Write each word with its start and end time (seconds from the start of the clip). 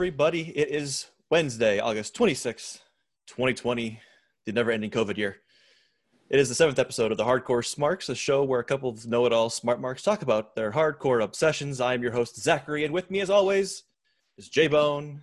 everybody. 0.00 0.48
It 0.56 0.70
is 0.70 1.10
Wednesday, 1.28 1.78
August 1.78 2.16
26th, 2.16 2.78
2020, 3.26 4.00
the 4.46 4.52
never 4.52 4.70
ending 4.70 4.88
COVID 4.88 5.18
year. 5.18 5.36
It 6.30 6.38
is 6.38 6.48
the 6.48 6.54
seventh 6.54 6.78
episode 6.78 7.12
of 7.12 7.18
the 7.18 7.24
Hardcore 7.24 7.62
Smarks, 7.62 8.08
a 8.08 8.14
show 8.14 8.42
where 8.42 8.60
a 8.60 8.64
couple 8.64 8.88
of 8.88 9.06
know 9.06 9.26
it 9.26 9.32
all 9.34 9.50
smart 9.50 9.78
marks 9.78 10.02
talk 10.02 10.22
about 10.22 10.56
their 10.56 10.72
hardcore 10.72 11.22
obsessions. 11.22 11.82
I 11.82 11.92
am 11.92 12.02
your 12.02 12.12
host, 12.12 12.40
Zachary, 12.40 12.86
and 12.86 12.94
with 12.94 13.10
me, 13.10 13.20
as 13.20 13.28
always, 13.28 13.82
is 14.38 14.48
J 14.48 14.68
Bone, 14.68 15.22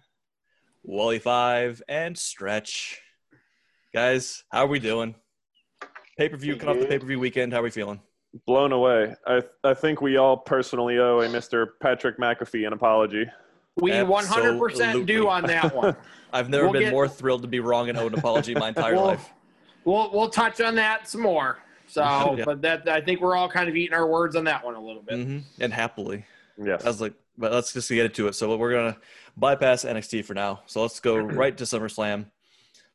Wally 0.84 1.18
Five, 1.18 1.82
and 1.88 2.16
Stretch. 2.16 3.02
Guys, 3.96 4.44
how 4.52 4.66
are 4.66 4.68
we 4.68 4.78
doing? 4.78 5.16
Pay 6.20 6.30
per 6.30 6.38
view, 6.38 6.56
cut 6.56 6.70
off 6.70 6.80
the 6.80 6.86
pay 6.86 7.00
per 7.00 7.08
view 7.08 7.20
weekend. 7.20 7.52
How 7.52 7.62
are 7.62 7.64
we 7.64 7.72
feeling? 7.72 8.00
Blown 8.46 8.74
away. 8.74 9.16
I 9.26 9.42
I 9.64 9.74
think 9.74 10.02
we 10.02 10.18
all 10.18 10.38
personally 10.38 11.00
owe 11.00 11.22
a 11.22 11.28
Mr. 11.28 11.66
Patrick 11.82 12.20
McAfee 12.20 12.68
an 12.68 12.74
apology. 12.74 13.26
We 13.78 13.92
100% 13.92 15.06
do 15.06 15.28
on 15.28 15.44
that 15.44 15.76
one. 15.76 15.96
I've 16.34 16.50
never 16.50 16.66
We'll 16.66 16.74
been 16.74 16.82
get- 16.84 16.92
more 16.92 17.08
thrilled 17.08 17.44
to 17.44 17.48
be 17.48 17.60
wrong 17.60 17.90
and 17.90 17.98
owe 17.98 18.08
an 18.08 18.14
apology 18.14 18.54
my 18.54 18.70
entire 18.70 18.94
We'll- 18.96 19.06
life. 19.06 19.30
We'll 19.86 20.12
we'll 20.12 20.30
touch 20.30 20.60
on 20.60 20.76
that 20.76 21.08
some 21.08 21.22
more. 21.22 21.60
So, 21.88 22.02
Yeah. 22.38 22.44
but 22.44 22.62
that 22.64 22.90
I 22.90 23.00
think 23.00 23.22
we're 23.22 23.36
all 23.38 23.48
kind 23.48 23.70
of 23.70 23.76
eating 23.78 23.94
our 23.94 24.06
words 24.06 24.36
on 24.36 24.44
that 24.44 24.66
one 24.66 24.76
a 24.76 24.82
little 24.82 25.02
bit. 25.02 25.26
hmm 25.26 25.38
And 25.62 25.74
happily. 25.74 26.26
Yes. 26.62 26.84
I 26.84 26.88
was 26.90 27.00
like, 27.00 27.14
but 27.38 27.54
let's 27.54 27.72
just 27.72 27.88
get 27.88 28.04
into 28.06 28.28
it. 28.28 28.34
So 28.36 28.58
we're 28.58 28.74
gonna 28.74 28.98
bypass 29.38 29.86
NXT 29.86 30.26
for 30.26 30.34
now. 30.34 30.64
So 30.66 30.82
let's 30.82 31.00
go 31.00 31.16
right 31.18 31.56
to 31.58 31.64
SummerSlam. 31.64 32.26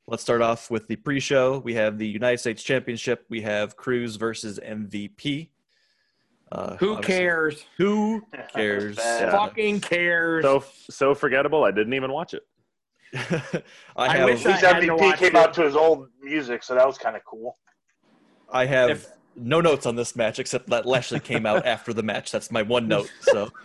Let's 0.06 0.22
start 0.22 0.42
off 0.42 0.68
with 0.70 0.88
the 0.88 0.96
pre-show. 0.96 1.58
We 1.60 1.74
have 1.74 1.96
the 1.96 2.06
United 2.08 2.38
States 2.38 2.62
Championship. 2.62 3.24
We 3.30 3.40
have 3.42 3.76
Cruz 3.76 4.16
versus 4.16 4.58
MVP. 4.62 5.48
Uh, 6.52 6.76
Who 6.76 6.92
obviously- 6.96 7.14
cares? 7.14 7.64
Who 7.78 8.22
cares? 8.54 8.98
Yeah. 8.98 9.30
Fucking 9.30 9.80
cares. 9.80 10.44
so 10.44 10.62
so 10.90 11.14
forgettable. 11.14 11.64
I 11.64 11.70
didn't 11.70 11.94
even 11.94 12.12
watch 12.12 12.34
it. 12.34 12.42
I 13.96 14.06
I 14.08 14.16
have 14.18 14.26
wish 14.28 14.44
At 14.44 14.52
least 14.52 14.64
I 14.64 14.80
MVP 14.80 15.16
came 15.16 15.28
it. 15.28 15.34
out 15.36 15.54
to 15.54 15.62
his 15.62 15.74
old 15.76 16.08
music, 16.22 16.62
so 16.62 16.74
that 16.74 16.86
was 16.86 16.98
kind 16.98 17.16
of 17.16 17.24
cool. 17.24 17.56
I 18.52 18.66
have 18.66 18.90
If- 18.90 19.06
no 19.34 19.62
notes 19.62 19.86
on 19.86 19.96
this 19.96 20.14
match 20.14 20.38
except 20.38 20.68
that 20.68 20.84
Lashley 20.84 21.20
came 21.20 21.46
out 21.46 21.64
after 21.66 21.94
the 21.94 22.02
match. 22.02 22.30
That's 22.30 22.50
my 22.50 22.60
one 22.60 22.86
note. 22.86 23.10
So 23.22 23.50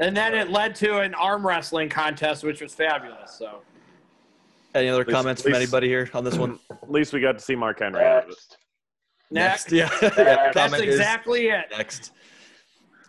and 0.00 0.16
then 0.16 0.34
it 0.34 0.50
led 0.50 0.74
to 0.76 0.98
an 0.98 1.14
arm 1.14 1.46
wrestling 1.46 1.88
contest, 1.88 2.42
which 2.42 2.60
was 2.60 2.74
fabulous. 2.74 3.32
So, 3.38 3.60
any 4.74 4.88
other 4.88 5.04
least- 5.04 5.10
comments 5.14 5.42
at 5.42 5.44
from 5.44 5.54
anybody 5.54 5.86
here 5.86 6.10
on 6.14 6.24
this 6.24 6.36
one? 6.36 6.58
At 6.82 6.90
least 6.90 7.12
we 7.12 7.20
got 7.20 7.38
to 7.38 7.44
see 7.44 7.54
Mark 7.54 7.78
Henry. 7.80 8.02
out 8.04 8.24
of 8.24 8.30
it. 8.30 8.56
Next. 9.30 9.70
next, 9.70 9.72
Yeah. 9.72 9.88
yeah 10.02 10.10
That's 10.10 10.54
that's 10.54 10.56
comment 10.56 10.82
exactly 10.84 11.48
it. 11.48 11.66
Next. 11.76 12.12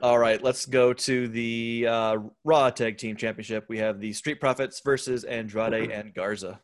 All 0.02 0.18
right, 0.18 0.42
let's 0.42 0.66
go 0.66 0.94
to 0.94 1.28
the 1.28 1.86
uh, 1.88 2.18
Raw 2.44 2.72
Tag 2.72 2.98
Team 2.98 3.16
Championship. 3.16 3.66
We 3.70 3.78
have 3.78 4.00
the 4.00 4.12
Street 4.14 4.40
Profits 4.40 4.82
versus 4.84 5.24
Andrade 5.26 5.92
and 5.92 6.12
Garza. 6.14 6.60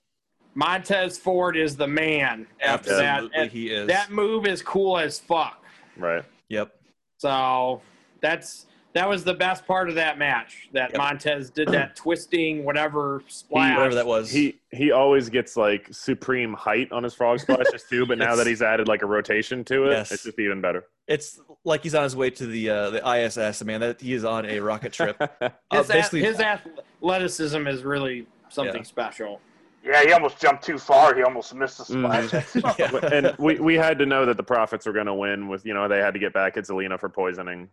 Montez 0.56 1.20
Ford 1.20 1.56
is 1.56 1.76
the 1.76 1.88
man 1.88 2.48
after 2.60 2.96
that. 2.96 3.06
Absolutely, 3.18 3.40
And 3.40 3.52
he 3.52 3.68
is. 3.70 3.88
that 3.90 4.12
move 4.12 4.48
is 4.48 4.64
cool 4.64 4.98
as 4.98 5.20
fuck. 5.20 5.64
Right. 5.98 6.24
Yep. 6.50 6.72
So 7.20 7.82
that's 8.22 8.66
that 8.98 9.08
was 9.08 9.24
the 9.24 9.34
best 9.34 9.66
part 9.68 9.90
of 9.90 9.96
that 9.96 10.18
match. 10.18 10.70
That 10.74 10.90
Yep. 10.92 10.98
Montez 10.98 11.50
did 11.52 11.68
that 11.70 11.96
twisting, 11.96 12.66
whatever 12.66 13.22
splash. 13.28 13.76
Whatever 13.78 13.94
that 13.96 14.08
was. 14.08 14.32
He 14.32 14.60
he 14.72 14.92
always 14.92 15.30
gets 15.30 15.56
like 15.56 15.88
supreme 15.92 16.54
height 16.54 16.92
on 16.92 17.04
his 17.04 17.14
frog 17.14 17.40
splashes 17.40 17.84
too, 17.90 18.06
but 18.08 18.18
now 18.18 18.36
that 18.36 18.48
he's 18.48 18.62
added 18.64 18.88
like 18.88 19.04
a 19.04 19.06
rotation 19.06 19.64
to 19.66 19.86
it, 19.86 19.92
Yes. 19.92 20.12
it's 20.12 20.24
just 20.24 20.40
even 20.40 20.62
better. 20.62 20.86
it's 21.08 21.40
like 21.64 21.84
he's 21.84 21.94
on 21.96 22.04
his 22.04 22.16
way 22.16 22.30
to 22.32 22.46
the 22.48 22.70
uh, 22.70 22.90
the 22.90 23.08
ISS. 23.08 23.64
Man, 23.64 23.82
that 23.82 24.02
he 24.02 24.14
is 24.14 24.26
on 24.26 24.46
a 24.46 24.60
rocket 24.60 24.94
trip. 24.94 25.18
Uh, 25.42 25.50
His, 25.72 25.90
a- 25.90 25.94
basically, 25.94 26.24
his 26.24 26.40
athleticism 26.40 27.68
is 27.68 27.84
really 27.84 28.26
something 28.50 28.78
Yeah. 28.78 28.84
special. 28.84 29.42
Yeah, 29.84 30.02
he 30.04 30.12
almost 30.12 30.40
jumped 30.42 30.64
too 30.66 30.78
far. 30.78 31.16
He 31.16 31.22
almost 31.24 31.54
missed 31.54 31.78
the 31.78 31.84
Mhm. 31.96 32.28
splash. 32.28 32.80
yeah. 33.04 33.10
and 33.14 33.36
we, 33.38 33.60
we 33.60 33.76
had 33.76 34.00
to 34.00 34.06
know 34.06 34.26
that 34.26 34.36
the 34.38 34.44
Profits 34.44 34.86
were 34.86 34.92
going 34.92 35.06
to 35.06 35.14
win 35.14 35.48
with 35.48 35.66
you 35.66 35.74
know 35.74 35.88
they 35.88 36.00
had 36.00 36.14
to 36.14 36.20
get 36.20 36.34
back 36.34 36.58
at 36.58 36.64
Zelina 36.66 37.00
for 37.00 37.10
poisoning 37.10 37.70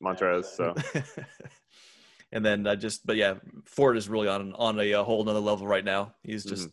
Montez. 0.00 0.52
So 0.52 0.74
and 2.32 2.44
then 2.44 2.66
I 2.66 2.74
just, 2.74 3.06
but 3.06 3.16
yeah, 3.16 3.34
Ford 3.64 3.96
is 3.96 4.08
really 4.08 4.28
on 4.28 4.52
on 4.54 4.78
a, 4.80 4.94
uh 4.94 5.04
whole 5.04 5.22
another 5.22 5.40
level 5.40 5.66
right 5.66 5.84
now. 5.84 6.14
He's 6.22 6.44
just. 6.44 6.68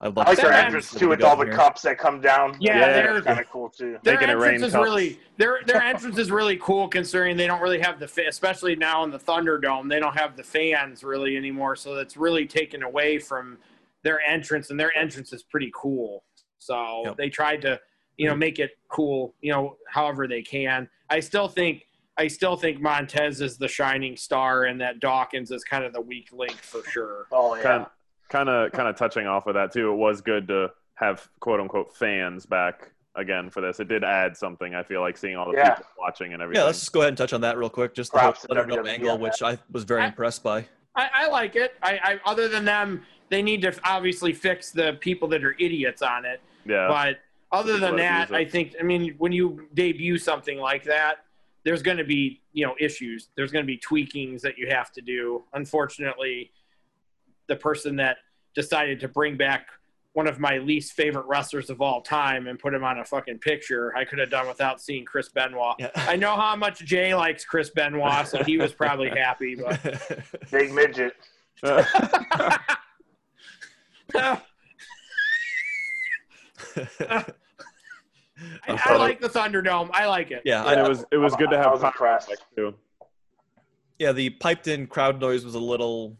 I 0.00 0.06
love 0.06 0.18
I 0.26 0.30
like 0.30 0.38
their 0.38 0.52
entrance 0.52 0.92
too, 0.92 1.08
with 1.10 1.22
all 1.22 1.36
the 1.36 1.44
here. 1.44 1.52
cups 1.54 1.82
that 1.82 1.96
come 1.96 2.20
down. 2.20 2.56
Yeah, 2.58 2.76
Yeah. 2.80 2.92
they're 2.92 3.22
kind 3.22 3.38
of 3.38 3.48
cool 3.48 3.68
too. 3.70 3.98
their 4.02 4.14
Making 4.14 4.30
it 4.30 4.32
rain 4.32 4.54
entrance 4.54 4.62
is 4.66 4.72
cups. 4.72 4.82
really 4.84 5.20
their 5.36 5.58
their 5.64 5.80
entrance 5.80 6.18
is 6.18 6.28
really 6.32 6.56
cool 6.56 6.88
considering 6.88 7.36
they 7.36 7.46
don't 7.46 7.62
really 7.62 7.78
have 7.78 8.00
the 8.00 8.10
especially 8.28 8.74
now 8.74 9.04
in 9.04 9.12
the 9.12 9.18
Thunderdome 9.20 9.88
they 9.88 10.00
don't 10.00 10.18
have 10.18 10.36
the 10.36 10.42
fans 10.42 11.04
really 11.04 11.36
anymore 11.36 11.76
so 11.76 11.94
that's 11.94 12.16
really 12.16 12.46
taken 12.46 12.82
away 12.82 13.16
from 13.20 13.58
their 14.02 14.20
entrance 14.22 14.70
and 14.70 14.80
their 14.80 14.90
entrance 14.98 15.32
is 15.32 15.44
pretty 15.44 15.70
cool 15.72 16.24
so 16.58 17.02
Yep. 17.04 17.16
they 17.18 17.28
tried 17.30 17.62
to 17.62 17.78
you 18.16 18.26
know 18.28 18.34
make 18.34 18.58
it 18.58 18.72
cool 18.88 19.36
you 19.40 19.52
know 19.52 19.76
however 19.88 20.26
they 20.26 20.42
can 20.42 20.88
I 21.10 21.20
still 21.20 21.46
think 21.46 21.84
I 22.18 22.28
still 22.28 22.56
think 22.56 22.80
Montez 22.80 23.40
is 23.40 23.56
the 23.56 23.68
shining 23.68 24.16
star 24.16 24.64
and 24.64 24.80
that 24.80 25.00
Dawkins 25.00 25.50
is 25.50 25.64
kind 25.64 25.84
of 25.84 25.92
the 25.92 26.00
weak 26.00 26.28
link 26.32 26.56
for 26.56 26.82
sure 26.90 27.26
Oh 27.32 27.54
yeah. 27.56 27.62
kind 27.62 27.86
kind 28.28 28.48
of 28.48 28.72
kind 28.72 28.88
of 28.88 28.96
touching 28.96 29.26
off 29.26 29.46
of 29.46 29.54
that 29.54 29.72
too. 29.72 29.90
It 29.92 29.96
was 29.96 30.20
good 30.20 30.48
to 30.48 30.70
have 30.94 31.26
quote 31.40 31.60
unquote 31.60 31.96
fans 31.96 32.44
back 32.46 32.92
again 33.14 33.50
for 33.50 33.60
this. 33.60 33.78
It 33.80 33.88
did 33.88 34.04
add 34.04 34.36
something. 34.36 34.74
I 34.74 34.82
feel 34.82 35.00
like 35.00 35.16
seeing 35.16 35.36
all 35.36 35.50
the 35.50 35.56
Yeah. 35.56 35.74
people 35.74 35.90
watching 35.98 36.32
and 36.32 36.42
everything. 36.42 36.60
Yeah, 36.60 36.66
let's 36.66 36.80
just 36.80 36.92
go 36.92 37.00
ahead 37.00 37.08
and 37.08 37.18
touch 37.18 37.32
on 37.32 37.40
that 37.42 37.58
real 37.58 37.68
quick. 37.70 37.94
Just 37.94 38.12
the 38.12 38.18
whole 38.18 38.32
Props 38.32 38.42
to 38.42 38.48
Thunderdome 38.48 38.84
WWE 38.84 38.88
angle, 38.88 39.18
which 39.18 39.42
I 39.42 39.58
was 39.70 39.84
very 39.84 40.02
I- 40.02 40.06
impressed 40.08 40.42
by. 40.42 40.66
I, 40.94 41.08
I 41.14 41.28
like 41.28 41.56
it 41.56 41.72
I, 41.82 41.98
I 42.04 42.30
other 42.30 42.48
than 42.48 42.66
them 42.66 43.02
they 43.30 43.40
need 43.40 43.62
to 43.62 43.74
obviously 43.82 44.34
fix 44.34 44.70
the 44.72 44.98
people 45.00 45.26
that 45.28 45.42
are 45.42 45.56
idiots 45.58 46.02
on 46.02 46.26
it 46.26 46.42
yeah. 46.66 46.86
But 46.86 47.18
other 47.50 47.78
than 47.78 47.96
that 47.96 48.28
that, 48.28 48.30
abuse 48.30 48.38
it. 48.42 48.46
I 48.46 48.50
think 48.50 48.74
I 48.78 48.82
mean 48.82 49.14
when 49.16 49.32
you 49.32 49.66
debut 49.74 50.18
something 50.18 50.58
like 50.58 50.84
that, 50.84 51.24
there's 51.64 51.82
going 51.82 51.98
to 51.98 52.04
be 52.04 52.40
you 52.52 52.66
know 52.66 52.74
issues. 52.78 53.28
There's 53.36 53.52
going 53.52 53.64
to 53.64 53.66
be 53.66 53.78
tweakings 53.78 54.40
that 54.42 54.58
you 54.58 54.68
have 54.68 54.92
to 54.92 55.00
do. 55.00 55.44
Unfortunately, 55.52 56.52
the 57.48 57.56
person 57.56 57.96
that 57.96 58.18
decided 58.54 59.00
to 59.00 59.08
bring 59.08 59.36
back 59.36 59.66
one 60.14 60.26
of 60.26 60.38
my 60.38 60.58
least 60.58 60.92
favorite 60.92 61.24
wrestlers 61.26 61.70
of 61.70 61.80
all 61.80 62.02
time 62.02 62.46
and 62.46 62.58
put 62.58 62.74
him 62.74 62.84
on 62.84 62.98
a 62.98 63.04
fucking 63.04 63.38
picture, 63.38 63.96
I 63.96 64.04
could 64.04 64.18
have 64.18 64.28
done 64.28 64.46
without 64.46 64.80
seeing 64.80 65.06
Chris 65.06 65.30
Benoit. 65.30 65.74
Yeah. 65.78 65.90
I 65.94 66.16
know 66.16 66.36
how 66.36 66.54
much 66.54 66.80
Jay 66.80 67.14
likes 67.14 67.46
Chris 67.46 67.70
Benoit, 67.70 68.28
so 68.28 68.44
he 68.44 68.58
was 68.58 68.74
probably 68.74 69.08
happy. 69.08 69.54
But 69.54 69.80
Big 70.50 70.72
midget. 70.72 71.14
I, 78.68 78.78
I 78.84 78.96
like 78.96 79.20
the 79.20 79.28
Thunderdome. 79.28 79.90
I 79.92 80.06
like 80.06 80.30
it. 80.30 80.42
yeah, 80.44 80.60
and 80.70 80.80
I, 80.80 80.84
it 80.84 80.88
was 80.88 81.04
it 81.12 81.16
was 81.18 81.34
good 81.36 81.50
to 81.50 81.58
I 81.58 81.62
have 81.62 81.72
was 81.72 81.82
impressed. 81.82 82.30
Pyro 82.56 82.70
too. 82.72 82.76
yeah, 83.98 84.12
the 84.12 84.30
piped 84.30 84.66
in 84.68 84.86
crowd 84.86 85.20
noise 85.20 85.44
was 85.44 85.54
a 85.54 85.58
little 85.60 86.16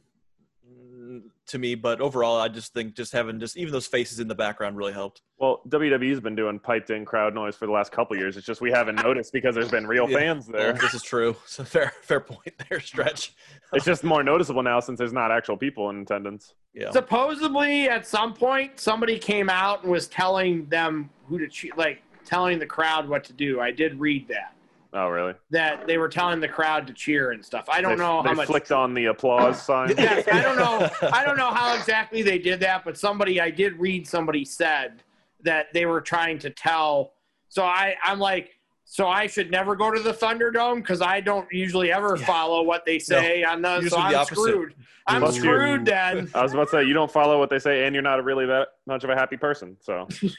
mm, 0.68 1.22
to 1.46 1.58
me, 1.58 1.74
but 1.74 2.00
overall, 2.00 2.40
I 2.40 2.48
just 2.48 2.72
think 2.74 2.94
just 2.94 3.12
having 3.12 3.38
just 3.40 3.56
even 3.56 3.72
those 3.72 3.86
faces 3.86 4.20
in 4.20 4.28
the 4.28 4.34
background 4.34 4.76
really 4.76 4.92
helped. 4.92 5.22
Well, 5.38 5.60
WWE's 5.68 6.20
been 6.20 6.36
doing 6.36 6.60
piped 6.60 6.90
in 6.90 7.04
crowd 7.04 7.34
noise 7.34 7.56
for 7.56 7.66
the 7.66 7.72
last 7.72 7.90
couple 7.90 8.16
years. 8.16 8.36
It's 8.36 8.46
just 8.46 8.60
we 8.60 8.70
haven't 8.70 8.96
noticed 9.02 9.32
because 9.32 9.56
there's 9.56 9.70
been 9.70 9.86
real 9.88 10.08
Yeah. 10.08 10.18
fans 10.18 10.48
Well, 10.48 10.62
there. 10.62 10.72
this 10.74 10.94
is 10.94 11.02
true. 11.02 11.34
So 11.46 11.64
fair, 11.64 11.92
fair 12.02 12.20
point 12.20 12.52
there, 12.68 12.78
stretch. 12.80 13.34
It's 13.74 13.86
just 13.86 14.04
more 14.04 14.22
noticeable 14.22 14.62
now 14.62 14.80
since 14.80 14.98
there's 14.98 15.14
not 15.14 15.30
actual 15.32 15.56
people 15.56 15.88
in 15.88 16.02
attendance. 16.02 16.52
Yeah, 16.74 16.90
Supposedly, 16.90 17.88
at 17.88 18.06
some 18.06 18.34
point, 18.34 18.78
somebody 18.78 19.18
came 19.18 19.48
out 19.48 19.82
and 19.82 19.90
was 19.90 20.08
telling 20.08 20.66
them 20.66 21.08
who 21.26 21.38
to 21.38 21.48
cheer, 21.48 21.72
like 21.76 22.02
telling 22.24 22.58
the 22.58 22.66
crowd 22.66 23.08
what 23.08 23.24
to 23.24 23.32
do. 23.32 23.60
I 23.60 23.70
did 23.70 23.98
read 24.00 24.28
that 24.28 24.54
Oh, 24.94 25.08
really? 25.08 25.34
that 25.50 25.86
they 25.86 25.96
were 25.98 26.08
telling 26.08 26.38
the 26.40 26.48
crowd 26.48 26.86
to 26.86 26.92
cheer 26.92 27.30
and 27.32 27.44
stuff. 27.44 27.66
I 27.68 27.80
don't 27.80 27.96
they, 27.96 28.04
know 28.04 28.22
they 28.22 28.28
how 28.30 28.34
much. 28.34 28.46
flicked 28.48 28.72
on 28.72 28.92
the 28.94 29.06
applause 29.06 29.60
sign. 29.66 29.94
Yes, 29.96 30.26
I 30.30 30.42
don't 30.42 30.56
know. 30.56 30.90
I 31.12 31.24
don't 31.24 31.36
know 31.38 31.50
how 31.50 31.74
exactly 31.74 32.22
they 32.22 32.38
did 32.38 32.60
that, 32.60 32.84
but 32.84 32.98
somebody 32.98 33.40
I 33.40 33.50
did 33.50 33.78
read 33.78 34.06
somebody 34.06 34.44
said 34.44 35.02
that 35.44 35.72
they 35.72 35.86
were 35.86 36.00
trying 36.00 36.38
to 36.40 36.50
tell. 36.50 37.12
So 37.48 37.64
I 37.64 37.96
I'm 38.04 38.18
like. 38.18 38.58
So 38.92 39.08
I 39.08 39.26
should 39.26 39.50
never 39.50 39.74
go 39.74 39.90
to 39.90 40.00
the 40.00 40.12
Thunderdome 40.12 40.76
because 40.76 41.00
I 41.00 41.22
don't 41.22 41.50
usually 41.50 41.90
ever 41.90 42.18
Yeah. 42.18 42.26
follow 42.26 42.62
what 42.62 42.84
they 42.84 42.98
say 42.98 43.42
on 43.42 43.62
the. 43.62 43.76
So 43.78 43.82
Usually 43.84 44.00
the 44.02 44.06
I'm 44.06 44.14
opposite. 44.16 44.34
screwed. 44.42 44.74
I'm 45.06 45.20
Plus 45.22 45.36
screwed 45.36 45.84
then. 45.86 46.30
I 46.34 46.42
was 46.42 46.52
about 46.52 46.64
to 46.64 46.70
say 46.72 46.84
you 46.84 46.92
don't 46.92 47.10
follow 47.10 47.38
what 47.38 47.48
they 47.48 47.58
say, 47.58 47.86
and 47.86 47.94
you're 47.94 48.02
not 48.02 48.22
really 48.22 48.44
that 48.44 48.68
much 48.86 49.02
of 49.02 49.08
a 49.08 49.14
happy 49.14 49.38
person, 49.38 49.78
so 49.80 50.06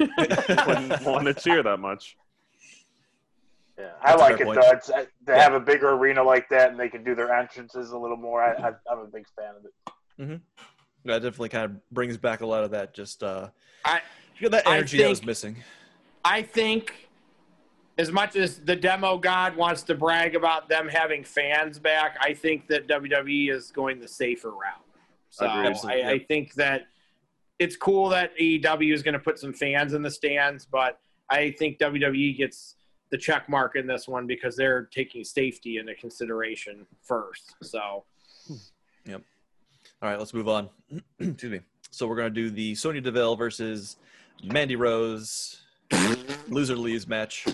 wouldn't 0.68 1.02
want 1.02 1.26
to 1.26 1.34
cheer 1.34 1.64
that 1.64 1.80
much. 1.80 2.16
Yeah, 3.80 3.88
I 4.04 4.10
That's 4.12 4.22
a 4.22 4.24
like 4.24 4.40
it 4.42 4.44
point. 4.46 4.62
though. 4.62 4.70
It's 4.70 4.90
uh, 4.92 5.06
they 5.26 5.34
Yeah. 5.34 5.42
have 5.42 5.54
a 5.56 5.60
bigger 5.60 5.90
arena 5.90 6.22
like 6.22 6.48
that, 6.50 6.70
and 6.70 6.80
they 6.80 6.90
can 6.90 7.04
do 7.04 7.16
their 7.16 7.34
entrances 7.34 7.90
a 7.90 7.98
little 7.98 8.18
more. 8.18 8.44
I, 8.44 8.52
I, 8.54 8.72
I'm 8.88 9.00
a 9.00 9.08
big 9.08 9.26
fan 9.36 9.56
of 9.58 9.66
it. 10.30 10.42
that 11.06 11.24
definitely 11.24 11.50
kind 11.50 11.66
of 11.66 11.90
brings 11.90 12.18
back 12.18 12.42
a 12.42 12.46
lot 12.46 12.64
of 12.64 12.70
that 12.70 12.94
just 12.94 13.24
uh, 13.24 13.48
I- 13.84 14.02
you 14.38 14.44
know, 14.48 14.50
that 14.58 14.68
I 14.68 14.78
energy 14.78 15.00
that 15.00 15.10
was 15.10 15.26
missing. 15.26 15.56
I 16.24 16.44
think 16.44 17.03
as 17.98 18.12
much 18.12 18.36
as 18.36 18.60
the 18.60 18.76
demo 18.76 19.18
god 19.18 19.56
wants 19.56 19.84
to 19.84 19.96
brag 19.96 20.36
about 20.36 20.68
them 20.70 20.88
having 20.88 21.24
fans 21.24 21.80
back, 21.80 22.18
I 22.22 22.34
think 22.34 22.68
that 22.68 22.88
WWE 22.88 23.52
is 23.52 23.72
going 23.72 24.00
the 24.00 24.08
safer 24.08 24.52
route. 24.52 24.84
So. 25.30 25.46
I, 25.46 26.12
I 26.12 26.20
think 26.20 26.54
that 26.56 26.84
it's 27.60 27.76
cool 27.76 28.10
that 28.10 28.38
AEW 28.38 28.94
is 28.94 29.04
going 29.04 29.14
to 29.14 29.20
put 29.20 29.40
some 29.40 29.54
fans 29.54 29.94
in 29.94 30.02
the 30.02 30.12
stands, 30.12 30.66
but 30.66 31.00
I 31.30 31.52
think 31.52 31.80
WWE 31.80 32.38
gets 32.38 32.76
the 33.10 33.18
check 33.18 33.48
mark 33.48 33.76
in 33.76 33.86
this 33.86 34.08
one 34.08 34.26
because 34.28 34.56
they're 34.56 34.84
taking 34.86 35.24
safety 35.24 35.78
into 35.78 35.94
consideration 35.96 36.86
first. 37.04 37.56
So 37.62 38.06
yep. 39.06 39.22
All 40.02 40.10
right, 40.10 40.20
let's 40.20 40.34
move 40.34 40.50
on. 40.50 40.70
Excuse 41.20 41.52
me. 41.52 41.60
So 41.92 42.08
we're 42.08 42.16
gonna 42.16 42.32
do 42.32 42.50
the 42.50 42.76
Sonya 42.76 43.02
Deville 43.02 43.36
versus 43.36 43.98
Mandy 44.44 44.76
Rose 44.76 45.62
loser 46.48 46.76
leaves 46.76 47.08
match. 47.08 47.46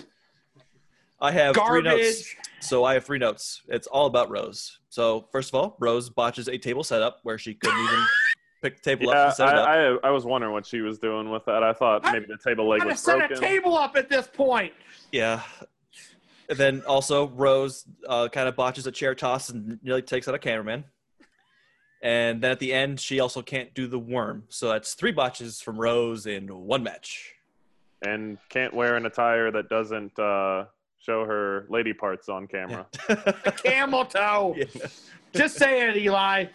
I 1.20 1.30
have 1.32 1.54
three 1.56 1.82
notes. 1.82 2.34
So 2.60 2.84
I 2.84 2.94
have 2.94 3.04
three 3.04 3.18
notes. 3.18 3.62
It's 3.68 3.86
all 3.86 4.06
about 4.06 4.30
Rose. 4.30 4.78
So 4.88 5.26
first 5.32 5.50
of 5.50 5.54
all, 5.54 5.76
Rose 5.78 6.10
botches 6.10 6.48
a 6.48 6.58
table 6.58 6.84
setup 6.84 7.20
where 7.22 7.38
she 7.38 7.54
couldn't 7.54 7.78
even 7.78 8.04
pick 8.62 8.76
the 8.76 8.82
table 8.82 9.10
up 9.10 9.14
Yeah, 9.16 9.24
and 9.26 9.34
set 9.34 9.48
it 9.50 9.54
up. 9.54 9.68
I, 9.68 9.86
I, 9.88 9.96
I 10.04 10.10
was 10.10 10.24
wondering 10.24 10.52
what 10.52 10.66
she 10.66 10.80
was 10.80 10.98
doing 10.98 11.30
with 11.30 11.44
that. 11.46 11.62
I 11.62 11.72
thought 11.72 12.04
How- 12.04 12.12
maybe 12.12 12.26
the 12.26 12.38
table 12.38 12.68
leg 12.68 12.80
How 12.80 12.86
to 12.86 12.90
was 12.92 13.00
set 13.00 13.18
broken. 13.18 13.36
a 13.36 13.40
table 13.40 13.76
up 13.76 13.96
at 13.96 14.08
this 14.08 14.26
point? 14.26 14.72
Yeah. 15.12 15.42
And 16.48 16.58
then 16.58 16.82
also 16.82 17.28
Rose 17.28 17.84
uh, 18.08 18.28
kind 18.28 18.48
of 18.48 18.56
botches 18.56 18.86
a 18.86 18.92
chair 18.92 19.14
toss 19.14 19.50
and 19.50 19.78
nearly 19.82 20.02
takes 20.02 20.26
out 20.26 20.34
a 20.34 20.38
cameraman. 20.38 20.84
And 22.02 22.40
then 22.42 22.50
at 22.50 22.58
the 22.58 22.72
end, 22.72 22.98
she 22.98 23.20
also 23.20 23.42
can't 23.42 23.72
do 23.74 23.86
the 23.86 23.98
worm. 23.98 24.44
So 24.48 24.68
that's 24.70 24.94
three 24.94 25.12
botches 25.12 25.60
from 25.60 25.78
Rose 25.78 26.26
in 26.26 26.48
one 26.48 26.82
match. 26.82 27.34
and 28.02 28.38
can't 28.48 28.72
wear 28.74 28.96
an 28.96 29.04
attire 29.06 29.50
that 29.52 29.68
doesn't 29.68 30.18
uh, 30.18 30.64
show 31.00 31.24
her 31.24 31.66
lady 31.68 31.92
parts 31.92 32.28
on 32.28 32.46
camera. 32.46 32.86
Camel 33.64 34.04
toe. 34.04 34.56
Yeah. 35.32 35.38
Just 35.42 35.56
say 35.58 35.88
it, 35.88 35.96
Eli. 35.96 36.46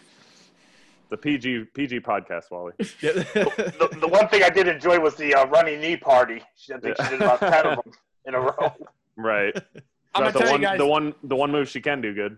The 1.08 1.16
PG 1.16 1.64
PG 1.72 2.00
podcast, 2.00 2.50
Wally. 2.50 2.72
Yeah. 3.00 3.12
The, 3.12 3.96
the 4.00 4.08
one 4.08 4.28
thing 4.28 4.42
I 4.42 4.50
did 4.50 4.68
enjoy 4.68 4.98
was 5.00 5.14
the 5.14 5.34
uh, 5.34 5.46
running 5.46 5.80
knee 5.80 5.96
party. 5.96 6.42
She- 6.56 6.74
I 6.74 6.78
think 6.78 6.96
she 7.02 7.08
did 7.08 7.22
about 7.22 7.40
ten 7.40 7.66
of 7.66 7.76
them 7.84 7.92
in 8.26 8.34
a 8.34 8.40
row. 8.40 8.74
Right. 9.16 9.56
I'm 10.14 10.24
That's 10.24 10.32
gonna 10.32 10.32
the 10.32 10.38
tell 10.40 10.50
one, 10.52 10.60
you 10.60 10.66
guys, 10.66 10.78
the 10.78 10.86
one 10.86 11.14
the 11.24 11.36
one 11.36 11.50
move 11.52 11.68
she 11.70 11.80
can 11.80 12.00
do 12.02 12.12
good. 12.14 12.36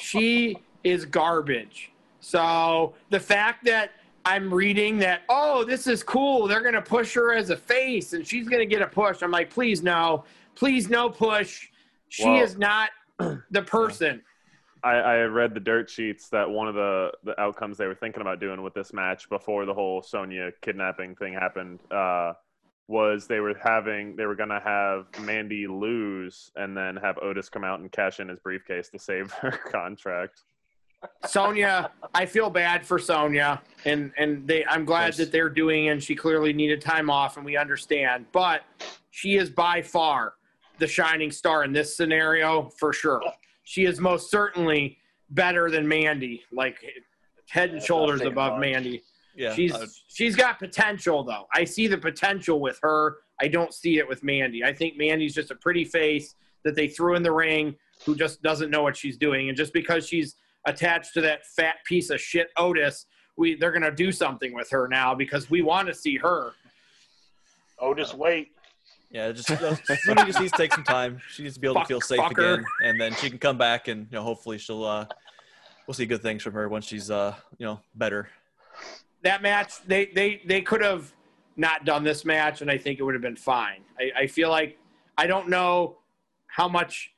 she 0.00 0.56
is 0.84 1.04
garbage. 1.04 1.92
So 2.20 2.94
the 3.10 3.20
fact 3.20 3.64
that 3.66 3.92
I'm 4.24 4.52
reading 4.52 4.98
that, 4.98 5.22
oh, 5.28 5.62
this 5.64 5.86
is 5.86 6.02
cool. 6.02 6.48
They're 6.48 6.60
gonna 6.62 6.82
push 6.82 7.14
her 7.14 7.32
as 7.34 7.50
a 7.50 7.56
face, 7.56 8.12
and 8.14 8.26
she's 8.26 8.48
gonna 8.48 8.66
get 8.66 8.82
a 8.82 8.86
push. 8.86 9.22
I'm 9.22 9.30
like, 9.30 9.48
please 9.50 9.82
no, 9.82 10.24
please 10.58 10.88
no 10.88 11.08
push. 11.08 11.68
She 12.08 12.24
Well- 12.24 12.42
is 12.42 12.56
not 12.58 12.90
the 13.18 13.62
person. 13.62 14.22
I, 14.84 14.92
I 14.94 15.16
read 15.22 15.54
the 15.54 15.60
dirt 15.60 15.90
sheets 15.90 16.28
that 16.28 16.48
one 16.48 16.68
of 16.68 16.74
the, 16.76 17.10
the 17.24 17.40
outcomes 17.40 17.78
they 17.78 17.86
were 17.88 17.96
thinking 17.96 18.20
about 18.20 18.38
doing 18.38 18.62
with 18.62 18.74
this 18.74 18.92
match 18.92 19.28
before 19.28 19.66
the 19.66 19.74
whole 19.74 20.02
Sonya 20.02 20.52
kidnapping 20.62 21.16
thing 21.16 21.32
happened 21.32 21.80
uh, 21.90 22.34
was 22.86 23.26
they 23.26 23.40
were 23.40 23.56
having 23.60 24.14
they 24.14 24.24
were 24.24 24.36
gonna 24.36 24.60
have 24.60 25.06
Mandy 25.20 25.66
lose 25.66 26.52
and 26.54 26.76
then 26.76 26.94
have 26.96 27.18
Otis 27.18 27.48
come 27.48 27.64
out 27.64 27.80
and 27.80 27.90
cash 27.90 28.20
in 28.20 28.28
his 28.28 28.38
briefcase 28.38 28.88
to 28.90 29.00
save 29.00 29.32
her 29.40 29.50
contract. 29.50 30.42
Sonya, 31.26 31.90
I 32.14 32.24
feel 32.26 32.48
bad 32.48 32.86
for 32.86 32.98
Sonya, 33.00 33.60
and 33.84 34.12
and 34.16 34.46
they. 34.46 34.64
I'm 34.64 34.84
glad 34.84 35.14
that 35.14 35.30
they're 35.30 35.50
doing, 35.50 35.88
and 35.90 36.02
she 36.02 36.14
clearly 36.16 36.52
needed 36.52 36.80
time 36.80 37.08
off, 37.10 37.36
and 37.36 37.44
we 37.46 37.56
understand. 37.56 38.26
But 38.32 38.62
she 39.10 39.36
is 39.36 39.48
by 39.50 39.80
far 39.82 40.34
the 40.78 40.86
shining 40.86 41.30
star 41.30 41.64
in 41.64 41.72
this 41.72 41.96
scenario 41.96 42.70
for 42.78 42.92
sure. 42.92 43.22
She 43.64 43.84
is 43.84 44.00
most 44.00 44.30
certainly 44.30 44.98
better 45.30 45.70
than 45.70 45.86
Mandy, 45.86 46.42
like 46.52 46.78
head 47.48 47.70
and 47.70 47.82
shoulders 47.82 48.22
above. 48.22 48.58
Mandy. 48.58 49.02
yeah. 49.34 49.54
she's 49.54 49.74
uh, 49.74 49.86
she's 50.08 50.36
got 50.36 50.58
potential 50.58 51.24
though. 51.24 51.46
I 51.52 51.64
see 51.64 51.86
the 51.86 51.98
potential 51.98 52.60
with 52.60 52.78
her. 52.82 53.18
I 53.40 53.48
don't 53.48 53.72
see 53.72 53.98
it 53.98 54.08
with 54.08 54.22
Mandy. 54.24 54.64
I 54.64 54.72
think 54.72 54.96
Mandy's 54.96 55.34
just 55.34 55.50
a 55.50 55.54
pretty 55.54 55.84
face 55.84 56.34
that 56.64 56.74
they 56.74 56.88
threw 56.88 57.14
in 57.14 57.22
the 57.22 57.32
ring 57.32 57.76
who 58.04 58.14
just 58.14 58.42
doesn't 58.42 58.70
know 58.70 58.82
what 58.82 58.96
she's 58.96 59.16
doing. 59.16 59.48
And 59.48 59.56
just 59.56 59.72
because 59.72 60.06
she's 60.06 60.36
attached 60.66 61.14
to 61.14 61.20
that 61.22 61.46
fat 61.46 61.76
piece 61.84 62.10
of 62.10 62.20
shit 62.20 62.48
Otis, 62.56 63.06
we 63.36 63.54
they're 63.54 63.72
gonna 63.72 63.90
do 63.90 64.12
something 64.12 64.52
with 64.54 64.70
her 64.70 64.88
now 64.88 65.14
because 65.14 65.50
we 65.50 65.62
want 65.62 65.88
to 65.88 65.94
see 65.94 66.16
her. 66.16 66.52
Otis, 67.80 68.14
wait. 68.14 68.52
Yeah, 69.10 69.32
just 69.32 69.48
Sonya 70.04 70.26
just 70.26 70.40
needs 70.40 70.52
to 70.52 70.58
take 70.58 70.72
some 70.74 70.84
time. 70.84 71.20
She 71.30 71.42
needs 71.42 71.54
to 71.54 71.60
be 71.60 71.66
able 71.66 71.76
Fuck- 71.76 71.84
to 71.84 71.88
feel 71.88 72.00
safe 72.00 72.18
fuck 72.18 72.36
her. 72.36 72.54
again, 72.54 72.64
and 72.84 73.00
then 73.00 73.14
she 73.14 73.28
can 73.30 73.38
come 73.38 73.58
back, 73.58 73.88
and 73.88 74.06
you 74.10 74.16
know, 74.18 74.22
hopefully 74.22 74.58
she'll. 74.58 74.84
Uh, 74.84 75.06
we'll 75.86 75.94
see 75.94 76.06
good 76.06 76.22
things 76.22 76.42
from 76.42 76.52
her 76.52 76.68
once 76.68 76.84
she's, 76.86 77.10
uh, 77.10 77.34
you 77.56 77.64
know, 77.64 77.80
better. 77.94 78.28
That 79.22 79.42
match, 79.42 79.72
they 79.86 80.06
they 80.14 80.42
they 80.46 80.60
could 80.60 80.82
have 80.82 81.12
not 81.56 81.84
done 81.84 82.04
this 82.04 82.24
match, 82.24 82.60
and 82.60 82.70
I 82.70 82.78
think 82.78 83.00
it 83.00 83.02
would 83.02 83.14
have 83.14 83.22
been 83.22 83.36
fine. 83.36 83.80
I, 83.98 84.22
I 84.22 84.26
feel 84.26 84.50
like 84.50 84.78
I 85.16 85.26
don't 85.26 85.48
know 85.48 85.98
how 86.46 86.68
much 86.68 87.12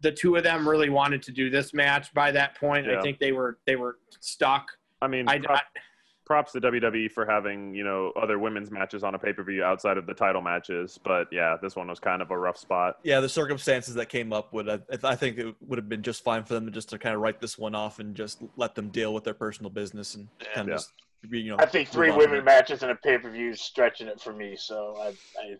the 0.00 0.10
two 0.12 0.36
of 0.36 0.42
them 0.42 0.68
really 0.68 0.90
wanted 0.90 1.22
to 1.22 1.32
do 1.32 1.50
this 1.50 1.72
match 1.72 2.12
by 2.14 2.30
that 2.32 2.58
point. 2.58 2.88
I 2.88 3.00
think 3.00 3.18
they 3.18 3.32
were 3.32 3.58
they 3.66 3.76
were 3.76 3.98
stuck. 4.20 4.66
I 5.02 5.08
mean, 5.08 5.28
I, 5.28 5.38
prop- 5.38 5.58
I 5.58 5.80
props 6.26 6.52
to 6.52 6.60
WWE 6.60 7.10
for 7.10 7.24
having 7.24 7.74
you 7.74 7.84
know 7.84 8.12
other 8.20 8.38
women's 8.38 8.70
matches 8.70 9.02
on 9.02 9.14
a 9.14 9.18
pay 9.18 9.32
per 9.32 9.42
view 9.42 9.64
outside 9.64 9.96
of 9.96 10.06
the 10.06 10.12
title 10.12 10.42
matches, 10.42 10.98
but 11.02 11.28
yeah, 11.32 11.56
this 11.62 11.76
one 11.76 11.88
was 11.88 11.98
kind 11.98 12.20
of 12.20 12.30
a 12.30 12.38
rough 12.38 12.58
spot. 12.58 12.98
Yeah, 13.04 13.20
the 13.20 13.28
circumstances 13.28 13.94
that 13.94 14.08
came 14.08 14.32
up 14.32 14.52
would, 14.52 14.68
I, 14.68 14.80
I 15.04 15.14
think 15.14 15.38
it 15.38 15.54
would 15.66 15.78
have 15.78 15.88
been 15.88 16.02
just 16.02 16.22
fine 16.22 16.44
for 16.44 16.54
them 16.54 16.66
to 16.66 16.72
just 16.72 16.90
to 16.90 16.98
kind 16.98 17.14
of 17.14 17.22
write 17.22 17.40
this 17.40 17.56
one 17.56 17.74
off 17.74 18.00
and 18.00 18.14
just 18.14 18.42
let 18.56 18.74
them 18.74 18.90
deal 18.90 19.14
with 19.14 19.24
their 19.24 19.34
personal 19.34 19.70
business 19.70 20.16
and 20.16 20.28
kind 20.54 20.68
of 20.68 20.74
just, 20.76 20.92
be, 21.30 21.40
you 21.40 21.50
know. 21.50 21.56
I 21.58 21.66
think 21.66 21.88
three 21.88 22.08
move 22.08 22.16
on 22.16 22.22
from 22.22 22.30
women 22.32 22.44
matches 22.44 22.82
in 22.82 22.90
a 22.90 22.96
pay 22.96 23.16
per 23.16 23.30
view 23.30 23.50
is 23.50 23.62
stretching 23.62 24.08
it 24.08 24.20
for 24.20 24.32
me. 24.32 24.56
So 24.58 24.96
I, 25.00 25.08
I 25.40 25.56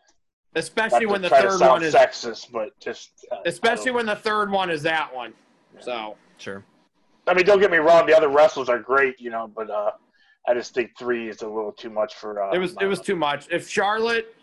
especially 0.57 1.07
when 1.07 1.23
the 1.23 1.31
third 1.31 1.61
one 1.61 1.83
is 1.83 1.95
sexist, 1.95 2.53
but 2.53 2.79
just 2.81 3.25
uh, 3.31 3.37
especially 3.47 3.93
when 3.93 4.07
the 4.07 4.17
third 4.17 4.51
one 4.51 4.71
is 4.71 4.83
that 4.83 5.15
one. 5.15 5.33
So 5.81 6.17
Sure. 6.39 6.65
I 7.27 7.35
mean, 7.35 7.45
don't 7.45 7.61
get 7.61 7.71
me 7.71 7.79
wrong. 7.79 8.07
The 8.07 8.17
other 8.17 8.29
wrestlers 8.29 8.69
are 8.69 8.79
great, 8.79 9.21
you 9.21 9.31
know, 9.31 9.51
but 9.55 9.69
uh, 9.69 9.93
I 10.49 10.55
just 10.55 10.75
think 10.75 10.97
three 10.97 11.29
is 11.29 11.43
a 11.43 11.49
little 11.49 11.73
too 11.73 11.91
much 11.91 12.15
for. 12.15 12.43
Uh, 12.43 12.53
it 12.53 12.59
was 12.59 12.77
it 12.81 12.87
was 12.87 13.01
too 13.01 13.17
much. 13.17 13.49
If 13.51 13.69
Charlotte 13.69 14.35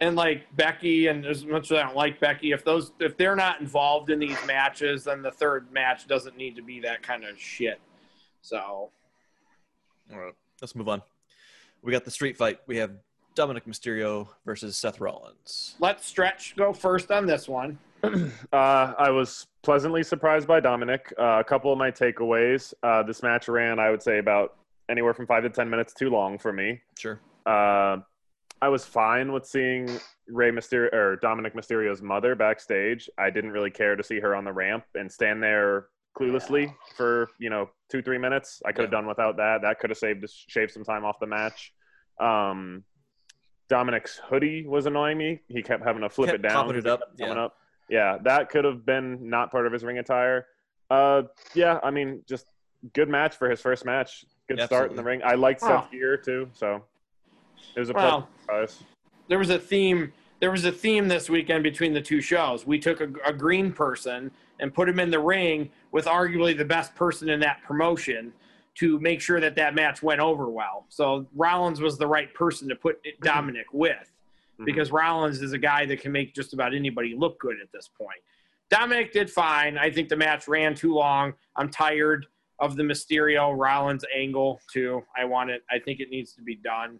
and 0.00 0.16
like 0.16 0.44
Becky 0.56 1.08
and 1.08 1.26
as 1.26 1.44
much 1.44 1.70
as 1.70 1.78
I 1.78 1.82
don't 1.82 1.96
like 1.96 2.18
Becky, 2.20 2.52
if 2.52 2.64
those 2.64 2.92
if 3.00 3.16
they're 3.16 3.36
not 3.36 3.60
involved 3.60 4.10
in 4.10 4.18
these 4.18 4.38
matches, 4.46 5.04
then 5.04 5.22
the 5.22 5.30
third 5.30 5.70
match 5.72 6.06
doesn't 6.06 6.36
need 6.36 6.56
to 6.56 6.62
be 6.62 6.80
that 6.80 7.02
kind 7.02 7.24
of 7.24 7.38
shit. 7.38 7.80
So 8.40 8.58
All 8.58 8.90
right, 10.18 10.34
let's 10.60 10.74
move 10.74 10.88
on. 10.88 11.02
We 11.82 11.92
got 11.92 12.04
the 12.04 12.10
street 12.10 12.36
fight. 12.36 12.60
We 12.66 12.76
have 12.78 12.92
Dominic 13.34 13.66
Mysterio 13.66 14.28
versus 14.44 14.76
Seth 14.76 15.00
Rollins. 15.00 15.74
let's 15.80 16.06
stretch 16.06 16.54
go 16.56 16.72
first 16.72 17.10
on 17.10 17.26
this 17.26 17.48
one. 17.48 17.78
Uh, 18.52 18.92
I 18.98 19.10
was 19.10 19.46
pleasantly 19.62 20.02
surprised 20.02 20.46
by 20.48 20.58
Dominic. 20.60 21.14
Uh, 21.18 21.38
a 21.40 21.44
couple 21.44 21.72
of 21.72 21.78
my 21.78 21.90
takeaways. 21.90 22.74
Uh, 22.82 23.02
this 23.04 23.22
match 23.22 23.48
ran, 23.48 23.78
I 23.78 23.90
would 23.90 24.02
say, 24.02 24.18
about 24.18 24.56
anywhere 24.92 25.14
from 25.14 25.26
five 25.26 25.42
to 25.42 25.50
ten 25.50 25.68
minutes 25.68 25.92
too 25.92 26.10
long 26.10 26.38
for 26.38 26.52
me. 26.52 26.80
Sure. 26.96 27.18
Uh, 27.44 27.96
I 28.60 28.68
was 28.68 28.84
fine 28.84 29.32
with 29.32 29.44
seeing 29.44 29.88
Rey 30.28 30.52
Mysterio 30.52 30.92
or 30.92 31.16
Dominic 31.16 31.54
Mysterio's 31.56 32.00
mother 32.00 32.36
backstage. 32.36 33.10
I 33.18 33.30
didn't 33.30 33.50
really 33.50 33.70
care 33.70 33.96
to 33.96 34.04
see 34.04 34.20
her 34.20 34.36
on 34.36 34.44
the 34.44 34.52
ramp 34.52 34.84
and 34.94 35.10
stand 35.10 35.42
there 35.42 35.86
cluelessly 36.16 36.72
for 36.96 37.28
you 37.40 37.50
know 37.50 37.68
two 37.90 38.02
three 38.02 38.18
minutes. 38.18 38.62
I 38.64 38.70
could 38.70 38.82
have 38.84 38.92
Yeah. 38.92 38.98
done 39.00 39.08
without 39.08 39.36
that. 39.38 39.62
That 39.62 39.80
could 39.80 39.90
have 39.90 39.98
saved 39.98 40.24
shaved 40.28 40.70
some 40.70 40.84
time 40.84 41.04
off 41.04 41.18
the 41.18 41.26
match. 41.26 41.72
Um, 42.20 42.84
Dominic's 43.68 44.20
hoodie 44.28 44.66
was 44.66 44.86
annoying 44.86 45.16
me. 45.18 45.40
He 45.48 45.62
kept 45.62 45.82
having 45.82 46.02
to 46.02 46.10
flip 46.10 46.28
Kept 46.30 46.44
it 46.44 46.48
down. 46.48 46.76
it 46.76 46.86
up, 46.86 47.00
coming 47.18 47.36
yeah. 47.36 47.42
up. 47.44 47.56
Yeah, 47.88 48.18
that 48.24 48.50
could 48.50 48.64
have 48.64 48.84
been 48.86 49.28
not 49.28 49.50
part 49.50 49.66
of 49.66 49.72
his 49.72 49.82
ring 49.82 49.98
attire. 49.98 50.46
Uh, 50.90 51.22
yeah, 51.54 51.80
I 51.82 51.90
mean, 51.90 52.22
just 52.28 52.46
good 52.92 53.08
match 53.08 53.34
for 53.36 53.48
his 53.50 53.60
first 53.60 53.84
match. 53.84 54.24
Good 54.56 54.66
start 54.66 54.90
in 54.90 54.96
the 54.96 55.02
ring. 55.02 55.20
I 55.24 55.34
liked 55.34 55.62
Wow. 55.62 55.80
Seth's 55.82 55.90
gear 55.92 56.16
too, 56.16 56.48
so 56.52 56.82
it 57.74 57.80
was 57.80 57.90
a 57.90 57.92
Well, 57.92 58.28
pleasant 58.46 58.70
surprise. 58.70 58.84
there 59.28 59.38
was 59.38 59.50
a 59.50 59.58
theme 59.58 60.12
there 60.40 60.50
was 60.50 60.64
a 60.64 60.72
theme 60.72 61.06
this 61.06 61.30
weekend 61.30 61.62
between 61.62 61.92
the 61.94 62.00
two 62.00 62.20
shows. 62.20 62.66
We 62.66 62.76
took 62.80 63.00
a, 63.00 63.08
a 63.24 63.32
green 63.32 63.72
person 63.72 64.28
and 64.58 64.74
put 64.74 64.88
him 64.88 64.98
in 64.98 65.08
the 65.08 65.20
ring 65.20 65.70
with 65.92 66.06
arguably 66.06 66.58
the 66.58 66.64
best 66.64 66.96
person 66.96 67.28
in 67.28 67.38
that 67.40 67.62
promotion 67.62 68.32
to 68.74 68.98
make 68.98 69.20
sure 69.20 69.38
that 69.38 69.54
that 69.54 69.72
match 69.76 70.02
went 70.02 70.20
over 70.20 70.48
well. 70.50 70.84
So 70.88 71.26
rollins 71.36 71.80
was 71.80 71.96
the 71.96 72.08
right 72.08 72.32
person 72.34 72.68
to 72.70 72.74
put 72.74 72.98
dominic 73.20 73.66
with 73.72 74.10
Mhm. 74.58 74.64
because 74.64 74.90
rollins 74.90 75.40
is 75.42 75.52
a 75.52 75.58
guy 75.58 75.86
that 75.86 76.00
can 76.00 76.10
make 76.10 76.34
just 76.34 76.54
about 76.54 76.74
anybody 76.74 77.14
look 77.16 77.38
good 77.38 77.60
at 77.62 77.70
this 77.70 77.86
point. 77.86 78.20
Dominic 78.68 79.12
did 79.12 79.30
fine. 79.30 79.78
I 79.78 79.90
think 79.92 80.08
the 80.08 80.16
match 80.16 80.48
ran 80.48 80.74
too 80.74 80.92
long. 80.92 81.34
I'm 81.54 81.68
tired 81.68 82.26
of 82.62 82.76
the 82.76 82.82
mysterio 82.82 83.54
rollins 83.54 84.04
angle 84.16 84.58
too 84.72 85.02
i 85.16 85.24
want 85.24 85.50
it 85.50 85.62
i 85.70 85.78
think 85.78 86.00
it 86.00 86.08
needs 86.08 86.32
to 86.32 86.40
be 86.40 86.54
done 86.54 86.98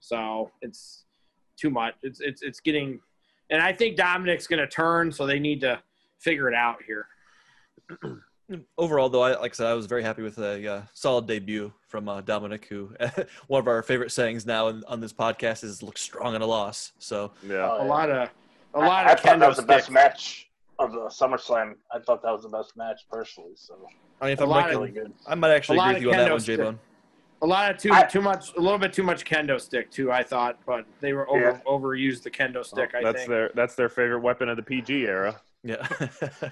so 0.00 0.50
it's 0.60 1.06
too 1.56 1.70
much. 1.70 1.94
It's 2.02 2.20
it's 2.20 2.42
it's 2.42 2.60
getting 2.60 3.00
and 3.50 3.62
I 3.62 3.72
think 3.72 3.96
Dominic's 3.96 4.46
going 4.46 4.60
to 4.60 4.66
turn, 4.66 5.12
so 5.12 5.26
they 5.26 5.38
need 5.38 5.60
to 5.60 5.80
figure 6.18 6.48
it 6.48 6.54
out 6.54 6.78
here. 6.86 7.06
Overall, 8.78 9.08
though, 9.08 9.22
I, 9.22 9.38
like 9.40 9.52
I 9.52 9.54
said, 9.54 9.66
I 9.66 9.74
was 9.74 9.86
very 9.86 10.02
happy 10.02 10.22
with 10.22 10.38
a 10.38 10.68
uh, 10.68 10.82
solid 10.94 11.26
debut 11.26 11.72
from 11.88 12.08
uh, 12.08 12.20
Dominic, 12.20 12.66
who 12.66 12.92
one 13.48 13.60
of 13.60 13.66
our 13.66 13.82
favorite 13.82 14.12
sayings 14.12 14.46
now 14.46 14.68
in, 14.68 14.84
on 14.86 15.00
this 15.00 15.12
podcast 15.12 15.64
is 15.64 15.82
"look 15.82 15.98
strong 15.98 16.34
in 16.34 16.42
a 16.42 16.46
loss." 16.46 16.92
So 16.98 17.32
Yeah. 17.46 17.82
A 17.82 17.84
lot 17.84 18.10
of 18.10 18.28
a 18.74 18.80
lot 18.80 19.06
I, 19.06 19.12
of 19.12 19.20
thought 19.20 19.38
that 19.38 19.48
was 19.48 19.56
the 19.56 19.62
best 19.64 19.90
match 19.90 20.45
of 20.78 20.92
the 20.92 21.06
SummerSlam. 21.08 21.74
I 21.92 21.98
thought 21.98 22.22
that 22.22 22.32
was 22.32 22.42
the 22.42 22.48
best 22.48 22.76
match 22.76 23.02
personally. 23.10 23.52
So 23.54 23.74
I 24.20 24.24
mean, 24.26 24.32
if 24.34 24.40
A 24.40 24.42
I'm 24.44 24.48
lot 24.48 24.56
ranking, 24.66 24.78
really 24.78 24.90
good. 24.92 25.12
I 25.26 25.34
might 25.34 25.50
actually 25.52 25.78
a 25.78 25.82
agree 25.82 25.94
with 25.94 26.02
you 26.02 26.10
on 26.12 26.16
that 26.18 26.30
one, 26.30 26.40
stick. 26.40 26.56
J 26.58 26.62
Bone. 26.64 26.78
A 27.42 27.46
lot 27.46 27.70
of 27.70 27.76
too 27.78 27.92
I- 27.92 28.04
too 28.04 28.22
much, 28.22 28.54
a 28.56 28.60
little 28.60 28.78
bit 28.78 28.92
too 28.92 29.02
much 29.02 29.24
kendo 29.24 29.60
stick 29.60 29.90
too. 29.90 30.10
I 30.10 30.22
thought, 30.22 30.58
but 30.66 30.86
they 31.00 31.12
were 31.12 31.28
over 31.28 31.40
Yeah. 31.40 31.60
overused 31.66 32.22
the 32.22 32.30
kendo 32.30 32.64
stick. 32.64 32.90
Oh, 32.94 32.98
I 32.98 33.02
that's 33.02 33.18
think. 33.18 33.28
their 33.28 33.50
that's 33.54 33.74
their 33.74 33.88
favorite 33.88 34.20
weapon 34.20 34.48
of 34.48 34.56
the 34.56 34.62
PG 34.62 35.06
era. 35.06 35.40
Yeah. 35.62 35.86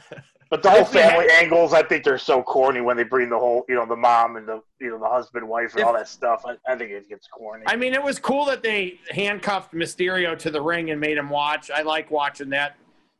But 0.50 0.62
the 0.62 0.70
whole 0.70 0.82
If 0.82 0.92
had- 0.92 1.10
family 1.10 1.26
angles, 1.32 1.72
I 1.72 1.82
think 1.82 2.04
they're 2.04 2.18
so 2.18 2.42
corny 2.42 2.80
when 2.82 2.96
they 2.98 3.02
bring 3.02 3.28
the 3.30 3.38
whole, 3.38 3.64
you 3.68 3.74
know, 3.74 3.86
the 3.86 3.96
mom 3.96 4.36
and 4.36 4.46
the, 4.46 4.60
you 4.78 4.90
know, 4.90 4.98
the 5.00 5.08
husband, 5.08 5.48
wife, 5.48 5.72
and 5.72 5.80
If- 5.80 5.86
all 5.86 5.94
that 5.94 6.06
stuff. 6.06 6.44
I, 6.46 6.56
I 6.70 6.76
think 6.76 6.90
it 6.92 7.08
gets 7.08 7.26
corny. 7.26 7.64
I 7.66 7.74
mean, 7.76 7.92
it 7.94 8.00
was 8.02 8.18
cool 8.20 8.44
that 8.44 8.62
they 8.62 9.00
handcuffed 9.10 9.72
Mysterio 9.72 10.38
to 10.38 10.50
the 10.50 10.60
ring 10.60 10.90
and 10.90 11.00
made 11.00 11.16
him 11.16 11.30
watch. 11.30 11.70
I 11.72 11.80
like 11.82 12.10
watching 12.10 12.50
that 12.50 12.76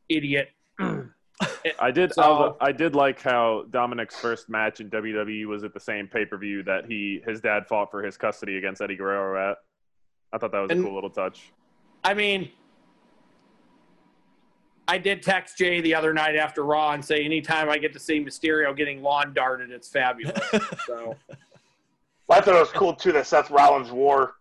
idiot. 0.07 0.51
I 1.79 1.91
did. 1.91 2.13
So- 2.13 2.57
I 2.61 2.71
did 2.71 2.95
like 2.95 3.21
how 3.21 3.65
Dominic's 3.71 4.15
first 4.19 4.49
match 4.49 4.79
in 4.81 4.89
WWE 4.89 5.45
was 5.45 5.63
at 5.63 5.73
the 5.73 5.79
same 5.79 6.07
pay 6.07 6.25
per 6.25 6.37
view 6.37 6.63
that 6.63 6.85
he 6.85 7.21
his 7.25 7.41
dad 7.41 7.67
fought 7.67 7.89
for 7.91 8.03
his 8.03 8.17
custody 8.17 8.57
against 8.57 8.81
Eddie 8.81 8.95
Guerrero 8.95 9.51
at. 9.51 9.57
I 10.33 10.37
thought 10.37 10.51
that 10.51 10.59
was 10.59 10.71
And- 10.71 10.81
a 10.81 10.83
cool 10.83 10.93
little 10.93 11.09
touch. 11.09 11.51
I 12.03 12.13
mean, 12.13 12.49
I 14.87 14.97
did 14.99 15.23
text 15.23 15.57
Jay 15.57 15.81
the 15.81 15.95
other 15.95 16.13
night 16.13 16.35
after 16.35 16.63
Raw 16.63 16.91
and 16.91 17.03
say, 17.03 17.23
anytime 17.25 17.69
I 17.69 17.79
get 17.79 17.91
to 17.93 17.99
see 17.99 18.23
Mysterio 18.23 18.75
getting 18.77 19.01
lawn 19.01 19.33
darted, 19.33 19.71
it's 19.71 19.89
fabulous. 19.89 20.37
so 20.85 21.15
I 22.29 22.41
thought 22.41 22.55
it 22.55 22.59
was 22.59 22.69
cool 22.71 22.93
too 22.93 23.11
that 23.13 23.25
Seth 23.25 23.49
Rollins 23.49 23.91
wore 23.91 24.35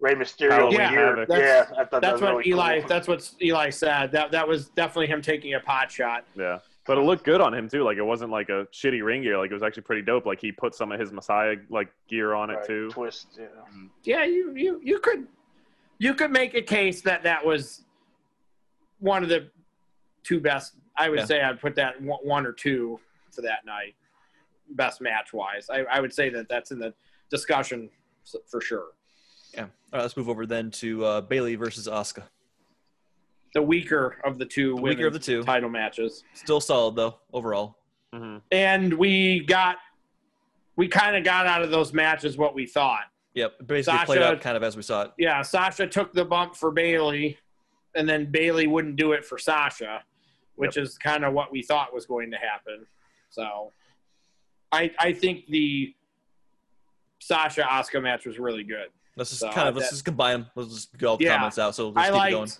Rey 0.00 0.14
Mysterio 0.14 0.52
Halloween 0.52 0.78
Yeah, 0.80 0.90
gear. 0.90 1.06
Havoc. 1.08 1.28
Yeah, 1.28 1.36
That's- 1.36 1.72
I 1.78 1.84
thought 1.84 2.00
that 2.00 2.12
was 2.14 2.22
what 2.22 2.36
really 2.36 2.48
Eli. 2.50 2.78
Cool. 2.80 2.88
That's 2.88 3.08
what 3.08 3.30
Eli 3.42 3.68
said. 3.68 4.12
That 4.12 4.30
that 4.30 4.48
was 4.48 4.68
definitely 4.70 5.08
him 5.08 5.20
taking 5.20 5.52
a 5.52 5.60
pot 5.60 5.90
shot. 5.92 6.24
Yeah, 6.34 6.60
but 6.90 6.98
it 6.98 7.02
looked 7.02 7.22
good 7.22 7.40
on 7.40 7.54
him 7.54 7.68
too. 7.68 7.84
Like 7.84 7.98
it 7.98 8.02
wasn't 8.02 8.32
like 8.32 8.48
a 8.48 8.66
shitty 8.72 9.00
ring 9.04 9.22
gear. 9.22 9.38
Like 9.38 9.52
it 9.52 9.54
was 9.54 9.62
actually 9.62 9.84
pretty 9.84 10.02
dope. 10.02 10.26
Like 10.26 10.40
he 10.40 10.50
put 10.50 10.74
some 10.74 10.90
of 10.90 10.98
his 10.98 11.12
Messiah 11.12 11.54
like 11.68 11.88
gear 12.08 12.34
on 12.34 12.50
it 12.50 12.58
too. 12.66 12.88
Twist. 12.90 13.38
Yeah. 13.38 13.46
Yeah, 14.02 14.24
you 14.24 14.52
you 14.56 14.80
you 14.82 14.98
could 14.98 15.28
you 15.98 16.14
could 16.14 16.32
make 16.32 16.54
a 16.54 16.62
case 16.62 17.00
that 17.02 17.22
that 17.22 17.46
was 17.46 17.84
one 18.98 19.22
of 19.22 19.28
the 19.28 19.48
two 20.24 20.40
best. 20.40 20.74
I 20.96 21.08
would 21.10 21.20
Yeah. 21.20 21.24
say 21.26 21.40
I'd 21.40 21.60
put 21.60 21.76
that 21.76 22.02
one 22.02 22.18
one 22.24 22.44
or 22.44 22.50
two 22.50 22.98
for 23.30 23.42
that 23.42 23.64
night, 23.64 23.94
best 24.70 25.00
match 25.00 25.32
wise. 25.32 25.70
I, 25.70 25.82
I 25.84 26.00
would 26.00 26.12
say 26.12 26.28
that 26.30 26.48
that's 26.48 26.72
in 26.72 26.80
the 26.80 26.92
discussion 27.30 27.88
for 28.48 28.60
sure. 28.60 28.86
yeah. 29.54 29.60
All 29.60 29.68
right, 29.92 30.02
let's 30.02 30.16
move 30.16 30.28
over 30.28 30.44
then 30.44 30.72
to 30.72 31.04
uh, 31.04 31.20
Bayley 31.20 31.54
versus 31.54 31.86
Asuka. 31.86 32.24
The 33.54 33.62
weaker 33.62 34.16
of 34.24 34.38
the 34.38 34.46
two 34.46 34.76
The 34.76 34.82
weaker 34.82 35.06
of 35.06 35.12
the 35.12 35.18
two. 35.18 35.42
title 35.42 35.68
matches, 35.70 36.24
Still 36.34 36.60
solid 36.60 36.96
though 36.96 37.18
overall. 37.32 37.76
hmm 38.14 38.38
and 38.52 38.94
we 38.94 39.40
got 39.40 39.76
we 40.76 40.88
kind 40.88 41.16
of 41.16 41.24
got 41.24 41.46
out 41.46 41.62
of 41.62 41.70
those 41.70 41.92
matches 41.92 42.36
what 42.38 42.54
we 42.54 42.66
thought. 42.66 43.04
Yep, 43.34 43.66
basically 43.66 43.98
played 44.06 44.22
out 44.22 44.40
kind 44.40 44.56
of 44.56 44.62
as 44.62 44.76
we 44.76 44.82
saw 44.82 45.02
it. 45.02 45.12
yeah, 45.18 45.42
Sasha 45.42 45.86
took 45.86 46.12
the 46.12 46.24
bump 46.24 46.56
for 46.56 46.70
Bayley, 46.70 47.38
and 47.94 48.08
then 48.08 48.30
Bayley 48.30 48.66
wouldn't 48.66 48.96
do 48.96 49.12
it 49.12 49.24
for 49.24 49.36
Sasha, 49.38 50.02
which 50.56 50.76
is 50.76 50.96
kind 50.98 51.24
of 51.24 51.32
what 51.34 51.52
we 51.52 51.62
thought 51.62 51.92
was 51.94 52.06
going 52.06 52.30
to 52.30 52.36
happen. 52.38 52.86
So, 53.30 53.72
I 54.72 54.90
I 54.98 55.12
think 55.12 55.46
the 55.48 55.94
Sasha 57.20 57.62
Asuka 57.62 58.02
match 58.02 58.26
was 58.26 58.38
really 58.38 58.64
good. 58.64 58.88
Let's 59.16 59.30
just 59.30 59.40
So, 59.42 59.50
kind 59.50 59.68
of 59.68 59.76
let's 59.76 59.90
just 59.90 60.04
combine 60.04 60.40
them. 60.40 60.50
Let's 60.54 60.72
just 60.74 60.96
get 60.98 61.06
all 61.06 61.16
the 61.16 61.24
Yeah. 61.24 61.36
comments 61.36 61.58
out. 61.58 61.74
So 61.74 61.90
let's 61.90 62.08
I 62.08 62.12
keep 62.12 62.26
it 62.28 62.30
going. 62.30 62.50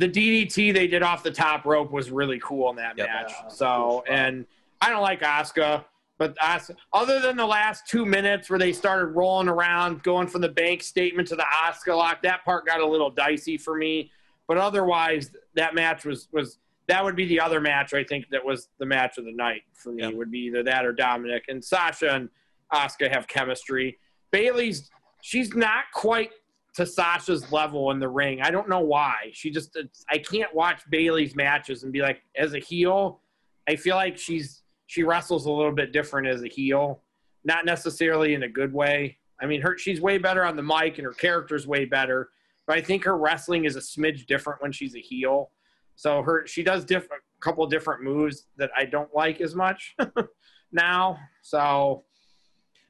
Liked 0.00 0.14
the 0.14 0.46
DDT 0.46 0.72
they 0.74 0.86
did 0.86 1.02
off 1.02 1.22
the 1.22 1.30
top 1.30 1.64
rope 1.64 1.90
was 1.90 2.10
really 2.10 2.38
cool 2.40 2.70
in 2.70 2.76
that 2.76 2.96
Yep. 2.96 3.08
match. 3.08 3.32
Yeah, 3.42 3.48
so, 3.48 4.04
and 4.08 4.46
I 4.80 4.90
don't 4.90 5.02
like 5.02 5.20
Asuka. 5.20 5.84
But 6.18 6.36
Asuka, 6.38 6.76
other 6.92 7.18
than 7.20 7.36
the 7.36 7.46
last 7.46 7.86
two 7.86 8.04
minutes 8.04 8.50
where 8.50 8.58
they 8.58 8.72
started 8.72 9.06
rolling 9.06 9.48
around, 9.48 10.02
going 10.02 10.26
from 10.26 10.42
the 10.42 10.48
bank 10.50 10.82
statement 10.82 11.28
to 11.28 11.36
the 11.36 11.46
Asuka 11.64 11.96
lock, 11.96 12.22
that 12.22 12.44
part 12.44 12.66
got 12.66 12.80
a 12.80 12.86
little 12.86 13.10
dicey 13.10 13.56
for 13.56 13.76
me. 13.76 14.10
But 14.46 14.58
otherwise, 14.58 15.30
that 15.54 15.74
match 15.74 16.04
was 16.04 16.28
was 16.32 16.58
that 16.88 17.04
would 17.04 17.16
be 17.16 17.24
the 17.24 17.40
other 17.40 17.60
match 17.60 17.94
I 17.94 18.02
think 18.02 18.28
that 18.30 18.44
was 18.44 18.68
the 18.78 18.84
match 18.86 19.16
of 19.16 19.24
the 19.24 19.32
night 19.32 19.62
for 19.72 19.92
me. 19.92 20.02
Yeah. 20.02 20.10
Would 20.10 20.30
be 20.30 20.40
either 20.40 20.62
that 20.64 20.84
or 20.84 20.92
Dominic 20.92 21.44
and 21.48 21.64
Sasha 21.64 22.10
and 22.14 22.28
Asuka 22.72 23.10
have 23.10 23.26
chemistry. 23.28 23.98
Bayley's 24.32 24.90
she's 25.22 25.54
not 25.54 25.84
quite 25.94 26.30
to 26.74 26.86
Sasha's 26.86 27.50
level 27.52 27.90
in 27.90 27.98
the 27.98 28.08
ring. 28.08 28.40
I 28.42 28.50
don't 28.50 28.68
know 28.68 28.80
why. 28.80 29.30
She 29.32 29.50
just 29.50 29.76
I 30.08 30.18
can't 30.18 30.54
watch 30.54 30.82
Bayley's 30.90 31.34
matches 31.34 31.82
and 31.82 31.92
be 31.92 32.00
like 32.00 32.22
as 32.36 32.54
a 32.54 32.58
heel, 32.58 33.20
I 33.68 33.76
feel 33.76 33.96
like 33.96 34.18
she's 34.18 34.62
she 34.86 35.02
wrestles 35.02 35.46
a 35.46 35.50
little 35.50 35.72
bit 35.72 35.92
different 35.92 36.26
as 36.26 36.42
a 36.42 36.48
heel, 36.48 37.02
not 37.44 37.64
necessarily 37.64 38.34
in 38.34 38.42
a 38.42 38.48
good 38.48 38.72
way. 38.72 39.18
I 39.40 39.46
mean, 39.46 39.60
her 39.62 39.78
she's 39.78 40.00
way 40.00 40.18
better 40.18 40.44
on 40.44 40.56
the 40.56 40.62
mic 40.62 40.98
and 40.98 41.04
her 41.04 41.12
character's 41.12 41.66
way 41.66 41.84
better, 41.84 42.30
but 42.66 42.76
I 42.76 42.80
think 42.80 43.04
her 43.04 43.16
wrestling 43.16 43.64
is 43.64 43.76
a 43.76 43.80
smidge 43.80 44.26
different 44.26 44.62
when 44.62 44.72
she's 44.72 44.94
a 44.94 45.00
heel. 45.00 45.50
So 45.96 46.22
her 46.22 46.46
she 46.46 46.62
does 46.62 46.84
different 46.84 47.22
couple 47.40 47.66
different 47.66 48.02
moves 48.02 48.46
that 48.56 48.70
I 48.76 48.84
don't 48.84 49.12
like 49.14 49.40
as 49.40 49.54
much 49.54 49.96
now. 50.72 51.18
So 51.42 52.04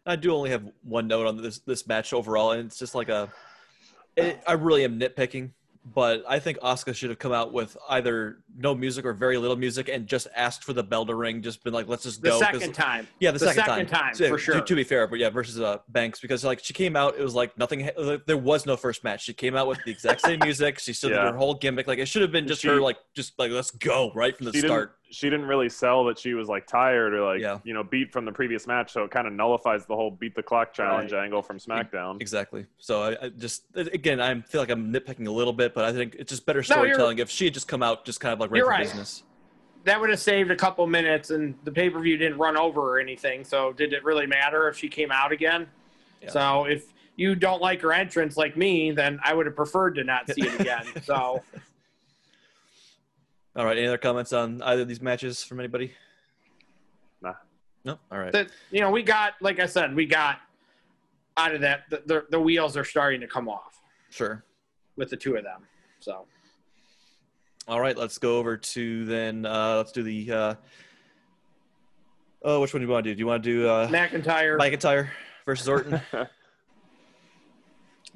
I 0.07 0.17
do 0.17 0.35
only 0.35 0.51
have 0.51 0.65
one 0.83 1.07
note 1.07 1.27
on 1.27 1.41
this 1.41 1.59
this 1.61 1.87
match 1.87 2.13
overall, 2.13 2.53
and 2.53 2.67
it's 2.67 2.79
just 2.79 2.95
like 2.95 3.09
a. 3.09 3.33
It, 4.17 4.41
I 4.47 4.53
really 4.53 4.85
am 4.85 4.99
nitpicking, 4.99 5.51
but 5.95 6.23
I 6.29 6.39
think 6.39 6.59
Asuka 6.59 6.95
should 6.95 7.11
have 7.11 7.19
come 7.19 7.33
out 7.33 7.53
with 7.53 7.77
either 7.89 8.39
no 8.57 8.75
music 8.75 9.05
or 9.07 9.13
very 9.15 9.39
little 9.39 9.57
music, 9.57 9.89
and 9.89 10.07
just 10.07 10.27
asked 10.37 10.65
for 10.65 10.73
the 10.73 10.83
bell 10.83 11.07
to 11.07 11.15
ring. 11.15 11.41
Just 11.43 11.65
been 11.65 11.73
like, 11.73 11.89
let's 11.89 12.03
just 12.03 12.21
go 12.23 12.39
the 12.39 12.45
go. 12.45 12.59
second 12.59 12.75
time, 12.75 13.07
Yeah, 13.21 13.31
the, 13.31 13.39
The 13.39 13.47
second, 13.47 13.65
second 13.65 13.87
time, 13.87 14.15
So, 14.15 14.29
for 14.29 14.37
sure. 14.39 14.61
To, 14.61 14.75
be 14.75 14.85
fair, 14.85 15.07
but 15.07 15.19
yeah, 15.19 15.31
versus 15.31 15.61
uh, 15.61 15.79
Banks 15.89 16.21
because 16.21 16.45
like 16.45 16.63
she 16.63 16.75
came 16.75 16.97
out, 16.97 17.17
it 17.19 17.23
was 17.23 17.35
like 17.35 17.57
nothing. 17.57 17.89
Like, 17.97 18.27
there 18.27 18.37
was 18.37 18.67
no 18.67 18.77
first 18.77 19.05
match. 19.05 19.23
She 19.25 19.33
came 19.33 19.57
out 19.57 19.67
with 19.69 19.79
the 19.85 19.91
exact 19.91 20.21
same 20.21 20.39
music. 20.43 20.79
She 20.81 20.93
stood 20.93 21.13
Yeah. 21.13 21.31
her 21.31 21.37
whole 21.37 21.55
gimmick. 21.55 21.87
Like 21.87 21.99
it 21.99 22.07
should 22.07 22.23
have 22.23 22.33
been 22.33 22.47
just 22.47 22.63
She- 22.63 22.69
her 22.69 22.81
like 22.81 22.99
just 23.15 23.39
like 23.39 23.51
let's 23.51 23.71
go 23.71 24.13
right 24.15 24.37
from 24.37 24.47
the 24.47 24.59
start. 24.59 24.97
Didn't. 25.11 25.15
She 25.17 25.31
didn't 25.31 25.47
really 25.47 25.69
sell 25.69 26.05
that 26.05 26.19
she 26.19 26.35
was 26.35 26.49
like 26.49 26.67
tired 26.67 27.15
or 27.15 27.25
like 27.25 27.41
Yeah. 27.41 27.59
you 27.65 27.75
know 27.75 27.83
beat 27.83 28.13
from 28.13 28.25
the 28.25 28.33
previous 28.33 28.67
match, 28.67 28.93
so 28.93 29.05
it 29.05 29.11
kind 29.11 29.27
of 29.27 29.33
nullifies 29.33 29.87
the 29.87 29.95
whole 29.97 30.11
beat 30.11 30.35
the 30.35 30.43
clock 30.43 30.73
challenge 30.73 31.13
angle 31.13 31.43
from 31.43 31.59
SmackDown. 31.59 32.21
Exactly. 32.21 32.67
So 32.79 33.03
I, 33.03 33.27
I 33.27 33.29
just 33.31 33.65
again, 33.77 34.21
I 34.21 34.41
feel 34.43 34.61
like 34.61 34.71
I'm 34.71 34.93
nitpicking 34.93 35.27
a 35.27 35.31
little 35.31 35.53
bit, 35.53 35.75
but 35.75 35.85
I 35.85 35.93
think 35.93 36.17
it's 36.19 36.31
just 36.31 36.47
better 36.47 36.61
No, 36.61 36.63
storytelling 36.63 37.19
if 37.19 37.31
she 37.31 37.45
had 37.47 37.55
just 37.55 37.69
come 37.69 37.83
out 37.83 38.05
just 38.05 38.21
kind 38.21 38.33
of 38.33 38.41
like 38.41 38.51
right 38.51 38.63
for 38.63 38.69
right. 38.69 38.85
business. 38.85 39.23
that 39.85 40.01
would 40.01 40.11
have 40.11 40.21
saved 40.21 40.51
a 40.51 40.57
couple 40.57 40.87
minutes, 40.87 41.31
and 41.31 41.55
the 41.65 41.73
pay 41.73 41.91
per 41.91 42.01
view 42.01 42.17
didn't 42.17 42.39
run 42.39 42.57
over 42.57 42.81
or 42.81 43.01
anything. 43.01 43.45
So 43.45 43.73
did 43.73 43.93
it 43.93 44.05
really 44.05 44.27
matter 44.27 44.69
if 44.69 44.77
she 44.79 44.89
came 44.89 45.11
out 45.11 45.33
again? 45.33 45.67
Yeah. 46.23 46.31
So 46.31 46.65
if 46.67 46.93
you 47.17 47.35
don't 47.35 47.61
like 47.61 47.81
her 47.83 47.93
entrance 47.93 48.37
like 48.37 48.57
me, 48.57 48.91
then 48.93 49.19
I 49.25 49.35
would 49.35 49.47
have 49.47 49.57
preferred 49.57 49.95
to 49.97 50.05
not 50.05 50.31
see 50.31 50.43
it 50.43 50.61
again. 50.61 50.85
so 51.03 51.43
All 53.61 53.67
right. 53.67 53.77
Any 53.77 53.87
other 53.89 53.99
comments 53.99 54.33
on 54.33 54.63
either 54.63 54.81
of 54.83 54.89
these 54.89 55.03
matches 55.03 55.45
from 55.45 55.61
anybody? 55.61 55.93
Nah. 57.21 57.35
No. 57.85 57.99
All 58.11 58.19
right. 58.19 58.33
that 58.33 58.49
you 58.71 58.81
know, 58.81 58.91
we 58.91 59.03
got 59.03 59.35
like 59.43 59.61
I 59.61 59.67
said, 59.67 59.95
we 59.95 60.07
got 60.07 60.39
out 61.37 61.55
of 61.55 61.61
that. 61.61 61.83
The, 61.91 62.03
the, 62.07 62.25
the 62.31 62.41
wheels 62.41 62.75
are 62.79 62.87
starting 62.87 63.21
to 63.21 63.27
come 63.27 63.51
off 63.51 63.83
Sure. 64.09 64.43
with 64.97 65.11
the 65.11 65.17
two 65.19 65.37
of 65.37 65.45
them. 65.45 65.67
So 65.99 66.25
All 67.69 67.83
right. 67.83 67.99
Let's 67.99 68.17
go 68.17 68.39
over 68.39 68.57
to 68.57 69.05
then. 69.05 69.45
Uh, 69.45 69.77
let's 69.77 69.93
do 69.93 70.05
the. 70.05 70.33
Uh, 70.33 70.55
oh, 72.43 72.63
which 72.63 72.73
one 72.73 72.81
do 72.81 72.87
you 72.87 72.93
want 72.95 73.05
to 73.05 73.11
do? 73.11 73.15
Do 73.15 73.19
you 73.21 73.27
want 73.27 73.43
to 73.45 73.53
do 73.63 73.69
uh, 73.69 73.89
McIntyre. 73.89 74.59
McIntyre 74.59 75.09
versus 75.45 75.69
Orton? 75.69 76.01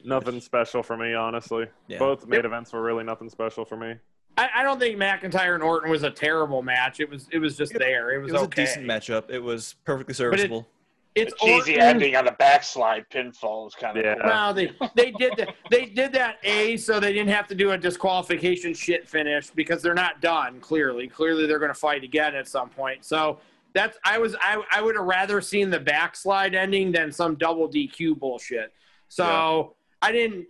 Nothing 0.04 0.40
special 0.40 0.82
for 0.82 0.96
me, 0.96 1.12
honestly. 1.12 1.66
Yeah. 1.86 1.98
Both 1.98 2.26
main 2.26 2.38
Yep. 2.38 2.46
events 2.46 2.72
were 2.72 2.82
really 2.82 3.04
nothing 3.04 3.28
special 3.28 3.66
for 3.66 3.76
me. 3.76 3.96
I, 4.36 4.48
I 4.56 4.62
don't 4.62 4.80
think 4.80 4.98
McIntyre 4.98 5.54
and 5.54 5.62
Orton 5.62 5.90
was 5.90 6.02
a 6.02 6.10
terrible 6.10 6.62
match. 6.62 7.00
It 7.00 7.08
was 7.08 7.28
it 7.30 7.38
was 7.38 7.56
just 7.56 7.72
there. 7.74 8.12
It 8.14 8.18
was, 8.22 8.30
it 8.30 8.32
was 8.34 8.42
okay. 8.42 8.62
a 8.62 8.66
decent 8.66 8.86
matchup. 8.86 9.30
It 9.30 9.38
was 9.42 9.76
perfectly 9.84 10.12
it- 10.12 10.16
serviceable. 10.16 10.66
It's 11.14 11.32
the 11.34 11.46
cheesy 11.46 11.74
Orton. 11.74 11.86
ending 11.86 12.16
on 12.16 12.24
the 12.24 12.32
backslide 12.32 13.08
pinfall 13.08 13.66
was 13.66 13.76
kind 13.76 13.96
of 13.96 14.04
Yeah. 14.04 14.14
cool. 14.16 14.24
Well, 14.24 14.52
they 14.52 14.72
they 14.96 15.12
did 15.12 15.34
that. 15.36 15.54
They 15.70 15.86
did 15.86 16.12
that 16.14 16.38
a 16.42 16.76
so 16.76 16.98
they 16.98 17.12
didn't 17.12 17.28
have 17.32 17.46
to 17.48 17.54
do 17.54 17.70
a 17.70 17.78
disqualification 17.78 18.74
shit 18.74 19.08
finish 19.08 19.48
because 19.50 19.80
they're 19.80 19.94
not 19.94 20.20
done. 20.20 20.58
Clearly, 20.58 21.06
clearly 21.06 21.46
they're 21.46 21.60
going 21.60 21.70
to 21.70 21.78
fight 21.78 22.02
again 22.02 22.34
at 22.34 22.48
some 22.48 22.68
point. 22.68 23.04
So 23.04 23.38
that's 23.74 23.96
I 24.04 24.18
was 24.18 24.34
I 24.40 24.60
I 24.72 24.82
would 24.82 24.96
have 24.96 25.04
rather 25.04 25.40
seen 25.40 25.70
the 25.70 25.78
backslide 25.78 26.56
ending 26.56 26.90
than 26.90 27.12
some 27.12 27.36
double 27.36 27.68
DQ 27.68 28.18
bullshit. 28.18 28.72
So 29.06 29.76
I 30.02 30.10
didn't. 30.10 30.46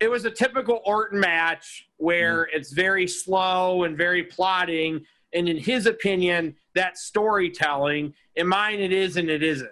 It 0.00 0.10
was 0.10 0.24
a 0.24 0.30
typical 0.30 0.80
Orton 0.84 1.20
match 1.20 1.88
where 1.98 2.44
mm-hmm. 2.44 2.56
it's 2.56 2.72
very 2.72 3.06
slow 3.06 3.84
and 3.84 3.96
very 3.96 4.24
plotting. 4.24 5.04
And 5.32 5.48
in 5.48 5.58
his 5.58 5.86
opinion, 5.86 6.56
that's 6.74 7.02
storytelling. 7.02 8.14
In 8.34 8.48
mine, 8.48 8.80
it 8.80 8.92
is 8.92 9.16
and 9.16 9.28
it 9.28 9.42
isn't. 9.42 9.70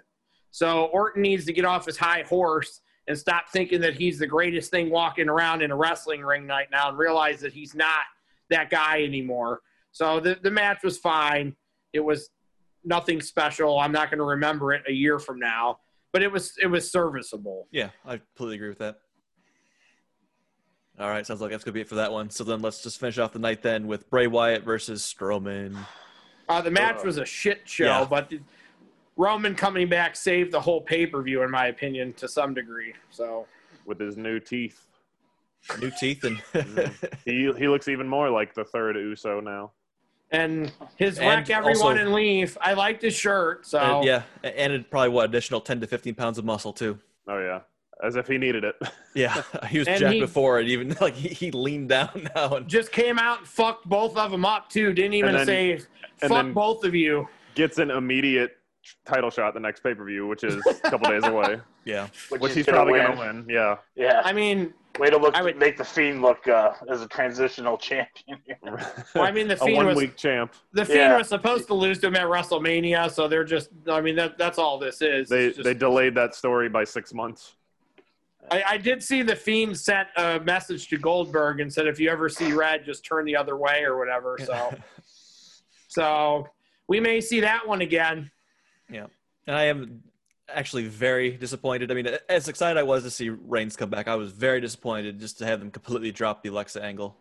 So 0.51 0.85
Orton 0.85 1.23
needs 1.23 1.45
to 1.45 1.53
get 1.53 1.65
off 1.65 1.85
his 1.85 1.97
high 1.97 2.23
horse 2.27 2.81
and 3.07 3.17
stop 3.17 3.49
thinking 3.49 3.81
that 3.81 3.95
he's 3.95 4.19
the 4.19 4.27
greatest 4.27 4.69
thing 4.69 4.91
walking 4.91 5.27
around 5.27 5.63
in 5.63 5.71
a 5.71 5.75
wrestling 5.75 6.21
ring 6.21 6.47
right 6.47 6.67
now 6.71 6.89
and 6.89 6.97
realize 6.97 7.39
that 7.41 7.51
he's 7.51 7.73
not 7.73 8.03
that 8.51 8.69
guy 8.69 9.03
anymore. 9.03 9.61
So 9.91 10.19
the, 10.19 10.37
the 10.41 10.51
match 10.51 10.83
was 10.83 10.99
fine. 10.99 11.55
It 11.91 12.01
was 12.01 12.29
nothing 12.83 13.19
special. 13.19 13.79
I'm 13.79 13.91
not 13.91 14.11
going 14.11 14.19
to 14.19 14.25
remember 14.25 14.73
it 14.73 14.83
a 14.87 14.91
year 14.91 15.17
from 15.17 15.39
now, 15.39 15.79
but 16.13 16.21
it 16.21 16.31
was 16.31 16.53
it 16.61 16.67
was 16.67 16.91
serviceable. 16.91 17.67
Yeah, 17.71 17.89
I 18.05 18.17
completely 18.17 18.55
agree 18.57 18.69
with 18.69 18.79
that. 18.79 18.99
All 20.99 21.09
right, 21.09 21.25
sounds 21.25 21.39
like 21.41 21.51
that's 21.51 21.63
gonna 21.63 21.73
be 21.73 21.81
it 21.81 21.87
for 21.87 21.95
that 21.95 22.11
one. 22.11 22.29
So 22.29 22.43
then 22.43 22.61
let's 22.61 22.83
just 22.83 22.99
finish 22.99 23.17
off 23.17 23.31
the 23.31 23.39
night 23.39 23.61
then 23.61 23.87
with 23.87 24.09
Bray 24.09 24.27
Wyatt 24.27 24.63
versus 24.63 25.01
Strowman. 25.01 25.77
Uh, 26.49 26.61
the 26.61 26.71
match 26.71 27.03
was 27.03 27.17
a 27.17 27.25
shit 27.25 27.61
show, 27.65 27.85
Yeah. 27.85 28.07
but 28.09 28.29
the, 28.29 28.39
Roman 29.15 29.53
coming 29.55 29.87
back 29.89 30.15
saved 30.15 30.51
the 30.51 30.59
whole 30.61 30.81
pay 30.81 31.05
per 31.05 31.21
view, 31.21 31.41
in 31.43 31.51
my 31.51 31.67
opinion, 31.67 32.13
to 32.13 32.27
some 32.27 32.53
degree. 32.53 32.93
So 33.11 33.47
with 33.85 33.99
his 33.99 34.17
new 34.17 34.39
teeth. 34.39 34.85
New 35.81 35.91
teeth 35.99 36.23
and 36.23 36.41
He 37.25 37.51
he 37.57 37.67
looks 37.67 37.87
even 37.89 38.07
more 38.07 38.29
like 38.29 38.53
the 38.53 38.63
third 38.63 38.95
Uso 38.95 39.39
now. 39.41 39.71
and 40.31 40.71
his 40.95 41.17
And 41.19 41.27
wreck 41.27 41.49
everyone 41.49 41.75
also- 41.97 42.01
and 42.05 42.13
leave. 42.13 42.57
I 42.61 42.73
liked 42.73 43.01
his 43.01 43.13
shirt. 43.13 43.65
So 43.65 43.79
and, 43.79 44.05
yeah, 44.05 44.23
and 44.43 44.71
it 44.73 44.89
probably 44.89 45.09
what 45.09 45.25
additional 45.25 45.59
ten 45.61 45.79
to 45.81 45.87
fifteen 45.87 46.15
pounds 46.15 46.37
of 46.37 46.45
muscle 46.45 46.71
too. 46.73 46.97
Oh 47.27 47.37
yeah, 47.39 47.59
as 48.03 48.15
if 48.15 48.27
he 48.27 48.37
needed 48.37 48.63
it. 48.63 48.75
Yeah, 49.15 49.41
he 49.69 49.79
was 49.79 49.87
And 49.87 49.99
jacked 49.99 50.13
he- 50.13 50.19
before, 50.21 50.59
and 50.59 50.69
even 50.69 50.95
like 51.01 51.15
he, 51.15 51.29
he 51.29 51.51
leaned 51.51 51.89
down 51.89 52.29
now 52.35 52.55
and 52.55 52.67
just 52.67 52.91
came 52.91 53.17
out 53.17 53.39
and 53.39 53.47
fucked 53.47 53.89
both 53.89 54.15
of 54.17 54.29
them 54.31 54.45
up 54.45 54.69
too. 54.69 54.93
Didn't 54.93 55.15
even 55.15 55.33
then- 55.33 55.45
say 55.47 55.71
and 55.73 55.81
fuck 56.21 56.29
then- 56.45 56.53
both 56.53 56.83
of 56.83 56.93
you. 56.93 57.27
Gets 57.55 57.79
an 57.79 57.89
immediate 57.89 58.55
title 59.05 59.29
shot 59.31 59.53
the 59.55 59.59
next 59.59 59.81
pay 59.81 59.93
per 59.95 60.05
view, 60.05 60.27
which 60.27 60.43
is 60.43 60.55
a 60.67 60.89
couple 60.89 61.09
days 61.09 61.23
away, 61.25 61.59
yeah, 61.85 62.07
which 62.37 62.53
he's 62.53 62.67
probably 62.67 62.99
gonna 62.99 63.19
win. 63.19 63.45
Yeah, 63.49 63.77
Yeah. 63.95 64.21
I 64.23 64.31
mean, 64.31 64.73
Way 64.99 65.09
to 65.11 65.17
look, 65.17 65.35
I 65.35 65.41
would- 65.41 65.57
make 65.57 65.77
the 65.77 65.83
Fiend 65.85 66.21
look 66.21 66.47
uh, 66.47 66.73
as 66.89 67.01
a 67.01 67.07
transitional 67.07 67.77
champion. 67.77 68.37
Well, 69.15 69.23
I 69.23 69.31
mean, 69.31 69.47
the 69.47 69.55
Fiend 69.57 69.73
a 69.73 69.75
one 69.75 69.85
was- 69.87 69.97
week 69.97 70.15
champ. 70.17 70.53
the 70.73 70.83
Fiend 70.85 70.99
Yeah. 70.99 71.17
was 71.17 71.27
supposed 71.29 71.67
to 71.67 71.73
lose 71.73 71.99
to 71.99 72.07
him 72.07 72.15
at 72.15 72.23
WrestleMania, 72.27 73.09
so 73.11 73.27
they're 73.27 73.43
just. 73.43 73.69
I 73.89 74.01
mean, 74.01 74.15
that 74.17 74.37
that's 74.37 74.57
all 74.59 74.77
this 74.77 75.01
is. 75.01 75.29
They 75.29 75.49
just- 75.49 75.63
they 75.63 75.73
delayed 75.73 76.15
that 76.15 76.35
story 76.35 76.69
by 76.69 76.83
six 76.83 77.13
months. 77.13 77.55
I, 78.51 78.63
I 78.67 78.77
did 78.77 79.01
see 79.03 79.21
the 79.21 79.35
Fiend 79.35 79.77
sent 79.77 80.07
a 80.17 80.39
message 80.39 80.87
to 80.89 80.97
Goldberg 80.97 81.59
and 81.59 81.71
said, 81.71 81.87
if 81.87 81.99
you 81.99 82.09
ever 82.09 82.29
see 82.29 82.51
red, 82.53 82.85
just 82.85 83.05
turn 83.05 83.25
the 83.25 83.35
other 83.35 83.55
way 83.57 83.83
or 83.83 83.97
whatever. 83.97 84.37
So, 84.43 84.73
so 85.87 86.47
we 86.87 86.99
may 86.99 87.21
see 87.21 87.41
that 87.41 87.67
one 87.67 87.81
again. 87.81 88.31
Yeah, 88.89 89.07
and 89.47 89.55
I 89.55 89.65
am 89.65 90.03
actually 90.53 90.87
very 90.87 91.31
disappointed. 91.31 91.91
I 91.91 91.93
mean, 91.93 92.07
as 92.27 92.47
excited 92.47 92.79
I 92.79 92.83
was 92.83 93.03
to 93.03 93.11
see 93.11 93.29
Reigns 93.29 93.75
come 93.75 93.89
back, 93.89 94.07
I 94.07 94.15
was 94.15 94.31
very 94.31 94.59
disappointed 94.61 95.19
just 95.19 95.37
to 95.39 95.45
have 95.45 95.59
them 95.59 95.69
completely 95.69 96.11
drop 96.11 96.41
the 96.41 96.49
Alexa 96.49 96.83
angle 96.83 97.15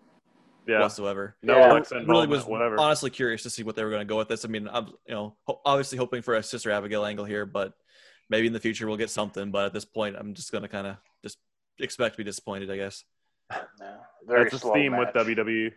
Yeah, 0.67 0.81
whatsoever. 0.81 1.37
no 1.43 1.59
Yeah. 1.59 1.73
Alexa 1.73 2.05
really 2.07 2.27
was 2.27 2.47
whatever. 2.47 2.81
honestly 2.81 3.11
curious 3.11 3.43
to 3.43 3.51
see 3.51 3.63
what 3.65 3.77
they 3.77 3.85
were 3.85 3.91
going 3.91 4.01
to 4.01 4.07
go 4.07 4.17
with 4.17 4.29
this. 4.29 4.45
I 4.47 4.49
mean, 4.49 4.69
I'm 4.73 4.87
you 5.07 5.15
know 5.15 5.37
ho- 5.45 5.61
obviously 5.67 5.99
hoping 5.99 6.23
for 6.23 6.35
a 6.37 6.43
Sister 6.43 6.71
Abigail 6.71 7.05
angle 7.05 7.27
here, 7.27 7.45
but 7.45 7.75
maybe 8.31 8.47
in 8.47 8.53
the 8.55 8.61
future 8.61 8.87
we'll 8.87 8.97
get 8.97 9.11
something. 9.11 9.51
But 9.51 9.67
at 9.67 9.73
this 9.75 9.85
point, 9.85 10.17
I'm 10.19 10.33
just 10.33 10.51
going 10.51 10.63
to 10.63 10.69
kind 10.69 10.87
of 10.87 10.95
just 10.95 11.08
expect 11.81 12.15
to 12.15 12.19
be 12.19 12.25
disappointed, 12.25 12.71
I 12.71 12.77
guess. 12.77 13.05
Yeah, 13.51 13.59
very 14.27 14.45
That's 14.51 14.63
a 14.65 14.73
theme 14.73 14.93
match. 14.93 15.15
with. 15.15 15.27
WWE. 15.27 15.73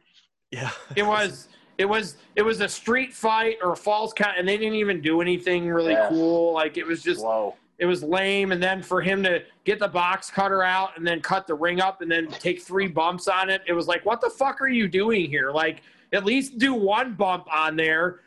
Yeah, 0.52 0.72
It 0.96 1.04
was, 1.06 1.48
it 1.78 1.86
was, 1.86 2.16
it 2.36 2.42
was 2.42 2.60
a 2.62 2.68
street 2.68 3.14
fight 3.14 3.58
or 3.64 3.72
a 3.74 3.76
falls 3.76 4.14
count, 4.14 4.38
and 4.38 4.48
they 4.48 4.58
didn't 4.58 4.76
even 4.76 5.02
do 5.02 5.22
anything 5.22 5.68
really 5.70 5.94
Yeah. 5.94 6.10
cool. 6.10 6.54
Like 6.54 6.78
it 6.78 6.86
was 6.86 7.02
just, 7.02 7.22
slow. 7.22 7.56
it 7.80 7.86
was 7.86 8.04
lame. 8.04 8.52
And 8.52 8.62
then 8.62 8.84
for 8.84 9.02
him 9.02 9.24
to 9.24 9.44
get 9.64 9.80
the 9.80 9.88
box 9.88 10.30
cutter 10.30 10.64
out 10.64 10.98
and 10.98 11.08
then 11.08 11.22
cut 11.22 11.48
the 11.48 11.56
ring 11.56 11.80
up 11.80 12.02
and 12.02 12.12
then 12.12 12.28
take 12.28 12.62
three 12.62 12.88
bumps 12.88 13.28
on 13.30 13.50
it, 13.50 13.62
it 13.68 13.74
was 13.74 13.88
like, 13.88 14.06
what 14.06 14.20
the 14.22 14.30
fuck 14.30 14.62
are 14.62 14.68
you 14.68 14.88
doing 14.88 15.30
here? 15.30 15.52
Like, 15.52 15.82
at 16.14 16.26
least 16.26 16.58
do 16.58 16.74
one 16.74 17.14
bump 17.14 17.48
on 17.56 17.76
there. 17.78 18.20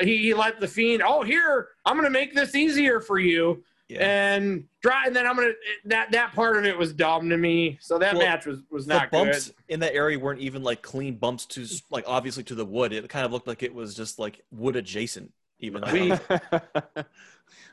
He, 0.00 0.18
he 0.18 0.32
let 0.34 0.60
the 0.60 0.68
fiend, 0.68 1.02
oh, 1.04 1.22
here, 1.22 1.68
I'm 1.84 1.94
going 1.96 2.04
to 2.06 2.10
make 2.10 2.34
this 2.34 2.54
easier 2.54 3.00
for 3.00 3.18
you. 3.18 3.62
Yeah. 3.88 4.00
And 4.36 4.64
dry, 4.80 5.04
and 5.06 5.14
then 5.14 5.26
I'm 5.26 5.36
gonna 5.36 5.52
that 5.86 6.10
that 6.12 6.32
part 6.34 6.56
of 6.56 6.64
it 6.64 6.76
was 6.76 6.92
dumb 6.92 7.28
to 7.30 7.36
me. 7.36 7.78
So 7.80 7.98
that 7.98 8.14
Well, 8.14 8.22
match 8.26 8.46
was 8.46 8.60
was 8.70 8.86
not 8.86 9.10
the 9.10 9.16
bumps 9.18 9.46
good. 9.48 9.54
in 9.68 9.80
that 9.80 9.94
area 9.94 10.18
weren't 10.18 10.40
even 10.40 10.62
like 10.62 10.82
clean 10.82 11.16
bumps 11.16 11.44
to 11.46 11.66
like 11.90 12.04
obviously 12.06 12.42
to 12.44 12.54
the 12.54 12.64
wood. 12.64 12.92
It 12.92 13.08
kind 13.08 13.26
of 13.26 13.32
looked 13.32 13.46
like 13.46 13.62
it 13.62 13.74
was 13.74 13.94
just 13.94 14.18
like 14.18 14.40
wood 14.50 14.76
adjacent. 14.76 15.32
Even 15.60 15.82
We- 15.92 16.12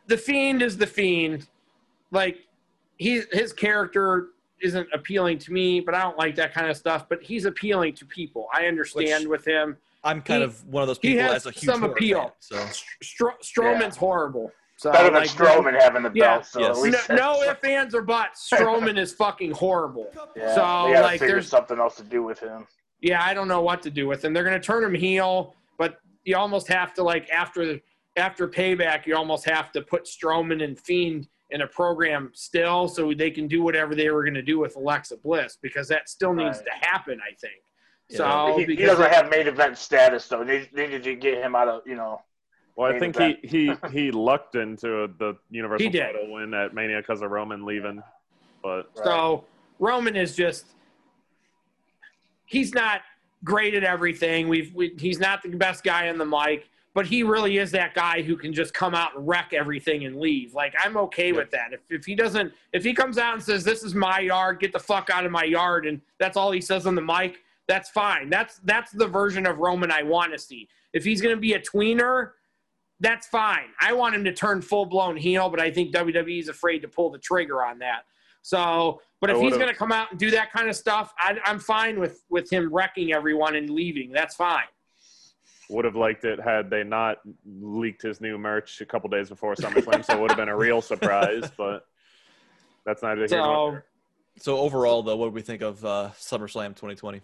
The 0.08 0.18
fiend 0.18 0.62
is 0.62 0.78
the 0.78 0.88
fiend. 0.88 1.48
Like 2.12 2.40
he 2.98 3.22
his 3.32 3.54
character 3.54 4.30
isn't 4.62 4.88
appealing 4.94 5.38
to 5.40 5.54
me, 5.54 5.80
but 5.80 5.96
I 5.96 6.02
don't 6.02 6.18
like 6.18 6.36
that 6.36 6.54
kind 6.54 6.70
of 6.70 6.76
stuff. 6.76 7.08
But 7.08 7.22
he's 7.24 7.46
appealing 7.46 7.94
to 7.96 8.06
people. 8.06 8.48
I 8.54 8.66
understand 8.66 9.28
Which- 9.30 9.40
with 9.40 9.48
him. 9.48 9.78
I'm 10.04 10.22
kind 10.22 10.40
He- 10.42 10.46
of 10.46 10.66
one 10.68 10.82
of 10.82 10.88
those 10.88 10.98
people. 10.98 11.18
he 11.18 11.22
has 11.22 11.46
as 11.46 11.46
a 11.48 11.52
huge 11.52 11.66
some 11.66 11.84
appeal. 11.84 12.22
fan, 12.22 12.32
so 12.40 12.56
Stro- 13.04 13.40
Strowman's 13.44 13.98
horrible. 13.98 14.52
So 14.80 14.94
Better 14.94 15.06
than 15.12 15.14
like, 15.16 15.30
Strowman 15.30 15.78
having 15.78 16.04
the 16.04 16.12
Yeah. 16.16 16.36
belt. 16.36 16.46
So 16.46 16.60
Yes. 16.62 16.70
at 16.70 16.76
No, 16.76 16.82
least 16.84 17.10
no 17.10 17.44
ifs, 17.44 17.64
ands, 17.66 17.94
or 17.94 18.02
buts. 18.02 18.50
Strowman 18.54 18.98
is 18.98 19.12
fucking 19.14 19.52
horrible. 19.52 20.10
Yeah, 20.38 20.56
So, 20.56 20.94
they 20.94 21.02
like, 21.02 21.20
there's- 21.20 21.50
something 21.50 21.78
else 21.80 21.98
to 21.98 22.04
do 22.04 22.24
with 22.24 22.40
him. 22.40 22.66
yeah, 23.02 23.22
I 23.22 23.34
don't 23.34 23.50
know 23.50 23.60
what 23.62 23.82
to 23.82 23.90
do 23.90 24.08
with 24.08 24.24
him. 24.24 24.32
They're 24.32 24.46
going 24.46 24.60
to 24.60 24.66
turn 24.66 24.82
him 24.86 24.94
heel, 24.94 25.54
but 25.78 26.00
you 26.24 26.38
almost 26.38 26.70
have 26.70 26.94
to 26.94 27.04
like 27.04 27.30
after 27.30 27.78
after 28.16 28.48
payback, 28.48 29.06
you 29.06 29.16
almost 29.18 29.44
have 29.50 29.70
to 29.74 29.82
put 29.82 30.06
Strowman 30.06 30.64
and 30.64 30.80
Fiend 30.80 31.28
in 31.52 31.62
a 31.62 31.68
program 31.68 32.32
still, 32.34 32.88
so 32.88 33.14
they 33.14 33.32
can 33.32 33.48
do 33.50 33.62
whatever 33.62 33.96
they 33.96 34.10
were 34.12 34.24
going 34.24 34.34
to 34.34 34.42
do 34.42 34.60
with 34.60 34.76
Alexa 34.78 35.18
Bliss 35.18 35.58
because 35.62 35.88
that 35.90 36.08
still 36.10 36.34
needs 36.34 36.58
Right. 36.60 36.66
to 36.68 36.88
happen. 36.88 37.20
I 37.22 37.34
think. 37.36 37.62
Yeah. 38.10 38.18
So 38.18 38.58
he, 38.58 38.64
he 38.76 38.86
doesn't 38.86 39.06
it- 39.06 39.12
have 39.14 39.30
main 39.30 39.48
event 39.48 39.78
status 39.78 40.26
though. 40.30 40.44
They 40.46 40.70
they 40.74 40.88
need 40.88 41.04
to 41.04 41.16
get 41.16 41.38
him 41.44 41.54
out 41.54 41.68
of 41.68 41.82
you 41.86 41.96
know. 41.96 42.22
Well, 42.80 42.88
I 42.88 42.98
Main 42.98 43.12
think 43.12 43.42
he, 43.44 43.48
he 43.48 43.74
he 43.92 44.10
lucked 44.10 44.56
into 44.56 45.12
the 45.20 45.36
Universal 45.52 45.84
He 45.84 45.90
did. 45.90 46.14
title 46.14 46.32
win 46.32 46.54
at 46.54 46.74
Mania 46.74 47.00
because 47.00 47.22
of 47.22 47.30
Roman 47.30 47.66
leaving, 47.66 48.02
but 48.64 48.90
So 48.94 49.44
Roman 49.80 50.16
is 50.16 50.34
just 50.34 50.66
he's 52.46 52.74
not 52.74 53.02
great 53.44 53.74
at 53.74 53.84
everything. 53.84 54.48
We've 54.48 54.74
we, 54.74 54.96
he's 54.98 55.20
not 55.20 55.44
the 55.44 55.50
best 55.50 55.84
guy 55.84 56.08
on 56.08 56.18
the 56.18 56.26
mic, 56.26 56.70
but 56.94 57.06
he 57.06 57.22
really 57.22 57.58
is 57.58 57.70
that 57.72 57.96
guy 57.96 58.22
who 58.22 58.38
can 58.38 58.54
just 58.54 58.74
come 58.74 58.96
out 58.96 59.14
and 59.18 59.28
wreck 59.28 59.52
everything 59.52 60.06
and 60.06 60.18
leave. 60.18 60.54
Like 60.54 60.74
I'm 60.82 60.96
okay 60.96 61.34
with 61.34 61.52
that. 61.52 61.74
If 61.74 61.82
if 61.90 62.06
he 62.06 62.16
doesn't 62.16 62.54
if 62.72 62.86
he 62.86 62.94
comes 62.94 63.18
out 63.18 63.34
and 63.34 63.44
says 63.44 63.66
this 63.66 63.84
is 63.84 63.94
my 63.94 64.20
yard, 64.20 64.62
get 64.62 64.72
the 64.72 64.80
fuck 64.80 65.10
out 65.10 65.26
of 65.26 65.34
my 65.34 65.44
yard 65.44 65.86
and 65.86 66.00
that's 66.18 66.38
all 66.38 66.52
he 66.52 66.62
says 66.62 66.88
on 66.88 66.96
the 66.96 67.02
mic, 67.02 67.40
that's 67.68 67.90
fine. 67.90 68.30
That's 68.30 68.62
that's 68.64 68.94
the 68.94 69.06
version 69.06 69.46
of 69.46 69.58
Roman 69.58 69.92
I 69.92 70.02
want 70.02 70.32
to 70.32 70.40
see. 70.40 70.70
If 70.94 71.04
he's 71.04 71.22
going 71.22 71.36
to 71.36 71.42
be 71.42 71.54
a 71.54 71.60
tweener, 71.60 72.32
that's 73.00 73.28
fine. 73.28 73.68
I 73.80 73.94
want 73.94 74.16
him 74.16 74.24
to 74.26 74.34
turn 74.34 74.62
full 74.62 74.86
blown 74.86 75.16
heel, 75.16 75.50
but 75.50 75.60
I 75.60 75.72
think 75.72 75.94
WWE 75.94 76.40
is 76.40 76.50
afraid 76.50 76.80
to 76.80 76.88
pull 76.88 77.10
the 77.10 77.20
trigger 77.20 77.64
on 77.64 77.80
that. 77.80 78.04
So, 78.42 79.02
but 79.22 79.30
if 79.30 79.38
he's 79.38 79.56
going 79.56 79.68
to 79.68 79.76
come 79.76 79.92
out 79.92 80.12
and 80.12 80.20
do 80.20 80.32
that 80.32 80.52
kind 80.52 80.70
of 80.70 80.76
stuff, 80.76 81.14
I, 81.18 81.38
I'm 81.46 81.60
fine 81.60 82.00
with 82.00 82.24
with 82.30 82.52
him 82.52 82.74
wrecking 82.74 83.14
everyone 83.14 83.56
and 83.56 83.70
leaving. 83.70 84.12
That's 84.12 84.36
fine. 84.36 84.64
would 85.70 85.86
have 85.86 85.96
liked 85.96 86.26
it 86.26 86.40
had 86.40 86.70
they 86.70 86.84
not 86.84 87.18
leaked 87.46 88.02
his 88.02 88.22
new 88.22 88.38
merch 88.38 88.82
a 88.82 88.86
couple 88.86 89.10
days 89.10 89.30
before 89.30 89.56
SummerSlam, 89.56 90.06
so 90.06 90.14
it 90.14 90.22
would 90.22 90.32
have 90.32 90.38
been 90.38 90.50
a 90.50 90.58
real 90.58 90.82
surprise. 90.82 91.52
But 91.58 91.86
that's 92.86 93.04
neither 93.04 93.22
here 93.22 93.28
So, 93.28 93.78
so 94.38 94.58
overall 94.58 95.04
though, 95.04 95.18
what 95.18 95.28
do 95.28 95.32
we 95.32 95.42
think 95.42 95.62
of 95.62 95.84
uh, 95.84 96.12
SummerSlam 96.18 96.70
2020? 96.70 97.22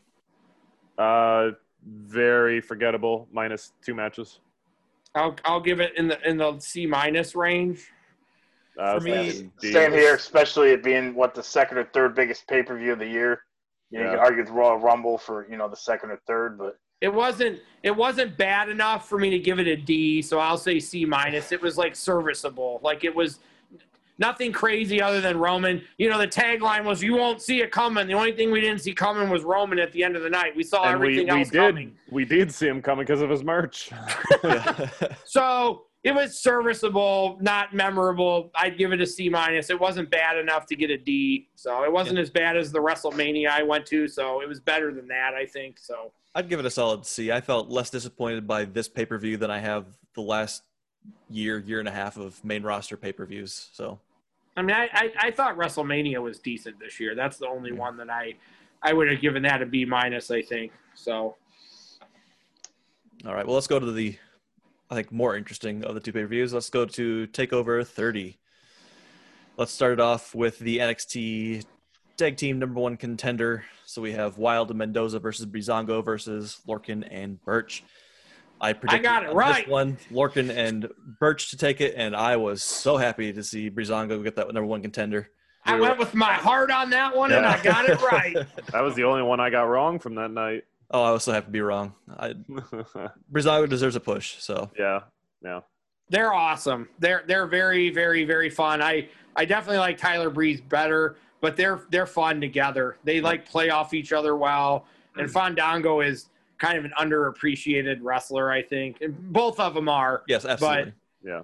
there. 0.98 1.06
Uh, 1.06 1.52
very 1.86 2.62
forgettable. 2.62 3.28
Minus 3.32 3.72
two 3.82 3.94
matches. 3.94 4.40
I'll 5.16 5.36
I'll 5.46 5.62
give 5.62 5.80
it 5.80 5.94
in 5.98 6.08
the 6.08 6.30
in 6.30 6.38
the 6.38 6.60
C 6.60 6.86
minus 6.86 7.36
range. 7.36 7.92
Uh, 8.78 9.00
For 9.00 9.06
me, 9.06 9.50
D. 9.62 9.72
Same 9.72 9.94
here, 9.94 10.16
especially 10.16 10.72
it 10.72 10.84
being 10.84 11.16
what 11.16 11.34
the 11.34 11.42
second 11.42 11.78
or 11.78 11.86
third 11.86 12.14
biggest 12.14 12.48
pay 12.48 12.62
per 12.62 12.78
view 12.78 12.94
of 12.94 13.00
the 13.00 13.08
year. 13.08 13.42
You, 13.90 14.00
know, 14.00 14.06
you 14.06 14.12
can 14.12 14.20
argue 14.20 14.44
with 14.44 14.52
Royal 14.52 14.78
Rumble 14.78 15.18
for 15.18 15.48
you 15.50 15.56
know 15.58 15.70
the 15.70 15.78
second 15.78 16.12
or 16.12 16.20
third, 16.28 16.58
but 16.58 16.78
It 17.00 17.14
wasn't 17.14 17.60
it 17.84 17.96
wasn't 17.96 18.36
bad 18.38 18.68
enough 18.68 19.08
for 19.08 19.18
me 19.18 19.30
to 19.30 19.40
give 19.40 19.60
it 19.60 19.68
a 19.68 19.78
D, 19.78 20.22
so 20.22 20.40
I'll 20.40 20.58
say 20.58 20.80
C 20.80 21.06
minus. 21.06 21.54
It 21.54 21.62
was 21.62 21.78
like 21.78 21.96
serviceable. 21.96 22.82
Like 22.84 23.06
it 23.06 23.16
was 23.16 23.40
nothing 24.18 24.52
crazy 24.52 25.02
other 25.02 25.22
than 25.22 25.38
Roman. 25.38 25.82
You 25.98 26.10
know, 26.10 26.18
the 26.18 26.28
tagline 26.28 26.84
was 26.84 27.02
"You 27.02 27.16
won't 27.16 27.42
see 27.42 27.62
it 27.62 27.72
coming." 27.72 28.08
The 28.08 28.14
only 28.14 28.32
thing 28.32 28.52
we 28.52 28.62
didn't 28.62 28.82
see 28.82 28.94
coming 28.94 29.30
was 29.30 29.44
Roman 29.44 29.80
at 29.80 29.92
the 29.92 30.04
end 30.04 30.16
of 30.16 30.24
the 30.24 30.30
night. 30.30 30.56
We 30.56 30.64
saw 30.64 30.84
and 30.84 30.96
everything 30.96 31.26
we 31.26 31.40
else 31.40 31.50
did 31.50 31.58
coming. 31.58 31.96
we 32.12 32.26
did 32.26 32.52
see 32.52 32.68
him 32.68 32.82
coming 32.82 33.06
because 33.06 33.22
of 33.22 33.30
his 33.30 33.44
merch. 33.44 33.92
So 35.26 35.86
it 36.06 36.14
was 36.14 36.40
serviceable, 36.40 37.38
not 37.42 37.74
memorable. 37.74 38.52
I'd 38.56 38.78
give 38.78 38.94
it 38.94 39.02
a 39.02 39.08
C 39.08 39.28
minus. 39.28 39.72
It 39.72 39.80
wasn't 39.80 40.12
bad 40.12 40.38
enough 40.38 40.68
to 40.68 40.76
get 40.76 40.92
a 40.92 40.98
D, 40.98 41.50
so 41.56 41.84
it 41.84 41.92
wasn't 41.92 42.18
yeah. 42.18 42.22
as 42.22 42.30
bad 42.30 42.56
as 42.56 42.72
the 42.72 42.80
WrestleMania 42.80 43.50
I 43.50 43.64
went 43.64 43.88
to. 43.88 44.08
So 44.08 44.42
it 44.42 44.48
was 44.48 44.60
better 44.60 44.94
than 44.94 45.08
that, 45.08 45.34
I 45.34 45.48
think. 45.48 45.80
So 45.80 46.12
I'd 46.36 46.48
give 46.48 46.60
it 46.60 46.66
a 46.66 46.70
solid 46.70 47.08
C. 47.08 47.32
I 47.32 47.42
felt 47.42 47.70
less 47.70 47.90
disappointed 47.90 48.48
by 48.48 48.66
this 48.66 48.88
pay 48.88 49.06
per 49.06 49.18
view 49.18 49.38
than 49.38 49.50
I 49.50 49.58
have 49.58 49.88
the 50.14 50.22
last 50.22 50.62
year, 51.30 51.60
year 51.60 51.80
and 51.80 51.88
a 51.88 51.92
half 51.92 52.18
of 52.18 52.44
main 52.44 52.64
roster 52.64 52.98
pay 52.98 53.12
per 53.12 53.26
views. 53.26 53.70
So, 53.74 54.00
I 54.58 54.62
mean, 54.62 54.76
I, 54.76 54.90
I, 54.94 55.12
I 55.20 55.32
thought 55.32 55.58
WrestleMania 55.58 56.22
was 56.22 56.40
decent 56.40 56.80
this 56.80 57.00
year. 57.00 57.16
That's 57.16 57.38
the 57.38 57.48
only 57.48 57.72
yeah. 57.72 57.80
one 57.80 57.98
that 57.98 58.10
I 58.10 58.36
I 58.82 58.94
would 58.94 59.10
have 59.10 59.22
given 59.22 59.44
that 59.44 59.62
a 59.62 59.66
B 59.66 59.86
minus. 59.86 60.30
I 60.32 60.42
think 60.42 60.72
so. 60.94 61.36
All 63.26 63.34
right. 63.34 63.46
Well, 63.46 63.56
let's 63.56 63.68
go 63.68 63.80
to 63.80 63.92
the 63.92 64.18
I 64.90 64.96
think 64.96 65.12
more 65.12 65.36
interesting 65.36 65.84
of 65.84 65.96
the 65.96 66.00
two 66.00 66.14
pay 66.14 66.22
per 66.22 66.28
views. 66.28 66.54
Let's 66.54 66.70
go 66.70 66.86
to 66.86 67.28
Takeover 67.28 67.86
30. 67.86 68.38
Let's 69.58 69.72
start 69.72 69.94
it 69.94 70.00
off 70.00 70.36
with 70.36 70.60
the 70.60 70.80
NXT 70.80 71.66
tag 72.18 72.38
team 72.38 72.60
number 72.60 72.80
one 72.80 72.98
contender. 72.98 73.66
So 73.86 74.02
we 74.02 74.12
have 74.12 74.38
Wilde 74.38 74.70
and 74.70 74.80
Mendoza 74.80 75.20
versus 75.20 75.46
Breezango 75.46 76.04
versus 76.04 76.60
Lorcan 76.68 77.08
and 77.10 77.44
Birch. 77.44 77.84
I 78.62 78.74
predicted 78.74 79.06
I 79.06 79.20
got 79.22 79.30
it 79.30 79.34
right. 79.34 79.68
one 79.68 79.98
Lorcan 80.12 80.50
and 80.50 80.90
Birch 81.20 81.50
to 81.52 81.58
take 81.58 81.82
it, 81.82 81.96
and 81.98 82.16
I 82.16 82.38
was 82.38 82.64
so 82.64 82.98
happy 82.98 83.34
to 83.34 83.44
see 83.44 83.70
Breezango 83.70 84.24
get 84.24 84.36
that 84.36 84.48
number 84.48 84.66
one 84.66 84.82
contender. 84.82 85.30
I 85.66 85.80
went 85.80 85.98
with 85.98 86.14
my 86.14 86.34
heart 86.34 86.70
on 86.70 86.92
that 86.92 87.16
one, 87.16 87.32
yeah. 87.32 87.38
and 87.38 87.46
I 87.46 87.62
got 87.62 87.90
it 87.90 88.00
right. 88.02 88.36
that 88.72 88.82
was 88.82 88.96
the 88.96 89.04
only 89.04 89.24
one 89.24 89.40
I 89.40 89.50
got 89.50 89.64
wrong 89.64 90.00
from 90.00 90.16
that 90.16 90.32
night. 90.32 90.64
Oh, 90.92 91.04
I 91.04 91.10
also 91.10 91.32
have 91.32 91.46
to 91.46 91.52
be 91.52 91.62
wrong. 91.62 91.94
I, 92.18 92.34
Breezango 93.32 93.68
deserves 93.68 93.96
a 93.96 94.00
push. 94.00 94.38
So 94.40 94.70
yeah, 94.78 95.02
yeah. 95.44 95.62
They're 96.10 96.34
awesome. 96.34 96.88
They're 97.00 97.24
they're 97.28 97.48
very 97.48 97.90
very 97.90 98.26
very 98.26 98.52
fun. 98.52 98.82
I 98.82 99.10
I 99.36 99.46
definitely 99.46 99.80
like 99.80 99.98
Tyler 99.98 100.30
Breeze 100.30 100.62
better, 100.62 101.18
but 101.42 101.58
they're 101.58 101.82
they're 101.90 102.06
fun 102.06 102.40
together. 102.40 102.98
They 103.04 103.22
like 103.22 103.50
play 103.50 103.72
off 103.72 103.94
each 103.94 104.14
other 104.14 104.36
well. 104.36 104.86
And 105.18 105.28
hmm. 105.28 105.34
Fandango 105.34 106.02
is 106.02 106.28
kind 106.58 106.78
of 106.78 106.86
an 106.86 106.94
underappreciated 107.00 108.00
wrestler, 108.02 108.52
I 108.52 108.62
think. 108.62 109.02
And 109.02 109.16
both 109.32 109.60
of 109.60 109.74
them 109.74 109.90
are. 109.90 110.24
Yes, 110.28 110.46
absolutely. 110.46 110.94
But 111.24 111.30
yeah. 111.30 111.42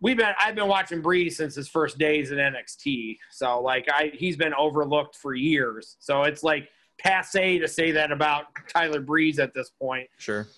We've 0.00 0.16
been 0.16 0.34
I've 0.40 0.56
been 0.56 0.68
watching 0.68 1.00
Breeze 1.00 1.36
since 1.36 1.54
his 1.54 1.68
first 1.68 1.96
days 1.96 2.32
in 2.32 2.38
NXT. 2.38 3.18
So 3.30 3.60
like 3.60 3.86
I 3.92 4.10
he's 4.14 4.36
been 4.36 4.52
overlooked 4.54 5.16
for 5.16 5.34
years. 5.34 5.96
So 6.00 6.24
it's 6.24 6.42
like 6.42 6.68
passe 6.98 7.58
to 7.58 7.68
say 7.68 7.92
that 7.92 8.10
about 8.10 8.46
Tyler 8.68 9.00
Breeze 9.00 9.38
at 9.38 9.54
this 9.54 9.70
point. 9.70 10.08
Sure. 10.18 10.48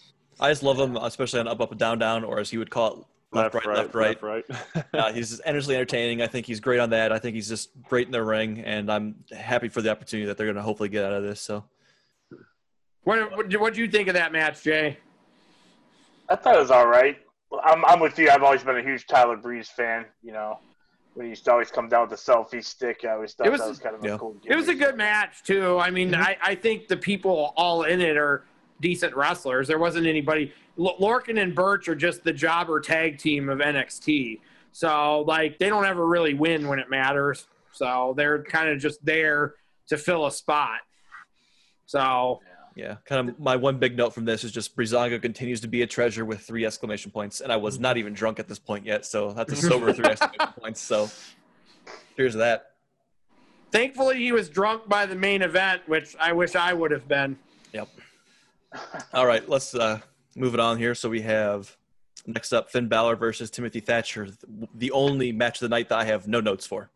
I 0.41 0.51
just 0.51 0.63
love 0.63 0.79
him, 0.79 0.97
especially 0.97 1.41
on 1.41 1.49
up, 1.49 1.61
up, 1.61 1.71
and 1.71 1.79
down, 1.79 1.99
down, 1.99 2.25
or 2.25 2.41
as 2.41 2.51
he 2.51 2.59
would 2.59 2.71
call 2.71 2.89
it, 2.89 3.37
left, 3.37 3.55
left 3.55 3.67
right, 3.67 3.77
left, 3.77 3.95
right. 3.95 4.23
Left, 4.23 4.51
right. 4.75 4.85
uh, 4.95 5.13
he's 5.13 5.31
just 5.31 5.43
endlessly 5.45 5.77
entertaining. 5.77 6.23
I 6.23 6.27
think 6.27 6.47
he's 6.47 6.61
great 6.61 6.81
on 6.81 6.91
that. 6.91 7.13
I 7.13 7.19
think 7.19 7.35
he's 7.35 7.49
just 7.49 7.71
great 7.83 8.07
in 8.07 8.13
the 8.13 8.23
ring, 8.23 8.61
and 8.61 8.91
I'm 8.91 9.17
happy 9.37 9.69
for 9.69 9.83
the 9.83 9.91
opportunity 9.91 10.27
that 10.27 10.37
they're 10.37 10.47
going 10.47 10.57
to 10.57 10.63
hopefully 10.63 10.89
get 10.89 11.05
out 11.05 11.13
of 11.13 11.23
this. 11.23 11.41
So, 11.41 11.65
what 13.05 13.61
what 13.61 13.75
do 13.75 13.81
you 13.81 13.89
think 13.89 14.09
of 14.09 14.15
that 14.15 14.33
match, 14.33 14.63
Jay? 14.63 14.99
I 16.29 16.37
thought 16.37 16.57
it 16.57 16.61
was 16.61 16.71
all 16.71 16.87
right. 16.87 17.19
I'm 17.63 17.85
I'm 17.85 18.01
with 18.01 18.19
you. 18.19 18.31
I've 18.31 18.43
always 18.43 18.65
been 18.65 18.77
a 18.77 18.83
huge 18.83 19.07
Tyler 19.07 19.37
Breeze 19.37 19.69
fan. 19.69 20.07
You 20.23 20.33
know, 20.33 20.59
when 21.15 21.27
he 21.27 21.31
used 21.31 21.45
to 21.45 21.53
always 21.53 21.71
come 21.71 21.89
down 21.89 22.09
with 22.09 22.11
the 22.11 22.33
selfie 22.33 22.65
stick. 22.65 23.05
I 23.05 23.13
always 23.13 23.35
thought 23.35 23.51
was, 23.51 23.61
that 23.61 23.69
was 23.69 23.79
kind 23.79 23.95
of 23.95 24.05
yeah. 24.05 24.15
a 24.15 24.19
cool. 24.19 24.33
Gimmick. 24.33 24.51
It 24.51 24.57
was 24.57 24.69
a 24.69 24.75
good 24.75 24.97
match 24.97 25.43
too. 25.45 25.79
I 25.79 25.91
mean, 25.91 26.11
mm-hmm. 26.11 26.23
I, 26.23 26.37
I 26.43 26.55
think 26.55 26.89
the 26.89 26.97
people 26.97 27.53
all 27.57 27.85
in 27.85 28.01
it 28.01 28.17
are 28.17 28.45
decent 28.81 29.15
wrestlers. 29.15 29.69
There 29.69 29.79
wasn't 29.79 30.07
anybody. 30.07 30.53
L- 30.79 30.97
Lorcan 31.01 31.41
and 31.41 31.55
Birch 31.55 31.89
are 31.89 31.95
just 31.95 32.25
the 32.25 32.33
jobber 32.33 32.81
tag 32.81 33.19
team 33.19 33.49
of 33.49 33.59
NXT. 33.59 34.41
So 34.73 35.21
like 35.21 35.59
they 35.59 35.69
don't 35.69 35.85
ever 35.85 36.07
really 36.07 36.35
win 36.35 36.67
when 36.69 36.79
it 36.79 36.91
matters. 36.91 37.47
So 37.73 38.15
they're 38.17 38.43
kind 38.43 38.69
of 38.69 38.79
just 38.79 39.05
there 39.05 39.55
to 39.89 39.97
fill 39.97 40.27
a 40.27 40.33
spot. 40.33 40.81
So 41.87 42.41
yeah, 42.43 42.54
kind 43.05 43.29
of 43.29 43.39
my 43.39 43.57
one 43.57 43.79
big 43.79 43.97
note 43.97 44.15
from 44.15 44.25
this 44.25 44.43
is 44.43 44.51
just 44.51 44.77
Breezango 44.77 45.21
continues 45.23 45.61
to 45.61 45.69
be 45.69 45.83
a 45.83 45.87
treasure 45.87 46.25
with 46.25 46.41
three 46.41 46.65
exclamation 46.65 47.11
points, 47.11 47.41
and 47.41 47.53
I 47.53 47.57
was 47.57 47.79
not 47.79 47.97
even 47.97 48.13
drunk 48.13 48.41
at 48.41 48.49
this 48.49 48.59
point 48.59 48.85
yet, 48.85 49.07
so 49.07 49.33
that's 49.33 49.53
a 49.53 49.57
sober 49.57 49.93
three 49.93 50.05
exclamation 50.11 50.55
points. 50.61 50.81
So 50.81 51.09
here's 52.17 52.35
that. 52.35 52.73
Thankfully, 53.71 54.19
he 54.19 54.33
was 54.33 54.49
drunk 54.49 54.89
by 54.89 55.07
the 55.07 55.15
main 55.15 55.43
event, 55.43 55.83
which 55.87 56.15
I 56.21 56.33
wish 56.33 56.55
I 56.55 56.73
would 56.73 56.91
have 56.91 57.09
been. 57.09 57.39
Yep. 57.73 57.89
All 59.13 59.27
right, 59.27 59.49
let's 59.49 59.75
uh, 59.75 60.01
move 60.37 60.55
it 60.55 60.61
on 60.61 60.79
here. 60.79 60.95
So 60.95 61.09
we 61.09 61.23
have 61.23 61.77
next 62.27 62.53
up 62.53 62.71
Finn 62.71 62.89
Balor 62.89 63.17
versus 63.17 63.51
Timothy 63.51 63.81
Thatcher, 63.81 64.29
the 64.75 64.91
only 64.91 65.33
match 65.33 65.57
of 65.57 65.61
the 65.61 65.69
night 65.69 65.89
that 65.91 65.99
I 65.99 66.05
have 66.05 66.27
no 66.27 66.41
notes 66.41 66.67
for. 66.67 66.91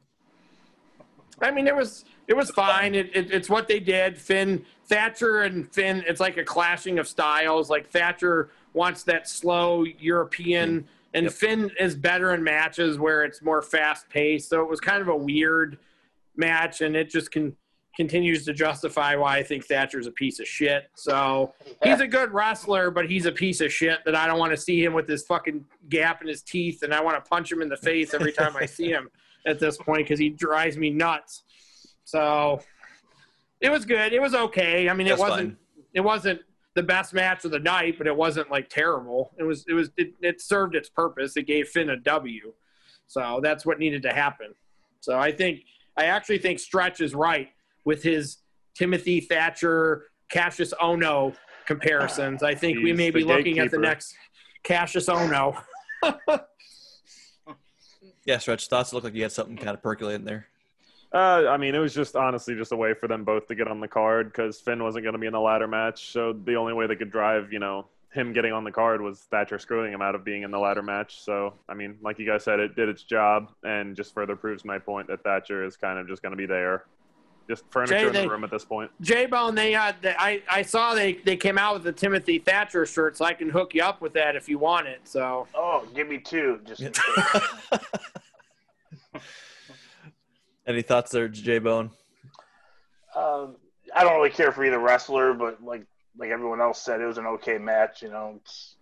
I 1.40 1.50
mean, 1.50 1.66
it 1.66 1.74
was 1.74 2.04
it 2.28 2.36
was 2.36 2.50
fine. 2.50 2.94
It, 2.94 3.10
it, 3.16 3.32
it's 3.32 3.48
what 3.48 3.66
they 3.66 3.80
did. 3.80 4.18
Finn 4.18 4.64
Thatcher 4.86 5.42
and 5.42 5.70
Finn. 5.72 6.04
It's 6.06 6.20
like 6.20 6.36
a 6.36 6.44
clashing 6.44 6.98
of 6.98 7.08
styles. 7.08 7.70
Like 7.70 7.90
Thatcher 7.90 8.50
wants 8.74 9.02
that 9.04 9.28
slow 9.28 9.84
European, 9.84 10.80
mm-hmm. 10.80 10.88
and 11.14 11.24
yep. 11.24 11.32
Finn 11.32 11.70
is 11.80 11.96
better 11.96 12.34
in 12.34 12.44
matches 12.44 12.98
where 12.98 13.24
it's 13.24 13.42
more 13.42 13.62
fast 13.62 14.08
paced. 14.10 14.50
So 14.50 14.60
it 14.60 14.68
was 14.68 14.78
kind 14.78 15.00
of 15.00 15.08
a 15.08 15.16
weird 15.16 15.78
match, 16.36 16.82
and 16.82 16.94
it 16.94 17.10
just 17.10 17.30
can 17.30 17.56
continues 17.96 18.44
to 18.44 18.52
justify 18.52 19.16
why 19.16 19.38
I 19.38 19.42
think 19.42 19.66
Thatcher's 19.66 20.06
a 20.06 20.12
piece 20.12 20.38
of 20.38 20.46
shit. 20.46 20.88
So 20.94 21.52
he's 21.82 21.98
a 21.98 22.06
good 22.06 22.32
wrestler, 22.32 22.92
but 22.92 23.10
he's 23.10 23.26
a 23.26 23.32
piece 23.32 23.60
of 23.60 23.72
shit 23.72 23.98
that 24.04 24.14
I 24.14 24.28
don't 24.28 24.38
want 24.38 24.52
to 24.52 24.56
see 24.56 24.84
him 24.84 24.92
with 24.92 25.08
his 25.08 25.24
fucking 25.24 25.64
gap 25.88 26.22
in 26.22 26.28
his 26.28 26.42
teeth, 26.42 26.84
and 26.84 26.94
I 26.94 27.00
want 27.00 27.22
to 27.22 27.28
punch 27.28 27.50
him 27.50 27.60
in 27.60 27.68
the 27.68 27.76
face 27.76 28.14
every 28.14 28.32
time 28.32 28.54
I 28.54 28.66
see 28.66 28.90
him 28.90 29.10
at 29.46 29.58
this 29.58 29.76
point 29.76 30.04
because 30.04 30.20
he 30.20 30.28
drives 30.28 30.76
me 30.76 30.90
nuts. 30.90 31.42
So 32.08 32.60
it 33.60 33.68
was 33.68 33.84
good. 33.84 34.14
It 34.14 34.22
was 34.22 34.34
okay. 34.34 34.88
I 34.88 34.94
mean, 34.94 35.06
it 35.06 35.18
wasn't 35.18 35.50
fine. 35.50 35.56
it 35.92 36.00
wasn't 36.00 36.40
the 36.74 36.82
best 36.82 37.12
match 37.12 37.44
of 37.44 37.50
the 37.50 37.58
night, 37.58 37.96
but 37.98 38.06
it 38.06 38.16
wasn't 38.16 38.50
like 38.50 38.70
terrible. 38.70 39.32
It 39.36 39.42
was 39.42 39.66
it 39.68 39.74
was 39.74 39.90
it, 39.98 40.14
it 40.22 40.40
served 40.40 40.74
its 40.74 40.88
purpose. 40.88 41.36
It 41.36 41.46
gave 41.46 41.68
Finn 41.68 41.90
a 41.90 41.98
W. 41.98 42.54
So 43.08 43.40
that's 43.42 43.66
what 43.66 43.78
needed 43.78 44.00
to 44.04 44.12
happen. 44.14 44.54
So 45.00 45.18
I 45.18 45.30
think 45.32 45.64
I 45.98 46.06
actually 46.06 46.38
think 46.38 46.60
Stretch 46.60 47.02
is 47.02 47.14
right 47.14 47.50
with 47.84 48.02
his 48.02 48.38
Timothy 48.74 49.20
Thatcher, 49.20 50.04
Kassius 50.32 50.72
Ohno 50.80 51.34
comparisons. 51.66 52.42
I 52.42 52.54
think 52.54 52.78
He's 52.78 52.84
we 52.84 52.92
may 52.94 53.10
be 53.10 53.22
looking 53.22 53.56
gatekeeper. 53.56 53.64
at 53.64 53.70
the 53.70 53.78
next 53.78 54.14
Kassius 54.64 55.12
Ohno. 55.12 55.62
yeah, 58.24 58.38
Stretch, 58.38 58.66
thoughts 58.68 58.94
look 58.94 59.04
like 59.04 59.14
you 59.14 59.24
had 59.24 59.32
something 59.32 59.58
kind 59.58 59.74
of 59.76 59.82
percolating 59.82 60.24
there. 60.24 60.46
Uh, 61.12 61.46
I 61.48 61.56
mean, 61.56 61.74
it 61.74 61.78
was 61.78 61.94
just 61.94 62.16
honestly 62.16 62.54
just 62.54 62.72
a 62.72 62.76
way 62.76 62.92
for 62.92 63.08
them 63.08 63.24
both 63.24 63.46
to 63.48 63.54
get 63.54 63.66
on 63.66 63.80
the 63.80 63.88
card 63.88 64.30
because 64.30 64.60
Finn 64.60 64.82
wasn't 64.82 65.04
going 65.04 65.14
to 65.14 65.18
be 65.18 65.26
in 65.26 65.32
the 65.32 65.40
ladder 65.40 65.66
match. 65.66 66.12
So 66.12 66.32
the 66.32 66.54
only 66.56 66.74
way 66.74 66.86
they 66.86 66.96
could 66.96 67.10
drive, 67.10 67.52
you 67.52 67.58
know, 67.58 67.86
him 68.12 68.32
getting 68.32 68.52
on 68.52 68.64
the 68.64 68.72
card 68.72 69.00
was 69.00 69.20
Thatcher 69.30 69.58
screwing 69.58 69.92
him 69.92 70.02
out 70.02 70.14
of 70.14 70.24
being 70.24 70.42
in 70.42 70.50
the 70.50 70.58
ladder 70.58 70.82
match. 70.82 71.22
So, 71.22 71.54
I 71.68 71.74
mean, 71.74 71.96
like 72.02 72.18
you 72.18 72.26
guys 72.26 72.44
said, 72.44 72.60
it 72.60 72.76
did 72.76 72.88
its 72.88 73.02
job 73.02 73.52
and 73.64 73.96
just 73.96 74.14
further 74.14 74.36
proves 74.36 74.64
my 74.64 74.78
point 74.78 75.08
that 75.08 75.22
Thatcher 75.22 75.64
is 75.64 75.76
kind 75.76 75.98
of 75.98 76.08
just 76.08 76.22
going 76.22 76.32
to 76.32 76.36
be 76.36 76.46
there. 76.46 76.84
Just 77.48 77.64
furniture 77.70 78.10
Jay, 78.10 78.20
in 78.20 78.26
the 78.26 78.30
room 78.30 78.44
at 78.44 78.50
this 78.50 78.64
point. 78.64 78.90
J 79.00 79.24
Bone, 79.24 79.54
they, 79.54 79.74
uh, 79.74 79.94
they, 80.02 80.14
I, 80.18 80.42
I 80.50 80.60
saw 80.60 80.94
they, 80.94 81.14
they 81.14 81.36
came 81.36 81.56
out 81.56 81.72
with 81.72 81.82
the 81.82 81.92
Timothy 81.92 82.38
Thatcher 82.38 82.84
shirt, 82.84 83.16
so 83.16 83.24
I 83.24 83.32
can 83.32 83.48
hook 83.48 83.74
you 83.74 83.82
up 83.82 84.02
with 84.02 84.12
that 84.12 84.36
if 84.36 84.50
you 84.50 84.58
want 84.58 84.86
it. 84.86 85.00
So. 85.04 85.46
Oh, 85.54 85.86
give 85.94 86.08
me 86.08 86.18
two, 86.18 86.60
just 86.66 86.82
in 86.82 86.92
case. 87.16 87.42
Any 90.68 90.82
thoughts 90.82 91.10
there, 91.10 91.28
J 91.28 91.58
Bone? 91.60 91.90
Um, 93.16 93.56
I 93.96 94.04
don't 94.04 94.14
really 94.14 94.28
care 94.28 94.52
for 94.52 94.64
either 94.66 94.78
wrestler, 94.78 95.32
but 95.32 95.64
like 95.64 95.86
like 96.18 96.28
everyone 96.30 96.60
else 96.60 96.82
said, 96.82 97.00
it 97.00 97.06
was 97.06 97.16
an 97.16 97.26
okay 97.26 97.56
match. 97.56 98.02
You 98.02 98.10
know, 98.10 98.34
it's 98.36 98.76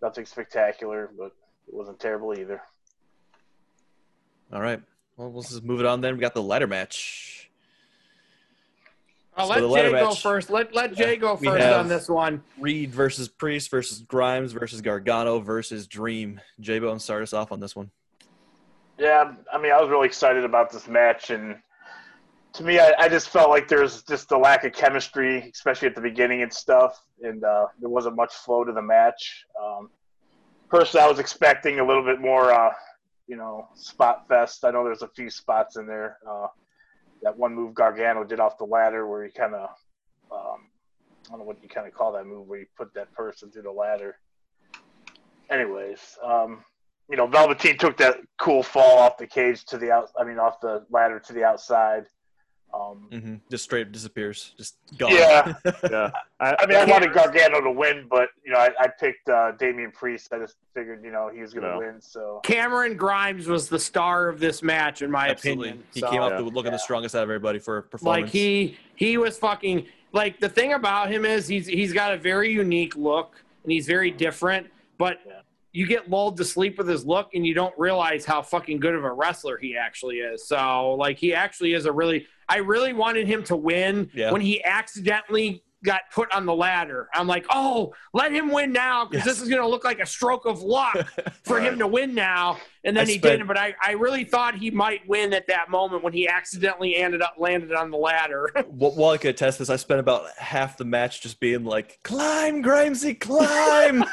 nothing 0.00 0.24
spectacular, 0.24 1.10
but 1.18 1.32
it 1.66 1.74
wasn't 1.74 1.98
terrible 1.98 2.38
either. 2.38 2.62
All 4.52 4.60
right. 4.60 4.80
Well, 5.16 5.32
let's 5.32 5.48
just 5.50 5.64
move 5.64 5.80
it 5.80 5.86
on 5.86 6.00
then. 6.02 6.14
We 6.14 6.20
got 6.20 6.34
the 6.34 6.42
ladder 6.42 6.68
match. 6.68 7.50
I'll 9.36 9.48
so 9.48 9.68
let 9.68 9.82
Jay 9.86 9.92
match, 9.92 10.04
go 10.04 10.14
first. 10.14 10.50
Let 10.50 10.72
let 10.72 10.94
Jay 10.94 11.16
go 11.16 11.36
first 11.36 11.66
on 11.66 11.88
this 11.88 12.08
one. 12.08 12.44
Reed 12.60 12.92
versus 12.92 13.26
Priest 13.26 13.70
versus 13.72 14.02
Grimes 14.02 14.52
versus 14.52 14.80
Gargano 14.80 15.40
versus 15.40 15.88
Dream. 15.88 16.40
J 16.60 16.78
Bone, 16.78 17.00
start 17.00 17.24
us 17.24 17.32
off 17.32 17.50
on 17.50 17.58
this 17.58 17.74
one. 17.74 17.90
Yeah, 18.98 19.32
I 19.52 19.58
mean, 19.58 19.72
I 19.72 19.80
was 19.80 19.90
really 19.90 20.06
excited 20.06 20.44
about 20.44 20.70
this 20.70 20.86
match, 20.86 21.30
and 21.30 21.56
to 22.52 22.62
me, 22.62 22.78
I, 22.78 22.92
I 22.98 23.08
just 23.08 23.30
felt 23.30 23.48
like 23.48 23.66
there's 23.66 24.02
just 24.02 24.30
a 24.32 24.38
lack 24.38 24.64
of 24.64 24.72
chemistry, 24.72 25.50
especially 25.52 25.88
at 25.88 25.94
the 25.94 26.00
beginning 26.00 26.42
and 26.42 26.52
stuff, 26.52 27.02
and 27.22 27.42
uh, 27.42 27.66
there 27.80 27.88
wasn't 27.88 28.16
much 28.16 28.34
flow 28.34 28.64
to 28.64 28.72
the 28.72 28.82
match. 28.82 29.46
Um, 29.60 29.90
personally, 30.68 31.04
I 31.04 31.08
was 31.08 31.18
expecting 31.18 31.80
a 31.80 31.86
little 31.86 32.04
bit 32.04 32.20
more, 32.20 32.52
uh, 32.52 32.72
you 33.26 33.36
know, 33.36 33.66
spot 33.74 34.28
fest. 34.28 34.64
I 34.64 34.70
know 34.70 34.84
there's 34.84 35.02
a 35.02 35.08
few 35.08 35.30
spots 35.30 35.76
in 35.76 35.86
there. 35.86 36.18
Uh, 36.28 36.48
that 37.22 37.36
one 37.36 37.54
move 37.54 37.74
Gargano 37.74 38.24
did 38.24 38.40
off 38.40 38.58
the 38.58 38.64
ladder, 38.64 39.08
where 39.08 39.24
he 39.24 39.30
kind 39.30 39.54
of, 39.54 39.70
um, 40.30 40.68
I 41.26 41.30
don't 41.30 41.38
know 41.38 41.44
what 41.44 41.62
you 41.62 41.68
kind 41.68 41.86
of 41.86 41.94
call 41.94 42.12
that 42.12 42.26
move, 42.26 42.46
where 42.46 42.58
you 42.58 42.66
put 42.76 42.92
that 42.94 43.12
person 43.14 43.50
through 43.50 43.62
the 43.62 43.72
ladder. 43.72 44.16
Anyways, 45.50 46.18
um, 46.22 46.64
you 47.10 47.16
know, 47.16 47.26
Velveteen 47.26 47.76
took 47.78 47.96
that 47.98 48.18
cool 48.38 48.62
fall 48.62 48.98
off 48.98 49.18
the 49.18 49.26
cage 49.26 49.64
to 49.66 49.78
the 49.78 49.90
out. 49.90 50.10
I 50.18 50.24
mean, 50.24 50.38
off 50.38 50.60
the 50.60 50.84
ladder 50.90 51.18
to 51.20 51.32
the 51.32 51.44
outside. 51.44 52.06
Um, 52.74 53.08
hmm 53.12 53.34
Just 53.50 53.64
straight 53.64 53.92
disappears. 53.92 54.54
Just 54.56 54.76
gone. 54.96 55.12
Yeah. 55.12 55.52
Yeah, 55.90 56.10
I 56.40 56.64
mean, 56.66 56.78
I 56.78 56.84
wanted 56.86 57.12
Gargano 57.12 57.60
to 57.60 57.70
win, 57.70 58.06
but 58.08 58.30
you 58.44 58.50
know, 58.52 58.58
I, 58.58 58.70
I 58.80 58.88
picked 58.88 59.28
uh, 59.28 59.52
Damian 59.52 59.90
Priest. 59.92 60.32
I 60.32 60.38
just 60.38 60.56
figured, 60.74 61.04
you 61.04 61.10
know, 61.12 61.28
he 61.32 61.40
was 61.42 61.52
going 61.52 61.64
to 61.64 61.72
No. 61.72 61.78
win. 61.78 62.00
So 62.00 62.40
Cameron 62.44 62.96
Grimes 62.96 63.46
was 63.46 63.68
the 63.68 63.78
star 63.78 64.28
of 64.28 64.40
this 64.40 64.62
match, 64.62 65.02
in 65.02 65.10
my 65.10 65.28
Absolutely. 65.28 65.68
opinion. 65.68 65.86
He 65.92 66.00
So, 66.00 66.08
came 66.10 66.22
out 66.22 66.30
Yeah. 66.32 66.36
the, 66.38 66.44
looking 66.44 66.72
Yeah. 66.72 66.76
the 66.76 66.78
strongest 66.78 67.14
out 67.14 67.22
of 67.24 67.28
everybody 67.28 67.58
for 67.58 67.82
performance. 67.82 68.22
like 68.24 68.32
he 68.32 68.78
he 68.96 69.18
was 69.18 69.38
fucking 69.38 69.86
like 70.12 70.40
the 70.40 70.48
thing 70.48 70.72
about 70.72 71.10
him 71.10 71.24
is 71.26 71.46
he's 71.46 71.66
he's 71.66 71.92
got 71.92 72.14
a 72.14 72.16
very 72.16 72.50
unique 72.50 72.96
look 72.96 73.44
and 73.64 73.70
he's 73.70 73.86
very 73.86 74.10
different, 74.10 74.68
but 74.98 75.18
Yeah. 75.26 75.40
You 75.72 75.86
get 75.86 76.10
lulled 76.10 76.36
to 76.36 76.44
sleep 76.44 76.78
with 76.78 76.86
his 76.88 77.04
look 77.06 77.30
and 77.34 77.46
you 77.46 77.54
don't 77.54 77.74
realize 77.78 78.24
how 78.24 78.42
fucking 78.42 78.78
good 78.78 78.94
of 78.94 79.04
a 79.04 79.12
wrestler 79.12 79.56
he 79.56 79.76
actually 79.76 80.18
is. 80.18 80.46
So 80.46 80.92
like 80.98 81.18
he 81.18 81.34
actually 81.34 81.72
is 81.74 81.86
a 81.86 81.92
really 81.92 82.26
I 82.48 82.58
really 82.58 82.92
wanted 82.92 83.26
him 83.26 83.42
to 83.44 83.56
win 83.56 84.10
Yeah. 84.12 84.30
when 84.32 84.40
he 84.42 84.62
accidentally 84.64 85.64
got 85.84 86.02
put 86.14 86.30
on 86.32 86.46
the 86.46 86.54
ladder. 86.54 87.08
I'm 87.12 87.26
like, 87.26 87.44
oh, 87.50 87.92
let 88.14 88.30
him 88.30 88.52
win 88.52 88.72
now 88.72 89.04
because 89.04 89.26
Yes. 89.26 89.34
this 89.34 89.42
is 89.42 89.48
going 89.48 89.62
to 89.62 89.66
look 89.66 89.82
like 89.82 89.98
a 89.98 90.06
stroke 90.06 90.44
of 90.46 90.62
luck 90.62 90.96
for 91.42 91.60
him 91.60 91.76
to 91.80 91.88
win 91.88 92.14
now. 92.14 92.58
And 92.84 92.96
then 92.96 93.04
I 93.04 93.10
he 93.10 93.18
spent- 93.18 93.32
didn't. 93.32 93.46
But 93.48 93.58
I, 93.58 93.74
I 93.82 93.92
really 93.92 94.22
thought 94.22 94.54
he 94.54 94.70
might 94.70 95.00
win 95.08 95.32
at 95.34 95.48
that 95.48 95.70
moment 95.70 96.04
when 96.04 96.12
he 96.12 96.28
accidentally 96.28 96.94
ended 96.94 97.20
up 97.20 97.34
landed 97.36 97.72
on 97.72 97.90
the 97.90 97.96
ladder. 97.96 98.48
well, 98.68 98.92
While 98.92 99.10
I 99.10 99.18
could 99.18 99.30
attest 99.30 99.58
this, 99.58 99.70
I 99.70 99.76
spent 99.76 99.98
about 99.98 100.30
half 100.36 100.76
the 100.76 100.84
match 100.84 101.20
just 101.20 101.40
being 101.40 101.64
like, 101.64 101.98
"Climb, 102.04 102.62
Grimesy, 102.62 103.18
climb!" 103.18 104.04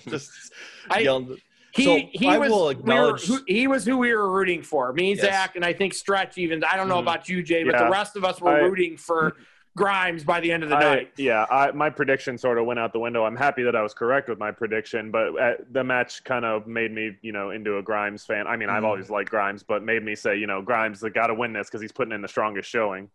just 0.08 0.47
I- 0.90 0.98
yelling. 1.00 1.36
he 1.72 1.84
So, 1.84 1.98
he 2.12 2.28
I 2.28 2.38
was 2.38 2.50
will 2.50 2.68
we 2.74 2.94
were, 2.94 3.16
who, 3.18 3.38
he 3.46 3.66
was 3.68 3.84
who 3.84 3.98
we 3.98 4.12
were 4.14 4.30
rooting 4.30 4.62
for. 4.62 4.92
Me, 4.92 5.10
Yes. 5.14 5.20
Zach, 5.20 5.54
and 5.56 5.64
I 5.64 5.72
think 5.72 5.94
Stretch. 5.94 6.38
Even 6.38 6.64
I 6.64 6.76
don't 6.76 6.88
know 6.88 6.96
Mhm. 6.96 7.02
about 7.02 7.28
you, 7.28 7.42
Jay, 7.42 7.62
but 7.62 7.74
Yeah. 7.74 7.84
the 7.84 7.90
rest 7.90 8.16
of 8.16 8.24
us 8.24 8.40
were 8.40 8.52
I- 8.56 8.60
rooting 8.60 8.96
for 8.96 9.36
Grimes 9.76 10.24
by 10.24 10.40
the 10.40 10.50
end 10.50 10.64
of 10.64 10.70
the 10.70 10.76
I, 10.76 10.80
night. 10.82 11.12
yeah, 11.18 11.46
I, 11.48 11.70
my 11.70 11.88
prediction 11.88 12.36
sort 12.36 12.58
of 12.58 12.64
went 12.66 12.80
out 12.80 12.92
the 12.92 12.98
window. 12.98 13.24
I'm 13.24 13.36
happy 13.36 13.62
that 13.62 13.76
I 13.76 13.82
was 13.82 13.94
correct 13.94 14.28
with 14.28 14.36
my 14.38 14.50
prediction, 14.50 15.12
but 15.12 15.40
uh, 15.40 15.52
the 15.70 15.84
match 15.84 16.24
kind 16.24 16.44
of 16.44 16.66
made 16.66 16.90
me, 16.92 17.16
you 17.22 17.30
know, 17.30 17.50
into 17.50 17.76
a 17.78 17.82
Grimes 17.82 18.24
fan. 18.24 18.48
I 18.48 18.56
mean, 18.56 18.70
I've 18.70 18.82
Mhm. 18.82 18.86
always 18.86 19.08
liked 19.08 19.30
Grimes, 19.30 19.62
but 19.62 19.84
made 19.84 20.02
me 20.02 20.16
say, 20.16 20.36
you 20.36 20.48
know, 20.48 20.62
Grimes, 20.62 20.98
they 21.00 21.10
got 21.10 21.28
to 21.28 21.34
win 21.34 21.52
this 21.52 21.68
because 21.68 21.80
he's 21.80 21.92
putting 21.92 22.12
in 22.12 22.22
the 22.22 22.28
strongest 22.28 22.68
showing. 22.68 23.08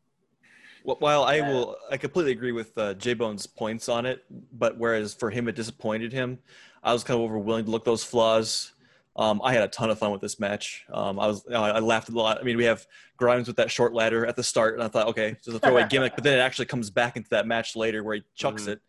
Well, 0.86 0.98
While 1.00 1.24
I 1.24 1.42
will, 1.42 1.76
I 1.92 1.98
completely 1.98 2.32
agree 2.34 2.52
with 2.54 2.78
uh, 2.78 2.94
J 2.94 3.14
Bone's 3.14 3.46
points 3.46 3.90
on 3.90 4.06
it. 4.06 4.24
But 4.54 4.78
whereas 4.78 5.14
for 5.14 5.30
him 5.32 5.48
it 5.50 5.56
disappointed 5.56 6.14
him, 6.14 6.40
I 6.84 6.94
was 6.94 7.04
kind 7.04 7.18
of 7.20 7.24
over 7.24 7.38
willing 7.40 7.66
to 7.66 7.72
look 7.72 7.86
those 7.86 8.04
flaws. 8.04 8.74
Um, 9.16 9.42
I 9.44 9.54
had 9.54 9.62
a 9.64 9.68
ton 9.68 9.90
of 9.90 10.00
fun 10.00 10.12
with 10.12 10.22
this 10.22 10.40
match. 10.40 10.86
Um, 10.92 11.20
I 11.20 11.28
was, 11.28 11.44
you 11.46 11.52
know, 11.52 11.64
I 11.64 11.80
laughed 11.80 12.10
a 12.10 12.12
lot. 12.12 12.40
I 12.40 12.44
mean, 12.44 12.58
we 12.58 12.66
have 12.66 12.86
Grimes 13.16 13.48
with 13.48 13.58
that 13.58 13.70
short 13.70 13.94
ladder 13.94 14.26
at 14.26 14.36
the 14.36 14.44
start, 14.44 14.74
and 14.74 14.84
I 14.84 14.88
thought, 14.88 15.08
okay, 15.10 15.38
just 15.44 15.56
a 15.56 15.60
throwaway 15.60 15.86
gimmick. 15.90 16.16
But 16.16 16.24
then 16.24 16.38
it 16.38 16.42
actually 16.42 16.66
comes 16.66 16.90
back 16.90 17.16
into 17.16 17.30
that 17.30 17.46
match 17.46 17.76
later 17.76 18.04
where 18.04 18.16
he 18.16 18.24
chucks 18.36 18.64
Mhm. 18.64 18.68
it. 18.70 18.82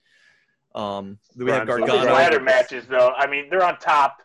Um, 0.74 1.18
we 1.36 1.50
have 1.50 1.66
Grimes 1.66 1.68
Some 1.68 1.86
Gargano. 1.86 1.86
these 1.86 1.92
Gargano. 2.06 2.14
ladder 2.14 2.40
matches, 2.40 2.86
though, 2.88 3.12
I 3.16 3.26
mean, 3.28 3.48
they're 3.50 3.62
on 3.64 3.78
top, 3.78 4.22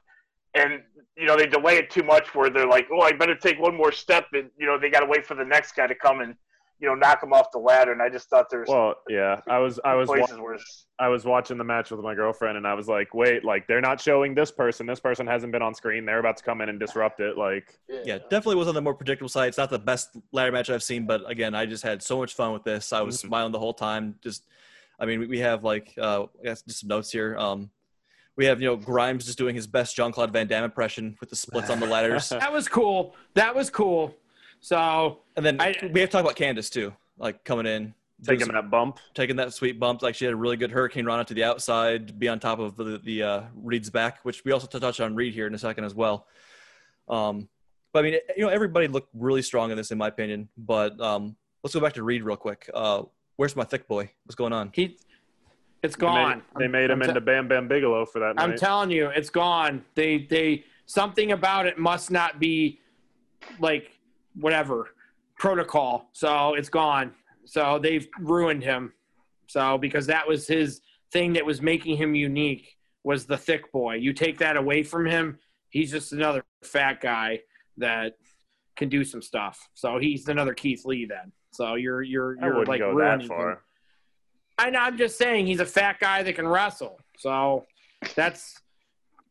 and 0.55 0.81
you 1.15 1.25
know 1.25 1.35
they 1.35 1.45
delay 1.47 1.75
it 1.77 1.91
too 1.91 2.01
much. 2.01 2.33
Where 2.33 2.49
they're 2.49 2.65
like, 2.65 2.87
"Oh, 2.91 3.01
I 3.01 3.11
better 3.11 3.35
take 3.35 3.59
one 3.59 3.75
more 3.75 3.91
step," 3.91 4.27
and 4.33 4.49
you 4.57 4.65
know 4.65 4.79
they 4.79 4.89
got 4.89 5.01
to 5.01 5.05
wait 5.05 5.25
for 5.25 5.35
the 5.35 5.43
next 5.45 5.73
guy 5.73 5.85
to 5.85 5.93
come 5.93 6.21
and 6.21 6.35
you 6.79 6.87
know 6.87 6.95
knock 6.95 7.21
him 7.21 7.33
off 7.33 7.51
the 7.51 7.57
ladder. 7.59 7.91
And 7.91 8.01
I 8.01 8.09
just 8.09 8.29
thought 8.29 8.49
there's 8.49 8.67
Well, 8.69 8.95
yeah, 9.09 9.41
I 9.49 9.59
was, 9.59 9.79
I 9.83 9.95
was, 9.95 10.07
wa- 10.09 10.15
places 10.15 10.37
where 10.37 10.57
I 10.99 11.07
was 11.09 11.25
watching 11.25 11.57
the 11.57 11.63
match 11.63 11.91
with 11.91 11.99
my 12.01 12.15
girlfriend, 12.15 12.57
and 12.57 12.65
I 12.67 12.73
was 12.73 12.87
like, 12.87 13.13
wait, 13.13 13.43
like 13.45 13.67
they're 13.67 13.81
not 13.81 13.99
showing 14.01 14.33
this 14.35 14.51
person. 14.51 14.85
This 14.85 14.99
person 14.99 15.27
hasn't 15.27 15.51
been 15.51 15.61
on 15.61 15.73
screen. 15.75 16.05
They're 16.05 16.19
about 16.19 16.37
to 16.37 16.43
come 16.43 16.61
in 16.61 16.69
and 16.69 16.79
disrupt 16.79 17.19
it. 17.19 17.37
Like, 17.37 17.77
yeah, 17.87 18.17
definitely 18.29 18.55
was 18.55 18.67
on 18.67 18.75
the 18.75 18.81
more 18.81 18.93
predictable 18.93 19.29
side. 19.29 19.47
It's 19.47 19.57
not 19.57 19.69
the 19.69 19.79
best 19.79 20.09
ladder 20.31 20.51
match 20.51 20.69
I've 20.69 20.83
seen, 20.83 21.05
but 21.05 21.29
again, 21.29 21.53
I 21.55 21.65
just 21.65 21.83
had 21.83 22.01
so 22.01 22.17
much 22.17 22.33
fun 22.33 22.53
with 22.53 22.63
this. 22.63 22.91
I 22.93 23.01
was 23.01 23.17
Mhm. 23.17 23.27
smiling 23.27 23.51
the 23.51 23.59
whole 23.59 23.73
time. 23.73 24.15
Just, 24.21 24.45
I 24.99 25.05
mean, 25.05 25.19
we- 25.19 25.27
we 25.27 25.39
have 25.39 25.63
like, 25.63 25.93
uh, 25.97 26.23
I 26.39 26.43
guess 26.43 26.61
just 26.61 26.79
some 26.81 26.89
notes 26.89 27.11
here. 27.11 27.37
Um, 27.37 27.69
we 28.35 28.45
have 28.45 28.61
you 28.61 28.67
know 28.67 28.77
Grimes 28.77 29.25
just 29.25 29.37
doing 29.37 29.53
his 29.53 29.67
best 29.67 29.97
Jean 29.97 30.13
Claude 30.13 30.31
Van 30.31 30.47
Damme 30.47 30.63
impression 30.63 31.17
with 31.19 31.29
the 31.29 31.35
splits 31.35 31.69
on 31.69 31.81
the 31.81 31.85
ladders, 31.85 32.29
That 32.29 32.53
was 32.53 32.69
cool. 32.69 33.13
That 33.33 33.53
was 33.53 33.69
cool. 33.69 34.15
So 34.59 35.19
and 35.35 35.45
then 35.45 35.59
I- 35.61 35.75
we 35.93 35.99
have 36.01 36.09
to 36.09 36.13
talk 36.17 36.23
about 36.23 36.35
Candice 36.35 36.71
too, 36.71 36.93
like 37.17 37.43
coming 37.45 37.65
in, 37.65 37.93
taking 38.23 38.45
some- 38.45 38.55
that 38.55 38.69
bump. 38.69 38.99
taking 39.13 39.37
that 39.37 39.53
sweet 39.53 39.79
bump. 39.79 40.01
Like 40.01 40.15
she 40.15 40.25
had 40.25 40.33
a 40.33 40.37
really 40.37 40.57
good 40.57 40.71
hurricanrana 40.71 41.25
to 41.27 41.33
the 41.33 41.43
outside, 41.43 42.19
be 42.19 42.27
on 42.27 42.39
top 42.39 42.59
of 42.59 42.75
the 42.75 42.99
the 43.03 43.23
uh, 43.23 43.41
Reed's 43.55 43.89
back, 43.89 44.19
which 44.23 44.43
we 44.43 44.51
also 44.51 44.67
touch 44.67 44.99
on 44.99 45.15
Reed 45.15 45.33
here 45.33 45.47
in 45.47 45.53
a 45.53 45.57
second 45.59 45.85
as 45.85 45.93
well. 45.95 46.27
Um, 47.07 47.47
but 47.93 47.99
I 47.99 48.01
mean, 48.09 48.19
you 48.37 48.43
know, 48.43 48.49
everybody 48.49 48.87
looked 48.87 49.09
really 49.13 49.41
strong 49.41 49.71
in 49.71 49.77
this, 49.77 49.91
in 49.91 49.97
my 49.97 50.07
opinion. 50.09 50.49
But 50.57 50.99
um, 50.99 51.35
let's 51.63 51.73
go 51.73 51.79
back 51.79 51.93
to 51.93 52.03
Reed 52.03 52.23
real 52.23 52.35
quick. 52.35 52.69
Uh, 52.73 53.03
where's 53.37 53.55
my 53.55 53.63
thick 53.63 53.87
boy? 53.87 54.11
What's 54.25 54.35
going 54.35 54.53
on? 54.53 54.71
he, 54.75 54.97
it's 55.81 55.95
They 55.95 56.05
made- 56.05 56.11
gone. 56.13 56.41
They 56.59 56.67
made, 56.67 56.89
him 56.91 56.99
te- 56.99 57.07
into 57.07 57.21
Bam 57.21 57.47
Bam 57.47 57.67
Bigelow 57.69 58.05
for 58.05 58.19
that 58.19 58.35
I'm 58.37 58.51
night. 58.51 58.59
telling 58.59 58.91
you, 58.91 59.07
it's 59.07 59.29
gone. 59.29 59.83
They 59.95 60.19
they 60.29 60.65
something 60.85 61.31
about 61.31 61.65
it 61.65 61.77
must 61.79 62.11
not 62.11 62.39
be 62.39 62.81
like 63.59 63.97
whatever 64.39 64.89
protocol. 65.37 66.09
So 66.13 66.53
it's 66.55 66.69
gone. 66.69 67.13
So 67.45 67.79
they've 67.79 68.07
ruined 68.19 68.63
him. 68.63 68.93
So 69.47 69.77
because 69.77 70.05
that 70.07 70.27
was 70.27 70.47
his 70.47 70.81
thing 71.11 71.33
that 71.33 71.45
was 71.45 71.61
making 71.61 71.97
him 71.97 72.13
unique 72.15 72.75
was 73.03 73.25
the 73.25 73.37
thick 73.37 73.71
boy. 73.71 73.95
You 73.95 74.13
take 74.13 74.37
that 74.39 74.57
away 74.57 74.83
from 74.83 75.05
him, 75.05 75.39
he's 75.69 75.91
just 75.91 76.11
another 76.13 76.43
fat 76.63 77.01
guy 77.01 77.39
that 77.77 78.17
can 78.75 78.89
do 78.89 79.03
some 79.03 79.21
stuff. 79.21 79.69
So 79.73 79.97
he's 79.97 80.27
another 80.27 80.53
Keith 80.53 80.85
Lee 80.85 81.05
then. 81.05 81.31
So 81.51 81.75
you're 81.75 82.01
you're 82.01 82.37
you're 82.39 82.49
wouldn't 82.49 82.67
like 82.67 82.79
go 82.79 82.91
ruining 82.91 83.19
that 83.19 83.21
him. 83.23 83.27
far. 83.27 83.61
I 84.57 84.69
know. 84.69 84.79
I'm 84.79 84.97
just 84.97 85.17
saying 85.17 85.47
he's 85.47 85.61
a 85.61 85.65
fat 85.65 85.99
guy 85.99 86.21
that 86.21 86.33
can 86.33 86.47
wrestle. 86.47 86.99
So 87.17 87.65
that's 88.15 88.59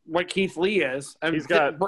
what 0.06 0.26
Keith 0.28 0.56
Lee 0.56 0.82
is. 0.82 1.16
And 1.22 1.34
He's 1.34 1.46
got- 1.46 1.78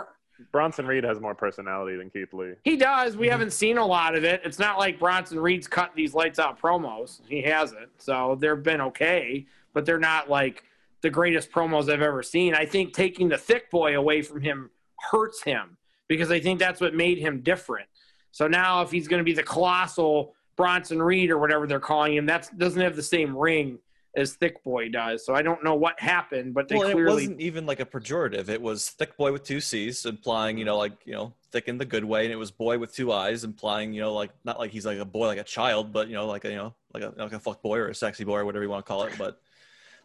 Bronson 0.52 0.86
Reed 0.86 1.04
has 1.04 1.20
more 1.20 1.34
personality 1.34 1.96
than 1.96 2.10
Keith 2.10 2.32
Lee. 2.32 2.54
he 2.64 2.76
does. 2.76 3.16
We 3.16 3.26
Mhm. 3.26 3.30
haven't 3.30 3.52
seen 3.52 3.78
a 3.78 3.86
lot 3.86 4.14
of 4.14 4.24
it. 4.24 4.40
It's 4.44 4.58
not 4.58 4.78
like 4.78 4.98
Bronson 4.98 5.38
Reed's 5.40 5.66
cut 5.66 5.92
these 5.94 6.14
lights 6.14 6.38
out 6.38 6.60
promos. 6.60 7.20
He 7.28 7.42
hasn't. 7.42 7.88
So 7.98 8.36
they've 8.40 8.62
been 8.62 8.80
okay, 8.80 9.46
but 9.72 9.84
they're 9.86 9.98
not 9.98 10.28
like 10.30 10.64
the 11.02 11.10
greatest 11.10 11.50
promos 11.50 11.90
I've 11.92 12.02
ever 12.02 12.22
seen. 12.22 12.54
I 12.54 12.66
think 12.66 12.92
taking 12.92 13.28
the 13.28 13.38
thick 13.38 13.70
boy 13.70 13.96
away 13.96 14.22
from 14.22 14.40
him 14.40 14.70
hurts 15.10 15.42
him 15.42 15.76
because 16.08 16.30
I 16.30 16.40
think 16.40 16.58
that's 16.58 16.80
what 16.80 16.94
made 16.94 17.18
him 17.18 17.40
different. 17.40 17.88
So 18.32 18.46
now 18.46 18.82
if 18.82 18.90
he's 18.90 19.08
going 19.08 19.20
to 19.20 19.24
be 19.24 19.32
the 19.32 19.42
colossal 19.42 20.34
Bronson 20.56 21.02
Reed 21.02 21.30
or 21.30 21.38
whatever 21.38 21.66
they're 21.66 21.80
calling 21.80 22.14
him, 22.14 22.26
that 22.26 22.50
doesn't 22.58 22.82
have 22.82 22.96
the 22.96 23.02
same 23.02 23.34
ring 23.36 23.78
as 24.16 24.34
Thick 24.34 24.62
Boy 24.64 24.88
does. 24.88 25.24
So 25.24 25.34
I 25.34 25.42
don't 25.42 25.62
know 25.62 25.74
what 25.74 25.98
happened, 26.00 26.52
but 26.54 26.68
they 26.68 26.76
well, 26.76 26.88
and 26.88 26.98
it 26.98 27.04
wasn't 27.04 27.40
even 27.40 27.66
like 27.66 27.80
a 27.80 27.84
pejorative. 27.86 28.48
It 28.48 28.60
was 28.60 28.88
thick 28.90 29.16
boy 29.16 29.32
with 29.32 29.44
two 29.44 29.60
C's, 29.60 30.04
implying 30.04 30.58
you 30.58 30.64
know 30.64 30.76
like 30.78 30.92
you 31.04 31.12
know 31.12 31.32
thick 31.52 31.68
in 31.68 31.78
the 31.78 31.84
good 31.84 32.04
way, 32.04 32.24
and 32.24 32.32
it 32.32 32.36
was 32.36 32.50
boy 32.50 32.78
with 32.78 32.92
two 32.94 33.12
eyes, 33.12 33.44
implying 33.44 33.92
you 33.92 34.00
know 34.00 34.12
like 34.14 34.30
not 34.44 34.58
like 34.58 34.70
he's 34.72 34.84
like 34.86 34.98
a 34.98 35.04
boy 35.04 35.26
like 35.26 35.38
a 35.38 35.44
child, 35.44 35.92
but 35.92 36.08
you 36.08 36.14
know 36.14 36.26
like 36.26 36.44
a 36.44 36.50
you 36.50 36.56
know 36.56 36.74
like 36.92 37.02
a 37.04 37.12
like 37.16 37.32
a 37.32 37.38
fuck 37.38 37.62
boy 37.62 37.78
or 37.78 37.88
a 37.88 37.94
sexy 37.94 38.24
boy 38.24 38.38
or 38.38 38.44
whatever 38.44 38.64
you 38.64 38.70
want 38.70 38.84
to 38.84 38.88
call 38.88 39.04
it. 39.04 39.12
But 39.16 39.40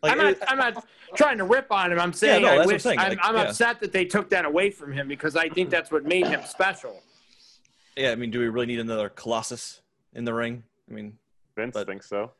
like 0.03 0.11
I'm 0.11 0.17
not. 0.19 0.27
it- 0.33 0.43
I'm 0.47 0.57
not 0.57 0.85
trying 1.15 1.37
to 1.39 1.45
rip 1.45 1.71
on 1.71 1.91
him. 1.91 1.99
I'm 1.99 2.13
saying 2.13 2.43
no, 2.43 2.49
I 2.49 2.51
that's 2.57 2.57
what 2.59 2.63
I'm 2.71 2.75
wish. 2.75 2.83
saying, 2.83 2.99
I'm, 2.99 3.17
I'm 3.23 3.35
yeah. 3.35 3.43
upset 3.43 3.79
that 3.79 3.91
they 3.91 4.05
took 4.05 4.29
that 4.31 4.45
away 4.45 4.69
from 4.69 4.91
him 4.91 5.07
because 5.07 5.35
I 5.35 5.49
think 5.49 5.69
that's 5.69 5.91
what 5.91 6.03
made 6.03 6.27
him 6.27 6.41
special. 6.45 7.01
yeah, 7.95 8.11
I 8.11 8.15
mean, 8.15 8.29
do 8.31 8.39
we 8.39 8.49
really 8.49 8.65
need 8.67 8.79
another 8.79 9.09
Colossus 9.09 9.81
in 10.13 10.25
the 10.25 10.33
ring? 10.33 10.63
I 10.89 10.93
mean, 10.93 11.17
Vince 11.55 11.73
But- 11.73 11.87
thinks 11.87 12.07
so. 12.07 12.31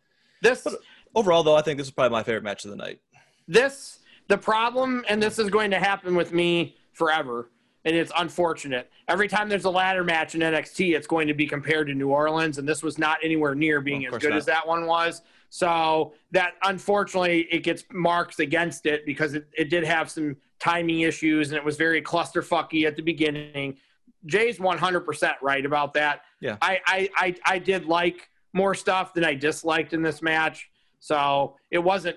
This, 0.42 0.62
But- 0.64 0.76
overall 1.16 1.44
though, 1.44 1.56
I 1.56 1.62
think 1.62 1.78
this 1.78 1.88
is 1.88 1.92
probably 1.94 2.12
my 2.12 2.24
favorite 2.24 2.44
match 2.44 2.66
of 2.66 2.72
the 2.72 2.78
night. 2.78 3.00
this, 3.48 4.00
the 4.28 4.38
problem, 4.38 5.06
and 5.08 5.22
this 5.22 5.38
is 5.40 5.50
going 5.50 5.72
to 5.72 5.80
happen 5.80 6.16
with 6.16 6.34
me 6.34 6.76
forever. 6.94 7.50
And 7.86 7.96
it's 7.96 8.12
unfortunate. 8.18 8.90
Every 9.08 9.28
time 9.28 9.48
there's 9.48 9.66
a 9.66 9.70
ladder 9.70 10.04
match 10.04 10.34
in 10.34 10.42
NXT, 10.42 10.96
it's 10.96 11.06
going 11.06 11.28
to 11.28 11.36
be 11.36 11.46
compared 11.46 11.86
to 11.86 11.94
New 11.94 12.10
Orleans, 12.10 12.58
and 12.58 12.68
this 12.68 12.82
was 12.82 12.98
not 12.98 13.20
anywhere 13.24 13.54
near 13.54 13.80
being 13.80 14.02
Well, 14.02 14.16
as 14.16 14.22
good 14.24 14.32
not. 14.32 14.38
as 14.38 14.46
that 14.46 14.68
one 14.68 14.88
was. 14.88 15.22
So 15.52 16.14
that 16.32 16.54
unfortunately 16.64 17.48
it 17.52 17.60
gets 17.60 17.84
marks 17.92 18.40
against 18.40 18.88
it 18.88 19.06
because 19.06 19.36
it, 19.36 19.48
it 19.56 19.70
did 19.70 19.84
have 19.84 20.10
some 20.10 20.36
timing 20.60 21.02
issues 21.02 21.50
and 21.50 21.58
it 21.58 21.64
was 21.64 21.78
very 21.78 22.02
clusterfucky 22.02 22.88
at 22.88 22.96
the 22.96 23.04
beginning. 23.04 23.78
Jay's 24.26 24.58
100% 24.58 25.34
right 25.44 25.64
about 25.64 25.94
that. 25.94 26.22
Yeah. 26.42 26.58
I, 26.64 26.80
I, 26.88 27.10
I, 27.16 27.36
I 27.46 27.60
did 27.60 27.86
like 27.86 28.28
more 28.54 28.74
stuff 28.74 29.14
than 29.14 29.24
I 29.24 29.36
disliked 29.36 29.94
in 29.94 30.02
this 30.02 30.24
match. 30.24 30.72
So 31.06 31.56
it 31.70 31.78
wasn't, 31.78 32.16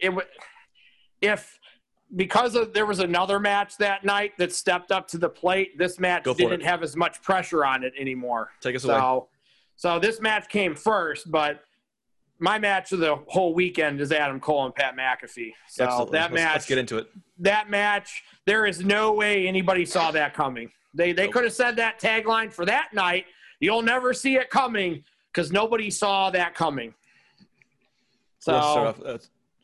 it 0.00 0.12
wa- 0.12 0.22
if 1.20 1.60
because 2.16 2.56
of 2.56 2.72
there 2.72 2.86
was 2.86 2.98
another 2.98 3.38
match 3.38 3.76
that 3.76 4.04
night 4.04 4.32
that 4.38 4.52
stepped 4.52 4.90
up 4.90 5.06
to 5.08 5.18
the 5.18 5.28
plate, 5.28 5.78
this 5.78 6.00
match 6.00 6.24
didn't 6.24 6.52
it. 6.54 6.62
have 6.64 6.82
as 6.82 6.96
much 6.96 7.22
pressure 7.22 7.64
on 7.64 7.84
it 7.84 7.92
anymore. 7.96 8.50
Take 8.60 8.74
us 8.74 8.82
away. 8.82 8.94
So, 8.96 9.28
so 9.76 9.98
this 10.00 10.20
match 10.20 10.48
came 10.48 10.74
first, 10.74 11.30
but 11.30 11.60
my 12.40 12.58
match 12.58 12.90
of 12.90 12.98
the 12.98 13.14
whole 13.28 13.54
weekend 13.54 14.00
is 14.00 14.10
Adam 14.10 14.40
Cole 14.40 14.64
and 14.66 14.74
Pat 14.74 14.96
McAfee. 14.96 15.52
So 15.68 15.84
Absolutely. 15.84 16.18
that 16.18 16.32
let's, 16.32 16.34
match, 16.34 16.54
Let's 16.54 16.66
get 16.66 16.78
into 16.78 16.98
it. 16.98 17.06
that 17.38 17.70
match, 17.70 18.24
there 18.44 18.66
is 18.66 18.84
no 18.84 19.12
way 19.12 19.46
anybody 19.46 19.84
saw 19.84 20.10
that 20.10 20.34
coming. 20.34 20.72
They 20.94 21.12
they 21.12 21.26
Nope. 21.26 21.32
could 21.34 21.44
have 21.44 21.52
said 21.52 21.76
that 21.76 22.00
tagline 22.00 22.52
for 22.52 22.64
that 22.66 22.88
night. 22.92 23.26
You'll 23.60 23.82
never 23.82 24.12
see 24.12 24.34
it 24.34 24.50
coming 24.50 25.04
because 25.32 25.52
nobody 25.52 25.90
saw 25.92 26.30
that 26.30 26.56
coming. 26.56 26.92
So, 28.46 28.52
let's 28.52 28.66
start 28.70 28.86
off. 28.86 29.00
Uh, 29.02 29.18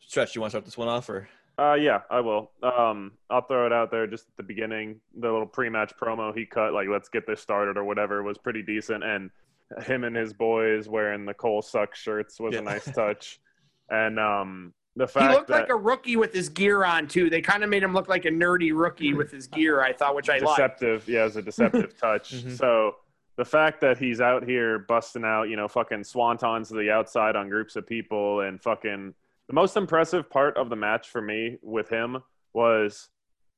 Stretch, 0.05 0.35
you 0.35 0.41
want 0.41 0.49
to 0.51 0.57
start 0.57 0.65
this 0.65 0.77
one 0.77 0.89
off, 0.89 1.07
or 1.09 1.29
Uh, 1.57 1.75
yeah, 1.75 2.01
I 2.11 2.19
will. 2.19 2.51
Um, 2.61 3.13
I'll 3.29 3.43
throw 3.43 3.65
it 3.65 3.71
out 3.71 3.91
there 3.91 4.05
just 4.07 4.27
at 4.27 4.35
the 4.35 4.43
beginning. 4.43 4.99
The 5.17 5.31
little 5.31 5.45
pre-match 5.47 5.93
promo 6.01 6.35
he 6.37 6.45
cut, 6.45 6.73
like 6.73 6.89
"Let's 6.89 7.07
get 7.07 7.25
this 7.25 7.39
started" 7.39 7.77
or 7.77 7.85
whatever, 7.85 8.21
was 8.23 8.37
pretty 8.37 8.61
decent. 8.61 9.03
And 9.05 9.29
him 9.85 10.03
and 10.03 10.13
his 10.15 10.33
boys 10.33 10.89
wearing 10.89 11.25
the 11.25 11.33
Cole 11.33 11.61
suck 11.61 11.95
shirts 11.95 12.39
was 12.41 12.53
Yeah. 12.55 12.59
a 12.59 12.63
nice 12.63 12.83
touch. 12.91 13.39
And 13.89 14.19
um, 14.19 14.73
the 14.97 15.07
fact 15.07 15.29
he 15.31 15.35
looked 15.37 15.47
that 15.47 15.61
like 15.61 15.69
a 15.69 15.75
rookie 15.75 16.17
with 16.17 16.33
his 16.33 16.49
gear 16.49 16.83
on 16.83 17.07
too. 17.07 17.29
They 17.29 17.41
kind 17.41 17.63
of 17.63 17.69
made 17.69 17.83
him 17.83 17.93
look 17.93 18.09
like 18.09 18.25
a 18.25 18.29
nerdy 18.31 18.71
rookie 18.77 19.13
with 19.13 19.31
his 19.31 19.47
gear. 19.47 19.81
I 19.81 19.93
thought, 19.93 20.15
which 20.15 20.29
I 20.29 20.39
liked. 20.39 20.57
deceptive, 20.57 21.07
yeah, 21.07 21.21
it 21.21 21.23
was 21.25 21.35
a 21.37 21.41
deceptive 21.41 21.97
touch. 21.99 22.33
Mhm. 22.35 22.57
So 22.57 22.97
the 23.35 23.45
fact 23.45 23.81
that 23.81 23.97
he's 23.97 24.21
out 24.21 24.43
here 24.47 24.79
busting 24.79 25.23
out, 25.23 25.43
you 25.49 25.55
know, 25.55 25.67
fucking 25.67 26.01
swantons 26.01 26.67
to 26.67 26.75
the 26.75 26.91
outside 26.91 27.35
on 27.35 27.49
groups 27.49 27.75
of 27.75 27.87
people 27.87 28.41
and 28.41 28.61
fucking 28.61 29.13
the 29.47 29.53
most 29.53 29.75
impressive 29.75 30.29
part 30.29 30.55
of 30.57 30.69
the 30.69 30.75
match 30.75 31.09
for 31.09 31.21
me 31.21 31.57
with 31.61 31.89
him 31.89 32.17
was 32.53 33.09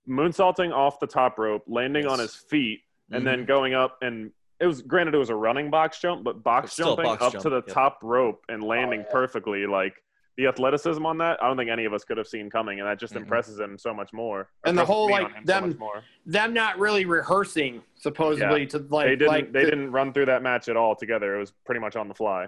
moonsaulting 0.08 0.74
off 0.74 1.00
the 1.00 1.08
top 1.08 1.38
rope, 1.38 1.64
landing 1.68 2.06
on 2.06 2.20
his 2.20 2.36
feet, 2.36 2.82
and 3.12 3.22
Mhm. 3.22 3.26
then 3.26 3.46
going 3.46 3.74
up 3.74 3.98
and 4.02 4.32
it 4.60 4.68
was 4.68 4.82
granted 4.82 5.14
it 5.14 5.18
was 5.18 5.30
a 5.30 5.36
running 5.36 5.70
box 5.70 6.00
jump, 6.00 6.24
but 6.24 6.42
box 6.42 6.68
It's 6.68 6.78
jumping 6.78 7.04
box 7.04 7.22
up 7.22 7.34
jump, 7.34 7.44
to 7.44 7.50
the 7.50 7.56
yep. 7.58 7.68
top 7.68 8.00
rope 8.02 8.42
and 8.48 8.64
landing 8.64 9.02
yeah. 9.02 9.12
perfectly, 9.12 9.66
like 9.68 10.02
the 10.38 10.48
athleticism 10.48 11.06
on 11.06 11.18
that, 11.20 11.42
I 11.42 11.48
don't 11.48 11.56
think 11.56 11.70
any 11.70 11.86
of 11.86 11.94
us 11.94 12.04
could 12.04 12.18
have 12.18 12.28
seen 12.28 12.50
coming, 12.50 12.80
and 12.80 12.88
that 12.88 13.00
just 13.00 13.14
Mm-mm. 13.14 13.22
impresses 13.22 13.60
him 13.60 13.78
so 13.78 13.94
much 13.94 14.12
more. 14.12 14.50
And 14.66 14.78
the 14.78 14.84
whole, 14.86 15.10
like, 15.10 15.26
on 15.26 15.32
him 15.34 15.46
so 15.46 15.54
them- 15.54 15.78
more. 15.78 16.04
Them 16.26 16.54
not 16.54 16.78
really 16.78 17.06
rehearsing 17.06 17.82
supposedly 17.96 18.66
to 18.68 18.80
like 18.90 19.06
they 19.08 19.16
didn't 19.16 19.28
like 19.28 19.52
they 19.54 19.64
the- 19.64 19.70
didn't 19.72 19.92
run 19.92 20.12
through 20.12 20.26
that 20.26 20.44
match 20.44 20.68
at 20.68 20.76
all 20.76 20.96
together. 20.96 21.36
It 21.36 21.40
was 21.40 21.52
pretty 21.66 21.80
much 21.80 21.96
on 21.96 22.08
the 22.08 22.14
fly. 22.16 22.48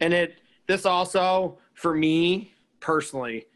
and 0.00 0.12
it 0.12 0.40
this 0.66 0.84
also 0.86 1.58
for 1.74 1.94
me 1.94 2.52
personally 2.80 3.46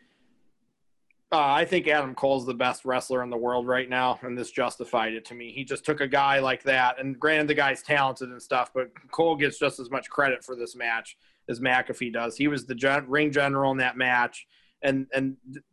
uh, 1.33 1.39
i 1.39 1.65
think 1.65 1.89
adam 1.89 2.15
cole's 2.15 2.47
the 2.47 2.55
best 2.55 2.85
wrestler 2.85 3.23
in 3.23 3.31
the 3.31 3.37
world 3.37 3.67
right 3.67 3.89
now 3.89 4.19
and 4.23 4.37
this 4.39 4.51
justified 4.51 5.13
it 5.13 5.25
to 5.25 5.35
me 5.35 5.51
he 5.51 5.65
just 5.65 5.85
took 5.85 6.01
a 6.01 6.07
guy 6.09 6.39
like 6.39 6.63
that 6.63 7.01
and 7.01 7.19
granted 7.19 7.49
the 7.49 7.55
guy's 7.55 7.83
talented 7.83 8.29
and 8.31 8.41
stuff 8.41 8.71
but 8.75 8.91
cole 9.11 9.35
gets 9.37 9.59
just 9.59 9.79
as 9.81 9.91
much 9.91 10.09
credit 10.11 10.45
for 10.45 10.55
this 10.57 10.77
match 10.77 11.17
as 11.49 11.61
mcafee 11.61 12.13
does 12.13 12.37
he 12.37 12.49
was 12.49 12.67
the 12.67 12.75
gen- 12.75 13.09
ring 13.09 13.31
general 13.31 13.71
in 13.73 13.79
that 13.79 13.97
match 13.97 14.47
and 14.83 15.07
and 15.15 15.37
th- 15.53 15.65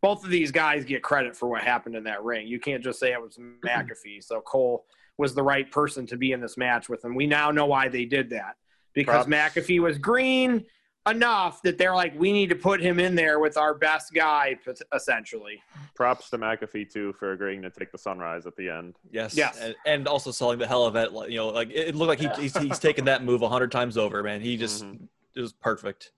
both 0.00 0.24
of 0.24 0.30
these 0.30 0.50
guys 0.52 0.84
get 0.84 1.02
credit 1.02 1.36
for 1.36 1.48
what 1.48 1.62
happened 1.62 1.94
in 1.94 2.04
that 2.04 2.22
ring 2.22 2.46
you 2.46 2.58
can't 2.60 2.82
just 2.82 2.98
say 3.00 3.12
it 3.12 3.20
was 3.20 3.38
mcafee 3.64 4.22
so 4.22 4.40
cole 4.40 4.84
was 5.18 5.34
the 5.34 5.42
right 5.42 5.70
person 5.70 6.06
to 6.06 6.16
be 6.16 6.32
in 6.32 6.40
this 6.40 6.56
match 6.56 6.88
with 6.88 7.04
him 7.04 7.14
we 7.14 7.26
now 7.26 7.50
know 7.50 7.66
why 7.66 7.88
they 7.88 8.04
did 8.04 8.30
that 8.30 8.56
because 8.94 9.26
Props. 9.26 9.56
McAfee 9.56 9.80
was 9.80 9.98
green 9.98 10.64
enough 11.08 11.62
that 11.62 11.78
they're 11.78 11.94
like, 11.94 12.12
we 12.18 12.32
need 12.32 12.50
to 12.50 12.54
put 12.54 12.80
him 12.82 13.00
in 13.00 13.14
there 13.14 13.38
with 13.38 13.56
our 13.56 13.72
best 13.72 14.12
guy, 14.12 14.58
essentially. 14.94 15.58
Props 15.94 16.28
to 16.30 16.36
McAfee 16.38 16.92
too 16.92 17.14
for 17.14 17.32
agreeing 17.32 17.62
to 17.62 17.70
take 17.70 17.90
the 17.92 17.96
sunrise 17.98 18.44
at 18.46 18.54
the 18.56 18.68
end. 18.68 18.96
yes, 19.10 19.34
Yes. 19.34 19.58
and, 19.58 19.74
and 19.86 20.06
also 20.08 20.30
selling 20.30 20.58
the 20.58 20.66
hell 20.66 20.84
of 20.84 20.96
it. 20.96 21.10
You 21.30 21.36
know, 21.38 21.48
like 21.48 21.70
it, 21.70 21.88
it 21.88 21.94
looked 21.94 22.08
like 22.20 22.36
he, 22.36 22.42
he's, 22.42 22.56
he's 22.58 22.78
taken 22.78 23.06
that 23.06 23.24
move 23.24 23.40
a 23.40 23.48
hundred 23.48 23.72
times 23.72 23.96
over. 23.96 24.22
Man, 24.22 24.40
he 24.42 24.56
just 24.58 24.84
Mhm. 24.84 25.08
It 25.38 25.42
was 25.42 25.52
perfect. 25.52 26.12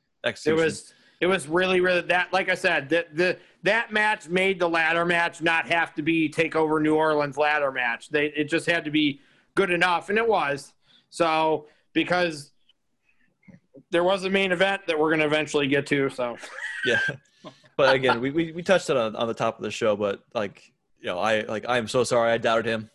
It 0.58 0.62
was 0.64 0.94
it 1.20 1.26
was 1.26 1.46
really 1.46 1.80
really 1.80 2.00
that 2.02 2.32
like 2.32 2.48
I 2.48 2.54
said 2.54 2.88
that 2.88 3.14
the 3.14 3.38
that 3.62 3.92
match 3.92 4.28
made 4.28 4.58
the 4.58 4.68
ladder 4.68 5.04
match 5.04 5.42
not 5.42 5.68
have 5.68 5.94
to 5.96 6.02
be 6.02 6.28
take 6.28 6.56
over 6.56 6.80
New 6.80 6.96
Orleans 6.96 7.36
ladder 7.36 7.70
match. 7.70 8.08
They 8.08 8.26
it 8.28 8.44
just 8.44 8.66
had 8.66 8.84
to 8.86 8.90
be 8.90 9.20
good 9.54 9.70
enough, 9.70 10.08
and 10.08 10.18
it 10.18 10.26
was. 10.26 10.72
So 11.10 11.66
because 11.92 12.52
there 13.90 14.04
was 14.04 14.24
a 14.24 14.30
main 14.30 14.52
event 14.52 14.82
that 14.86 14.98
we're 14.98 15.10
going 15.10 15.20
to 15.20 15.26
eventually 15.26 15.68
get 15.68 15.86
to. 15.88 16.08
So 16.08 16.36
yeah. 16.86 17.00
But 17.76 17.94
again, 17.94 18.20
we, 18.20 18.30
we, 18.30 18.52
we 18.52 18.62
touched 18.62 18.90
on 18.90 19.16
on 19.16 19.28
the 19.28 19.34
top 19.34 19.58
of 19.58 19.62
the 19.62 19.70
show, 19.70 19.96
but 19.96 20.22
like 20.34 20.72
you 21.00 21.06
know, 21.06 21.18
I 21.18 21.42
like 21.42 21.66
I 21.68 21.76
am 21.76 21.88
so 21.88 22.04
sorry 22.04 22.30
I 22.32 22.38
doubted 22.38 22.66
him, 22.66 22.90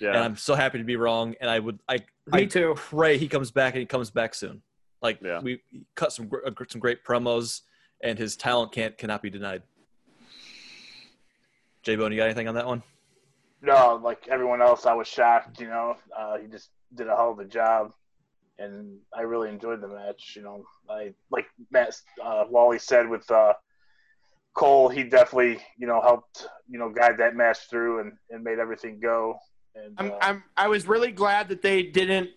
and 0.00 0.14
Yeah, 0.14 0.20
I'm 0.22 0.36
so 0.36 0.54
happy 0.54 0.78
to 0.78 0.84
be 0.84 0.96
wrong. 0.96 1.34
And 1.40 1.50
I 1.50 1.58
would 1.58 1.78
I 1.88 1.98
me 2.26 2.42
I 2.42 2.44
too. 2.46 2.74
pray 2.76 3.18
he 3.18 3.28
comes 3.28 3.50
back 3.50 3.74
and 3.74 3.80
he 3.80 3.86
comes 3.86 4.10
back 4.10 4.34
soon. 4.34 4.62
Like 5.02 5.20
Yeah. 5.22 5.40
we 5.40 5.62
cut 5.94 6.12
some 6.12 6.30
uh, 6.44 6.50
some 6.68 6.80
great 6.80 7.04
promos, 7.04 7.62
and 8.02 8.18
his 8.18 8.36
talent 8.36 8.72
can't 8.72 8.96
cannot 8.98 9.22
be 9.22 9.30
denied. 9.30 9.62
J 11.82 11.96
Bone, 11.96 12.12
you 12.12 12.18
got 12.18 12.24
anything 12.24 12.48
on 12.48 12.54
that 12.54 12.66
one? 12.66 12.82
No, 13.62 14.00
like 14.02 14.28
everyone 14.28 14.62
else, 14.62 14.86
I 14.86 14.94
was 14.94 15.08
shocked. 15.08 15.60
You 15.60 15.68
know, 15.68 15.96
uh, 16.16 16.38
he 16.38 16.46
just 16.48 16.70
did 16.94 17.08
a 17.08 17.16
hell 17.16 17.32
of 17.32 17.38
a 17.38 17.44
job, 17.44 17.92
and 18.58 18.98
I 19.16 19.22
really 19.22 19.48
enjoyed 19.48 19.80
the 19.80 19.88
match. 19.88 20.34
You 20.36 20.42
know, 20.42 20.64
I 20.88 21.14
like 21.30 21.46
Matt 21.70 21.94
uh, 22.22 22.44
Wally 22.48 22.78
said 22.78 23.08
with 23.08 23.28
uh, 23.30 23.54
Cole, 24.54 24.88
he 24.88 25.04
definitely 25.04 25.60
you 25.78 25.86
know 25.86 26.00
helped 26.00 26.48
you 26.68 26.78
know 26.78 26.90
guide 26.90 27.18
that 27.18 27.36
match 27.36 27.58
through 27.70 28.00
and, 28.00 28.12
and 28.30 28.42
made 28.42 28.58
everything 28.58 28.98
go. 29.00 29.38
And 29.74 29.94
I'm, 29.98 30.10
uh, 30.10 30.16
I'm 30.20 30.44
I 30.56 30.68
was 30.68 30.88
really 30.88 31.12
glad 31.12 31.48
that 31.48 31.62
they 31.62 31.84
didn't 31.84 32.30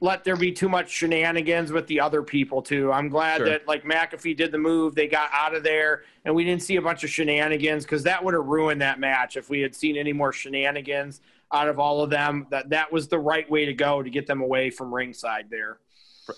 let 0.00 0.22
there 0.22 0.36
be 0.36 0.52
too 0.52 0.68
much 0.68 0.90
shenanigans 0.90 1.72
with 1.72 1.86
the 1.88 1.98
other 2.00 2.22
people 2.22 2.62
too. 2.62 2.92
I'm 2.92 3.08
glad 3.08 3.38
Sure. 3.38 3.48
that 3.48 3.66
like 3.66 3.84
McAfee 3.84 4.36
did 4.36 4.52
the 4.52 4.58
move, 4.58 4.94
they 4.94 5.08
got 5.08 5.28
out 5.32 5.54
of 5.56 5.62
there, 5.64 6.02
and 6.24 6.34
we 6.34 6.44
didn't 6.44 6.62
see 6.62 6.76
a 6.76 6.82
bunch 6.82 7.02
of 7.04 7.10
shenanigans 7.10 7.84
because 7.84 8.04
that 8.04 8.22
would 8.24 8.34
have 8.34 8.46
ruined 8.46 8.80
that 8.82 9.00
match 9.00 9.36
if 9.36 9.50
we 9.50 9.60
had 9.60 9.74
seen 9.74 9.96
any 9.96 10.12
more 10.12 10.32
shenanigans 10.32 11.20
out 11.52 11.68
of 11.68 11.78
all 11.80 12.02
of 12.02 12.10
them. 12.10 12.46
That 12.50 12.70
that 12.70 12.92
was 12.92 13.08
the 13.08 13.18
right 13.18 13.48
way 13.50 13.64
to 13.64 13.74
go 13.74 14.02
to 14.02 14.10
get 14.10 14.26
them 14.26 14.40
away 14.40 14.70
from 14.70 14.94
ringside 14.94 15.46
there. 15.50 15.78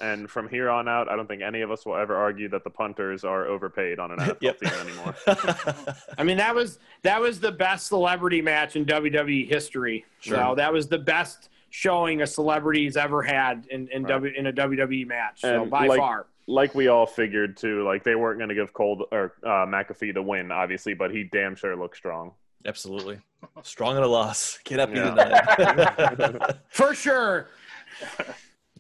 and 0.01 0.31
from 0.31 0.49
here 0.49 0.70
on 0.70 0.87
out, 0.88 1.11
I 1.11 1.16
don't 1.16 1.27
think 1.27 1.42
any 1.42 1.62
of 1.62 1.70
us 1.73 1.85
will 1.85 1.96
ever 1.96 2.14
argue 2.16 2.49
that 2.51 2.62
the 2.62 2.70
punters 2.70 3.25
are 3.25 3.46
overpaid 3.46 3.99
on 3.99 4.12
an 4.12 4.18
NFL 4.20 4.37
Yep. 4.40 4.61
team 4.61 4.70
anymore. 4.87 5.14
I 6.16 6.23
mean 6.23 6.37
that 6.38 6.55
was 6.55 6.79
that 7.03 7.20
was 7.20 7.40
the 7.40 7.53
best 7.53 7.88
celebrity 7.88 8.40
match 8.40 8.77
in 8.77 8.85
WWE 8.87 9.49
history. 9.49 10.05
So 10.20 10.35
Sure. 10.37 10.55
that 10.57 10.73
was 10.73 10.87
the 10.88 10.99
best 10.99 11.49
showing 11.71 12.23
a 12.23 12.27
celebrity's 12.27 12.97
ever 12.97 13.23
had 13.23 13.67
in 13.71 13.89
in, 13.89 14.03
Right. 14.03 14.11
w, 14.11 14.33
in 14.37 14.47
a 14.47 14.53
WWE 14.53 15.07
match. 15.07 15.41
So 15.41 15.65
by 15.65 15.87
like- 15.87 15.99
far. 15.99 16.27
like 16.47 16.75
we 16.75 16.89
all 16.89 17.07
figured 17.07 17.57
too, 17.57 17.85
like 17.85 18.03
they 18.05 18.15
weren't 18.17 18.39
going 18.39 18.49
to 18.49 18.55
give 18.55 18.73
Cole 18.73 19.07
or 19.13 19.35
uh, 19.45 19.67
McAfee 19.67 20.13
the 20.13 20.23
win, 20.23 20.51
obviously, 20.51 20.95
but 20.95 21.11
he 21.13 21.25
damn 21.25 21.55
sure 21.55 21.77
looked 21.77 21.97
strong. 21.97 22.33
Absolutely, 22.67 23.19
strong 23.63 23.97
at 23.97 24.03
a 24.03 24.07
loss 24.07 24.59
cannot 24.65 24.91
be 24.93 24.99
Yeah. 24.99 25.15
denied. 25.15 26.59
For 26.69 26.95
sure. 26.95 27.49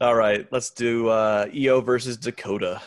All 0.00 0.14
right, 0.14 0.46
let's 0.50 0.70
do 0.70 1.08
uh, 1.08 1.46
Io 1.54 1.80
versus 1.80 2.16
Dakota. 2.16 2.80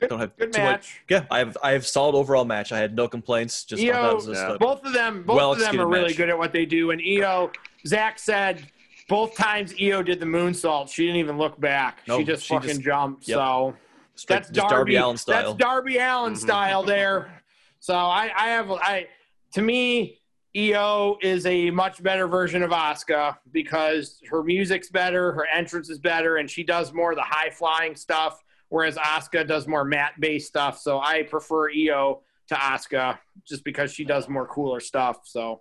Good- 0.00 0.10
Don't 0.10 0.20
have 0.20 0.36
Good 0.36 0.52
too 0.52 0.60
match. 0.60 0.78
much. 0.78 1.02
Yeah, 1.08 1.24
I 1.30 1.38
have 1.38 1.56
I 1.62 1.70
have 1.72 1.86
solid 1.86 2.14
overall 2.16 2.44
match. 2.44 2.72
I 2.72 2.78
had 2.78 2.94
no 2.96 3.08
complaints. 3.08 3.64
Just 3.64 3.82
I 3.82 3.92
thought 3.92 4.14
was 4.16 4.26
just 4.26 4.40
Io, 4.42 4.54
a- 4.54 4.58
Both 4.58 4.84
of 4.84 4.92
them, 4.92 5.22
both 5.24 5.36
Well 5.36 5.52
of 5.52 5.58
them 5.60 5.80
are 5.80 5.86
really 5.86 6.08
match. 6.08 6.16
good 6.16 6.28
at 6.30 6.38
what 6.38 6.52
they 6.52 6.64
do. 6.66 6.90
And 6.90 7.00
Io, 7.00 7.50
Zach 7.86 8.18
said 8.18 8.66
both 9.08 9.34
times 9.36 9.74
Io 9.80 10.02
did 10.02 10.20
the 10.20 10.26
moonsault, 10.26 10.90
she 10.90 11.04
didn't 11.06 11.18
even 11.20 11.36
look 11.38 11.60
back. 11.60 11.98
No, 12.08 12.18
she 12.18 12.24
just 12.24 12.44
she 12.44 12.54
fucking 12.54 12.68
just- 12.70 12.82
jumped. 12.82 13.28
yep. 13.28 13.36
So 13.36 13.76
straight- 14.14 14.36
that's 14.36 14.50
just 14.50 14.68
Darby, 14.68 14.96
Allin 14.96 15.16
style. 15.16 15.42
That's 15.54 15.54
Darby 15.58 15.98
Allin 15.98 16.34
Mhm. 16.34 16.38
style 16.38 16.82
there. 16.82 17.40
So 17.80 17.94
I, 17.94 18.30
I 18.34 18.48
have 18.48 18.70
I 18.70 19.08
to 19.52 19.60
me, 19.60 20.18
Io 20.56 21.18
is 21.20 21.44
a 21.44 21.70
much 21.70 22.02
better 22.02 22.26
version 22.26 22.62
of 22.62 22.70
Asuka 22.70 23.36
because 23.52 24.22
her 24.30 24.42
music's 24.42 24.88
better, 24.88 25.32
her 25.32 25.46
entrance 25.48 25.90
is 25.90 25.98
better, 25.98 26.38
and 26.38 26.50
she 26.50 26.62
does 26.64 26.94
more 26.94 27.10
of 27.10 27.16
the 27.16 27.22
high 27.24 27.50
flying 27.50 27.94
stuff, 27.94 28.42
whereas 28.70 28.96
Asuka 28.96 29.46
does 29.46 29.66
more 29.68 29.84
mat 29.84 30.12
based 30.18 30.46
stuff. 30.48 30.78
So 30.78 30.98
I 31.00 31.24
prefer 31.24 31.68
Io 31.72 32.22
to 32.48 32.54
Asuka 32.54 33.18
just 33.46 33.64
because 33.64 33.92
she 33.92 34.04
does 34.06 34.30
more 34.30 34.46
cooler 34.46 34.80
stuff. 34.80 35.18
So 35.24 35.60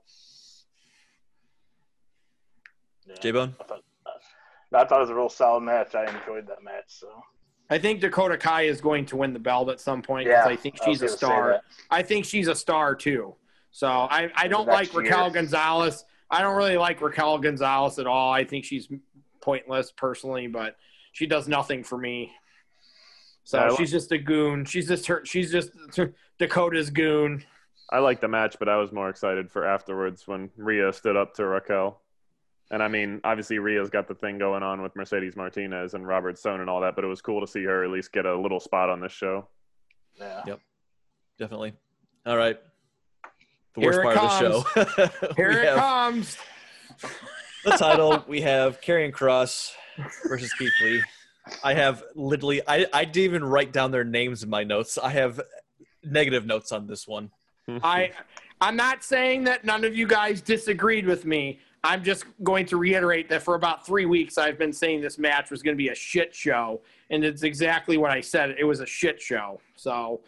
yeah. 3.08 3.16
J 3.22 3.32
Bone. 3.32 3.56
I 3.60 3.64
thought, 3.64 3.82
I 4.74 4.86
thought 4.86 4.98
it 4.98 5.02
was 5.02 5.10
a 5.10 5.16
real 5.16 5.30
solid 5.30 5.62
match. 5.62 5.96
I 5.96 6.06
enjoyed 6.06 6.48
that 6.48 6.64
match. 6.64 6.86
So 6.88 7.08
I 7.70 7.80
think 7.80 8.02
Dakota 8.02 8.38
Kai 8.38 8.64
is 8.64 8.82
going 8.82 9.06
to 9.08 9.18
win 9.18 9.34
the 9.34 9.40
belt 9.40 9.70
at 9.70 9.80
some 9.80 10.02
point 10.02 10.28
because 10.28 10.46
yeah, 10.46 10.52
I 10.52 10.56
think 10.56 10.78
she's 10.84 11.02
a 11.02 11.10
star. 11.10 11.62
I 11.90 12.04
think 12.04 12.26
she's 12.26 12.48
a 12.48 12.56
star 12.56 12.96
too. 12.96 13.36
So 13.72 13.88
I, 13.88 14.30
I 14.36 14.48
don't 14.48 14.68
like 14.68 14.94
Raquel 14.94 15.24
year. 15.24 15.32
Gonzalez. 15.32 16.06
I 16.30 16.42
don't 16.42 16.56
really 16.56 16.78
like 16.78 17.02
Raquel 17.02 17.40
Gonzalez 17.40 17.98
at 17.98 18.06
all. 18.06 18.32
I 18.32 18.44
think 18.44 18.66
she's 18.66 18.88
pointless 19.42 19.92
personally, 19.92 20.48
but 20.48 20.76
she 21.12 21.26
does 21.26 21.48
nothing 21.48 21.84
for 21.84 21.98
me. 21.98 22.32
So 23.44 23.58
Yeah, 23.58 23.66
I 23.66 23.70
li- 23.70 23.78
she's 23.78 23.92
just 23.92 24.12
a 24.12 24.20
goon. 24.20 24.66
She's 24.66 24.88
just 24.88 25.08
her. 25.08 25.26
She's 25.26 25.52
just 25.52 25.72
Dakota's 26.40 26.92
goon. 26.92 27.44
I 27.90 28.00
liked 28.00 28.22
the 28.22 28.28
match, 28.28 28.58
but 28.60 28.70
I 28.70 28.78
was 28.78 28.92
more 28.92 29.10
excited 29.10 29.52
for 29.52 29.66
afterwards 29.66 30.28
when 30.28 30.52
Rhea 30.58 30.94
stood 30.94 31.16
up 31.16 31.34
to 31.36 31.46
Raquel 31.46 32.03
And 32.74 32.82
I 32.82 32.88
mean, 32.88 33.22
obviously 33.24 33.60
Rhea's 33.60 33.92
got 33.92 34.08
the 34.08 34.16
thing 34.16 34.40
going 34.40 34.64
on 34.64 34.82
with 34.82 34.96
Mercedes 34.96 35.36
Martinez 35.36 35.94
and 35.94 36.08
Robert 36.08 36.40
Stone 36.40 36.60
and 36.60 36.68
all 36.68 36.82
that, 36.82 36.96
but 36.96 37.04
it 37.04 37.08
was 37.08 37.22
cool 37.22 37.40
to 37.40 37.46
see 37.46 37.64
her 37.64 37.84
at 37.84 37.92
least 37.92 38.12
get 38.12 38.26
a 38.26 38.36
little 38.36 38.60
spot 38.60 38.90
on 38.90 39.00
this 39.00 39.12
show. 39.12 39.48
Yeah. 40.20 40.42
Yep. 40.48 40.60
Definitely. 41.38 41.74
All 42.26 42.36
right. 42.36 42.60
The 43.76 43.82
Here 43.82 43.92
worst 43.92 44.00
it 44.00 44.18
part 44.18 44.44
of 44.44 44.66
the 44.74 45.06
show. 45.06 45.34
Here 45.36 45.52
it 45.52 45.66
have 45.66 45.78
comes. 45.78 46.38
the 47.64 47.72
title. 47.74 48.26
We 48.28 48.42
have 48.42 48.82
Karrion 48.82 49.12
Kross 49.12 49.74
versus 50.28 50.52
Keith 50.54 50.74
Lee. 50.82 51.04
I 51.64 51.76
have 51.76 52.04
literally. 52.16 52.64
I 52.68 52.88
I 52.92 53.06
didn't 53.06 53.26
even 53.26 53.44
write 53.44 53.72
down 53.72 53.92
their 53.92 54.04
names 54.04 54.42
in 54.42 54.50
my 54.50 54.64
notes. 54.64 54.98
I 54.98 55.10
have 55.12 55.40
negative 56.04 56.48
notes 56.48 56.72
on 56.72 56.88
this 56.88 57.08
one. 57.08 57.30
I 57.68 58.12
I'm 58.62 58.76
not 58.76 59.04
saying 59.04 59.44
that 59.44 59.64
none 59.64 59.84
of 59.84 59.96
you 59.96 60.08
guys 60.08 60.42
disagreed 60.42 61.06
with 61.06 61.26
me. 61.26 61.60
I'm 61.86 62.04
just 62.04 62.26
going 62.44 62.66
to 62.68 62.78
reiterate 62.78 63.28
that 63.30 63.44
for 63.44 63.56
about 63.56 63.86
three 63.86 64.06
weeks 64.06 64.38
I've 64.38 64.58
been 64.58 64.72
saying 64.72 65.02
this 65.02 65.18
match 65.18 65.52
was 65.52 65.62
going 65.62 65.76
to 65.76 65.78
be 65.78 65.90
a 65.90 65.96
shit 65.96 66.34
show, 66.34 66.82
and 67.10 67.26
it's 67.26 67.44
exactly 67.44 67.98
what 67.98 68.10
I 68.12 68.22
said. 68.22 68.56
It 68.58 68.64
was 68.64 68.80
a 68.80 68.86
shit 68.86 69.22
show. 69.22 69.60
So 69.76 70.22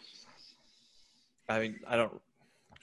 I 1.48 1.60
mean, 1.60 1.80
I 1.88 1.96
don't. 1.96 2.20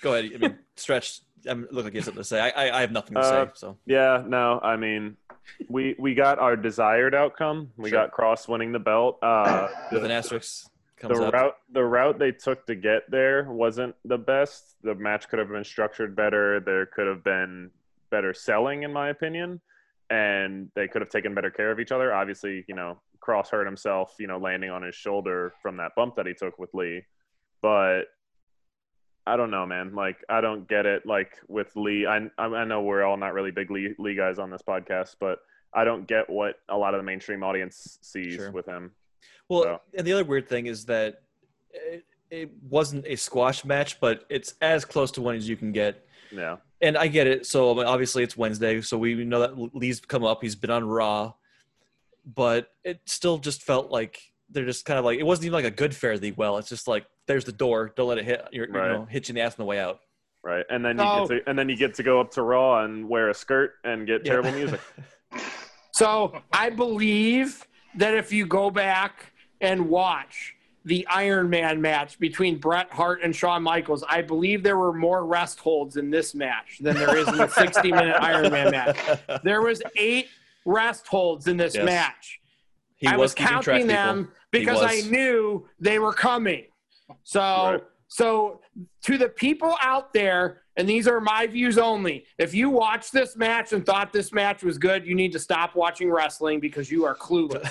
Go 0.02 0.14
ahead. 0.16 0.32
I 0.34 0.38
mean, 0.38 0.58
stretch. 0.76 1.22
I'm 1.48 1.68
look 1.72 1.84
like 1.84 1.94
you 1.94 2.00
have 2.00 2.06
something 2.06 2.22
to 2.22 2.28
say. 2.28 2.40
I 2.40 2.50
I, 2.70 2.78
I 2.78 2.82
have 2.82 2.92
nothing 2.92 3.16
to 3.16 3.20
Uh, 3.20 3.46
say. 3.46 3.52
So 3.56 3.78
Yeah, 3.86 4.24
no, 4.26 4.60
I 4.64 4.76
mean, 4.78 5.18
we 5.70 5.96
we 6.00 6.16
got 6.16 6.40
our 6.40 6.56
desired 6.56 7.14
outcome. 7.14 7.70
We 7.78 7.90
Sure. 7.90 8.00
got 8.08 8.12
Kross 8.12 8.48
winning 8.48 8.72
the 8.72 8.80
belt. 8.80 9.20
Uh, 9.22 9.68
with 9.92 10.04
an 10.06 10.12
asterisk 10.12 10.68
comes 10.98 11.20
the 11.20 11.26
up. 11.28 11.34
route 11.34 11.58
the 11.72 11.84
route 11.84 12.18
they 12.18 12.32
took 12.32 12.66
to 12.68 12.76
get 12.76 13.12
there 13.12 13.44
wasn't 13.52 13.94
the 14.06 14.18
best. 14.18 14.76
The 14.84 14.96
match 14.96 15.28
could 15.30 15.40
have 15.40 15.50
been 15.50 15.66
structured 15.66 16.16
better. 16.16 16.60
There 16.62 16.86
could 16.88 17.08
have 17.08 17.24
been 17.26 17.70
better 18.14 18.34
selling, 18.34 18.84
in 18.84 18.94
my 18.94 19.10
opinion, 19.10 19.60
and 20.10 20.70
they 20.76 20.88
could 20.88 21.02
have 21.02 21.10
taken 21.10 21.34
better 21.34 21.52
care 21.52 21.72
of 21.72 21.80
each 21.80 21.92
other. 21.92 22.14
Obviously, 22.14 22.64
you 22.70 22.76
know, 22.76 22.92
Kross 23.26 23.50
hurt 23.50 23.66
himself, 23.66 24.16
you 24.20 24.28
know, 24.28 24.38
landing 24.38 24.70
on 24.70 24.82
his 24.84 24.96
shoulder 24.96 25.54
from 25.62 25.78
that 25.78 25.92
bump 25.98 26.16
that 26.18 26.26
he 26.28 26.34
took 26.34 26.58
with 26.60 26.70
Lee, 26.74 27.02
but. 27.62 28.04
I 29.26 29.38
don't 29.38 29.52
know, 29.52 29.66
man. 29.66 29.96
Like, 29.96 30.18
I 30.28 30.42
don't 30.42 30.68
get 30.68 30.86
it. 30.86 31.06
Like 31.06 31.32
with 31.48 31.72
Lee, 31.78 32.06
I 32.06 32.30
I 32.38 32.66
know 32.66 32.82
we're 32.82 33.04
all 33.04 33.16
not 33.16 33.34
really 33.34 33.52
big 33.52 33.72
Lee, 33.72 33.96
Lee 33.98 34.16
guys 34.16 34.38
on 34.38 34.50
this 34.52 34.62
podcast, 34.62 35.16
but 35.18 35.40
I 35.74 35.86
don't 35.86 36.06
get 36.06 36.30
what 36.30 36.56
a 36.68 36.78
lot 36.78 36.94
of 36.94 37.00
the 37.00 37.04
mainstream 37.06 37.42
audience 37.42 37.98
sees 38.02 38.36
Sure. 38.36 38.52
with 38.52 38.66
him. 38.66 38.92
Well, 39.48 39.64
So- 39.64 39.82
and 39.98 40.06
the 40.06 40.12
other 40.12 40.26
weird 40.26 40.50
thing 40.50 40.66
is 40.66 40.84
that 40.88 41.22
it, 41.72 42.04
it 42.30 42.50
wasn't 42.70 43.06
a 43.08 43.16
squash 43.16 43.64
match, 43.64 44.02
but 44.02 44.26
it's 44.28 44.56
as 44.60 44.84
close 44.84 45.10
to 45.12 45.22
one 45.22 45.36
as 45.38 45.48
you 45.48 45.56
can 45.56 45.72
get. 45.72 46.06
Yeah. 46.30 46.58
And 46.84 46.96
I 46.98 47.08
get 47.08 47.26
it. 47.26 47.46
So 47.48 47.84
obviously 47.84 48.24
it's 48.24 48.38
Wednesday, 48.38 48.82
so 48.82 48.98
we 48.98 49.16
know 49.24 49.40
that 49.40 49.76
Lee's 49.76 50.00
come 50.02 50.24
up. 50.24 50.42
He's 50.44 50.56
been 50.56 50.70
on 50.70 50.84
Raw, 50.84 51.34
but 52.26 52.68
it 52.84 53.00
still 53.06 53.38
just 53.40 53.64
felt 53.64 53.90
like 53.90 54.20
they're 54.50 54.66
just 54.66 54.86
kind 54.86 55.00
of 55.00 55.06
like 55.06 55.18
it 55.18 55.24
wasn't 55.24 55.46
even 55.46 55.54
like 55.54 55.66
a 55.66 55.72
good 55.72 55.96
fare 55.96 56.20
thee 56.20 56.34
well. 56.36 56.58
It's 56.58 56.70
just 56.70 56.88
like 56.88 57.06
there's 57.26 57.46
the 57.46 57.52
door. 57.54 57.94
Don't 57.96 58.10
let 58.10 58.18
it 58.18 58.26
hit. 58.26 58.46
You're, 58.52 58.68
Right. 58.70 58.92
you 58.92 58.98
know, 59.00 59.06
hit 59.06 59.28
you 59.28 59.32
in 59.32 59.36
the 59.36 59.42
ass 59.42 59.54
on 59.58 59.64
the 59.64 59.66
way 59.66 59.80
out. 59.80 60.02
Right, 60.44 60.66
and 60.70 60.84
then 60.84 60.98
you 61.00 61.06
get 61.06 61.28
to, 61.30 61.50
and 61.50 61.58
then 61.58 61.70
you 61.70 61.78
get 61.78 61.94
to 61.96 62.04
go 62.04 62.20
up 62.20 62.32
to 62.32 62.42
Raw 62.42 62.84
and 62.84 63.08
wear 63.08 63.30
a 63.30 63.34
skirt 63.34 63.76
and 63.86 64.06
get 64.06 64.26
terrible 64.26 64.50
Yeah. 64.52 64.56
music. 64.58 64.82
So 65.96 66.42
I 66.52 66.72
believe 66.72 67.68
that 67.98 68.16
if 68.16 68.32
you 68.34 68.48
go 68.48 68.72
back 68.72 69.32
and 69.62 69.90
watch 69.90 70.56
the 70.86 71.08
Iron 71.08 71.50
Man 71.50 71.82
match 71.82 72.20
between 72.20 72.58
Bret 72.58 72.92
Hart 72.92 73.22
and 73.24 73.36
Shawn 73.36 73.64
Michaels, 73.64 74.04
I 74.08 74.22
believe 74.22 74.64
there 74.64 74.78
were 74.78 74.94
more 74.94 75.26
rest 75.26 75.60
holds 75.60 75.96
in 75.98 76.10
this 76.10 76.36
match 76.36 76.80
than 76.82 76.98
there 76.98 77.16
is 77.16 77.28
in 77.30 77.38
the 77.38 77.48
60 77.48 77.92
minute 77.92 78.18
Iron 78.22 78.52
Man 78.52 78.72
match. 78.72 78.98
There 79.44 79.62
was 79.62 79.82
eight 79.98 80.28
rest 80.66 81.08
holds 81.08 81.48
in 81.48 81.58
this 81.58 81.76
Yes. 81.76 81.86
match. 81.86 82.40
He 82.98 83.08
I 83.08 83.18
was, 83.18 83.34
track, 83.34 83.50
counting 83.50 83.74
people. 83.88 83.88
them 83.88 84.32
because 84.52 84.82
I 84.82 85.02
knew 85.10 85.68
they 85.80 86.00
were 86.00 86.14
coming. 86.14 86.66
So, 87.24 87.40
Right. 87.42 87.84
so 88.08 88.62
to 89.04 89.18
the 89.18 89.30
people 89.30 89.76
out 89.82 90.14
there, 90.14 90.62
and 90.76 90.88
these 90.90 91.08
are 91.08 91.20
my 91.22 91.46
views 91.48 91.78
only. 91.78 92.26
If 92.40 92.54
you 92.54 92.70
watched 92.70 93.12
this 93.14 93.36
match 93.38 93.74
and 93.74 93.86
thought 93.86 94.12
this 94.12 94.32
match 94.34 94.64
was 94.64 94.78
good, 94.78 95.06
you 95.06 95.16
need 95.16 95.32
to 95.34 95.40
stop 95.40 95.76
watching 95.76 96.10
wrestling 96.12 96.60
because 96.60 96.90
you 96.92 97.06
are 97.06 97.16
clueless. 97.16 97.70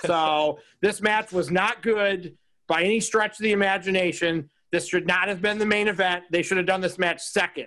so, 0.06 0.58
this 0.80 1.00
match 1.00 1.32
was 1.32 1.50
not 1.50 1.82
good 1.82 2.36
by 2.66 2.82
any 2.82 3.00
stretch 3.00 3.38
of 3.38 3.42
the 3.42 3.52
imagination. 3.52 4.48
This 4.70 4.88
should 4.88 5.06
not 5.06 5.28
have 5.28 5.42
been 5.42 5.58
the 5.58 5.66
main 5.66 5.88
event. 5.88 6.24
They 6.30 6.42
should 6.42 6.56
have 6.56 6.66
done 6.66 6.80
this 6.80 6.98
match 6.98 7.20
second 7.20 7.66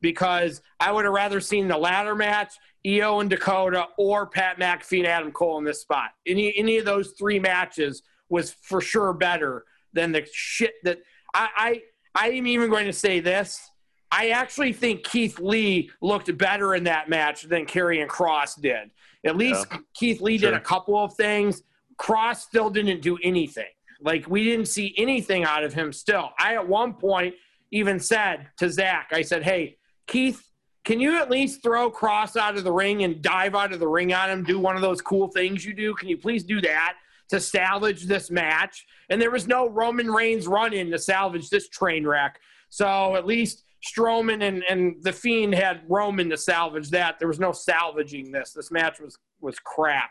because 0.00 0.62
I 0.78 0.92
would 0.92 1.04
have 1.04 1.14
rather 1.14 1.40
seen 1.40 1.68
the 1.68 1.76
ladder 1.76 2.14
match, 2.14 2.54
Io 2.86 3.20
and 3.20 3.28
Dakota, 3.28 3.86
or 3.98 4.26
Pat 4.26 4.58
McAfee 4.58 4.98
and 4.98 5.06
Adam 5.06 5.32
Cole 5.32 5.58
in 5.58 5.64
this 5.64 5.80
spot. 5.80 6.10
Any 6.26 6.56
any 6.56 6.78
of 6.78 6.84
those 6.84 7.12
three 7.18 7.38
matches 7.38 8.02
was 8.28 8.52
for 8.62 8.80
sure 8.80 9.12
better 9.12 9.64
than 9.92 10.12
the 10.12 10.26
shit 10.32 10.74
that 10.84 10.98
I 11.34 11.82
I, 12.14 12.26
I 12.26 12.30
am 12.30 12.46
even 12.46 12.70
going 12.70 12.86
to 12.86 12.92
say 12.92 13.20
this. 13.20 13.60
I 14.12 14.30
actually 14.30 14.72
think 14.72 15.04
Keith 15.04 15.38
Lee 15.38 15.90
looked 16.02 16.36
better 16.36 16.74
in 16.74 16.84
that 16.84 17.08
match 17.08 17.42
than 17.42 17.64
Karrion 17.64 18.08
Kross 18.08 18.60
did. 18.60 18.90
At 19.24 19.36
least 19.36 19.66
Keith 19.94 20.20
Lee 20.20 20.38
did 20.38 20.52
a 20.54 20.60
couple 20.60 20.96
of 20.96 21.14
things. 21.14 21.62
Kross 21.96 22.36
still 22.36 22.70
didn't 22.70 23.02
do 23.02 23.18
anything. 23.22 23.68
Like 24.02 24.28
we 24.28 24.44
didn't 24.44 24.66
see 24.66 24.94
anything 24.96 25.44
out 25.44 25.64
of 25.64 25.74
him 25.74 25.92
still. 25.92 26.30
I 26.38 26.54
at 26.54 26.66
one 26.66 26.94
point 26.94 27.34
even 27.70 28.00
said 28.00 28.48
to 28.58 28.70
Zach, 28.70 29.08
I 29.12 29.22
said, 29.22 29.42
Hey, 29.42 29.78
Keith, 30.06 30.42
can 30.84 31.00
you 31.00 31.18
at 31.18 31.30
least 31.30 31.62
throw 31.62 31.90
Kross 31.90 32.36
out 32.36 32.56
of 32.56 32.64
the 32.64 32.72
ring 32.72 33.04
and 33.04 33.20
dive 33.20 33.54
out 33.54 33.72
of 33.72 33.80
the 33.80 33.88
ring 33.88 34.12
on 34.12 34.30
him? 34.30 34.44
Do 34.44 34.58
one 34.58 34.76
of 34.76 34.82
those 34.82 35.00
cool 35.00 35.28
things 35.28 35.64
you 35.64 35.74
do? 35.74 35.94
Can 35.94 36.08
you 36.08 36.16
please 36.16 36.42
do 36.42 36.60
that 36.62 36.94
to 37.28 37.38
salvage 37.38 38.04
this 38.04 38.30
match? 38.30 38.86
And 39.10 39.20
there 39.20 39.30
was 39.30 39.46
no 39.46 39.68
Roman 39.68 40.10
Reigns 40.10 40.46
run 40.46 40.72
in 40.72 40.90
to 40.90 40.98
salvage 40.98 41.50
this 41.50 41.68
train 41.68 42.06
wreck. 42.06 42.40
So 42.70 43.14
at 43.14 43.26
least 43.26 43.64
Strowman 43.86 44.42
and, 44.42 44.62
and 44.68 44.96
the 45.02 45.12
Fiend 45.12 45.54
had 45.54 45.82
Roman 45.88 46.30
to 46.30 46.36
salvage 46.36 46.90
that. 46.90 47.18
There 47.18 47.28
was 47.28 47.40
no 47.40 47.52
salvaging 47.52 48.30
this. 48.30 48.52
This 48.52 48.70
match 48.70 49.00
was 49.00 49.18
was 49.40 49.58
crap. 49.58 50.10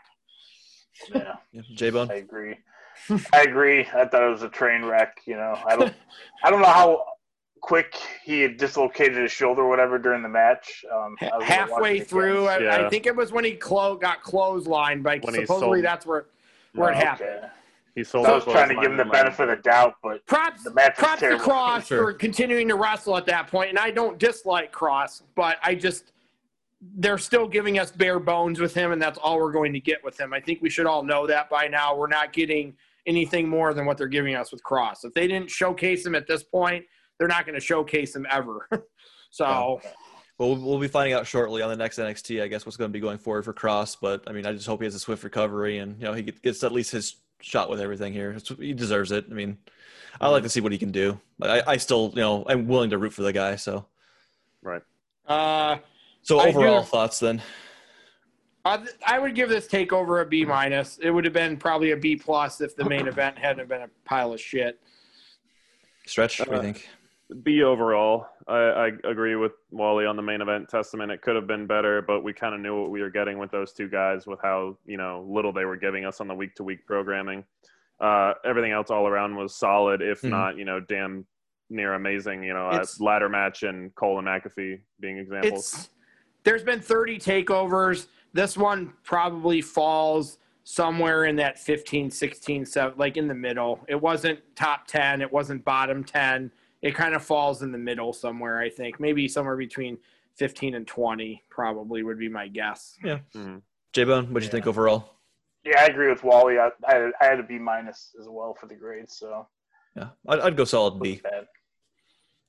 Yeah, 1.12 1.34
J 1.74 1.90
Bone. 1.90 2.10
I 2.10 2.16
agree. 2.16 2.56
I 3.32 3.42
agree. 3.42 3.80
I 3.94 4.04
thought 4.06 4.22
it 4.22 4.30
was 4.30 4.42
a 4.42 4.48
train 4.48 4.82
wreck. 4.84 5.18
You 5.26 5.36
know, 5.36 5.58
I 5.66 5.76
don't, 5.76 5.94
I 6.44 6.50
don't 6.50 6.60
know 6.60 6.66
how 6.68 7.04
quick 7.60 7.94
he 8.24 8.40
had 8.40 8.56
dislocated 8.56 9.16
his 9.18 9.32
shoulder, 9.32 9.62
or 9.62 9.68
whatever, 9.68 9.98
during 9.98 10.22
the 10.22 10.28
match. 10.28 10.84
Um, 10.92 11.16
I 11.20 11.24
was 11.24 11.30
gonna 11.30 11.38
watch 11.38 11.44
Halfway 11.44 12.00
through, 12.00 12.46
I, 12.46 12.86
I 12.86 12.88
think 12.88 13.06
it 13.06 13.14
was 13.14 13.32
when 13.32 13.44
he 13.44 13.52
clo- 13.52 13.96
got 13.96 14.22
clotheslined. 14.22 15.02
But 15.02 15.22
When 15.24 15.34
supposedly 15.34 15.78
sold- 15.78 15.84
that's 15.84 16.06
where 16.06 16.26
where 16.74 16.90
it 16.92 16.96
Okay. 16.96 17.04
happened. 17.04 17.50
He 17.96 18.04
sold. 18.04 18.26
I 18.26 18.32
was 18.34 18.44
trying 18.44 18.68
to 18.68 18.76
give 18.76 18.84
him 18.92 18.96
the 18.96 19.02
clothesline 19.04 19.24
benefit 19.24 19.48
of 19.50 19.56
the 19.58 19.62
doubt, 19.62 19.94
but 20.02 20.24
Props, 20.26 20.62
The 20.62 20.72
match 20.72 20.96
was 20.96 20.98
props 21.04 21.20
to 21.20 21.26
terrible. 21.26 21.44
Kross 21.44 21.86
Sure. 21.88 21.98
for 22.04 22.12
continuing 22.14 22.68
to 22.68 22.76
wrestle 22.76 23.16
at 23.16 23.26
that 23.26 23.42
point. 23.48 23.50
point, 23.50 23.70
and 23.70 23.78
I 23.80 23.90
don't 23.90 24.16
dislike 24.18 24.72
Kross, 24.72 25.22
but 25.34 25.58
I 25.62 25.74
just 25.74 26.12
they're 26.96 27.18
still 27.18 27.46
giving 27.46 27.78
us 27.78 27.90
bare 27.90 28.18
bones 28.18 28.58
with 28.58 28.72
him, 28.72 28.92
and 28.92 29.02
that's 29.02 29.18
all 29.18 29.36
we're 29.38 29.52
going 29.52 29.72
to 29.74 29.80
get 29.80 30.02
with 30.02 30.18
him. 30.18 30.32
I 30.32 30.40
think 30.40 30.62
we 30.62 30.70
should 30.70 30.86
all 30.86 31.02
know 31.02 31.26
that 31.26 31.50
by 31.50 31.66
now. 31.68 31.94
We're 31.94 32.06
not 32.06 32.32
getting 32.32 32.74
anything 33.06 33.48
more 33.48 33.74
than 33.74 33.86
what 33.86 33.96
they're 33.98 34.06
giving 34.08 34.34
us 34.34 34.50
with 34.52 34.62
Kross. 34.62 35.04
If 35.04 35.14
they 35.14 35.26
didn't 35.26 35.50
showcase 35.50 36.04
him 36.04 36.14
at 36.14 36.26
this 36.26 36.42
point, 36.42 36.84
they're 37.18 37.28
not 37.28 37.44
going 37.46 37.54
to 37.58 37.64
showcase 37.64 38.14
him 38.14 38.26
ever. 38.30 38.66
so 39.30 39.80
Well, 40.38 40.50
we'll- 40.54 40.56
we'll 40.56 40.78
be 40.78 40.88
finding 40.88 41.12
out 41.14 41.26
shortly 41.26 41.62
on 41.62 41.70
the 41.70 41.76
next 41.76 41.98
NXT, 41.98 42.42
I 42.42 42.46
guess, 42.48 42.64
what's 42.64 42.76
going 42.76 42.90
to 42.90 42.92
be 42.92 43.00
going 43.00 43.18
forward 43.18 43.44
for 43.44 43.52
Kross. 43.52 43.96
But 44.00 44.22
I 44.26 44.32
mean, 44.32 44.46
I 44.46 44.52
just 44.52 44.66
hope 44.66 44.80
he 44.80 44.84
has 44.86 44.94
a 44.94 44.98
swift 45.00 45.22
recovery 45.24 45.78
and 45.78 45.98
you 46.00 46.04
know 46.06 46.12
he 46.14 46.22
gets 46.22 46.62
at 46.64 46.72
least 46.72 46.90
his 46.92 47.16
shot 47.40 47.68
with 47.70 47.80
everything 47.80 48.12
here. 48.12 48.32
It's, 48.32 48.48
he 48.48 48.72
deserves 48.72 49.12
it. 49.12 49.26
I 49.30 49.34
mean, 49.34 49.58
I 50.20 50.28
like 50.28 50.42
to 50.42 50.48
see 50.48 50.60
what 50.60 50.72
he 50.72 50.78
can 50.78 50.92
do. 50.92 51.18
But 51.38 51.50
I, 51.68 51.72
I 51.72 51.76
still, 51.78 52.10
you 52.14 52.20
know, 52.20 52.44
I'm 52.48 52.66
willing 52.68 52.90
to 52.90 52.98
root 52.98 53.12
for 53.14 53.22
the 53.22 53.32
guy. 53.32 53.56
So, 53.56 53.86
Right. 54.62 54.82
uh, 55.26 55.78
so 56.22 56.40
overall 56.40 56.80
do- 56.80 56.86
thoughts 56.86 57.18
then? 57.18 57.42
I, 58.64 58.84
I 59.06 59.18
would 59.18 59.34
give 59.34 59.48
this 59.48 59.66
takeover 59.66 60.22
a 60.22 60.26
B 60.26 60.44
minus. 60.44 60.98
It 60.98 61.10
would 61.10 61.24
have 61.24 61.32
been 61.34 61.56
probably 61.56 61.92
a 61.92 61.96
B 61.96 62.16
plus 62.16 62.60
if 62.60 62.76
the 62.76 62.84
main 62.84 63.08
event 63.08 63.38
hadn't 63.38 63.68
been 63.68 63.82
a 63.82 63.88
pile 64.04 64.32
of 64.32 64.40
shit. 64.40 64.78
Stretch, 66.06 66.38
what 66.40 66.48
do 66.48 66.54
you 66.54 66.58
Uh, 66.58 66.62
think? 66.62 66.88
B 67.44 67.62
overall. 67.62 68.26
I, 68.48 68.56
I 68.58 68.86
agree 69.04 69.36
with 69.36 69.52
Wally 69.70 70.04
on 70.04 70.16
the 70.16 70.22
main 70.22 70.40
event 70.40 70.68
testament. 70.68 71.12
It 71.12 71.22
could 71.22 71.36
have 71.36 71.46
been 71.46 71.66
better, 71.66 72.02
but 72.02 72.22
we 72.24 72.32
kind 72.32 72.54
of 72.54 72.60
knew 72.60 72.80
what 72.82 72.90
we 72.90 73.00
were 73.00 73.10
getting 73.10 73.38
with 73.38 73.52
those 73.52 73.72
two 73.72 73.88
guys, 73.88 74.26
with 74.26 74.40
how 74.42 74.76
you 74.84 74.96
know 74.96 75.24
little 75.28 75.52
they 75.52 75.64
were 75.64 75.76
giving 75.76 76.04
us 76.04 76.20
on 76.20 76.26
the 76.28 76.34
week 76.34 76.54
to 76.56 76.64
week 76.64 76.84
programming. 76.86 77.44
Uh, 78.00 78.32
everything 78.44 78.72
else 78.72 78.90
all 78.90 79.06
around 79.06 79.36
was 79.36 79.54
solid, 79.54 80.02
if 80.02 80.22
Mhm. 80.22 80.30
not 80.30 80.56
you 80.56 80.64
know 80.64 80.80
damn 80.80 81.24
near 81.70 81.94
amazing. 81.94 82.42
You 82.42 82.52
know, 82.54 82.66
uh, 82.66 82.74
It's- 82.76 83.00
ladder 83.00 83.28
match 83.28 83.62
and 83.62 83.94
Cole 83.94 84.18
and 84.18 84.26
McAfee 84.26 84.80
being 84.98 85.18
examples. 85.18 85.88
There's 86.42 86.64
been 86.64 86.80
30 86.80 87.18
takeovers. 87.18 88.08
This 88.32 88.56
one 88.56 88.92
probably 89.02 89.60
falls 89.60 90.38
somewhere 90.64 91.24
in 91.24 91.36
that 91.36 91.58
15, 91.58 92.10
16, 92.10 92.64
7, 92.64 92.98
like 92.98 93.16
in 93.16 93.26
the 93.26 93.34
middle. 93.34 93.80
It 93.88 94.00
wasn't 94.00 94.38
top 94.54 94.86
10. 94.86 95.20
It 95.20 95.32
wasn't 95.32 95.64
bottom 95.64 96.04
10. 96.04 96.50
It 96.82 96.94
kind 96.94 97.14
of 97.14 97.22
falls 97.24 97.62
in 97.62 97.72
the 97.72 97.78
middle 97.78 98.12
somewhere, 98.12 98.60
I 98.60 98.70
think. 98.70 99.00
Maybe 99.00 99.26
somewhere 99.26 99.56
between 99.56 99.98
15 100.36 100.74
and 100.74 100.86
20 100.86 101.42
probably 101.50 102.02
would 102.02 102.18
be 102.18 102.28
my 102.28 102.46
guess. 102.48 102.96
Mhm. 103.04 103.62
J 103.92 104.04
Bone, 104.04 104.32
what'd 104.32 104.44
you 104.44 104.50
think 104.50 104.66
overall? 104.66 105.16
Yeah, 105.64 105.80
I 105.80 105.86
agree 105.86 106.08
with 106.08 106.22
Wally. 106.22 106.58
I, 106.58 106.70
I, 106.86 107.10
I 107.20 107.24
had 107.24 107.40
a 107.40 107.42
B 107.42 107.58
minus 107.58 108.14
as 108.18 108.26
well 108.30 108.54
for 108.54 108.66
the 108.66 108.76
grades, 108.76 109.16
so 109.18 109.46
Yeah, 109.96 110.10
I'd, 110.28 110.40
I'd 110.40 110.56
go 110.56 110.64
solid 110.64 111.00
B. 111.02 111.20
bad. 111.22 111.46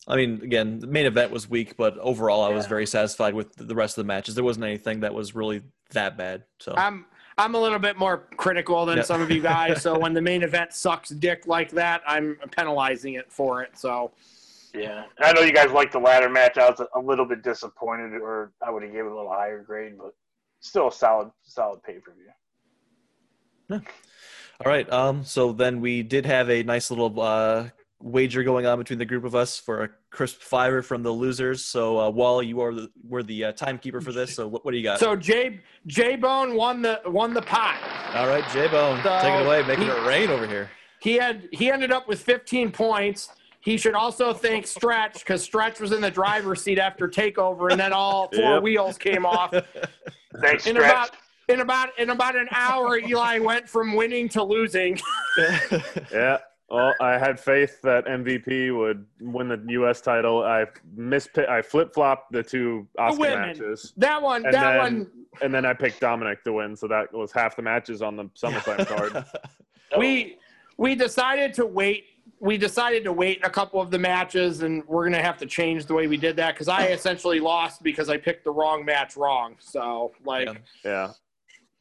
I 0.08 0.16
mean, 0.16 0.42
again, 0.44 0.80
the 0.80 0.88
main 0.88 1.06
event 1.06 1.32
was 1.32 1.50
weak, 1.50 1.78
but 1.78 1.98
overall, 2.00 2.42
I 2.44 2.50
was 2.50 2.66
very 2.66 2.86
satisfied 2.88 3.34
with 3.36 3.54
the 3.56 3.76
rest 3.76 3.98
of 3.98 4.04
the 4.04 4.08
matches. 4.08 4.34
There 4.36 4.44
wasn't 4.44 4.66
anything 4.66 5.02
that 5.02 5.14
was 5.14 5.36
really 5.36 5.62
that 5.92 6.18
bad. 6.18 6.44
So 6.60 6.74
I'm 6.76 7.06
I'm 7.38 7.56
a 7.56 7.60
little 7.60 7.80
bit 7.80 7.98
more 7.98 8.28
critical 8.38 8.86
than 8.86 8.98
Yeah. 8.98 9.04
some 9.04 9.22
of 9.22 9.30
you 9.32 9.42
guys. 9.54 9.82
so 9.82 9.98
when 9.98 10.14
the 10.14 10.22
main 10.22 10.42
event 10.44 10.74
sucks 10.74 11.10
dick 11.10 11.46
like 11.48 11.70
that, 11.72 12.02
I'm 12.08 12.38
penalizing 12.56 13.14
it 13.14 13.32
for 13.32 13.62
it. 13.62 13.78
So 13.78 14.12
Yeah, 14.74 15.04
I 15.20 15.34
know 15.34 15.42
you 15.42 15.54
guys 15.54 15.72
liked 15.72 15.92
the 15.94 16.00
ladder 16.00 16.30
match. 16.30 16.58
I 16.58 16.70
was 16.70 16.82
a 16.96 17.00
little 17.00 17.26
bit 17.26 17.44
disappointed, 17.44 18.14
or 18.22 18.52
I 18.66 18.72
would 18.72 18.84
have 18.84 18.92
given 18.92 19.08
it 19.08 19.12
a 19.12 19.16
little 19.16 19.32
higher 19.32 19.62
grade, 19.62 19.98
but 19.98 20.14
still 20.62 20.88
a 20.88 20.92
solid, 20.92 21.30
solid 21.44 21.84
pay 21.84 22.00
per 22.00 22.12
view. 22.14 23.82
All 24.66 24.72
right. 24.72 24.92
Um. 24.92 25.24
So 25.24 25.52
then 25.54 25.80
we 25.82 26.04
did 26.04 26.26
have 26.26 26.50
a 26.50 26.64
nice 26.64 26.90
little 26.92 27.20
uh, 27.22 27.70
wager 28.04 28.44
going 28.44 28.66
on 28.66 28.78
between 28.78 29.00
the 29.00 29.06
group 29.06 29.24
of 29.24 29.36
us 29.36 29.58
for 29.60 29.84
a 29.84 29.90
crisp 30.10 30.42
fiver 30.42 30.82
from 30.82 31.04
the 31.04 31.12
losers. 31.12 31.64
So 31.66 32.00
uh, 32.00 32.10
Wally, 32.10 32.48
you 32.48 32.62
are 32.62 32.74
the, 32.74 32.92
were 33.08 33.24
the 33.24 33.46
uh, 33.46 33.52
timekeeper 33.54 34.02
for 34.02 34.12
this. 34.12 34.36
So 34.36 34.48
what, 34.48 34.66
what 34.66 34.72
do 34.72 34.78
you 34.78 34.84
got? 34.84 35.00
so 35.00 35.16
J 35.16 35.60
J 35.88 36.16
Bone 36.16 36.56
won 36.56 36.82
the 36.82 37.02
won 37.06 37.34
the 37.34 37.42
pot. 37.42 37.78
All 38.16 38.28
right, 38.28 38.44
J 38.52 38.68
Bone, 38.68 39.02
So 39.04 39.20
take 39.22 39.34
it 39.34 39.46
away, 39.46 39.64
making 39.64 39.86
he- 39.86 39.90
it 39.92 40.06
rain 40.06 40.30
over 40.30 40.48
here. 40.48 40.70
He 41.00 41.16
had 41.16 41.48
he 41.52 41.72
ended 41.72 41.92
up 41.92 42.08
with 42.08 42.22
15 42.22 42.72
points. 42.72 43.30
He 43.62 43.78
should 43.78 43.94
also 43.94 44.34
thank 44.34 44.66
Stretch 44.66 45.20
because 45.20 45.44
Stretch 45.44 45.80
was 45.80 45.92
in 45.92 46.02
the 46.02 46.10
driver's 46.12 46.64
seat 46.64 46.80
after 46.80 47.08
takeover, 47.08 47.72
and 47.72 47.80
then 47.80 47.94
all 47.94 48.28
four 48.34 48.56
Yep. 48.56 48.64
wheels 48.64 48.98
came 48.98 49.24
off. 49.26 49.52
Thanks, 50.42 50.66
In 50.66 50.76
Stretch. 50.76 50.92
about 50.92 51.10
in 51.48 51.60
about 51.62 51.90
in 52.00 52.10
about 52.10 52.36
an 52.36 52.48
hour, 52.52 52.98
Eli 52.98 53.38
went 53.40 53.68
from 53.70 53.96
winning 53.96 54.30
to 54.30 54.44
losing. 54.44 55.00
Yeah. 56.12 56.38
Well, 56.72 56.94
I 57.02 57.18
had 57.18 57.38
faith 57.38 57.82
that 57.82 58.06
MVP 58.06 58.76
would 58.78 59.06
win 59.20 59.50
the 59.50 59.62
U.S. 59.72 60.00
title. 60.00 60.42
I 60.44 60.66
mispicked. 60.96 61.50
I 61.50 61.62
flip 61.62 61.94
flopped 61.94 62.32
the 62.32 62.42
two 62.42 62.88
Oscar 62.98 63.20
women. 63.20 63.40
matches, 63.50 63.92
That 63.98 64.22
one, 64.22 64.46
And 64.46 64.54
that 64.54 64.72
then- 64.72 64.78
one, 64.80 65.12
and 65.42 65.54
then 65.54 65.66
I 65.66 65.74
picked 65.74 66.00
Dominic 66.00 66.44
to 66.46 66.54
win. 66.54 66.76
So 66.78 66.88
that 66.88 67.12
was 67.14 67.32
half 67.34 67.56
the 67.58 67.62
matches 67.62 68.02
on 68.02 68.16
the 68.16 68.26
SummerSlam 68.42 68.88
card. 68.88 69.26
we 69.98 70.38
we 70.78 70.96
decided 70.96 71.54
to 71.56 71.66
wait. 71.66 72.06
We 72.40 72.58
decided 72.58 73.04
to 73.04 73.14
wait 73.14 73.46
a 73.46 73.50
couple 73.50 73.82
of 73.82 73.92
the 73.92 74.00
matches, 74.00 74.62
and 74.64 74.84
we're 74.88 75.04
gonna 75.04 75.22
have 75.22 75.38
to 75.40 75.46
change 75.46 75.86
the 75.88 75.94
way 75.94 76.08
we 76.08 76.18
did 76.18 76.38
that 76.38 76.54
because 76.56 76.70
I 76.70 76.88
essentially 76.88 77.40
lost 77.42 77.84
because 77.84 78.10
I 78.10 78.18
picked 78.18 78.46
the 78.46 78.52
wrong 78.52 78.86
match 78.86 79.18
wrong. 79.18 79.56
So 79.60 80.14
like. 80.24 80.48
Yeah. 80.48 80.54
Yeah. 80.86 81.12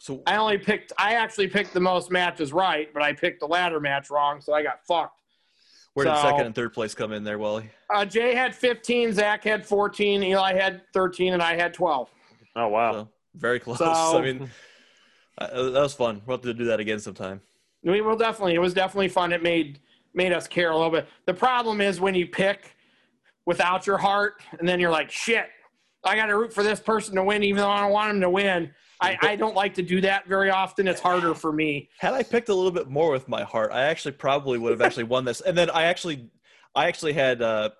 So 0.01 0.23
I 0.27 0.37
only 0.37 0.57
picked. 0.57 0.93
I 0.99 1.15
actually 1.15 1.47
picked 1.49 1.75
the 1.75 1.81
most 1.81 2.11
matches 2.11 2.55
right, 2.55 2.93
but 2.93 3.03
I 3.03 3.13
picked 3.13 3.41
the 3.41 3.47
ladder 3.47 3.79
match 3.81 4.09
wrong, 4.11 4.41
so 4.41 4.55
I 4.55 4.63
got 4.63 4.85
fucked. 4.87 5.21
where 5.93 6.07
did 6.07 6.17
So- 6.17 6.23
second 6.23 6.47
and 6.47 6.55
third 6.55 6.73
place 6.73 6.95
come 6.95 7.13
in 7.13 7.23
there, 7.23 7.39
Wally? 7.39 7.69
Uh, 7.93 8.05
Jay 8.07 8.35
had 8.35 8.55
15, 8.55 9.13
Zach 9.13 9.45
had 9.45 9.67
14, 9.67 10.23
Eli 10.23 10.55
had 10.55 10.83
13, 10.95 11.35
and 11.35 11.43
I 11.43 11.55
had 11.57 11.75
12. 11.75 12.09
Oh 12.57 12.69
wow. 12.69 12.93
So, 12.93 13.09
very 13.35 13.61
close. 13.61 13.79
So- 13.79 13.85
I 14.19 14.23
mean, 14.23 14.51
uh, 15.37 15.49
that 15.71 15.81
was 15.83 15.93
fun. 15.95 16.23
We'll 16.25 16.37
have 16.39 16.43
to 16.45 16.55
do 16.55 16.65
that 16.67 16.81
again 16.81 16.99
sometime. 17.01 17.41
We 17.83 18.01
will 18.01 18.17
definitely. 18.17 18.55
It 18.55 18.61
was 18.61 18.73
definitely 18.73 19.09
fun. 19.09 19.33
It 19.33 19.43
made 19.43 19.81
made 20.15 20.33
us 20.33 20.47
care 20.49 20.71
a 20.71 20.77
little 20.77 20.91
bit. 20.91 21.09
The 21.27 21.35
problem 21.35 21.81
is 21.83 22.01
when 22.01 22.15
you 22.15 22.27
pick 22.27 22.75
without 23.47 23.87
your 23.87 23.99
heart, 23.99 24.43
and 24.59 24.67
then 24.69 24.81
you're 24.81 24.91
like, 24.91 25.11
shit, 25.11 25.47
I 26.05 26.15
got 26.17 26.27
to 26.27 26.37
root 26.37 26.53
for 26.53 26.63
this 26.63 26.79
person 26.81 27.15
to 27.17 27.25
win, 27.25 27.43
even 27.43 27.59
though 27.63 27.71
I 27.71 27.81
don't 27.81 27.91
want 27.93 28.11
him 28.13 28.21
to 28.23 28.31
win. 28.31 28.73
I, 29.03 29.17
I 29.23 29.37
don't 29.37 29.55
like 29.55 29.75
to 29.75 29.83
do 29.83 30.01
that 30.03 30.27
very 30.27 30.51
often. 30.51 30.87
It's 30.87 31.01
harder 31.01 31.35
for 31.35 31.53
me. 31.53 31.89
Had 31.99 32.13
I 32.15 32.23
picked 32.23 32.49
a 32.51 32.55
little 32.55 32.71
bit 32.71 32.89
more 32.89 33.11
with 33.11 33.29
my 33.29 33.43
heart, 33.43 33.73
I 33.73 33.83
actually 33.83 34.13
probably 34.13 34.59
would 34.59 34.73
have 34.73 34.83
actually 34.83 35.05
won 35.05 35.25
this. 35.25 35.41
And 35.41 35.57
then 35.57 35.71
I 35.71 35.85
actually, 35.85 36.29
I 36.75 36.87
actually 36.87 37.15
had 37.15 37.41
uh, 37.41 37.71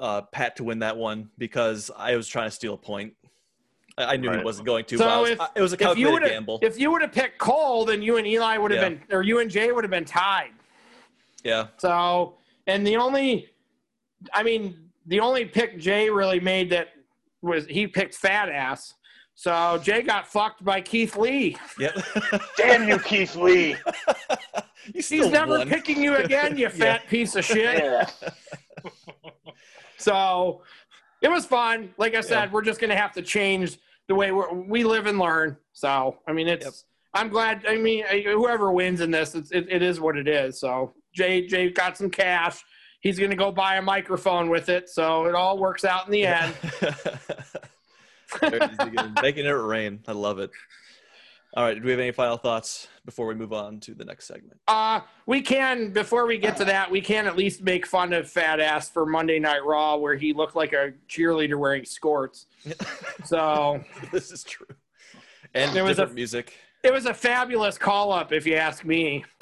uh, 0.00 0.22
Pat 0.22 0.56
to 0.56 0.64
win 0.64 0.78
that 0.78 0.96
one 0.96 1.28
because 1.36 1.90
I 1.96 2.16
was 2.16 2.26
trying 2.28 2.46
to 2.48 2.50
steal 2.50 2.74
a 2.74 2.78
point. 2.78 3.12
I, 3.98 4.14
I 4.14 4.16
knew 4.16 4.30
he 4.30 4.42
wasn't 4.42 4.66
going 4.66 4.86
to. 4.86 4.96
So 4.98 5.04
but 5.04 5.10
I 5.12 5.20
was- 5.20 5.30
if- 5.30 5.40
I- 5.40 5.48
it 5.56 5.60
was 5.60 5.72
a 5.72 5.74
If 5.74 5.80
you 5.80 5.86
calculated 5.86 6.12
would 6.22 6.30
gamble. 6.30 6.58
if 6.62 6.78
you 6.78 6.90
would 6.92 7.02
have 7.02 7.12
picked 7.12 7.38
Cole, 7.38 7.84
then 7.84 8.00
you 8.00 8.16
and 8.16 8.26
Eli 8.26 8.56
would 8.56 8.70
have 8.70 8.82
Yeah. 8.82 8.88
been, 9.00 9.02
or 9.10 9.22
you 9.22 9.40
and 9.40 9.50
Jay 9.50 9.72
would 9.72 9.84
have 9.84 9.90
been 9.90 10.04
tied. 10.06 10.52
yeah, 11.44 11.68
So, 11.76 12.36
and 12.66 12.86
the 12.86 12.96
only, 12.96 13.48
I 14.32 14.42
mean, 14.42 14.90
the 15.06 15.20
only 15.20 15.44
pick 15.44 15.78
Jay 15.78 16.08
really 16.08 16.40
made 16.40 16.70
that 16.70 16.88
was 17.42 17.66
he 17.66 17.86
picked 17.86 18.14
fat 18.14 18.48
ass. 18.48 18.94
So 19.40 19.80
Jay 19.82 20.02
got 20.02 20.26
fucked 20.26 20.62
by 20.62 20.82
Keith 20.82 21.16
Lee. 21.16 21.56
yep. 21.78 21.96
Damn 22.58 22.86
you, 22.86 22.98
Keith 22.98 23.34
Lee. 23.36 23.74
you 24.94 25.00
still 25.00 25.22
He's 25.24 25.32
never 25.32 25.56
won. 25.60 25.66
picking 25.66 26.02
you 26.02 26.14
again, 26.16 26.58
you 26.58 26.68
fat 26.68 27.08
piece 27.08 27.34
of 27.36 27.44
shit. 27.46 27.82
Yeah. 27.82 28.06
So 29.96 30.60
it 31.22 31.30
was 31.30 31.46
fun. 31.46 31.94
Like 31.96 32.14
I 32.14 32.20
said, 32.20 32.44
Yeah. 32.44 32.50
we're 32.52 32.60
just 32.60 32.82
gonna 32.82 32.94
have 32.94 33.12
to 33.12 33.22
change 33.22 33.78
the 34.08 34.14
way 34.14 34.30
we're, 34.30 34.52
we 34.52 34.84
live 34.84 35.06
and 35.06 35.18
learn. 35.18 35.56
So 35.72 36.18
I 36.26 36.34
mean, 36.34 36.46
it's. 36.46 36.66
Yep. 36.66 36.74
I'm 37.14 37.30
glad. 37.30 37.64
I 37.66 37.78
mean, 37.78 38.04
whoever 38.24 38.70
wins 38.72 39.00
in 39.00 39.10
this, 39.10 39.34
it's, 39.34 39.52
it, 39.52 39.66
it 39.70 39.80
is 39.80 40.00
what 40.00 40.18
it 40.18 40.28
is. 40.28 40.60
So 40.60 40.92
Jay, 41.14 41.46
Jay 41.46 41.70
got 41.70 41.96
some 41.96 42.10
cash. 42.10 42.62
He's 43.00 43.18
gonna 43.18 43.36
go 43.36 43.50
buy 43.50 43.76
a 43.76 43.82
microphone 43.82 44.50
with 44.50 44.68
it. 44.68 44.90
So 44.90 45.24
it 45.24 45.34
all 45.34 45.56
works 45.56 45.86
out 45.86 46.04
in 46.04 46.12
the 46.12 46.26
end. 46.26 46.54
Very 48.40 48.60
easy 48.64 48.82
again. 48.82 49.14
Making 49.22 49.46
it 49.46 49.50
rain. 49.50 50.00
I 50.06 50.12
love 50.12 50.38
it. 50.38 50.50
All 51.56 51.64
right. 51.64 51.74
Do 51.74 51.82
we 51.82 51.90
have 51.90 51.98
any 51.98 52.12
final 52.12 52.36
thoughts 52.36 52.86
before 53.04 53.26
we 53.26 53.34
move 53.34 53.52
on 53.52 53.80
to 53.80 53.92
the 53.94 54.04
next 54.04 54.26
segment? 54.28 54.60
Uh, 54.68 55.00
we 55.26 55.40
can 55.42 55.90
before 55.92 56.26
we 56.26 56.38
get 56.38 56.56
to 56.58 56.64
that, 56.66 56.88
we 56.90 57.00
can 57.00 57.26
at 57.26 57.36
least 57.36 57.62
make 57.62 57.86
fun 57.86 58.12
of 58.12 58.30
Fat 58.30 58.60
Ass 58.60 58.88
for 58.88 59.04
Monday 59.04 59.40
Night 59.40 59.64
Raw, 59.64 59.96
where 59.96 60.14
he 60.14 60.32
looked 60.32 60.54
like 60.54 60.72
a 60.72 60.92
cheerleader 61.08 61.58
wearing 61.58 61.84
skirts. 61.84 62.46
So 63.24 63.82
this 64.12 64.30
is 64.30 64.44
true. 64.44 64.66
And 65.54 65.74
There 65.74 65.82
was 65.84 65.98
a- 65.98 66.06
music. 66.06 66.54
it 66.84 66.92
was 66.92 67.06
a 67.06 67.14
fabulous 67.14 67.76
call 67.76 68.12
up, 68.12 68.32
if 68.32 68.46
you 68.46 68.54
ask 68.54 68.84
me. 68.84 69.24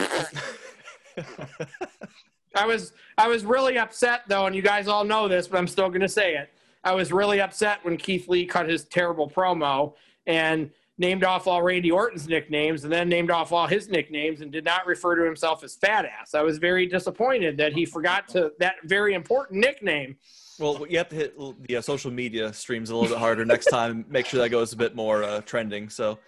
I 2.54 2.66
was 2.66 2.92
I 3.16 3.28
was 3.28 3.44
really 3.44 3.78
upset 3.78 4.22
though, 4.28 4.46
and 4.46 4.56
you 4.56 4.62
guys 4.62 4.88
all 4.88 5.04
know 5.04 5.28
this, 5.28 5.46
but 5.48 5.58
I'm 5.58 5.66
still 5.68 5.88
going 5.88 6.00
to 6.00 6.08
say 6.08 6.36
it. 6.36 6.50
I 6.88 6.94
was 6.94 7.12
really 7.12 7.38
upset 7.42 7.84
when 7.84 7.98
Keith 7.98 8.28
Lee 8.28 8.46
cut 8.46 8.66
his 8.66 8.84
terrible 8.84 9.28
promo 9.28 9.92
and 10.26 10.70
named 10.96 11.22
off 11.22 11.46
all 11.46 11.60
Randy 11.62 11.90
Orton's 11.90 12.26
nicknames, 12.26 12.84
and 12.84 12.92
then 12.92 13.10
named 13.10 13.30
off 13.30 13.52
all 13.52 13.66
his 13.66 13.90
nicknames, 13.90 14.40
and 14.40 14.50
did 14.50 14.64
not 14.64 14.86
refer 14.86 15.14
to 15.14 15.22
himself 15.22 15.62
as 15.62 15.76
Fat 15.76 16.06
Ass. 16.06 16.34
I 16.34 16.40
was 16.40 16.56
very 16.56 16.86
disappointed 16.86 17.58
that 17.58 17.74
he 17.74 17.84
forgot 17.84 18.26
to 18.28 18.52
that 18.58 18.76
very 18.84 19.12
important 19.12 19.60
nickname. 19.60 20.16
Well, 20.58 20.86
you 20.88 20.96
have 20.96 21.10
to 21.10 21.16
hit 21.16 21.38
the 21.68 21.76
uh, 21.76 21.82
social 21.82 22.10
media 22.10 22.54
streams 22.54 22.88
a 22.88 22.96
little 22.96 23.10
bit 23.10 23.18
harder 23.18 23.44
next 23.44 23.66
time. 23.66 24.06
Make 24.08 24.24
sure 24.24 24.40
that 24.40 24.48
goes 24.48 24.72
a 24.72 24.76
bit 24.76 24.96
more 24.96 25.22
uh, 25.22 25.42
trending. 25.42 25.90
So, 25.90 26.18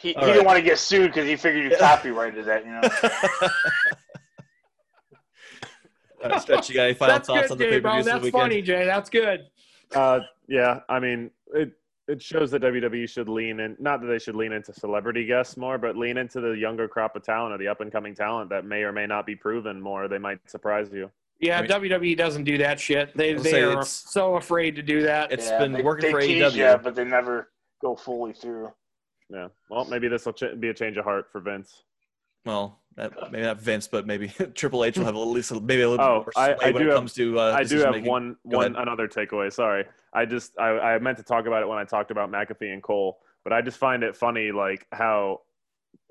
He, 0.00 0.10
he 0.10 0.14
All 0.14 0.26
didn't 0.26 0.46
want 0.46 0.58
to 0.58 0.62
get 0.62 0.78
sued 0.78 1.10
because 1.10 1.26
he 1.26 1.34
figured 1.34 1.72
you 1.72 1.76
copyrighted 1.76 2.44
that, 2.44 2.64
you 2.64 2.70
know. 2.70 2.80
All 6.22 6.30
right, 6.30 6.40
Stretch, 6.40 6.68
you 6.68 6.76
got 6.76 6.84
any 6.84 6.94
final 6.94 7.16
That's 7.16 7.26
thoughts 7.26 7.42
good, 7.42 7.50
on 7.52 7.58
the 7.58 7.64
Jay 7.64 7.70
pay 7.70 7.80
per 7.80 7.90
Bone. 7.90 8.04
That's 8.04 8.22
weekend? 8.22 8.42
funny, 8.42 8.62
Jay. 8.62 8.84
That's 8.84 9.10
good. 9.10 9.46
Uh, 9.94 10.20
yeah. 10.48 10.80
I 10.88 10.98
mean, 11.00 11.30
it 11.54 11.72
it 12.08 12.22
shows 12.22 12.50
that 12.52 12.62
WWE 12.62 13.08
should 13.08 13.28
lean 13.28 13.60
in. 13.60 13.76
Not 13.78 14.00
that 14.00 14.06
they 14.06 14.18
should 14.18 14.34
lean 14.34 14.52
into 14.52 14.72
celebrity 14.72 15.26
guests 15.26 15.56
more, 15.58 15.76
but 15.78 15.96
lean 15.96 16.16
into 16.16 16.40
the 16.40 16.52
younger 16.52 16.88
crop 16.88 17.14
of 17.16 17.22
talent 17.22 17.54
or 17.54 17.58
the 17.58 17.68
up 17.68 17.80
and 17.82 17.92
coming 17.92 18.14
talent 18.14 18.48
that 18.50 18.64
may 18.64 18.82
or 18.82 18.92
may 18.92 19.06
not 19.06 19.26
be 19.26 19.36
proven 19.36 19.80
more. 19.80 20.08
They 20.08 20.16
might 20.18 20.38
surprise 20.48 20.88
you. 20.92 21.10
Yeah, 21.40 21.58
I 21.58 21.62
mean- 21.62 21.70
WWE 21.70 22.16
doesn't 22.16 22.44
do 22.44 22.58
that 22.58 22.80
shit. 22.80 23.14
They 23.16 23.34
they 23.34 23.62
are 23.62 23.84
so 23.84 24.36
afraid 24.36 24.74
to 24.76 24.82
do 24.82 25.02
that. 25.02 25.30
It's 25.32 25.48
Yeah, 25.48 25.58
been 25.58 25.72
they- 25.72 25.82
working 25.82 26.06
they 26.06 26.12
for 26.12 26.20
tease 26.20 26.42
AEW. 26.54 26.56
ya, 26.56 26.76
but 26.78 26.94
they 26.94 27.04
never 27.04 27.50
go 27.82 27.94
fully 27.94 28.32
through. 28.32 28.72
Yeah. 29.30 29.48
Well, 29.70 29.84
maybe 29.84 30.08
this 30.08 30.24
will 30.24 30.32
ch- 30.32 30.58
be 30.58 30.70
a 30.70 30.74
change 30.74 30.96
of 30.96 31.04
heart 31.04 31.26
for 31.30 31.40
Vince. 31.40 31.84
Well, 32.48 32.78
that, 32.96 33.12
maybe 33.30 33.44
not 33.44 33.60
Vince, 33.60 33.86
but 33.88 34.06
maybe 34.06 34.28
Triple 34.54 34.82
H 34.84 34.96
will 34.96 35.04
have 35.04 35.14
at 35.14 35.18
least 35.20 35.50
a, 35.50 35.60
maybe 35.60 35.82
a 35.82 35.90
little 35.90 36.04
Oh, 36.04 36.14
more 36.20 36.32
I- 36.34 36.54
I 36.54 36.70
when 36.70 36.72
do 36.72 36.78
it 36.80 36.86
have- 36.86 36.94
comes 36.96 37.12
to. 37.14 37.38
Uh, 37.38 37.42
I 37.42 37.46
do 37.46 37.56
have 37.56 37.68
decision-making. 37.68 38.10
one 38.10 38.36
Go 38.50 38.56
one 38.56 38.74
ahead. 38.74 38.82
another 38.88 39.06
takeaway. 39.06 39.52
Sorry, 39.52 39.84
I 40.14 40.24
just 40.24 40.58
I, 40.58 40.70
I 40.94 40.98
meant 40.98 41.18
to 41.18 41.22
talk 41.22 41.46
about 41.46 41.62
it 41.62 41.68
when 41.68 41.78
I 41.78 41.84
talked 41.84 42.10
about 42.10 42.30
McAfee 42.32 42.72
and 42.72 42.82
Cole, 42.82 43.18
but 43.44 43.52
I 43.52 43.60
just 43.60 43.76
find 43.76 44.02
it 44.02 44.16
funny 44.16 44.50
like 44.50 44.86
how 44.92 45.42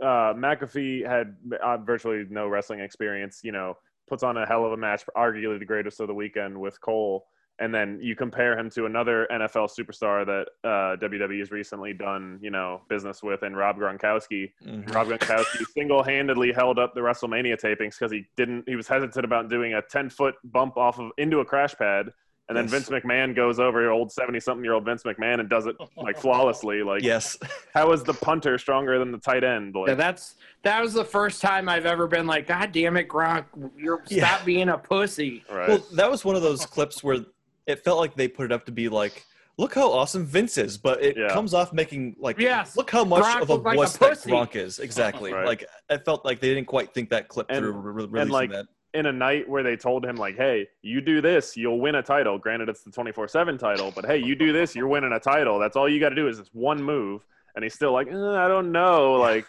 uh, 0.01 0.33
McAfee 0.38 1.07
had 1.07 1.35
uh, 1.61 1.77
virtually 1.77 2.25
no 2.29 2.47
wrestling 2.47 2.81
experience. 2.81 3.41
You 3.43 3.51
know, 3.53 3.77
puts 4.07 4.21
on 4.21 4.38
a 4.38 4.45
hell 4.45 4.63
of 4.63 4.71
a 4.73 4.77
match, 4.77 5.03
arguably 5.17 5.57
the 5.57 5.65
greatest 5.65 5.99
of 5.99 6.07
the 6.07 6.13
weekend 6.13 6.55
with 6.55 6.79
Cole, 6.79 7.25
and 7.60 7.74
then 7.74 7.99
you 8.01 8.16
compare 8.16 8.58
him 8.58 8.70
to 8.72 8.86
another 8.86 9.28
NFL 9.32 9.70
superstar 9.78 10.26
that 10.26 10.47
uh, 10.68 10.95
WWE 10.97 11.39
has 11.39 11.51
recently 11.51 11.93
done 11.93 12.38
you 12.41 12.51
know 12.51 12.82
business 12.89 13.24
with, 13.24 13.41
and 13.43 13.58
Rob 13.58 13.78
Gronkowski. 13.78 14.51
Mhm. 14.66 14.93
Rob 14.93 15.08
Gronkowski 15.08 15.66
single-handedly 15.74 16.51
held 16.53 16.78
up 16.80 16.93
the 16.93 17.01
WrestleMania 17.01 17.60
tapings 17.60 17.97
because 17.97 18.12
he 18.12 18.26
didn't. 18.36 18.64
He 18.68 18.76
was 18.76 18.88
hesitant 18.88 19.26
about 19.26 19.49
doing 19.49 19.74
a 19.74 19.82
ten-foot 19.82 20.36
bump 20.43 20.78
off 20.78 20.99
of 20.99 21.12
into 21.18 21.39
a 21.39 21.45
crash 21.45 21.74
pad 21.76 22.12
And 22.49 22.55
then 22.55 22.66
Yes. 22.66 22.72
Vince 22.72 22.89
McMahon 22.89 23.36
goes 23.36 23.60
over 23.60 23.89
old 23.91 24.10
seventy-something-year-old 24.12 24.86
Vince 24.86 25.03
McMahon 25.03 25.39
and 25.41 25.49
does 25.49 25.66
it 25.66 25.76
like 25.97 26.18
flawlessly. 26.18 26.82
Like, 26.84 27.01
yes. 27.03 27.38
how 27.74 27.91
is 27.91 28.03
the 28.03 28.14
punter 28.14 28.58
stronger 28.58 28.97
than 28.99 29.12
the 29.12 29.18
tight 29.18 29.43
end? 29.43 29.76
Yeah, 29.88 29.95
that's 29.95 30.36
that 30.64 30.82
was 30.82 30.93
the 30.93 31.03
first 31.03 31.41
time 31.41 31.68
I've 31.68 31.86
ever 31.86 32.08
been 32.08 32.26
like, 32.28 32.47
God 32.47 32.72
damn 32.72 32.95
it, 32.97 33.08
Gronk, 33.10 33.45
you're 33.78 34.01
Yeah. 34.10 34.28
stop 34.36 34.45
being 34.45 34.70
a 34.70 34.78
pussy. 34.78 35.43
right? 35.51 35.68
Well, 35.70 35.84
that 35.95 36.10
was 36.10 36.24
one 36.24 36.36
of 36.38 36.41
those 36.41 36.66
clips 36.66 37.03
where 37.03 37.20
it 37.68 37.84
felt 37.84 37.99
like 37.99 38.15
they 38.15 38.28
put 38.28 38.45
it 38.45 38.51
up 38.51 38.65
to 38.65 38.72
be 38.72 38.89
like, 38.89 39.26
look 39.57 39.74
how 39.76 39.91
awesome 39.91 40.26
Vince 40.26 40.57
is, 40.57 40.78
but 40.78 41.03
it 41.03 41.18
Yeah. 41.18 41.30
comes 41.30 41.53
off 41.53 41.74
making 41.74 42.15
like, 42.20 42.39
Yes. 42.39 42.76
look 42.78 42.89
how 42.89 43.03
much 43.03 43.24
Gronk 43.24 43.41
of 43.41 43.49
a 43.49 43.53
looked 43.55 43.65
like 43.65 43.91
that 43.91 44.09
pussy. 44.09 44.32
Gronk 44.32 44.55
is. 44.55 44.80
Exactly. 44.80 45.34
Right. 45.34 45.45
Like 45.45 45.65
it 45.89 46.05
felt 46.05 46.24
like 46.26 46.39
they 46.39 46.53
didn't 46.53 46.68
quite 46.68 46.93
think 46.93 47.09
that 47.09 47.28
clip 47.28 47.47
And- 47.49 47.59
through 47.59 47.74
re- 47.74 48.05
releasing 48.05 48.30
like, 48.32 48.51
that. 48.51 48.68
in 48.93 49.05
a 49.07 49.11
night 49.11 49.47
where 49.49 49.63
they 49.63 49.76
told 49.76 50.05
him 50.05 50.15
like, 50.15 50.38
"Hey, 50.38 50.68
you 50.82 51.01
do 51.01 51.22
this, 51.22 51.57
you'll 51.57 51.80
win 51.80 51.95
a 51.95 52.01
title." 52.01 52.38
Granted, 52.38 52.70
it's 52.70 52.84
the 52.84 52.91
twenty-four 52.91 53.28
seven 53.28 53.57
title, 53.57 53.91
but 53.93 54.05
hey, 54.05 54.18
you 54.18 54.34
do 54.36 54.53
this, 54.53 54.76
you're 54.76 54.88
winning 54.88 55.11
a 55.11 55.20
title. 55.20 55.59
That's 55.59 55.76
all 55.76 55.89
you 55.89 55.99
got 55.99 56.09
to 56.09 56.15
do 56.15 56.28
is 56.28 56.38
this 56.38 56.49
one 56.53 56.82
move. 56.82 57.26
And 57.55 57.63
he's 57.63 57.74
still 57.74 57.91
like, 57.91 58.07
"Uh, 58.11 58.34
I 58.36 58.47
don't 58.47 58.72
know. 58.72 59.13
Like, 59.13 59.45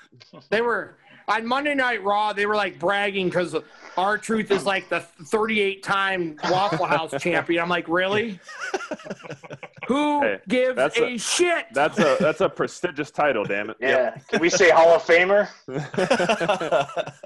They 0.51 0.61
were 0.63 0.97
on 1.29 1.47
Monday 1.47 1.75
Night 1.75 2.03
Raw. 2.03 2.33
They 2.33 2.47
were 2.47 2.57
like 2.57 2.79
bragging 2.79 3.29
because 3.29 3.55
R-Truth 3.97 4.51
is 4.51 4.65
like 4.65 4.89
the 4.89 5.01
38 5.01 5.83
time 5.83 6.37
Waffle 6.51 6.87
House 6.87 7.15
champion. 7.21 7.63
I'm 7.63 7.69
like, 7.69 7.89
really? 7.89 8.41
Who 9.87 10.23
Hey, 10.23 10.41
gives 10.49 10.77
that's 10.77 10.99
a, 10.99 11.15
a- 11.15 11.19
shit? 11.19 11.67
that's 11.73 11.99
a 11.99 12.17
that's 12.21 12.41
a 12.41 12.49
prestigious 12.49 13.11
title, 13.11 13.45
damn 13.45 13.71
it. 13.71 13.77
Yeah. 13.81 14.17
Can 14.29 14.41
we 14.41 14.51
say 14.51 14.71
Hall 14.71 14.95
of 14.95 15.03
Famer? 15.03 15.49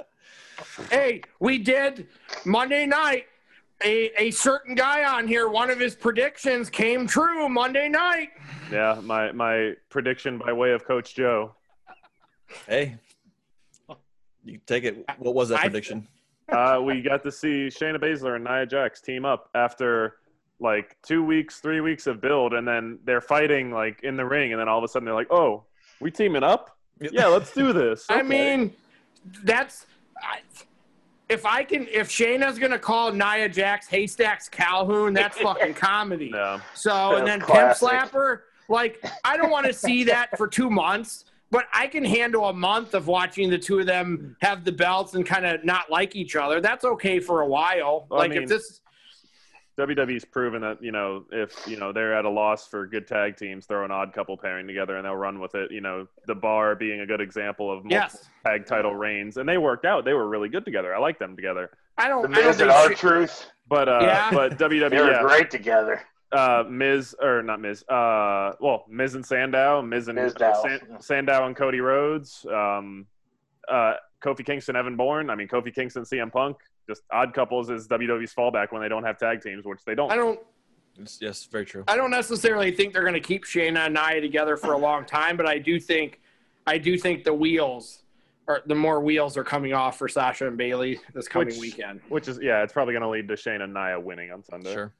hey, 0.90 1.22
we 1.40 1.58
did 1.58 2.08
Monday 2.44 2.86
night. 2.86 3.26
A, 3.84 4.12
a 4.16 4.30
certain 4.30 4.76
guy 4.76 5.02
on 5.02 5.26
here, 5.26 5.48
one 5.48 5.68
of 5.68 5.80
his 5.80 5.96
predictions 5.96 6.70
came 6.70 7.04
true 7.04 7.48
Monday 7.48 7.88
night. 7.88 8.28
Yeah, 8.70 9.00
my 9.02 9.32
my 9.32 9.74
prediction 9.90 10.38
by 10.38 10.52
way 10.52 10.70
of 10.70 10.84
Coach 10.84 11.16
Joe. 11.16 11.56
hey, 12.68 12.96
you 14.44 14.58
take 14.66 14.84
it. 14.84 15.04
What 15.18 15.34
was 15.34 15.48
that 15.50 15.58
I- 15.60 15.62
prediction? 15.62 16.06
Uh, 16.48 16.78
we 16.84 17.00
got 17.00 17.22
to 17.22 17.32
see 17.32 17.68
Shayna 17.68 17.96
Baszler 17.96 18.34
and 18.36 18.44
Nia 18.44 18.66
Jax 18.66 19.00
team 19.00 19.24
up 19.24 19.48
after 19.54 20.16
like 20.60 20.98
two 21.02 21.22
weeks, 21.24 21.60
three 21.60 21.80
weeks 21.80 22.06
of 22.06 22.20
build, 22.20 22.52
and 22.52 22.68
then 22.68 22.98
they're 23.04 23.22
fighting 23.22 23.70
like 23.70 24.02
in 24.02 24.16
the 24.18 24.24
ring, 24.26 24.52
and 24.52 24.60
then 24.60 24.68
all 24.68 24.76
of 24.76 24.84
a 24.84 24.88
sudden 24.88 25.06
they're 25.06 25.14
like, 25.14 25.30
"Oh, 25.32 25.64
we 26.00 26.10
teaming 26.10 26.42
up? 26.42 26.76
Yeah, 27.00 27.26
let's 27.28 27.54
do 27.54 27.72
this." 27.72 28.04
I 28.10 28.22
mean, 28.22 28.74
that's 29.44 29.86
I, 30.20 30.40
if 31.30 31.46
I 31.46 31.62
can. 31.64 31.86
If 31.90 32.10
Shayna's 32.10 32.58
gonna 32.58 32.78
call 32.78 33.12
Nia 33.12 33.48
Jax 33.48 33.86
Haystacks 33.86 34.50
Calhoun, 34.50 35.14
that's 35.14 35.38
fucking 35.40 35.72
comedy. 35.74 36.28
no, 36.30 36.60
So 36.74 37.16
and 37.16 37.26
then 37.26 37.38
That's 37.38 37.80
Pimp. 37.80 37.92
Slapper, 37.92 38.40
like 38.68 39.02
I 39.24 39.38
don't 39.38 39.50
want 39.50 39.66
to 39.66 39.72
see 39.72 40.04
that 40.04 40.36
for 40.36 40.48
two 40.48 40.68
months, 40.68 41.24
but 41.52 41.66
I 41.72 41.86
can 41.86 42.04
handle 42.04 42.46
a 42.46 42.52
month 42.52 42.94
of 42.94 43.06
watching 43.06 43.48
the 43.50 43.58
two 43.58 43.78
of 43.78 43.86
them 43.86 44.36
have 44.40 44.64
the 44.64 44.72
belts 44.72 45.14
and 45.14 45.24
kind 45.24 45.46
of 45.46 45.64
not 45.64 45.88
like 45.90 46.16
each 46.16 46.34
other. 46.34 46.60
That's 46.60 46.84
okay 46.84 47.20
for 47.20 47.42
a 47.42 47.46
while. 47.46 48.06
Well, 48.10 48.18
I 48.20 48.24
like 48.24 48.30
mean- 48.32 48.42
if 48.42 48.48
this, 48.48 48.80
WWE's 49.78 50.24
proven 50.26 50.60
that 50.60 50.82
you 50.82 50.92
know 50.92 51.24
if 51.32 51.66
you 51.66 51.78
know 51.78 51.92
they're 51.92 52.14
at 52.14 52.26
a 52.26 52.28
loss 52.30 52.66
for 52.68 52.86
good 52.86 53.06
tag 53.06 53.36
teams, 53.38 53.64
throw 53.64 53.84
an 53.86 53.90
odd 53.90 54.12
couple 54.12 54.36
pairing 54.36 54.66
together 54.66 54.96
and 54.96 55.04
they'll 55.06 55.16
run 55.16 55.40
with 55.40 55.54
it. 55.54 55.70
You 55.70 55.80
know, 55.80 56.06
the 56.26 56.34
Bar 56.34 56.74
being 56.74 57.00
a 57.00 57.06
good 57.06 57.22
example 57.22 57.70
of 57.70 57.84
multiple 57.84 57.90
yes, 57.92 58.28
tag 58.44 58.66
title 58.66 58.94
reigns, 58.94 59.38
and 59.38 59.48
they 59.48 59.56
worked 59.56 59.86
out. 59.86 60.04
They 60.04 60.12
were 60.12 60.28
really 60.28 60.50
good 60.50 60.64
together. 60.66 60.94
I 60.94 60.98
like 60.98 61.18
them 61.18 61.36
together. 61.36 61.70
I 61.96 62.08
don't. 62.08 62.26
I 62.26 62.28
don't 62.28 62.30
Miz 62.32 62.60
and 62.60 62.70
think 62.70 62.70
our 62.70 62.88
Shay- 62.90 62.94
truth. 62.96 63.46
But 63.68 63.88
uh, 63.88 64.00
Yeah. 64.02 64.30
but 64.30 64.58
WWE, 64.58 64.90
They 64.90 64.98
were 65.00 65.10
yeah, 65.10 65.22
great 65.22 65.50
together. 65.50 66.02
Uh, 66.32 66.64
Miz 66.68 67.14
or 67.20 67.42
not 67.42 67.60
Miz, 67.60 67.82
uh, 67.88 68.52
well, 68.58 68.84
Miz 68.88 69.14
and 69.14 69.24
Sandow, 69.24 69.82
Miz 69.82 70.08
and 70.08 70.18
Mizdow. 70.18 70.62
San- 70.62 71.00
Sandow 71.00 71.46
and 71.46 71.54
Cody 71.54 71.80
Rhodes, 71.80 72.46
um, 72.46 73.06
uh, 73.68 73.94
Kofi 74.22 74.44
Kingston, 74.44 74.74
Evan 74.74 74.96
Bourne. 74.96 75.28
I 75.28 75.34
mean, 75.34 75.46
Kofi 75.48 75.74
Kingston, 75.74 76.04
CM 76.04 76.32
Punk, 76.32 76.56
just 76.88 77.02
odd 77.10 77.34
couples 77.34 77.68
is 77.68 77.86
WWE's 77.86 78.32
fallback 78.34 78.72
when 78.72 78.80
they 78.80 78.88
don't 78.88 79.04
have 79.04 79.18
tag 79.18 79.42
teams, 79.42 79.66
which 79.66 79.84
they 79.84 79.94
don't. 79.94 80.10
I 80.10 80.16
don't. 80.16 80.40
It's- 80.94 81.18
yes, 81.20 81.44
very 81.44 81.66
true. 81.66 81.84
I 81.86 81.96
don't 81.96 82.10
necessarily 82.10 82.70
think 82.70 82.94
they're 82.94 83.02
going 83.02 83.12
to 83.14 83.20
keep 83.20 83.44
Shayna 83.44 83.86
and 83.86 83.94
Nia 83.94 84.20
together 84.22 84.56
for 84.56 84.72
a 84.72 84.78
long 84.78 85.04
time, 85.04 85.36
but 85.36 85.46
I 85.46 85.58
do 85.58 85.78
think, 85.78 86.20
I 86.66 86.78
do 86.78 86.96
think 86.96 87.24
the 87.24 87.34
wheels, 87.34 88.04
or 88.46 88.62
the 88.66 88.74
more 88.74 89.00
wheels 89.00 89.36
are 89.36 89.44
coming 89.44 89.74
off 89.74 89.98
for 89.98 90.08
Sasha 90.08 90.46
and 90.48 90.56
Bayley 90.56 90.98
this 91.14 91.28
coming 91.28 91.48
Which- 91.48 91.58
weekend. 91.58 92.00
Which 92.08 92.26
is 92.28 92.38
yeah, 92.42 92.62
it's 92.62 92.72
probably 92.72 92.92
going 92.94 93.02
to 93.02 93.08
lead 93.08 93.28
to 93.28 93.36
Shane 93.36 93.60
and 93.60 93.74
Nia 93.74 94.00
winning 94.00 94.30
on 94.32 94.42
Sunday. 94.42 94.72
Sure. 94.72 94.92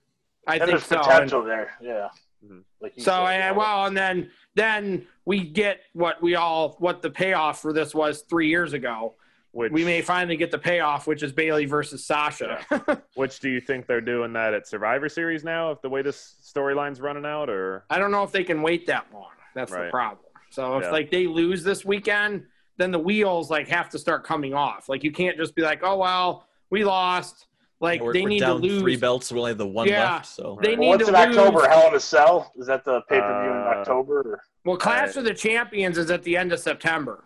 I 0.47 0.55
And 0.55 0.61
think 0.65 0.71
there's 0.71 0.87
so. 0.87 1.01
And- 1.11 1.31
there. 1.47 1.71
Yeah. 1.81 2.09
Mhm. 2.45 2.63
Like 2.81 2.95
So 2.97 3.03
said, 3.03 3.21
and, 3.21 3.39
yeah. 3.41 3.51
well, 3.53 3.87
and 3.87 3.97
then 3.97 4.31
then 4.55 5.07
we 5.25 5.45
get 5.45 5.81
what 5.93 6.21
we 6.21 6.35
all 6.35 6.77
what 6.81 7.01
the 7.03 7.11
payoff 7.11 7.63
for 7.63 7.73
this 7.73 7.95
was 7.95 8.23
three 8.23 8.49
years 8.49 8.73
ago. 8.73 9.15
Which 9.53 9.71
We 9.71 9.85
may 9.85 10.01
finally 10.01 10.37
get 10.39 10.51
the 10.51 10.59
payoff, 10.59 11.07
which 11.07 11.23
is 11.23 11.31
Bayley 11.31 11.67
versus 11.67 12.07
Sasha. 12.07 12.65
which 13.17 13.39
do 13.41 13.51
you 13.51 13.61
think 13.61 13.87
they're 13.87 14.01
doing 14.01 14.33
that 14.33 14.55
at 14.55 14.67
Survivor 14.67 15.11
Series 15.11 15.45
now? 15.45 15.71
If 15.73 15.83
the 15.83 15.91
way 15.91 16.01
this 16.01 16.37
storyline's 16.43 17.03
running 17.03 17.27
out, 17.27 17.51
or 17.51 17.85
I 17.91 17.99
don't 17.99 18.11
know 18.11 18.23
if 18.23 18.33
they 18.33 18.45
can 18.45 18.63
wait 18.63 18.87
that 18.87 19.07
long. 19.13 19.29
That's 19.55 19.71
the 19.71 19.89
problem. 19.91 20.25
So 20.51 20.79
if 20.79 20.85
Yeah. 20.85 20.91
like 20.91 21.11
they 21.11 21.27
lose 21.27 21.63
this 21.63 21.85
weekend, 21.85 22.47
then 22.79 22.91
the 22.91 22.99
wheels 22.99 23.51
like 23.51 23.69
have 23.69 23.91
to 23.91 23.99
start 23.99 24.25
coming 24.25 24.55
off. 24.55 24.89
Like 24.89 25.05
you 25.05 25.13
can't 25.13 25.37
just 25.37 25.55
be 25.55 25.61
like, 25.63 25.81
oh 25.85 25.99
well, 25.99 26.47
we 26.71 26.83
lost. 26.83 27.47
Like 27.83 28.01
we're, 28.01 28.13
they 28.13 28.23
we're 28.23 28.29
need 28.29 28.41
down 28.41 28.61
to 28.61 28.67
lose. 28.67 28.81
three 28.81 28.97
belts. 28.97 29.33
We 29.33 29.39
only 29.41 29.51
have 29.51 29.59
the 29.59 29.67
one 29.67 29.89
Yeah. 29.89 30.13
left. 30.15 30.27
So 30.27 30.57
They 30.63 30.71
Right. 30.71 30.79
need 30.79 30.89
What's 30.89 31.09
to 31.09 31.15
in 31.23 31.29
lose. 31.31 31.37
October? 31.39 31.69
Hell 31.69 31.89
in 31.89 31.95
a 31.97 32.01
Cell? 32.01 32.53
Is 32.57 32.67
that 32.69 32.85
the 32.85 33.01
pay 33.03 33.21
per 33.21 33.43
view 33.43 33.51
in 33.51 33.59
Uh, 33.59 33.81
October? 33.81 34.21
Or? 34.21 34.45
Well, 34.65 34.77
Clash 34.77 35.17
I- 35.17 35.19
of 35.19 35.25
the 35.25 35.35
Champions 35.35 35.99
is 35.99 36.11
at 36.11 36.23
the 36.23 36.37
end 36.37 36.53
of 36.53 36.61
September, 36.61 37.25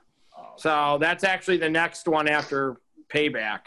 so 0.56 0.96
that's 0.98 1.24
actually 1.24 1.58
the 1.58 1.68
next 1.68 2.08
one 2.08 2.26
after 2.26 2.78
Payback. 3.10 3.60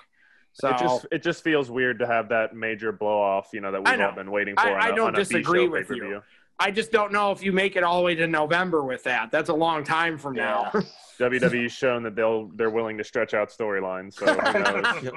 So 0.53 0.69
it 0.69 0.77
just 0.79 1.05
it 1.11 1.23
just 1.23 1.43
feels 1.43 1.69
weird 1.69 1.99
to 1.99 2.07
have 2.07 2.27
that 2.29 2.55
major 2.55 2.91
blow 2.91 3.21
off, 3.21 3.49
you 3.53 3.61
know, 3.61 3.71
that 3.71 3.83
we've 3.87 3.97
know. 3.99 4.07
all 4.09 4.15
been 4.15 4.31
waiting 4.31 4.55
for. 4.55 4.61
I- 4.67 4.73
on 4.73 4.81
I 4.81 4.89
a- 4.89 4.95
don't 4.95 5.07
on 5.09 5.13
a 5.13 5.17
B 5.17 5.23
disagree 5.23 5.65
show 5.65 5.71
with 5.71 5.89
you. 5.91 6.23
Pay-per-view. 6.59 6.67
I 6.67 6.71
just 6.71 6.91
don't 6.91 7.11
know 7.11 7.31
if 7.31 7.43
you 7.43 7.51
make 7.51 7.75
it 7.75 7.83
all 7.83 7.97
the 7.99 8.03
way 8.05 8.15
to 8.15 8.27
November 8.27 8.83
with 8.83 9.03
that. 9.03 9.31
That's 9.31 9.49
a 9.49 9.53
long 9.53 9.83
time 9.83 10.17
from 10.17 10.35
now. 10.35 10.71
WWE's 11.19 11.73
shown 11.73 12.03
that 12.03 12.15
they'll 12.15 12.47
they're 12.55 12.69
willing 12.69 12.97
to 12.97 13.03
stretch 13.03 13.33
out 13.33 13.49
storylines. 13.49 14.13
So 14.13 14.25
who 14.33 14.59
knows? 14.81 15.03
Yep. 15.03 15.13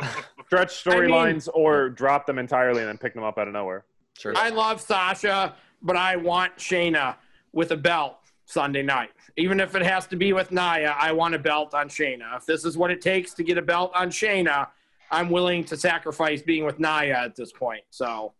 stretch 0.46 0.86
I 0.86 0.90
mean- 1.00 1.10
storylines 1.10 1.48
or 1.54 1.90
drop 1.90 2.26
them 2.26 2.38
entirely 2.38 2.80
and 2.80 2.88
then 2.88 2.98
pick 2.98 3.14
them 3.14 3.22
up 3.24 3.38
out 3.38 3.46
of 3.46 3.54
nowhere. 3.54 3.84
sure. 4.18 4.32
I 4.36 4.48
love 4.48 4.80
Sasha, 4.80 5.54
but 5.80 5.96
I 5.96 6.16
want 6.16 6.56
Shayna 6.56 7.14
with 7.52 7.70
a 7.70 7.76
belt 7.76 8.16
Sunday 8.46 8.82
night. 8.82 9.10
Even 9.36 9.60
if 9.60 9.74
it 9.76 9.82
has 9.82 10.06
to 10.08 10.16
be 10.16 10.32
with 10.32 10.50
Nia, 10.50 10.94
I 10.98 11.12
want 11.12 11.34
a 11.34 11.38
belt 11.38 11.72
on 11.72 11.88
Shayna. 11.88 12.36
If 12.36 12.46
this 12.46 12.64
is 12.64 12.76
what 12.76 12.90
it 12.90 13.00
takes 13.00 13.32
to 13.34 13.44
get 13.44 13.56
a 13.56 13.62
belt 13.62 13.92
on 13.94 14.10
Shayna, 14.10 14.68
I'm 15.10 15.30
willing 15.30 15.62
to 15.64 15.76
sacrifice 15.76 16.42
being 16.42 16.64
with 16.64 16.80
Nia 16.80 17.16
at 17.16 17.36
this 17.36 17.52
point. 17.52 17.82
So, 17.90 18.32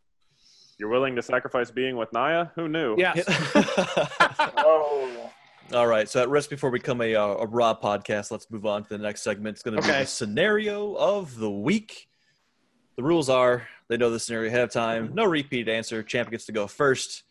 You're 0.82 0.90
willing 0.90 1.14
to 1.14 1.22
sacrifice 1.22 1.70
being 1.70 1.96
with 1.96 2.12
Naya? 2.12 2.48
Who 2.56 2.66
knew? 2.66 2.96
yes. 2.98 3.22
Oh. 4.56 5.30
All 5.72 5.86
right. 5.86 6.08
So 6.08 6.20
at 6.20 6.28
risk 6.28 6.50
before 6.50 6.70
we 6.70 6.80
become 6.80 7.00
a, 7.00 7.14
uh, 7.14 7.24
a 7.24 7.46
Raw 7.46 7.72
podcast, 7.72 8.32
let's 8.32 8.50
move 8.50 8.66
on 8.66 8.82
to 8.82 8.88
the 8.88 8.98
next 8.98 9.22
segment. 9.22 9.54
It's 9.54 9.62
going 9.62 9.76
to 9.76 9.82
be 9.82 9.88
Okay. 9.88 10.00
the 10.00 10.06
scenario 10.08 10.94
of 10.94 11.36
the 11.38 11.48
week. 11.48 12.08
The 12.96 13.04
rules 13.04 13.28
are 13.28 13.68
they 13.86 13.96
know 13.96 14.10
the 14.10 14.18
scenario 14.18 14.48
ahead 14.48 14.62
of 14.62 14.72
time. 14.72 15.12
No 15.14 15.24
repeat 15.24 15.68
answer. 15.68 16.02
Champ 16.02 16.32
gets 16.32 16.46
to 16.46 16.52
go 16.52 16.66
first. 16.66 17.22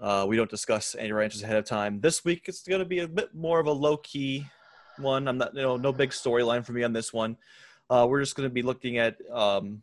Uh, 0.00 0.24
we 0.28 0.36
don't 0.36 0.48
discuss 0.48 0.94
any 0.96 1.10
answers 1.10 1.42
ahead 1.42 1.56
of 1.56 1.64
time. 1.64 2.00
This 2.00 2.24
week 2.24 2.42
it's 2.46 2.62
going 2.62 2.78
to 2.78 2.84
be 2.86 3.00
a 3.00 3.08
bit 3.08 3.34
more 3.34 3.58
of 3.58 3.66
a 3.66 3.72
low 3.72 3.96
key 3.96 4.46
one. 4.98 5.26
I'm 5.26 5.38
not, 5.38 5.52
you 5.56 5.62
know, 5.62 5.76
no 5.76 5.92
big 5.92 6.10
storyline 6.10 6.64
for 6.64 6.70
me 6.74 6.84
on 6.84 6.92
this 6.92 7.12
one. 7.12 7.36
Uh, 7.90 8.06
we're 8.08 8.20
just 8.20 8.36
going 8.36 8.48
to 8.48 8.54
be 8.54 8.62
looking 8.62 8.98
at 8.98 9.16
um, 9.32 9.82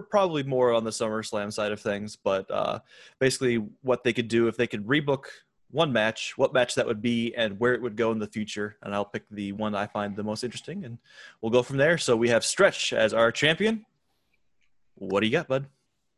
probably 0.00 0.42
more 0.42 0.72
on 0.72 0.84
the 0.84 0.90
SummerSlam 0.90 1.52
side 1.52 1.72
of 1.72 1.80
things, 1.80 2.16
but 2.16 2.50
uh, 2.50 2.80
basically 3.18 3.56
what 3.82 4.04
they 4.04 4.12
could 4.12 4.28
do 4.28 4.48
if 4.48 4.56
they 4.56 4.66
could 4.66 4.86
rebook 4.86 5.24
one 5.70 5.92
match, 5.92 6.34
what 6.36 6.52
match 6.52 6.74
that 6.76 6.86
would 6.86 7.02
be, 7.02 7.34
and 7.36 7.58
where 7.58 7.74
it 7.74 7.82
would 7.82 7.96
go 7.96 8.12
in 8.12 8.18
the 8.18 8.26
future. 8.26 8.76
And 8.82 8.94
I'll 8.94 9.04
pick 9.04 9.24
the 9.30 9.52
one 9.52 9.74
I 9.74 9.86
find 9.86 10.16
the 10.16 10.22
most 10.22 10.44
interesting, 10.44 10.84
and 10.84 10.98
we'll 11.40 11.50
go 11.50 11.62
from 11.62 11.76
there. 11.76 11.98
So 11.98 12.16
we 12.16 12.28
have 12.28 12.44
Stretch 12.44 12.92
as 12.92 13.12
our 13.12 13.32
champion. 13.32 13.84
What 14.94 15.20
do 15.20 15.26
you 15.26 15.32
got, 15.32 15.48
bud? 15.48 15.66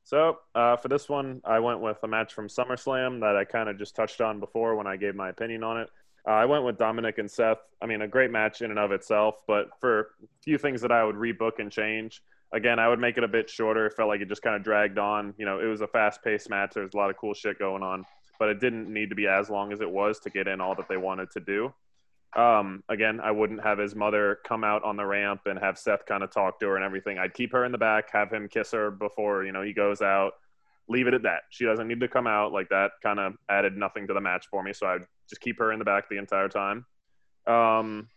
So 0.04 0.38
uh, 0.54 0.76
for 0.76 0.88
this 0.88 1.08
one, 1.08 1.42
I 1.44 1.58
went 1.58 1.80
with 1.80 1.98
a 2.02 2.08
match 2.08 2.32
from 2.32 2.48
SummerSlam 2.48 3.20
that 3.20 3.36
I 3.36 3.44
kind 3.44 3.68
of 3.68 3.78
just 3.78 3.94
touched 3.94 4.20
on 4.20 4.40
before 4.40 4.74
when 4.76 4.86
I 4.86 4.96
gave 4.96 5.14
my 5.14 5.28
opinion 5.28 5.62
on 5.62 5.78
it. 5.80 5.90
Uh, 6.26 6.32
I 6.32 6.44
went 6.44 6.64
with 6.64 6.78
Dominic 6.78 7.18
and 7.18 7.30
Seth. 7.30 7.58
I 7.82 7.86
mean, 7.86 8.02
a 8.02 8.08
great 8.08 8.30
match 8.30 8.62
in 8.62 8.70
and 8.70 8.78
of 8.78 8.92
itself, 8.92 9.42
but 9.46 9.70
for 9.80 10.00
a 10.00 10.04
few 10.42 10.58
things 10.58 10.80
that 10.82 10.92
I 10.92 11.04
would 11.04 11.14
rebook 11.14 11.58
and 11.58 11.70
change, 11.70 12.22
again, 12.52 12.78
I 12.78 12.88
would 12.88 12.98
make 12.98 13.18
it 13.18 13.24
a 13.24 13.28
bit 13.28 13.50
shorter. 13.50 13.86
It 13.86 13.94
felt 13.94 14.08
like 14.08 14.20
it 14.20 14.28
just 14.28 14.42
kind 14.42 14.56
of 14.56 14.62
dragged 14.62 14.98
on. 14.98 15.34
You 15.38 15.46
know, 15.46 15.60
it 15.60 15.66
was 15.66 15.80
a 15.80 15.86
fast 15.86 16.22
paced 16.22 16.48
match. 16.48 16.72
There 16.74 16.82
was 16.82 16.94
a 16.94 16.96
lot 16.96 17.10
of 17.10 17.16
cool 17.16 17.34
shit 17.34 17.58
going 17.58 17.82
on, 17.82 18.04
but 18.38 18.48
it 18.48 18.60
didn't 18.60 18.92
need 18.92 19.10
to 19.10 19.14
be 19.14 19.26
as 19.26 19.50
long 19.50 19.72
as 19.72 19.80
it 19.80 19.90
was 19.90 20.18
to 20.20 20.30
get 20.30 20.48
in 20.48 20.60
all 20.60 20.74
that 20.76 20.88
they 20.88 20.96
wanted 20.96 21.30
to 21.32 21.40
do. 21.40 21.72
Um, 22.36 22.84
again, 22.88 23.20
I 23.20 23.30
wouldn't 23.30 23.62
have 23.62 23.78
his 23.78 23.94
mother 23.94 24.38
come 24.46 24.62
out 24.62 24.84
on 24.84 24.96
the 24.96 25.06
ramp 25.06 25.42
and 25.46 25.58
have 25.58 25.78
Seth 25.78 26.04
kind 26.04 26.22
of 26.22 26.30
talk 26.30 26.60
to 26.60 26.66
her 26.66 26.76
and 26.76 26.84
everything. 26.84 27.18
I'd 27.18 27.32
keep 27.32 27.52
her 27.52 27.64
in 27.64 27.72
the 27.72 27.78
back, 27.78 28.10
have 28.12 28.30
him 28.30 28.48
kiss 28.48 28.72
her 28.72 28.90
before, 28.90 29.44
you 29.44 29.52
know, 29.52 29.62
he 29.62 29.72
goes 29.72 30.02
out. 30.02 30.32
leave 30.88 31.06
it 31.06 31.14
at 31.14 31.22
that. 31.22 31.42
She 31.50 31.64
doesn't 31.64 31.86
need 31.86 32.00
to 32.00 32.08
come 32.08 32.26
out. 32.26 32.52
Like 32.52 32.68
that 32.70 32.92
kind 33.02 33.18
of 33.18 33.34
added 33.48 33.76
nothing 33.76 34.06
to 34.08 34.14
the 34.14 34.20
match 34.20 34.46
for 34.50 34.62
me. 34.62 34.72
So 34.72 34.86
I'd 34.86 35.06
just 35.28 35.40
keep 35.40 35.58
her 35.58 35.72
in 35.72 35.78
the 35.78 35.84
back 35.84 36.08
the 36.08 36.18
entire 36.18 36.48
time. 36.48 36.86
Um, 37.46 38.08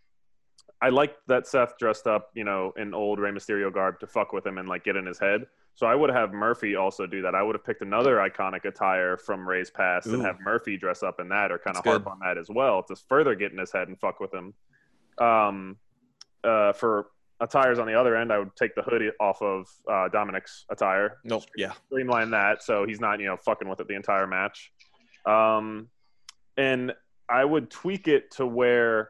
I 0.82 0.90
liked 0.90 1.18
that 1.28 1.46
Seth 1.48 1.78
dressed 1.78 2.08
up, 2.08 2.32
you 2.34 2.44
know, 2.44 2.74
in 2.76 2.94
old 2.94 3.20
Rey 3.20 3.32
Mysterio 3.32 3.72
garb 3.72 4.00
to 4.00 4.08
fuck 4.08 4.34
with 4.34 4.46
him 4.46 4.58
and 4.58 4.68
like 4.68 4.84
get 4.84 4.96
in 4.96 5.06
his 5.06 5.20
head. 5.20 5.46
So 5.76 5.86
I 5.86 5.96
would 5.96 6.10
have 6.10 6.34
Murphy 6.34 6.76
also 6.76 7.06
do 7.08 7.22
that. 7.22 7.36
I 7.36 7.44
would 7.44 7.56
have 7.56 7.64
picked 7.64 7.82
another 7.82 8.18
iconic 8.18 8.66
attire 8.66 9.16
from 9.18 9.48
Rey's 9.48 9.70
past 9.70 10.08
and 10.08 10.22
have 10.22 10.40
Murphy 10.42 10.78
dress 10.78 11.02
up 11.04 11.20
in 11.20 11.30
that 11.30 11.52
or 11.52 11.58
kind 11.60 11.78
of 11.78 11.84
harp 11.86 12.04
good. 12.04 12.10
on 12.10 12.20
that 12.20 12.38
as 12.38 12.50
well 12.50 12.84
to 12.84 12.96
further 12.96 13.36
get 13.36 13.52
in 13.52 13.58
his 13.58 13.72
head 13.72 13.88
and 13.88 14.00
fuck 14.00 14.20
with 14.20 14.34
him. 14.34 14.54
Um, 15.18 15.78
uh, 16.44 16.74
for 16.74 17.08
attires 17.40 17.80
on 17.80 17.88
the 17.88 17.94
other 17.94 18.16
end, 18.16 18.34
I 18.34 18.40
would 18.40 18.56
take 18.56 18.76
the 18.76 18.82
hoodie 18.82 19.12
off 19.20 19.42
of 19.42 19.68
uh, 19.90 20.10
Dominic's 20.10 20.66
attire 20.70 21.18
Nope. 21.24 21.44
Yeah. 21.56 21.72
streamline 21.88 22.32
that 22.32 22.64
so 22.64 22.86
he's 22.86 23.00
not 23.00 23.20
you 23.20 23.28
know 23.28 23.38
fucking 23.38 23.68
with 23.68 23.80
it 23.80 23.88
the 23.88 23.96
entire 23.96 24.28
match 24.28 24.72
um 25.26 25.88
and 26.58 26.94
i 27.30 27.44
would 27.46 27.70
tweak 27.70 28.08
it 28.08 28.32
to 28.32 28.46
where 28.46 29.10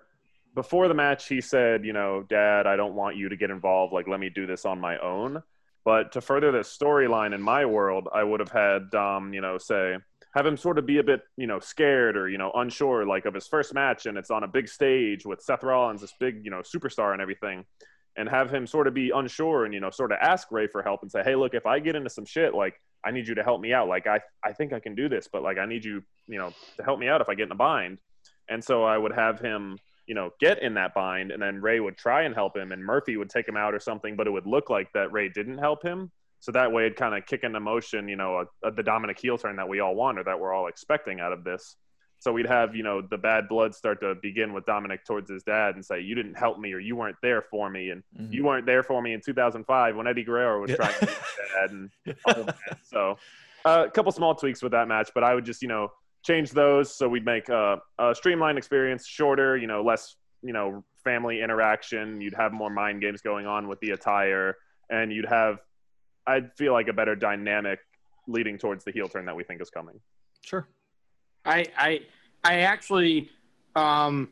before 0.54 0.88
the 0.88 0.94
match 0.94 1.28
he 1.28 1.42
said 1.42 1.86
you 1.86 1.94
know 1.94 2.24
dad 2.30 2.68
i 2.68 2.76
don't 2.76 2.94
want 2.94 3.16
you 3.16 3.30
to 3.30 3.36
get 3.36 3.50
involved 3.50 3.94
like 3.94 4.08
let 4.08 4.20
me 4.20 4.30
do 4.30 4.46
this 4.46 4.66
on 4.66 4.80
my 4.80 4.98
own 5.00 5.42
but 5.84 6.12
to 6.12 6.22
further 6.22 6.52
the 6.52 6.60
storyline 6.60 7.34
in 7.34 7.42
my 7.42 7.66
world 7.66 8.08
i 8.14 8.24
would 8.24 8.40
have 8.40 8.52
had 8.52 8.90
dom 8.92 9.34
you 9.34 9.42
know 9.42 9.58
say 9.58 9.96
have 10.36 10.46
him 10.46 10.56
sort 10.56 10.78
of 10.78 10.86
be 10.86 10.98
a 10.98 11.04
bit 11.04 11.22
you 11.38 11.48
know 11.48 11.60
scared 11.60 12.18
or 12.18 12.30
you 12.30 12.38
know 12.38 12.52
unsure 12.56 13.06
like 13.06 13.26
of 13.26 13.34
his 13.34 13.48
first 13.48 13.74
match 13.74 14.06
and 14.06 14.18
it's 14.18 14.32
on 14.32 14.44
a 14.44 14.48
big 14.48 14.68
stage 14.68 15.26
with 15.26 15.42
seth 15.42 15.64
rollins 15.64 16.02
this 16.02 16.14
big 16.20 16.44
you 16.44 16.52
know 16.52 16.62
superstar 16.62 17.14
and 17.14 17.22
everything 17.22 17.66
and 18.18 18.28
have 18.28 18.54
him 18.54 18.68
sort 18.68 18.88
of 18.88 18.94
be 18.94 19.12
unsure 19.12 19.66
and 19.66 19.74
you 19.74 19.80
know 19.80 19.90
sort 19.90 20.12
of 20.12 20.18
ask 20.22 20.52
Rey 20.52 20.68
for 20.68 20.84
help 20.84 21.02
and 21.02 21.12
say, 21.12 21.24
"Hey, 21.24 21.36
look, 21.36 21.54
if 21.54 21.66
I 21.66 21.80
get 21.80 21.96
into 21.96 22.10
some 22.10 22.26
shit, 22.26 22.54
like 22.54 22.76
I 23.04 23.12
need 23.12 23.28
you 23.28 23.36
to 23.36 23.44
help 23.44 23.62
me 23.62 23.74
out. 23.74 23.88
Like 23.88 24.08
I 24.08 24.20
I 24.44 24.54
think 24.54 24.74
I 24.74 24.80
can 24.80 24.96
do 24.96 25.08
this, 25.10 25.28
but 25.32 25.44
like 25.44 25.58
I 25.58 25.66
need 25.66 25.86
you, 25.86 26.04
you 26.28 26.38
know, 26.38 26.52
to 26.78 26.84
help 26.84 27.00
me 27.00 27.08
out 27.08 27.22
if 27.22 27.30
I 27.30 27.36
get 27.36 27.46
in 27.46 27.52
a 27.52 27.56
bind." 27.56 28.00
And 28.50 28.64
so 28.64 28.84
I 28.84 28.98
would 28.98 29.14
have 29.14 29.40
him, 29.40 29.78
you 30.08 30.16
know, 30.16 30.32
get 30.40 30.62
in 30.62 30.74
that 30.76 30.94
bind 30.94 31.32
and 31.32 31.42
then 31.42 31.62
Rey 31.62 31.80
would 31.80 31.98
try 31.98 32.24
and 32.24 32.34
help 32.36 32.58
him 32.58 32.72
and 32.72 32.84
Murphy 32.84 33.18
would 33.18 33.30
take 33.30 33.48
him 33.48 33.56
out 33.58 33.74
or 33.74 33.80
something, 33.80 34.16
but 34.16 34.28
it 34.28 34.32
would 34.32 34.48
look 34.48 34.70
like 34.70 34.92
that 34.94 35.12
Rey 35.12 35.30
didn't 35.30 35.58
help 35.58 35.84
him. 35.84 36.12
So 36.40 36.52
that 36.54 36.72
way 36.72 36.86
it'd 36.88 36.98
kind 36.98 37.16
of 37.16 37.26
kick 37.28 37.44
into 37.44 37.60
motion, 37.60 38.08
you 38.08 38.16
know, 38.16 38.46
a, 38.64 38.68
a, 38.68 38.72
the 38.72 38.82
Dominic 38.84 39.20
heel 39.20 39.38
turn 39.38 39.56
that 39.58 39.70
we 39.70 39.80
all 39.80 39.94
want 39.96 40.18
or 40.18 40.24
that 40.24 40.40
we're 40.40 40.54
all 40.54 40.68
expecting 40.68 41.20
out 41.20 41.32
of 41.32 41.44
this. 41.44 41.76
So 42.18 42.32
we'd 42.32 42.48
have, 42.48 42.76
you 42.76 42.84
know, 42.84 43.02
the 43.02 43.18
bad 43.18 43.48
blood 43.48 43.74
start 43.74 44.00
to 44.02 44.16
begin 44.22 44.54
with 44.54 44.66
Dominic 44.66 45.06
towards 45.06 45.30
his 45.30 45.42
dad 45.44 45.74
and 45.74 45.84
say, 45.84 46.02
"You 46.02 46.14
didn't 46.14 46.36
help 46.36 46.60
me, 46.60 46.72
or 46.72 46.78
you 46.80 46.96
weren't 46.96 47.16
there 47.24 47.42
for 47.42 47.68
me, 47.68 47.90
and 47.90 48.04
Mhm. 48.20 48.32
you 48.32 48.44
weren't 48.44 48.68
there 48.68 48.84
for 48.84 49.02
me 49.02 49.14
in 49.14 49.22
2005 49.22 49.96
when 49.96 50.06
Eddie 50.06 50.24
Guerrero 50.24 50.62
was 50.62 50.70
trying 50.76 50.94
to 51.00 51.06
be 51.08 51.12
my 51.12 51.62
dad 51.62 51.72
and 51.72 51.90
all 52.26 52.44
that." 52.44 52.78
So 52.84 53.18
uh, 53.66 53.86
a 53.88 53.92
couple 53.92 54.12
small 54.12 54.36
tweaks 54.36 54.62
with 54.62 54.72
that 54.74 54.88
match, 54.88 55.10
but 55.16 55.24
I 55.24 55.34
would 55.34 55.46
just, 55.46 55.64
you 55.64 55.68
know, 55.68 55.92
change 56.24 56.52
those 56.52 56.94
so 56.94 57.08
we'd 57.10 57.26
make 57.26 57.50
uh, 57.50 57.78
a 58.00 58.14
streamlined 58.14 58.58
experience 58.58 59.08
shorter, 59.08 59.58
you 59.58 59.68
know, 59.68 59.84
less, 59.84 60.16
you 60.42 60.54
know, 60.54 60.84
family 61.04 61.42
interaction. 61.42 62.22
You'd 62.22 62.36
have 62.36 62.52
more 62.54 62.70
mind 62.70 63.02
games 63.02 63.22
going 63.22 63.46
on 63.48 63.68
with 63.68 63.80
the 63.80 63.92
attire, 63.92 64.58
and 64.90 65.12
you'd 65.12 65.26
have, 65.26 65.60
I'd 66.28 66.56
feel 66.58 66.74
like 66.74 66.88
a 66.88 66.94
better 66.94 67.16
dynamic 67.16 67.80
leading 68.28 68.58
towards 68.58 68.84
the 68.84 68.92
heel 68.92 69.08
turn 69.08 69.26
that 69.26 69.36
we 69.36 69.44
think 69.44 69.62
is 69.62 69.70
coming. 69.70 70.00
Sure. 70.44 70.68
I 71.46 71.66
I 71.78 72.00
I 72.44 72.60
actually 72.62 73.30
um 73.76 74.30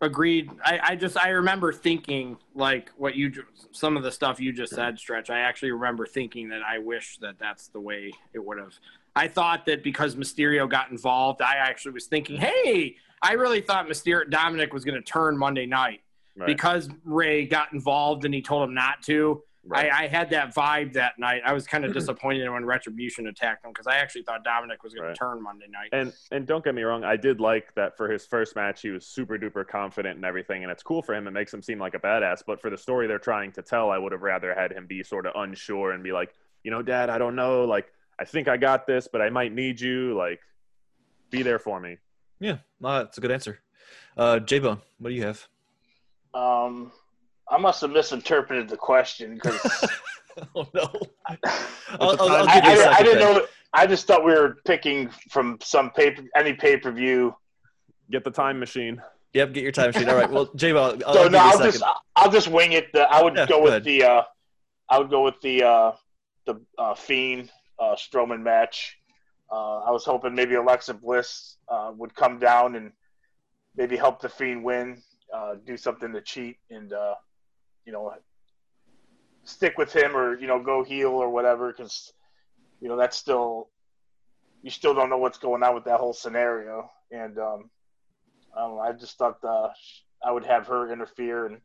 agreed. 0.00 0.50
I, 0.64 0.78
I 0.82 0.96
just 0.96 1.16
I 1.16 1.30
remember 1.30 1.72
thinking 1.72 2.36
like 2.54 2.90
what 2.96 3.16
you 3.16 3.30
ju- 3.30 3.44
some 3.72 3.96
of 3.96 4.02
the 4.02 4.12
stuff 4.12 4.40
you 4.40 4.52
just 4.52 4.74
said, 4.74 4.98
stretch. 4.98 5.30
I 5.30 5.40
actually 5.40 5.72
remember 5.72 6.06
thinking 6.06 6.48
that 6.50 6.62
I 6.62 6.78
wish 6.78 7.18
that 7.18 7.38
that's 7.38 7.68
the 7.68 7.80
way 7.80 8.12
it 8.32 8.44
would 8.44 8.58
have. 8.58 8.74
I 9.16 9.28
thought 9.28 9.64
that 9.66 9.82
because 9.82 10.14
Mysterio 10.14 10.68
got 10.68 10.90
involved, 10.90 11.40
I 11.42 11.54
actually 11.56 11.92
was 11.92 12.06
thinking, 12.06 12.36
hey, 12.36 12.96
I 13.22 13.32
really 13.32 13.62
thought 13.62 13.88
Mysterio 13.88 14.28
Dominic 14.30 14.72
was 14.74 14.84
going 14.84 14.94
to 14.94 15.02
turn 15.02 15.36
Monday 15.38 15.66
night 15.66 16.00
Right. 16.36 16.46
because 16.46 16.90
Rey 17.04 17.46
got 17.46 17.72
involved 17.72 18.26
and 18.26 18.34
he 18.34 18.42
told 18.42 18.68
him 18.68 18.74
not 18.74 19.02
to. 19.04 19.42
Right. 19.68 19.90
I, 19.90 20.04
I 20.04 20.06
had 20.06 20.28
that 20.30 20.54
vibe 20.54 20.92
that 20.92 21.18
night. 21.18 21.40
I 21.46 21.54
was 21.54 21.66
kind 21.66 21.84
of 21.86 21.92
disappointed 21.94 22.46
when 22.50 22.64
Retribution 22.66 23.26
attacked 23.26 23.64
him 23.64 23.70
because 23.72 23.86
I 23.86 23.96
actually 23.96 24.22
thought 24.24 24.44
Dominic 24.44 24.82
was 24.84 24.92
going 24.92 25.06
Right. 25.06 25.14
to 25.14 25.18
turn 25.18 25.42
Monday 25.42 25.64
night. 25.68 25.88
And 25.92 26.12
and 26.30 26.46
don't 26.46 26.62
get 26.62 26.74
me 26.74 26.82
wrong, 26.82 27.02
I 27.04 27.16
did 27.16 27.40
like 27.40 27.74
that 27.74 27.96
for 27.96 28.08
his 28.10 28.26
first 28.26 28.54
match. 28.54 28.82
He 28.82 28.90
was 28.90 29.06
super 29.06 29.38
duper 29.38 29.66
confident 29.66 30.16
and 30.16 30.24
everything, 30.26 30.62
and 30.62 30.70
it's 30.70 30.82
cool 30.84 31.00
for 31.02 31.14
him. 31.14 31.26
It 31.26 31.30
makes 31.32 31.52
him 31.54 31.62
seem 31.62 31.78
like 31.80 31.94
a 31.94 31.98
badass. 31.98 32.42
But 32.46 32.60
for 32.60 32.68
the 32.68 32.76
story 32.78 33.06
they're 33.06 33.18
trying 33.18 33.50
to 33.52 33.62
tell, 33.62 33.90
I 33.90 33.96
would 33.98 34.12
have 34.12 34.22
rather 34.22 34.54
had 34.54 34.72
him 34.72 34.86
be 34.86 35.02
sort 35.02 35.24
of 35.26 35.32
unsure 35.34 35.92
and 35.92 36.04
be 36.04 36.12
like, 36.12 36.34
you 36.62 36.70
know, 36.70 36.82
Dad, 36.82 37.08
I 37.10 37.16
don't 37.18 37.34
know. 37.34 37.64
Like, 37.64 37.86
I 38.18 38.24
think 38.24 38.48
I 38.48 38.56
got 38.56 38.86
this, 38.86 39.08
but 39.10 39.20
I 39.20 39.30
might 39.30 39.52
need 39.52 39.80
you. 39.80 40.16
Like, 40.16 40.40
be 41.30 41.42
there 41.42 41.58
for 41.58 41.80
me. 41.80 41.98
Yeah. 42.40 42.58
No, 42.80 42.98
that's 42.98 43.18
a 43.18 43.20
good 43.20 43.30
answer. 43.32 43.58
Uh, 44.16 44.38
J 44.38 44.58
Bone, 44.60 44.80
what 44.98 45.10
do 45.10 45.14
you 45.14 45.22
have? 45.24 45.46
Um, 46.34 46.92
I 47.50 47.58
must 47.58 47.80
have 47.82 47.90
misinterpreted 47.90 48.68
the 48.68 48.76
question 48.76 49.34
because 49.34 49.88
oh 50.54 50.66
no. 50.74 50.82
a 51.28 51.36
I'll, 52.00 52.10
I'll, 52.10 52.20
I'll 52.20 52.46
time- 52.46 52.54
give 52.62 52.64
I, 52.64 52.74
you 52.74 52.80
a 52.80 52.86
I, 52.86 52.92
second. 52.92 52.94
I 52.94 53.02
didn't 53.02 53.18
then. 53.20 53.34
know. 53.36 53.46
I 53.72 53.86
just 53.86 54.06
thought 54.06 54.24
we 54.24 54.32
were 54.32 54.56
picking 54.64 55.10
from 55.30 55.58
some 55.62 55.90
paper, 55.90 56.22
any 56.34 56.54
pay 56.54 56.76
per 56.78 56.90
view. 56.90 57.34
Get 58.10 58.24
the 58.24 58.30
time 58.30 58.58
machine. 58.58 59.02
Yep, 59.34 59.52
get 59.52 59.62
your 59.62 59.72
time 59.72 59.88
machine. 59.88 60.08
All 60.08 60.16
right. 60.16 60.30
Well, 60.30 60.46
J 60.56 60.72
Bone, 60.72 61.02
I'll, 61.06 61.12
So 61.14 61.18
I'll 61.20 61.24
give 61.24 61.32
no, 61.32 61.38
you 61.38 61.44
a 61.44 61.52
I'll 61.52 61.58
just 61.58 61.82
I'll 62.16 62.30
just 62.30 62.48
wing 62.48 62.72
it. 62.72 62.86
The, 62.92 63.02
I 63.10 63.22
would 63.22 63.34
Yeah, 63.36 63.46
go 63.46 63.58
go 63.58 63.62
with 63.64 63.70
ahead. 63.72 63.84
the 63.84 64.02
uh, 64.04 64.22
I 64.88 64.98
would 64.98 65.10
go 65.10 65.24
with 65.24 65.40
the 65.42 65.62
uh, 65.62 65.92
the 66.46 66.60
uh, 66.78 66.94
Fiend 66.94 67.50
uh, 67.78 67.94
Strowman 67.94 68.42
match. 68.42 68.96
Uh, 69.50 69.78
I 69.78 69.90
was 69.90 70.04
hoping 70.04 70.34
maybe 70.34 70.54
Alexa 70.54 70.94
Bliss 70.94 71.56
uh, 71.68 71.92
would 71.96 72.14
come 72.14 72.38
down 72.38 72.74
and 72.74 72.92
maybe 73.76 73.96
help 73.96 74.20
the 74.20 74.28
Fiend 74.28 74.64
win, 74.64 75.02
uh, 75.32 75.54
do 75.64 75.76
something 75.76 76.12
to 76.12 76.20
cheat, 76.20 76.56
and 76.70 76.92
uh, 76.92 77.14
you 77.84 77.92
know 77.92 78.12
stick 79.44 79.78
with 79.78 79.92
him 79.92 80.16
or 80.16 80.38
you 80.38 80.46
know 80.46 80.60
go 80.60 80.82
heel 80.82 81.10
or 81.10 81.30
whatever 81.30 81.72
because 81.72 82.12
you 82.80 82.88
know 82.88 82.96
that's 82.96 83.16
still 83.16 83.70
you 84.62 84.70
still 84.70 84.92
don't 84.92 85.08
know 85.08 85.18
what's 85.18 85.38
going 85.38 85.62
on 85.62 85.74
with 85.74 85.84
that 85.84 86.00
whole 86.00 86.12
scenario 86.12 86.90
and 87.12 87.38
um, 87.38 87.70
I, 88.56 88.60
don't 88.60 88.76
know, 88.76 88.80
I 88.80 88.92
just 88.92 89.16
thought 89.16 89.38
uh, 89.44 89.68
I 90.24 90.32
would 90.32 90.44
have 90.44 90.66
her 90.66 90.92
interfere 90.92 91.46
and 91.46 91.60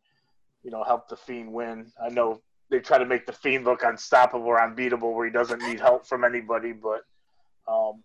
you 0.64 0.72
know 0.72 0.84
help 0.84 1.10
the 1.10 1.16
Fiend 1.16 1.52
win. 1.52 1.92
I 2.02 2.10
know 2.10 2.42
they 2.72 2.80
try 2.80 2.98
to 2.98 3.06
make 3.06 3.28
the 3.28 3.34
Fiend 3.34 3.66
look 3.66 3.84
unstoppable 3.84 4.46
or 4.46 4.60
unbeatable 4.64 5.14
where 5.14 5.26
he 5.26 5.32
doesn't 5.32 5.62
need 5.62 5.80
help 5.80 6.08
from 6.08 6.24
anybody, 6.24 6.72
but 6.72 7.02
um, 7.68 8.02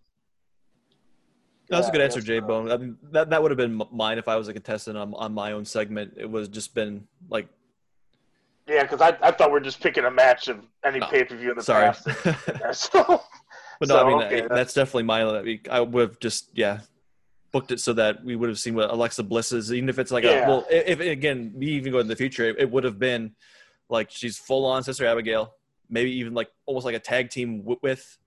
That's 1.70 1.88
a 1.88 1.92
good 1.92 2.00
answer, 2.00 2.20
Jay 2.20 2.40
Bone. 2.40 2.70
I 2.70 2.76
mean, 2.76 2.96
that 3.12 3.30
that 3.30 3.40
would 3.40 3.52
have 3.52 3.58
been 3.58 3.80
mine 3.92 4.18
if 4.18 4.28
I 4.28 4.36
was 4.36 4.48
a 4.48 4.52
contestant 4.52 4.98
on, 4.98 5.14
on 5.14 5.32
my 5.32 5.52
own 5.52 5.64
segment. 5.64 6.14
It 6.16 6.28
was 6.28 6.48
just 6.48 6.74
been 6.74 7.06
like, 7.30 7.48
Yeah, 8.68 8.82
because 8.82 9.00
I, 9.00 9.16
I 9.22 9.30
thought 9.30 9.52
we 9.52 9.56
are 9.58 9.60
just 9.62 9.80
picking 9.80 10.04
a 10.04 10.10
match 10.10 10.48
of 10.48 10.58
any 10.84 11.00
Oh, 11.00 11.06
pay 11.06 11.24
per 11.24 11.36
view 11.36 11.52
in 11.52 11.56
the 11.56 11.62
sorry. 11.62 11.86
past. 11.86 12.08
so, 12.72 13.22
But 13.78 13.88
no, 13.88 13.94
So, 13.94 14.04
I 14.04 14.08
mean 14.08 14.20
okay, 14.22 14.42
I- 14.44 14.48
that's 14.48 14.74
definitely 14.74 15.04
mine. 15.04 15.60
I 15.70 15.80
would 15.80 16.00
have 16.10 16.18
just 16.20 16.50
yeah 16.54 16.80
booked 17.52 17.70
it 17.70 17.80
so 17.80 17.92
that 17.92 18.22
we 18.24 18.34
would 18.34 18.48
have 18.48 18.58
seen 18.58 18.74
what 18.74 18.90
Alexa 18.90 19.22
Bliss 19.22 19.52
is, 19.52 19.72
even 19.72 19.88
if 19.88 19.98
it's 20.00 20.10
like 20.10 20.24
a 20.24 20.44
well, 20.46 20.66
if, 20.68 21.00
if 21.00 21.00
again 21.00 21.52
me 21.56 21.68
even 21.68 21.92
going 21.92 22.02
in 22.02 22.08
the 22.08 22.16
future, 22.16 22.44
it, 22.50 22.56
it 22.58 22.70
would 22.70 22.82
have 22.84 22.98
been 22.98 23.34
like 23.88 24.10
she's 24.10 24.36
full 24.38 24.64
on 24.66 24.82
Sister 24.82 25.06
Abigail, 25.06 25.54
maybe 25.88 26.10
even 26.12 26.34
like 26.34 26.50
almost 26.66 26.84
like 26.86 26.96
a 26.96 27.00
tag 27.00 27.30
team 27.30 27.58
w- 27.58 27.78
with 27.82 28.18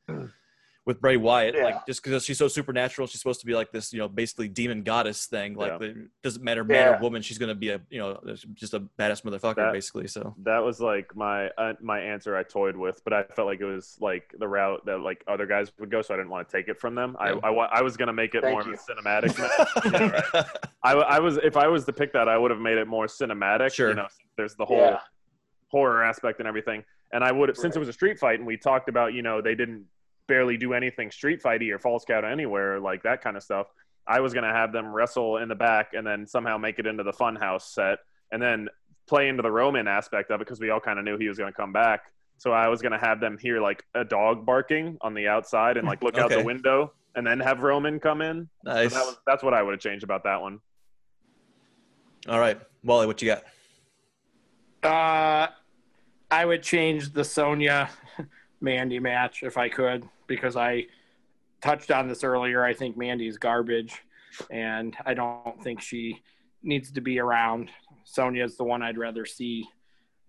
with 0.85 1.01
Bray 1.01 1.17
Wyatt, 1.17 1.53
Yeah. 1.55 1.63
like 1.65 1.85
just 1.85 2.01
because 2.01 2.25
she's 2.25 2.39
so 2.39 2.47
supernatural, 2.47 3.05
she's 3.05 3.19
supposed 3.19 3.41
to 3.41 3.45
be 3.45 3.53
like 3.53 3.71
this, 3.71 3.93
you 3.93 3.99
know, 3.99 4.07
basically 4.07 4.47
demon 4.47 4.81
goddess 4.81 5.27
thing. 5.27 5.53
Like 5.53 5.79
Yeah. 5.79 5.87
it 5.89 5.97
doesn't 6.23 6.43
matter 6.43 6.63
man 6.63 6.95
or 6.95 6.99
woman, 6.99 7.21
she's 7.21 7.37
gonna 7.37 7.53
be 7.53 7.69
a 7.69 7.81
you 7.91 7.99
know 7.99 8.19
just 8.55 8.73
a 8.73 8.79
badass 8.79 9.21
motherfucker 9.21 9.57
That- 9.57 9.73
basically. 9.73 10.07
So 10.07 10.33
That 10.43 10.59
was 10.63 10.79
like 10.79 11.15
my 11.15 11.49
uh, 11.49 11.73
my 11.79 11.99
answer 11.99 12.35
I 12.35 12.41
toyed 12.41 12.75
with, 12.75 13.03
but 13.03 13.13
I 13.13 13.23
felt 13.23 13.45
like 13.47 13.59
it 13.59 13.65
was 13.65 13.97
like 13.99 14.33
the 14.39 14.47
route 14.47 14.83
that 14.87 15.01
like 15.01 15.23
other 15.27 15.45
guys 15.45 15.71
would 15.79 15.91
go, 15.91 16.01
so 16.01 16.15
I 16.15 16.17
didn't 16.17 16.31
want 16.31 16.49
to 16.49 16.57
take 16.57 16.69
it 16.69 16.79
from 16.79 16.95
them. 16.95 17.15
I, 17.19 17.33
Yeah. 17.33 17.39
I, 17.43 17.49
wa- 17.51 17.69
I 17.71 17.83
was 17.83 17.95
gonna 17.95 18.13
make 18.13 18.33
it 18.33 18.41
Thank 18.41 18.53
more 18.53 18.63
you. 18.73 18.77
cinematic. 18.79 19.37
Yeah, 19.93 20.21
right. 20.33 20.45
I, 20.81 20.93
I 20.93 21.19
was 21.19 21.37
if 21.37 21.55
I 21.55 21.67
was 21.67 21.85
to 21.85 21.93
pick 21.93 22.13
that, 22.13 22.27
I 22.27 22.37
would 22.37 22.49
have 22.49 22.61
made 22.61 22.79
it 22.79 22.87
more 22.87 23.05
cinematic. 23.05 23.73
Sure. 23.73 23.89
You 23.89 23.95
know, 23.95 24.07
there's 24.37 24.55
the 24.55 24.65
whole 24.65 24.77
yeah, 24.77 24.99
horror 25.69 26.03
aspect 26.03 26.39
and 26.39 26.47
everything. 26.47 26.83
And 27.11 27.23
I 27.23 27.31
would 27.31 27.49
have 27.49 27.57
since 27.57 27.75
it 27.75 27.79
was 27.79 27.89
a 27.89 27.93
street 27.93 28.19
fight, 28.19 28.39
and 28.39 28.47
we 28.47 28.57
talked 28.57 28.89
about 28.89 29.13
you 29.13 29.21
know 29.21 29.41
they 29.41 29.55
didn't 29.55 29.85
barely 30.27 30.57
do 30.57 30.73
anything 30.73 31.09
street 31.09 31.41
fighty 31.41 31.73
or 31.73 31.79
false 31.79 32.05
count 32.05 32.25
anywhere 32.25 32.79
like 32.79 33.03
that 33.03 33.21
kind 33.21 33.35
of 33.35 33.43
stuff. 33.43 33.67
I 34.07 34.19
was 34.19 34.33
gonna 34.33 34.53
have 34.53 34.71
them 34.71 34.87
wrestle 34.93 35.37
in 35.37 35.49
the 35.49 35.55
back 35.55 35.93
and 35.93 36.05
then 36.05 36.27
somehow 36.27 36.57
make 36.57 36.79
it 36.79 36.85
into 36.85 37.03
the 37.03 37.13
funhouse 37.13 37.63
set, 37.63 37.99
and 38.31 38.41
then 38.41 38.69
play 39.07 39.27
into 39.27 39.41
the 39.41 39.51
Roman 39.51 39.87
aspect 39.87 40.29
of 40.29 40.39
it 40.39 40.45
because 40.45 40.59
we 40.59 40.69
all 40.69 40.79
kind 40.79 40.99
of 40.99 41.05
knew 41.05 41.17
he 41.17 41.27
was 41.27 41.37
gonna 41.37 41.51
come 41.51 41.73
back. 41.73 42.11
So 42.37 42.51
I 42.51 42.67
was 42.67 42.81
gonna 42.81 42.99
have 42.99 43.19
them 43.19 43.37
hear 43.37 43.59
like 43.59 43.83
a 43.95 44.05
dog 44.05 44.45
barking 44.45 44.97
on 45.01 45.13
the 45.13 45.27
outside 45.27 45.77
and 45.77 45.87
like 45.87 46.03
look 46.03 46.17
out 46.17 46.29
the 46.29 46.43
window, 46.43 46.93
and 47.15 47.25
then 47.25 47.39
have 47.39 47.61
Roman 47.61 47.99
come 47.99 48.21
in. 48.21 48.47
So 48.65 48.71
nice. 48.71 48.93
that 48.93 49.05
was, 49.05 49.17
that's 49.25 49.43
what 49.43 49.53
I 49.53 49.61
would 49.61 49.71
have 49.71 49.81
changed 49.81 50.03
about 50.03 50.23
that 50.23 50.41
one. 50.41 50.59
All 52.27 52.39
right, 52.39 52.59
Wally, 52.83 53.07
what 53.07 53.21
you 53.21 53.27
got? 53.27 53.43
Uh, 54.83 55.47
I 56.31 56.45
would 56.45 56.61
change 56.63 57.11
the 57.13 57.23
Sonya 57.23 57.89
Mandy 58.61 58.99
match 58.99 59.43
if 59.43 59.57
I 59.57 59.69
could 59.69 60.07
because 60.27 60.55
I 60.55 60.85
touched 61.61 61.91
on 61.91 62.07
this 62.07 62.23
earlier. 62.23 62.63
I 62.63 62.73
think 62.73 62.97
Mandy's 62.97 63.37
garbage, 63.37 64.01
and 64.51 64.95
I 65.05 65.13
don't 65.13 65.61
think 65.63 65.81
she 65.81 66.21
needs 66.61 66.91
to 66.91 67.01
be 67.01 67.19
around. 67.19 67.71
Sonya's 68.03 68.57
the 68.57 68.63
one 68.63 68.81
I'd 68.81 68.97
rather 68.97 69.25
see 69.25 69.67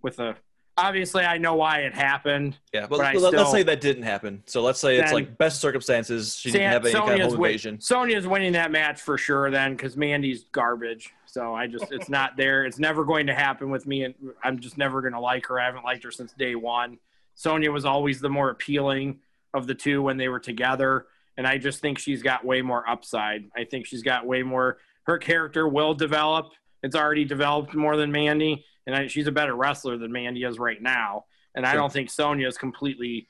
with 0.03 0.19
a. 0.21 0.37
Obviously, 0.77 1.25
I 1.25 1.37
know 1.37 1.57
why 1.57 1.81
it 1.81 1.93
happened. 1.95 2.57
Yeah, 2.73 2.87
but, 2.87 2.99
But 2.99 3.17
let- 3.17 3.35
let's 3.35 3.51
say 3.51 3.63
that 3.65 3.83
didn't 3.83 4.05
happen. 4.05 4.43
So 4.47 4.63
let's 4.63 4.79
say 4.81 4.97
it's 4.97 5.13
like 5.13 5.37
best 5.37 5.61
circumstances. 5.61 6.37
She 6.39 6.51
didn't 6.51 6.63
San- 6.63 6.73
have 6.73 6.85
any 6.87 6.95
kind 6.95 7.21
of 7.23 7.31
home 7.33 7.39
win- 7.41 7.51
invasion. 7.51 7.81
Sonya's 7.81 8.27
winning 8.27 8.53
that 8.53 8.71
match 8.71 8.99
for 9.03 9.19
sure 9.19 9.51
then 9.51 9.77
because 9.77 9.97
Mandy's 9.99 10.45
garbage. 10.53 11.11
So 11.31 11.55
I 11.55 11.67
just 11.67 11.93
it's 11.93 12.09
not 12.19 12.37
there. 12.37 12.65
It's 12.65 12.79
never 12.79 13.05
going 13.05 13.27
to 13.27 13.35
happen 13.35 13.71
with 13.71 13.87
me, 13.87 14.05
and 14.05 14.15
I'm 14.43 14.59
just 14.59 14.79
never 14.79 15.01
going 15.01 15.13
to 15.13 15.21
like 15.21 15.47
her. 15.47 15.61
I 15.61 15.67
haven't 15.67 15.85
liked 15.85 16.05
her 16.05 16.11
since 16.11 16.33
day 16.33 16.55
one. 16.55 16.99
Sonya 17.35 17.71
was 17.71 17.85
always 17.85 18.21
the 18.21 18.29
more 18.29 18.51
appealing 18.51 19.21
of 19.55 19.67
the 19.67 19.75
two 19.75 20.03
when 20.03 20.17
they 20.17 20.29
were 20.29 20.41
together, 20.41 21.07
and 21.37 21.47
I 21.47 21.59
just 21.59 21.81
think 21.81 21.99
she's 21.99 22.23
got 22.23 22.45
way 22.45 22.63
more 22.63 22.89
upside. 22.89 23.45
I 23.57 23.65
think 23.65 23.87
she's 23.87 24.03
got 24.03 24.27
way 24.27 24.43
more. 24.43 24.79
Her 25.05 25.19
character 25.19 25.67
will 25.67 25.95
develop. 25.95 26.53
It's 26.83 26.97
already 26.97 27.25
developed 27.25 27.75
more 27.75 27.97
than 27.97 28.13
Mandy, 28.13 28.65
and 28.87 28.95
I, 28.95 29.07
she's 29.07 29.27
a 29.27 29.33
better 29.33 29.55
wrestler 29.55 29.97
than 29.97 30.13
Mandy 30.13 30.45
is 30.45 30.59
right 30.59 30.81
now. 30.81 31.25
And 31.55 31.67
I 31.67 31.75
don't 31.75 31.93
think 31.93 32.11
Sonya 32.11 32.47
is 32.47 32.57
completely 32.57 33.29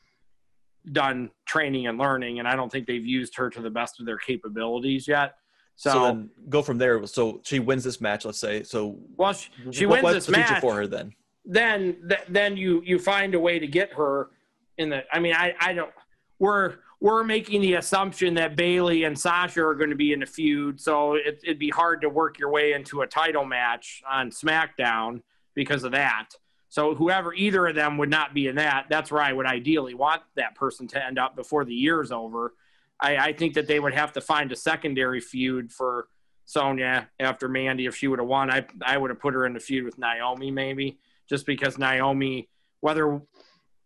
done 0.91 1.31
training 1.47 1.87
and 1.87 1.99
learning, 1.99 2.39
and 2.39 2.49
I 2.49 2.57
don't 2.57 2.71
think 2.71 2.87
they've 2.87 3.05
used 3.05 3.37
her 3.37 3.51
to 3.51 3.63
the 3.63 3.71
best 3.71 4.01
of 4.01 4.07
their 4.07 4.19
capabilities 4.19 5.09
yet. 5.09 5.35
So, 5.81 5.91
So, 5.93 6.05
then 6.05 6.29
go 6.51 6.61
from 6.61 6.77
there. 6.77 7.07
So 7.07 7.41
she 7.43 7.59
wins 7.59 7.83
this 7.85 8.03
match, 8.03 8.27
let's 8.27 8.39
say. 8.39 8.63
So 8.65 8.99
well, 9.17 9.33
she, 9.33 9.49
she 9.71 9.87
what- 9.87 10.03
wins 10.03 10.05
what's 10.05 10.15
this 10.17 10.27
the 10.27 10.35
future 10.35 10.53
match. 10.53 10.61
for 10.61 10.75
her 10.75 10.87
then? 10.87 11.15
Then, 11.47 11.97
th- 12.07 12.21
then 12.29 12.59
you 12.59 12.83
you 12.85 12.99
find 12.99 13.35
a 13.35 13.41
way 13.41 13.59
to 13.59 13.67
get 13.67 13.91
her 13.95 14.29
in 14.77 14.91
the. 14.91 15.05
I 15.11 15.19
mean, 15.21 15.33
I 15.35 15.55
I 15.59 15.73
don't. 15.73 15.91
We're 16.39 16.75
we're 17.01 17.25
making 17.25 17.63
the 17.63 17.75
assumption 17.75 18.35
that 18.35 18.57
Bayley 18.57 19.05
and 19.05 19.19
Sasha 19.19 19.63
are 19.65 19.75
going 19.75 19.89
to 19.89 19.97
be 19.97 20.13
in 20.13 20.23
a 20.23 20.27
feud, 20.27 20.79
so 20.79 21.15
it, 21.15 21.41
it'd 21.43 21.59
be 21.59 21.71
hard 21.71 22.03
to 22.03 22.11
work 22.11 22.39
your 22.39 22.51
way 22.51 22.75
into 22.75 23.01
a 23.01 23.07
title 23.07 23.47
match 23.47 24.03
on 24.07 24.31
SmackDown 24.31 25.23
because 25.55 25.83
of 25.85 25.93
that. 25.93 26.29
So 26.69 26.95
whoever 26.95 27.33
either 27.33 27.67
of 27.69 27.75
them 27.75 27.97
would 27.97 28.11
not 28.11 28.35
be 28.35 28.49
in 28.49 28.57
that. 28.57 28.87
That's 28.91 29.11
where 29.11 29.23
I 29.23 29.33
would 29.33 29.47
ideally 29.47 29.95
want 29.95 30.21
that 30.37 30.55
person 30.57 30.87
to 30.89 31.03
end 31.05 31.19
up 31.19 31.35
before 31.37 31.65
the 31.65 31.75
year's 31.75 32.13
over. 32.13 32.53
I, 33.01 33.17
I 33.17 33.33
think 33.33 33.55
that 33.55 33.67
they 33.67 33.81
would 33.81 33.95
have 33.95 34.13
to 34.13 34.21
find 34.21 34.53
a 34.53 34.57
secondary 34.57 35.21
feud 35.21 35.73
for 35.73 36.09
Sonya 36.45 37.09
after 37.19 37.49
Mandy 37.49 37.87
if 37.87 37.97
she 37.97 38.09
would 38.09 38.19
have 38.19 38.29
won. 38.29 38.51
I 38.51 38.67
I 38.85 38.97
would 38.99 39.11
have 39.11 39.21
put 39.21 39.35
her 39.35 39.47
in 39.47 39.55
the 39.55 39.61
feud 39.61 39.85
with 39.85 39.99
Naomi 39.99 40.51
maybe 40.51 40.99
just 41.29 41.47
because 41.47 41.79
Naomi, 41.79 42.49
whether 42.81 43.21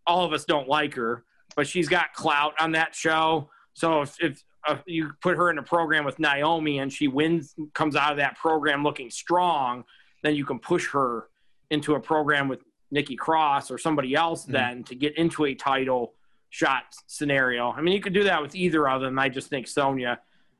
all 0.07 0.25
of 0.25 0.33
us 0.33 0.45
don't 0.45 0.67
like 0.67 0.95
her, 0.95 1.23
but 1.55 1.67
she's 1.67 1.87
got 1.87 2.13
clout 2.13 2.53
on 2.59 2.71
that 2.73 2.95
show. 2.95 3.49
So 3.73 4.01
if 4.01 4.15
if 4.19 4.43
uh, 4.67 4.77
you 4.87 5.11
put 5.21 5.37
her 5.37 5.51
in 5.51 5.59
a 5.59 5.63
program 5.63 6.05
with 6.05 6.17
Naomi 6.17 6.79
and 6.79 6.91
she 6.91 7.07
wins, 7.07 7.53
comes 7.75 7.95
out 7.95 8.11
of 8.11 8.17
that 8.17 8.35
program 8.35 8.83
looking 8.83 9.11
strong, 9.11 9.83
then 10.23 10.33
you 10.35 10.43
can 10.43 10.57
push 10.57 10.89
her 10.89 11.27
into 11.69 11.93
a 11.93 11.99
program 11.99 12.47
with 12.47 12.61
Nikki 12.89 13.15
Cross 13.15 13.69
or 13.69 13.77
somebody 13.77 14.15
else 14.15 14.45
Mhm. 14.47 14.51
then 14.51 14.83
to 14.85 14.95
get 14.95 15.15
into 15.17 15.45
a 15.45 15.53
title 15.53 16.14
shot 16.55 16.83
scenario. 17.05 17.71
I 17.71 17.81
mean, 17.81 17.93
you 17.93 17.99
could 17.99 18.13
do 18.13 18.23
that 18.23 18.41
with 18.41 18.55
either 18.55 18.87
of 18.87 19.01
them. 19.01 19.19
I 19.19 19.27
just 19.27 19.49
think 19.49 19.67
Sonya. 19.67 20.19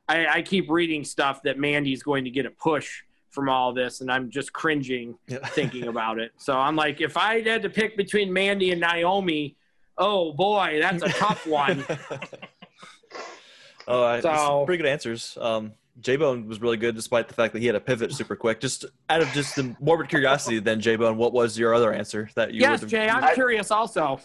I, 0.10 0.28
I 0.28 0.42
keep 0.42 0.70
reading 0.70 1.06
stuff 1.06 1.42
that 1.44 1.58
Mandy's 1.58 2.04
going 2.04 2.26
to 2.26 2.30
get 2.30 2.46
a 2.46 2.50
push 2.52 3.04
from 3.30 3.48
all 3.48 3.72
this, 3.74 4.02
and 4.02 4.12
I'm 4.12 4.30
just 4.30 4.52
cringing 4.52 5.18
Yeah. 5.28 5.38
thinking 5.38 5.88
about 5.88 6.20
it. 6.20 6.34
So 6.38 6.58
I'm 6.58 6.76
like, 6.76 7.00
if 7.00 7.16
I 7.16 7.42
had 7.42 7.62
to 7.62 7.70
pick 7.70 7.96
between 7.96 8.32
Mandy 8.34 8.72
and 8.72 8.82
Naomi, 8.82 9.56
oh 9.98 10.34
boy, 10.34 10.80
that's 10.82 11.02
a 11.02 11.08
tough 11.10 11.48
one. 11.48 11.86
oh, 13.88 14.20
So- 14.20 14.66
pretty 14.66 14.84
good 14.84 14.90
answers. 14.90 15.38
Um, 15.40 15.72
J 16.02 16.18
Bone 16.18 16.48
was 16.48 16.60
really 16.62 16.78
good, 16.78 16.96
despite 16.96 17.28
the 17.28 17.34
fact 17.34 17.54
that 17.54 17.60
he 17.62 17.68
had 17.68 17.76
a 17.76 17.80
pivot 17.80 18.12
super 18.12 18.36
quick. 18.36 18.60
Just 18.60 18.86
out 19.10 19.22
of 19.22 19.30
just 19.30 19.56
the 19.56 19.76
morbid 19.80 20.10
curiosity, 20.10 20.60
then 20.60 20.82
J 20.82 20.96
Bone, 20.98 21.18
what 21.18 21.32
was 21.34 21.58
your 21.58 21.74
other 21.74 21.94
answer 21.94 22.30
that 22.36 22.54
you? 22.54 22.62
yes, 22.62 22.84
Jay, 22.84 23.08
I'm 23.10 23.24
I- 23.24 23.34
curious 23.34 23.72
also. 23.72 24.20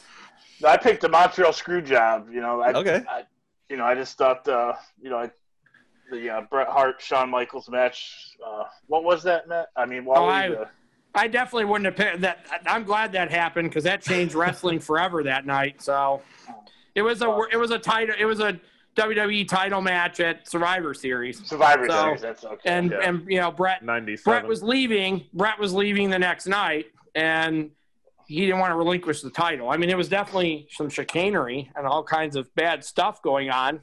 I 0.66 0.76
picked 0.76 1.00
the 1.00 1.08
Montreal 1.08 1.52
Screwjob. 1.52 2.32
You 2.32 2.40
know, 2.42 2.60
I, 2.60 2.72
Okay. 2.72 3.02
I, 3.08 3.22
you 3.70 3.76
know, 3.78 3.84
I 3.84 3.94
just 3.94 4.18
thought, 4.18 4.46
uh, 4.46 4.74
you 5.00 5.08
know, 5.08 5.16
I, 5.16 5.30
the 6.10 6.28
uh, 6.28 6.40
Bret 6.50 6.68
Hart 6.68 7.00
Shawn 7.00 7.30
Michaels 7.30 7.70
match. 7.70 8.36
Uh, 8.46 8.64
what 8.88 9.02
was 9.04 9.22
that, 9.22 9.48
Matt? 9.48 9.68
I 9.76 9.86
mean, 9.86 10.00
Oh, 10.00 10.10
Wally, 10.26 10.32
I- 10.32 10.48
uh, 10.48 10.64
I 11.14 11.28
definitely 11.28 11.64
wouldn't 11.64 11.86
have 11.86 11.96
picked 11.96 12.20
that. 12.20 12.46
I'm 12.66 12.84
glad 12.84 13.12
that 13.12 13.30
happened 13.30 13.70
because 13.70 13.84
that 13.84 14.02
changed 14.02 14.34
wrestling 14.34 14.78
forever 14.80 15.22
that 15.24 15.44
night. 15.46 15.80
So 15.82 16.20
it 16.94 17.02
was 17.02 17.20
a 17.22 17.36
it 17.50 17.56
was 17.56 17.72
a 17.72 17.78
title 17.80 18.14
it 18.16 18.26
was 18.26 18.38
a 18.38 18.60
WWE 19.00 19.48
title 19.48 19.80
match 19.80 20.20
at 20.20 20.48
Survivor 20.48 20.92
Series, 20.94 21.44
Survivor 21.46 21.86
So- 21.88 22.02
Series. 22.02 22.20
That's 22.20 22.44
okay. 22.44 22.56
and 22.70 22.90
Yeah. 22.90 22.98
and 23.08 23.26
you 23.30 23.40
know 23.40 23.50
Bret 23.50 23.82
Ninety-seven. 23.84 24.30
Bret 24.42 24.46
was 24.48 24.62
leaving. 24.62 25.26
Bret 25.32 25.58
was 25.58 25.72
leaving 25.72 26.10
the 26.10 26.18
next 26.18 26.46
night, 26.46 26.86
and 27.14 27.70
he 28.26 28.40
didn't 28.46 28.58
want 28.60 28.70
to 28.72 28.76
relinquish 28.76 29.22
the 29.22 29.30
title. 29.30 29.70
I 29.70 29.76
mean, 29.76 29.90
it 29.90 29.96
was 29.96 30.08
definitely 30.08 30.68
some 30.70 30.88
chicanery 30.88 31.70
and 31.74 31.86
all 31.86 32.04
kinds 32.04 32.36
of 32.36 32.52
bad 32.54 32.84
stuff 32.84 33.20
going 33.22 33.50
on. 33.50 33.80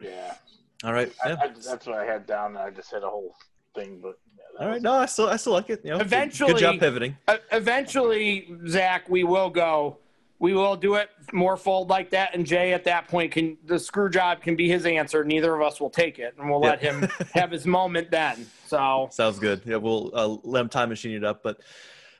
yeah, 0.00 0.34
All 0.82 0.92
right. 0.92 1.12
I, 1.24 1.28
Yeah. 1.30 1.36
I, 1.40 1.48
that's 1.48 1.86
what 1.86 1.96
I 1.96 2.04
had 2.04 2.26
down. 2.26 2.56
I 2.56 2.70
just 2.70 2.90
had 2.90 3.02
a 3.04 3.08
whole 3.08 3.34
thing, 3.74 4.00
but 4.02 4.18
yeah, 4.36 4.64
All 4.64 4.68
right. 4.72 4.82
No, 4.82 4.92
I 4.94 5.06
still 5.06 5.28
I 5.28 5.36
still 5.36 5.52
like 5.52 5.70
it. 5.70 5.80
You 5.84 5.92
know, 5.92 5.98
good- 5.98 6.06
Eventually- 6.06 6.52
good 6.54 6.60
job 6.60 6.78
pivoting. 6.80 7.16
Uh, 7.28 7.36
eventually, 7.52 8.52
Zach, 8.66 9.08
we 9.08 9.24
will 9.24 9.50
go. 9.50 9.98
We 10.38 10.52
will 10.52 10.76
do 10.76 10.94
it 10.96 11.10
more 11.32 11.56
fold 11.56 11.88
like 11.88 12.10
that, 12.10 12.34
and 12.34 12.44
Jay 12.44 12.72
at 12.72 12.84
that 12.84 13.08
point 13.08 13.32
can 13.32 13.56
the 13.64 13.78
screw 13.78 14.10
job 14.10 14.42
can 14.42 14.56
be 14.56 14.68
his 14.68 14.84
answer. 14.84 15.24
Neither 15.24 15.54
of 15.54 15.62
us 15.62 15.80
will 15.80 15.90
take 15.90 16.18
it, 16.18 16.34
and 16.38 16.50
we'll 16.50 16.60
let 16.60 16.80
him 16.80 17.08
have 17.34 17.50
his 17.50 17.66
moment 17.66 18.10
then. 18.10 18.46
So 18.66 19.08
Sounds 19.12 19.38
good. 19.38 19.62
Yeah, 19.64 19.76
we'll 19.76 20.10
uh, 20.12 20.36
let 20.42 20.60
him 20.60 20.68
time 20.68 20.88
machine 20.88 21.12
it 21.12 21.24
up. 21.24 21.42
But 21.42 21.60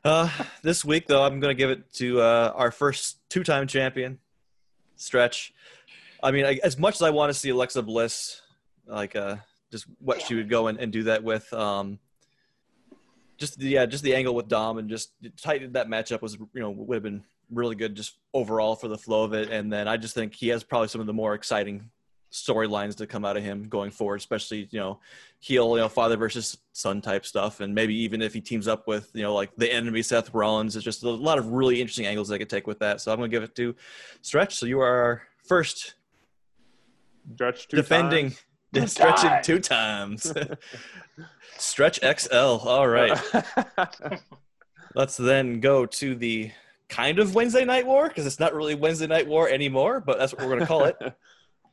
uh, 0.05 0.29
this 0.63 0.85
week, 0.85 1.07
though, 1.07 1.25
I'm 1.25 1.41
going 1.41 1.55
to 1.55 1.59
give 1.59 1.71
it 1.71 1.93
to 1.95 2.21
uh, 2.21 2.53
our 2.55 2.71
first 2.71 3.19
two-time 3.29 3.67
champion, 3.67 4.19
Stretch. 4.97 5.53
I 6.23 6.31
mean, 6.31 6.47
I, 6.47 6.61
as 6.63 6.79
much 6.79 6.95
as 6.95 7.03
I 7.03 7.11
want 7.11 7.33
to 7.33 7.39
see 7.39 7.51
Alexa 7.51 7.83
Bliss, 7.83 8.41
like 8.87 9.17
uh, 9.17 9.37
just 9.73 9.87
what 9.99 10.23
she 10.23 10.35
would 10.35 10.49
go 10.49 10.69
and, 10.69 10.79
and 10.79 10.93
do 10.93 11.05
that 11.05 11.25
with, 11.25 11.53
um, 11.53 11.99
just 13.39 13.59
the, 13.59 13.67
yeah, 13.67 13.87
just 13.87 14.05
the 14.05 14.15
angle 14.15 14.35
with 14.35 14.49
Dom 14.49 14.79
and 14.79 14.89
just 14.89 15.11
tighten 15.43 15.73
that 15.73 15.89
matchup 15.89 16.23
was 16.23 16.35
you 16.35 16.61
know 16.61 16.71
would 16.71 16.95
have 16.95 17.03
been 17.03 17.25
really 17.51 17.75
good 17.75 17.95
just 17.95 18.19
overall 18.33 18.77
for 18.77 18.89
the 18.89 18.99
flow 18.99 19.25
of 19.25 19.33
it. 19.33 19.51
And 19.51 19.73
then 19.73 19.89
I 19.89 19.97
just 19.97 20.15
think 20.15 20.35
he 20.35 20.49
has 20.49 20.63
probably 20.63 20.89
some 20.89 21.01
of 21.01 21.07
the 21.07 21.13
more 21.13 21.35
exciting 21.35 21.91
storylines 22.35 22.97
to 22.97 23.07
come 23.07 23.25
out 23.25 23.37
of 23.37 23.45
him 23.45 23.65
going 23.69 23.91
forward, 23.91 24.17
especially 24.17 24.69
you 24.71 24.81
know 24.81 24.99
heel, 25.39 25.71
you 25.71 25.77
know, 25.77 25.89
father 25.89 26.17
versus 26.17 26.59
son 26.73 27.01
type 27.01 27.25
stuff, 27.25 27.61
and 27.61 27.75
maybe 27.75 27.95
even 27.95 28.21
if 28.21 28.35
he 28.35 28.41
teams 28.41 28.67
up 28.67 28.87
with 28.89 29.11
you 29.15 29.23
know 29.23 29.35
like 29.35 29.55
the 29.57 29.73
enemy 29.73 30.03
Seth 30.03 30.35
Rollins, 30.35 30.75
it's 30.77 30.85
just 30.85 31.05
a 31.05 31.11
lot 31.11 31.39
of 31.39 31.47
really 31.49 31.81
interesting 31.81 32.07
angles 32.07 32.29
they 32.29 32.39
could 32.39 32.51
take 32.51 32.67
with 32.67 32.81
that. 32.81 33.01
So 33.01 33.13
I'm 33.13 33.19
gonna 33.19 33.29
give 33.29 33.45
it 33.45 33.55
to 33.57 33.75
Stretch. 34.21 34.57
So 34.57 34.67
you 34.67 34.81
are 34.81 34.97
our 34.97 35.23
first 35.47 35.95
Stretch 37.35 37.69
two 37.69 37.77
defending 37.77 38.31
times. 38.31 38.45
Two 38.75 38.89
stretching 38.89 39.31
times. 39.31 39.47
two 39.47 39.61
times. 39.61 40.33
Stretch 41.59 42.01
XL. 42.01 42.35
All 42.35 42.89
right. 42.89 43.17
Let's 44.97 45.17
then 45.17 45.61
go 45.61 45.87
to 45.87 46.17
the 46.17 46.51
kind 46.89 47.19
of 47.19 47.35
Wednesday 47.35 47.65
Night 47.65 47.87
War 47.87 48.09
because 48.09 48.27
it's 48.27 48.41
not 48.41 48.55
really 48.55 48.75
Wednesday 48.75 49.07
Night 49.07 49.27
War 49.27 49.49
anymore, 49.49 50.01
but 50.01 50.19
that's 50.19 50.33
what 50.33 50.43
we're 50.43 50.51
gonna 50.55 50.67
call 50.67 50.85
it. 50.85 50.97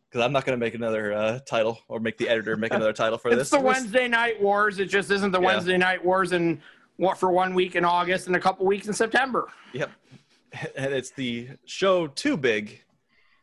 Because 0.10 0.26
I'm 0.26 0.34
not 0.34 0.44
gonna 0.44 0.58
make 0.58 0.74
another 0.74 1.14
uh, 1.14 1.40
title 1.48 1.80
or 1.88 2.02
make 2.02 2.18
the 2.18 2.28
editor 2.28 2.58
make 2.58 2.74
another 2.74 2.92
title 2.92 3.18
for 3.18 3.30
this. 3.32 3.44
it's 3.44 3.50
the 3.52 3.58
We're- 3.60 3.70
Wednesday 3.76 4.10
night 4.10 4.42
wars. 4.42 4.78
It 4.80 4.88
just 4.90 5.10
isn't 5.10 5.32
the 5.32 5.40
Yeah. 5.40 5.46
Wednesday 5.46 5.78
night 5.78 6.04
wars 6.04 6.34
in 6.34 6.62
what 6.98 7.18
for 7.18 7.32
one 7.32 7.54
week 7.54 7.78
in 7.78 7.86
August 7.86 8.28
and 8.28 8.36
a 8.36 8.40
couple 8.42 8.66
weeks 8.66 8.88
in 8.88 8.94
September. 8.94 9.48
Yep. 9.72 9.90
And 10.76 10.94
it's 10.94 11.12
the 11.12 11.48
show 11.64 12.08
too 12.08 12.36
big 12.36 12.84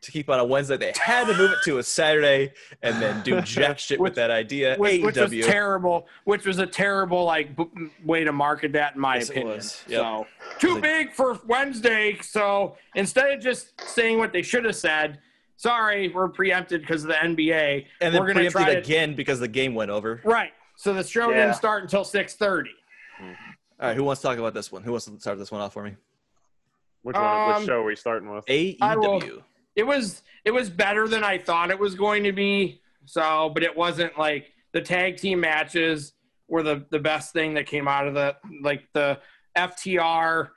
to 0.00 0.12
keep 0.12 0.30
on 0.30 0.38
a 0.38 0.44
Wednesday. 0.44 0.76
They 0.76 0.92
had 0.96 1.26
to 1.26 1.36
move 1.36 1.50
it 1.50 1.58
to 1.64 1.78
a 1.78 1.82
Saturday 1.82 2.52
and 2.82 3.00
then 3.02 3.22
do 3.22 3.40
jack 3.42 3.78
shit 3.78 3.98
with 3.98 4.14
that 4.14 4.30
idea. 4.30 4.76
Which, 4.76 5.02
which 5.02 5.16
was 5.16 5.30
AEW. 5.32 5.44
terrible. 5.44 6.06
Which 6.24 6.46
was 6.46 6.58
a 6.58 6.66
terrible 6.66 7.24
like 7.24 7.56
b- 7.56 7.66
way 8.04 8.24
to 8.24 8.32
market 8.32 8.72
that, 8.74 8.94
in 8.94 9.00
my 9.00 9.16
Yes, 9.16 9.30
opinion. 9.30 9.56
Yep. 9.56 9.64
So 9.88 10.26
too 10.58 10.74
Like- 10.74 10.82
big 10.82 11.12
for 11.12 11.38
Wednesday. 11.46 12.16
So 12.22 12.76
instead 12.94 13.32
of 13.32 13.40
just 13.40 13.80
saying 13.80 14.18
what 14.18 14.32
they 14.32 14.42
should 14.42 14.64
have 14.64 14.76
said, 14.76 15.18
sorry, 15.56 16.08
we're 16.08 16.28
preempted 16.28 16.82
because 16.82 17.02
of 17.02 17.08
the 17.08 17.14
NBA. 17.14 17.86
and 18.00 18.14
then 18.14 18.20
we're 18.20 18.28
gonna 18.28 18.50
preempted 18.50 18.52
try 18.52 18.74
to- 18.74 18.78
again 18.80 19.14
because 19.14 19.40
the 19.40 19.48
game 19.48 19.74
went 19.74 19.90
over. 19.90 20.20
Right. 20.24 20.52
So 20.76 20.94
the 20.94 21.02
show 21.02 21.30
Yeah. 21.30 21.42
didn't 21.46 21.56
start 21.56 21.82
until 21.82 22.04
six 22.04 22.34
thirty. 22.34 22.70
All 23.20 23.26
right, 23.88 23.96
who 23.96 24.04
wants 24.04 24.22
to 24.22 24.28
talk 24.28 24.38
about 24.38 24.54
this 24.54 24.70
one? 24.70 24.82
Who 24.82 24.90
wants 24.92 25.06
to 25.06 25.18
start 25.20 25.38
this 25.38 25.50
one 25.52 25.60
off 25.60 25.72
for 25.72 25.82
me? 25.84 25.96
Which 27.02 27.14
one? 27.14 27.24
Um, 27.24 27.56
which 27.58 27.66
show 27.66 27.80
are 27.80 27.84
we 27.84 27.96
starting 27.96 28.28
with? 28.32 28.44
I 28.48 28.76
will- 28.96 29.20
AEW. 29.20 29.42
It 29.78 29.86
was 29.86 30.22
it 30.44 30.50
was 30.50 30.68
better 30.68 31.06
than 31.06 31.22
I 31.22 31.38
thought 31.38 31.70
it 31.70 31.78
was 31.78 31.94
going 31.94 32.24
to 32.24 32.32
be. 32.32 32.80
So, 33.04 33.50
but 33.54 33.62
it 33.62 33.76
wasn't 33.76 34.18
like 34.18 34.52
the 34.72 34.80
tag 34.80 35.18
team 35.18 35.38
matches 35.38 36.14
were 36.48 36.64
the 36.64 36.84
the 36.90 36.98
best 36.98 37.32
thing 37.32 37.54
that 37.54 37.66
came 37.66 37.86
out 37.86 38.08
of 38.08 38.14
the 38.14 38.36
like 38.60 38.88
the 38.92 39.20
FTR 39.56 40.48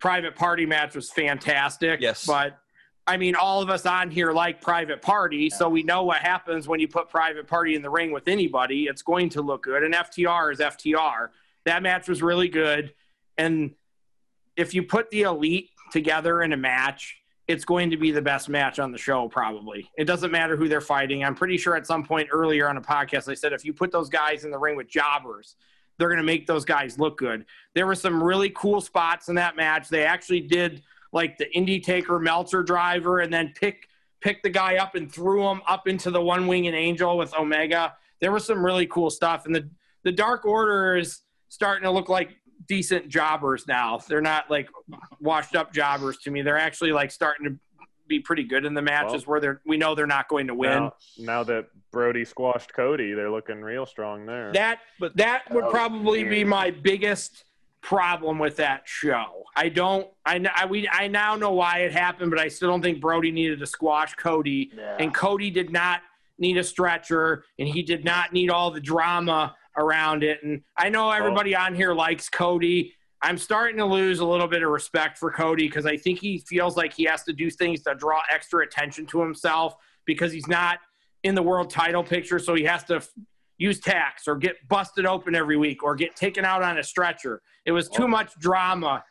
private 0.00 0.36
party 0.36 0.66
match 0.66 0.94
was 0.94 1.10
fantastic. 1.10 2.02
Yes. 2.02 2.26
But 2.26 2.58
I 3.06 3.16
mean, 3.16 3.36
all 3.36 3.62
of 3.62 3.70
us 3.70 3.86
on 3.86 4.10
here 4.10 4.32
like 4.32 4.60
private 4.60 5.00
party, 5.00 5.48
so 5.48 5.70
we 5.70 5.82
know 5.82 6.04
what 6.04 6.18
happens 6.18 6.68
when 6.68 6.78
you 6.78 6.88
put 6.88 7.08
private 7.08 7.46
party 7.46 7.74
in 7.74 7.80
the 7.80 7.88
ring 7.88 8.12
with 8.12 8.28
anybody. 8.28 8.84
It's 8.84 9.00
going 9.00 9.30
to 9.30 9.40
look 9.40 9.62
good. 9.62 9.82
And 9.82 9.94
FTR 9.94 10.52
is 10.52 10.58
FTR. 10.58 11.30
That 11.64 11.82
match 11.82 12.06
was 12.06 12.20
really 12.22 12.48
good. 12.48 12.92
And 13.38 13.74
if 14.56 14.74
you 14.74 14.82
put 14.82 15.08
the 15.08 15.22
elite 15.22 15.70
together 15.90 16.42
in 16.42 16.52
a 16.52 16.56
match, 16.58 17.17
it's 17.48 17.64
going 17.64 17.90
to 17.90 17.96
be 17.96 18.10
the 18.10 18.22
best 18.22 18.50
match 18.50 18.78
on 18.78 18.92
the 18.92 18.98
show, 18.98 19.26
probably. 19.26 19.90
It 19.96 20.04
doesn't 20.04 20.30
matter 20.30 20.54
who 20.54 20.68
they're 20.68 20.82
fighting. 20.82 21.24
I'm 21.24 21.34
pretty 21.34 21.56
sure 21.56 21.74
at 21.74 21.86
some 21.86 22.04
point 22.04 22.28
earlier 22.30 22.68
on 22.68 22.76
a 22.76 22.80
podcast, 22.80 23.28
I 23.28 23.34
said 23.34 23.54
if 23.54 23.64
you 23.64 23.72
put 23.72 23.90
those 23.90 24.10
guys 24.10 24.44
in 24.44 24.50
the 24.50 24.58
ring 24.58 24.76
with 24.76 24.86
jobbers, 24.86 25.56
they're 25.96 26.08
going 26.08 26.18
to 26.18 26.24
make 26.24 26.46
those 26.46 26.66
guys 26.66 26.98
look 26.98 27.16
good. 27.16 27.46
There 27.74 27.86
were 27.86 27.94
some 27.94 28.22
really 28.22 28.50
cool 28.50 28.82
spots 28.82 29.30
in 29.30 29.34
that 29.36 29.56
match. 29.56 29.88
They 29.88 30.04
actually 30.04 30.40
did 30.40 30.82
like 31.10 31.38
the 31.38 31.46
Indie 31.56 31.82
Taker 31.82 32.18
Meltzer 32.18 32.62
driver 32.62 33.20
and 33.20 33.32
then 33.32 33.52
pick 33.56 33.88
pick 34.20 34.42
the 34.42 34.50
guy 34.50 34.76
up 34.76 34.94
and 34.94 35.10
threw 35.10 35.48
him 35.48 35.62
up 35.66 35.86
into 35.86 36.10
the 36.10 36.20
one 36.20 36.46
winged 36.46 36.74
angel 36.74 37.16
with 37.16 37.32
Omega. 37.34 37.94
There 38.20 38.32
was 38.32 38.44
some 38.44 38.64
really 38.64 38.86
cool 38.86 39.10
stuff. 39.10 39.46
And 39.46 39.54
the, 39.54 39.70
the 40.02 40.10
Dark 40.10 40.44
Order 40.44 40.96
is 40.96 41.20
starting 41.48 41.84
to 41.84 41.90
look 41.90 42.08
like 42.08 42.36
decent 42.68 43.08
jobbers 43.08 43.66
now. 43.66 43.98
They're 44.06 44.20
not 44.20 44.50
like 44.50 44.68
washed 45.20 45.56
up 45.56 45.72
jobbers 45.72 46.18
to 46.18 46.30
me. 46.30 46.42
They're 46.42 46.58
actually 46.58 46.92
like 46.92 47.10
starting 47.10 47.46
to 47.46 47.58
be 48.06 48.20
pretty 48.20 48.44
good 48.44 48.64
in 48.64 48.74
the 48.74 48.82
matches 48.82 49.26
Well, 49.26 49.32
where 49.32 49.40
they're 49.40 49.60
we 49.66 49.76
know 49.76 49.94
they're 49.94 50.06
not 50.06 50.28
going 50.28 50.46
to 50.46 50.54
win. 50.54 50.70
Now, 50.84 50.92
now 51.18 51.42
that 51.44 51.66
Brodie 51.90 52.24
squashed 52.24 52.72
Cody, 52.74 53.12
they're 53.14 53.30
looking 53.30 53.60
real 53.60 53.86
strong 53.86 54.24
there. 54.26 54.52
That 54.52 54.78
But- 55.00 55.16
that 55.16 55.42
would 55.50 55.62
That 55.64 55.66
was 55.66 55.72
probably 55.72 56.24
be 56.24 56.44
my 56.44 56.70
biggest 56.70 57.44
problem 57.80 58.38
with 58.38 58.56
that 58.56 58.82
show. 58.86 59.44
I 59.56 59.68
don't. 59.68 60.06
I 60.26 60.38
kn- 60.38 60.50
I 60.54 60.66
we 60.66 60.88
I 60.90 61.08
now 61.08 61.36
know 61.36 61.52
why 61.52 61.78
it 61.80 61.92
happened, 61.92 62.30
but 62.30 62.38
I 62.40 62.48
still 62.48 62.68
don't 62.68 62.82
think 62.82 63.00
Brodie 63.00 63.30
needed 63.32 63.58
to 63.60 63.66
squash 63.66 64.14
Cody, 64.14 64.70
Yeah. 64.76 64.96
and 64.98 65.14
Cody 65.14 65.50
did 65.50 65.70
not 65.70 66.00
need 66.38 66.56
a 66.58 66.64
stretcher, 66.64 67.44
and 67.58 67.66
he 67.68 67.82
did 67.82 68.04
not 68.04 68.32
need 68.32 68.50
all 68.50 68.70
the 68.70 68.80
drama 68.80 69.54
around 69.78 70.24
it. 70.24 70.42
And 70.42 70.60
I 70.76 70.88
know 70.88 71.08
oh. 71.08 71.12
everybody 71.12 71.54
on 71.56 71.74
here 71.74 71.94
likes 71.94 72.28
Cody. 72.28 72.94
I'm 73.22 73.38
starting 73.38 73.78
to 73.78 73.84
lose 73.84 74.20
a 74.20 74.26
little 74.26 74.46
bit 74.46 74.62
of 74.62 74.70
respect 74.70 75.18
for 75.18 75.30
Cody 75.30 75.66
because 75.66 75.86
I 75.86 75.96
think 75.96 76.20
he 76.20 76.38
feels 76.38 76.76
like 76.76 76.92
he 76.92 77.04
has 77.04 77.24
to 77.24 77.32
do 77.32 77.50
things 77.50 77.82
to 77.82 77.94
draw 77.94 78.20
extra 78.30 78.64
attention 78.64 79.06
to 79.06 79.20
himself 79.20 79.74
because 80.04 80.32
he's 80.32 80.46
not 80.46 80.78
in 81.24 81.34
the 81.34 81.42
world 81.42 81.70
title 81.70 82.04
picture, 82.04 82.38
so 82.38 82.54
he 82.54 82.62
has 82.64 82.84
to 82.84 82.96
f- 82.96 83.10
use 83.58 83.80
tacks 83.80 84.28
or 84.28 84.36
get 84.36 84.56
busted 84.68 85.04
open 85.04 85.34
every 85.34 85.56
week 85.56 85.82
or 85.82 85.96
get 85.96 86.14
taken 86.14 86.44
out 86.44 86.62
on 86.62 86.78
a 86.78 86.82
stretcher. 86.82 87.42
It 87.66 87.72
was 87.72 87.88
too 87.88 88.04
oh. 88.04 88.08
much 88.08 88.38
drama. 88.38 89.02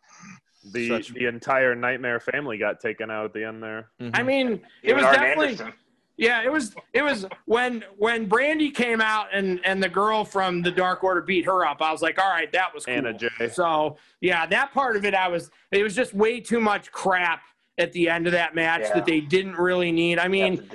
the 0.72 0.88
Such- 0.88 1.14
the 1.14 1.26
entire 1.26 1.76
Nightmare 1.76 2.22
family 2.22 2.58
got 2.58 2.80
taken 2.80 3.12
out 3.12 3.26
at 3.26 3.34
the 3.34 3.46
end 3.46 3.62
there. 3.62 3.90
I 4.00 4.04
mm-hmm. 4.04 4.26
mean, 4.26 4.48
it 4.84 4.92
Even 4.92 4.96
was 4.98 5.06
Arn 5.06 5.14
definitely 5.16 5.48
Anderson. 5.50 5.74
Yeah, 6.18 6.42
it 6.44 6.52
was 6.52 6.74
it 6.94 7.04
was 7.04 7.28
when 7.46 7.84
when 7.98 8.28
Brandi 8.28 8.74
came 8.74 9.02
out 9.02 9.28
and 9.34 9.60
and 9.64 9.82
the 9.82 9.90
girl 9.90 10.26
from 10.26 10.64
the 10.64 10.72
Dark 10.72 11.04
Order 11.04 11.22
beat 11.22 11.46
her 11.46 11.66
up. 11.66 11.82
I 11.82 11.92
was 11.92 12.02
like, 12.02 12.18
all 12.20 12.30
right, 12.30 12.52
that 12.54 12.74
was 12.74 12.86
cool. 12.86 12.96
Anna 12.96 13.14
Jay. 13.14 13.50
So 13.54 13.98
yeah, 14.20 14.48
that 14.48 14.74
part 14.74 14.96
of 14.96 15.06
it, 15.06 15.14
I 15.14 15.28
was 15.28 15.52
it 15.72 15.84
was 15.84 15.96
just 15.96 16.14
way 16.16 16.40
too 16.40 16.60
much 16.60 16.92
crap 16.92 17.42
at 17.78 17.92
the 17.94 18.10
end 18.10 18.26
of 18.26 18.34
that 18.34 18.56
match 18.56 18.82
Yeah. 18.82 18.96
that 18.96 19.06
they 19.06 19.22
didn't 19.22 19.56
really 19.58 19.92
need. 19.92 20.18
I 20.18 20.28
mean, 20.28 20.68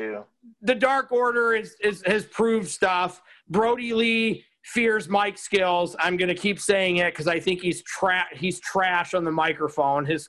the 0.62 0.74
Dark 0.76 1.10
Order 1.10 1.54
is, 1.54 1.74
is 1.82 2.04
has 2.06 2.24
proved 2.24 2.68
stuff. 2.68 3.20
Brodie 3.48 3.92
Lee 3.94 4.44
fears 4.62 5.08
mic 5.08 5.36
skills. 5.36 5.96
I'm 5.98 6.16
going 6.16 6.28
to 6.28 6.36
keep 6.36 6.60
saying 6.60 6.98
it 6.98 7.12
because 7.12 7.26
I 7.26 7.40
think 7.40 7.60
he's 7.60 7.82
tra- 7.82 8.28
he's 8.32 8.60
trash 8.60 9.12
on 9.12 9.24
the 9.24 9.32
microphone. 9.32 10.06
His 10.06 10.28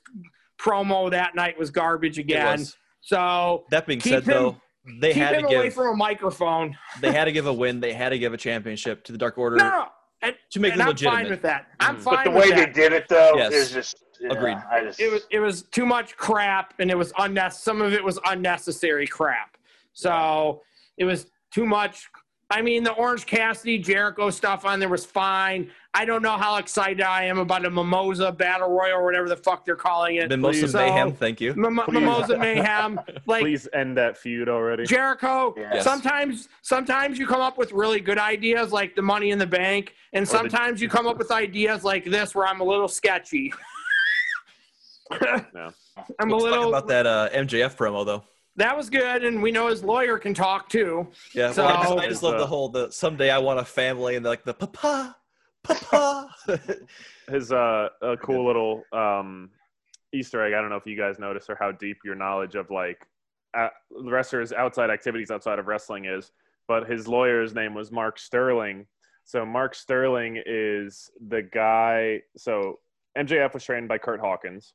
promo 0.58 1.08
that 1.12 1.36
night 1.36 1.56
was 1.56 1.70
garbage 1.70 2.18
again. 2.18 2.58
was. 2.58 2.76
So 3.00 3.64
That 3.70 3.86
being 3.86 4.00
said, 4.00 4.24
him- 4.24 4.32
though, 4.32 4.56
they 5.00 5.12
keep 5.12 5.22
had 5.22 5.34
him 5.36 5.48
to 5.48 5.56
away 5.56 5.70
from 5.70 5.88
a 5.94 5.96
microphone. 5.96 6.76
they 7.00 7.12
had 7.12 7.24
to 7.24 7.32
give 7.32 7.46
a 7.46 7.52
win. 7.52 7.80
They 7.80 7.92
had 7.92 8.10
to 8.10 8.18
give 8.18 8.32
a 8.32 8.36
championship 8.36 9.04
to 9.04 9.12
the 9.12 9.18
Dark 9.18 9.38
Order 9.38 9.56
No, 9.56 9.68
no, 9.68 9.86
and, 10.22 10.34
to 10.50 10.60
make 10.60 10.72
and 10.72 10.80
it 10.80 10.84
I'm 10.84 10.88
legitimate. 10.88 11.16
fine 11.22 11.30
with 11.30 11.42
that. 11.42 11.66
I'm 11.80 11.96
Mm. 11.96 12.00
fine 12.00 12.14
But 12.16 12.24
the 12.24 12.30
with 12.30 12.42
way 12.44 12.50
that. 12.50 12.74
they 12.74 12.80
did 12.82 12.92
it, 12.92 13.08
though, 13.08 13.32
Yes. 13.36 13.52
is 13.52 13.70
just 13.70 13.96
yeah, 14.20 14.32
Agreed. 14.32 14.56
I 14.70 14.84
just 14.84 15.00
it 15.00 15.10
was 15.10 15.26
it 15.30 15.40
was 15.40 15.62
too 15.62 15.84
much 15.84 16.16
crap 16.16 16.74
and 16.78 16.90
it 16.90 16.96
was 16.96 17.12
unnecessary 17.18 17.62
some 17.78 17.82
of 17.86 17.92
it 17.92 18.02
was 18.04 18.18
unnecessary 18.26 19.06
crap 19.08 19.56
so 19.92 20.62
it 20.98 21.04
was 21.04 21.26
too 21.50 21.66
much 21.66 22.08
i 22.54 22.62
mean 22.62 22.84
the 22.84 22.92
orange 22.92 23.26
cassidy 23.26 23.78
jericho 23.78 24.30
stuff 24.30 24.64
on 24.64 24.78
there 24.78 24.88
was 24.88 25.04
fine 25.04 25.68
i 25.92 26.04
don't 26.04 26.22
know 26.22 26.36
how 26.36 26.56
excited 26.56 27.02
i 27.02 27.24
am 27.24 27.38
about 27.38 27.64
a 27.64 27.70
mimosa 27.70 28.30
battle 28.30 28.70
royal 28.70 28.98
or 28.98 29.04
whatever 29.04 29.28
the 29.28 29.36
fuck 29.36 29.64
they're 29.64 29.74
calling 29.76 30.16
it 30.16 30.28
Mimosa 30.28 30.60
Please. 30.60 30.74
Mayhem. 30.74 31.10
So- 31.10 31.16
Thank 31.16 31.40
you. 31.40 31.54
Mim- 31.54 31.80
mimosa 31.88 32.38
mayhem 32.38 33.00
like 33.26 33.42
Please 33.42 33.66
end 33.72 33.96
that 33.96 34.16
feud 34.16 34.48
already. 34.48 34.84
Jericho, 34.84 35.54
Yes. 35.56 35.82
sometimes 35.84 36.48
sometimes 36.62 37.18
you 37.18 37.26
come 37.26 37.40
up 37.40 37.58
with 37.58 37.72
really 37.72 38.00
good 38.00 38.18
ideas 38.18 38.70
like 38.72 38.94
the 38.94 39.02
money 39.02 39.30
in 39.30 39.38
the 39.38 39.46
bank, 39.46 39.94
and 40.12 40.22
Or 40.22 40.26
the- 40.26 40.30
sometimes 40.30 40.80
you 40.80 40.88
come 40.88 41.06
up 41.06 41.18
with 41.18 41.30
ideas 41.32 41.82
like 41.84 42.04
this 42.04 42.34
where 42.34 42.46
I'm 42.46 42.60
a 42.60 42.64
little 42.64 42.88
sketchy. 42.88 43.52
No. 45.10 45.20
I'm 46.18 46.28
Let's 46.28 46.44
a 46.44 46.48
talk 46.48 46.50
little 46.50 46.68
about 46.70 46.88
that 46.88 47.06
uh, 47.06 47.28
MJF 47.32 47.76
promo 47.76 48.04
though. 48.06 48.24
That 48.56 48.76
was 48.76 48.88
good, 48.88 49.24
and 49.24 49.42
we 49.42 49.50
know 49.50 49.66
his 49.68 49.82
lawyer 49.82 50.16
can 50.18 50.32
talk 50.32 50.68
too. 50.68 51.08
Yeah, 51.34 51.50
So- 51.52 51.64
well, 51.64 51.76
I 51.76 51.82
just, 51.82 51.98
I 51.98 52.08
just 52.08 52.22
love 52.22 52.38
the 52.38 52.46
whole 52.46 52.68
the 52.68 52.90
someday 52.90 53.30
I 53.30 53.38
want 53.38 53.58
a 53.58 53.64
family 53.64 54.14
and 54.16 54.24
like 54.24 54.44
the 54.44 54.54
papa, 54.54 55.16
papa. 55.64 56.30
His 57.28 57.50
uh 57.52 57.88
a 58.02 58.16
cool 58.18 58.46
little 58.46 58.82
um 58.92 59.50
Easter 60.12 60.44
egg. 60.44 60.52
I 60.52 60.60
don't 60.60 60.70
know 60.70 60.76
if 60.76 60.86
you 60.86 60.96
guys 60.96 61.18
noticed 61.18 61.50
or 61.50 61.56
how 61.58 61.72
deep 61.72 61.98
your 62.04 62.14
knowledge 62.14 62.54
of 62.54 62.70
like 62.70 63.04
uh, 63.54 63.68
wrestlers 63.90 64.52
outside 64.52 64.90
activities 64.90 65.30
outside 65.30 65.58
of 65.58 65.66
wrestling 65.66 66.04
is, 66.04 66.30
but 66.68 66.88
his 66.88 67.08
lawyer's 67.08 67.54
name 67.54 67.74
was 67.74 67.90
Mark 67.90 68.18
Sterling. 68.18 68.86
So 69.24 69.44
Mark 69.46 69.74
Sterling 69.74 70.40
is 70.44 71.10
the 71.28 71.42
guy. 71.42 72.20
So 72.36 72.78
MJF 73.16 73.54
was 73.54 73.64
trained 73.64 73.88
by 73.88 73.98
Curt 73.98 74.20
Hawkins. 74.20 74.74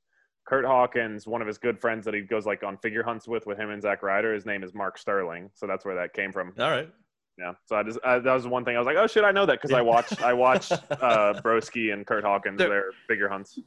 Curt 0.50 0.66
Hawkins, 0.66 1.28
one 1.28 1.42
of 1.42 1.48
his 1.48 1.60
good 1.60 1.80
friends 1.80 2.04
that 2.06 2.16
he 2.16 2.22
goes 2.22 2.48
like 2.48 2.64
on 2.64 2.76
figure 2.78 3.04
hunts 3.04 3.28
with, 3.28 3.46
with 3.46 3.60
him 3.60 3.70
and 3.70 3.80
Zack 3.80 4.02
Ryder. 4.02 4.34
His 4.34 4.48
name 4.48 4.64
is 4.64 4.74
Mark 4.74 4.98
Sterling. 4.98 5.52
So 5.54 5.68
that's 5.68 5.86
where 5.86 5.94
that 5.94 6.14
came 6.14 6.32
from. 6.32 6.54
All 6.60 6.72
right. 6.72 6.90
Yeah. 7.38 7.54
So 7.68 7.76
I 7.76 7.84
just 7.84 8.00
I, 8.04 8.18
that 8.18 8.34
was 8.34 8.48
one 8.48 8.66
thing 8.66 8.76
I 8.76 8.80
was 8.80 8.88
like, 8.88 8.98
oh 8.98 9.06
shit, 9.06 9.24
I 9.24 9.32
know 9.32 9.46
that 9.46 9.62
because 9.62 9.74
I 9.74 9.82
watched 9.82 10.22
I 10.24 10.34
watched 10.34 10.72
uh, 10.92 11.40
Broski 11.46 11.94
and 11.94 12.04
Curt 12.06 12.24
Hawkins 12.24 12.58
The- 12.58 12.68
their 12.68 12.86
figure 13.08 13.30
hunts. 13.30 13.60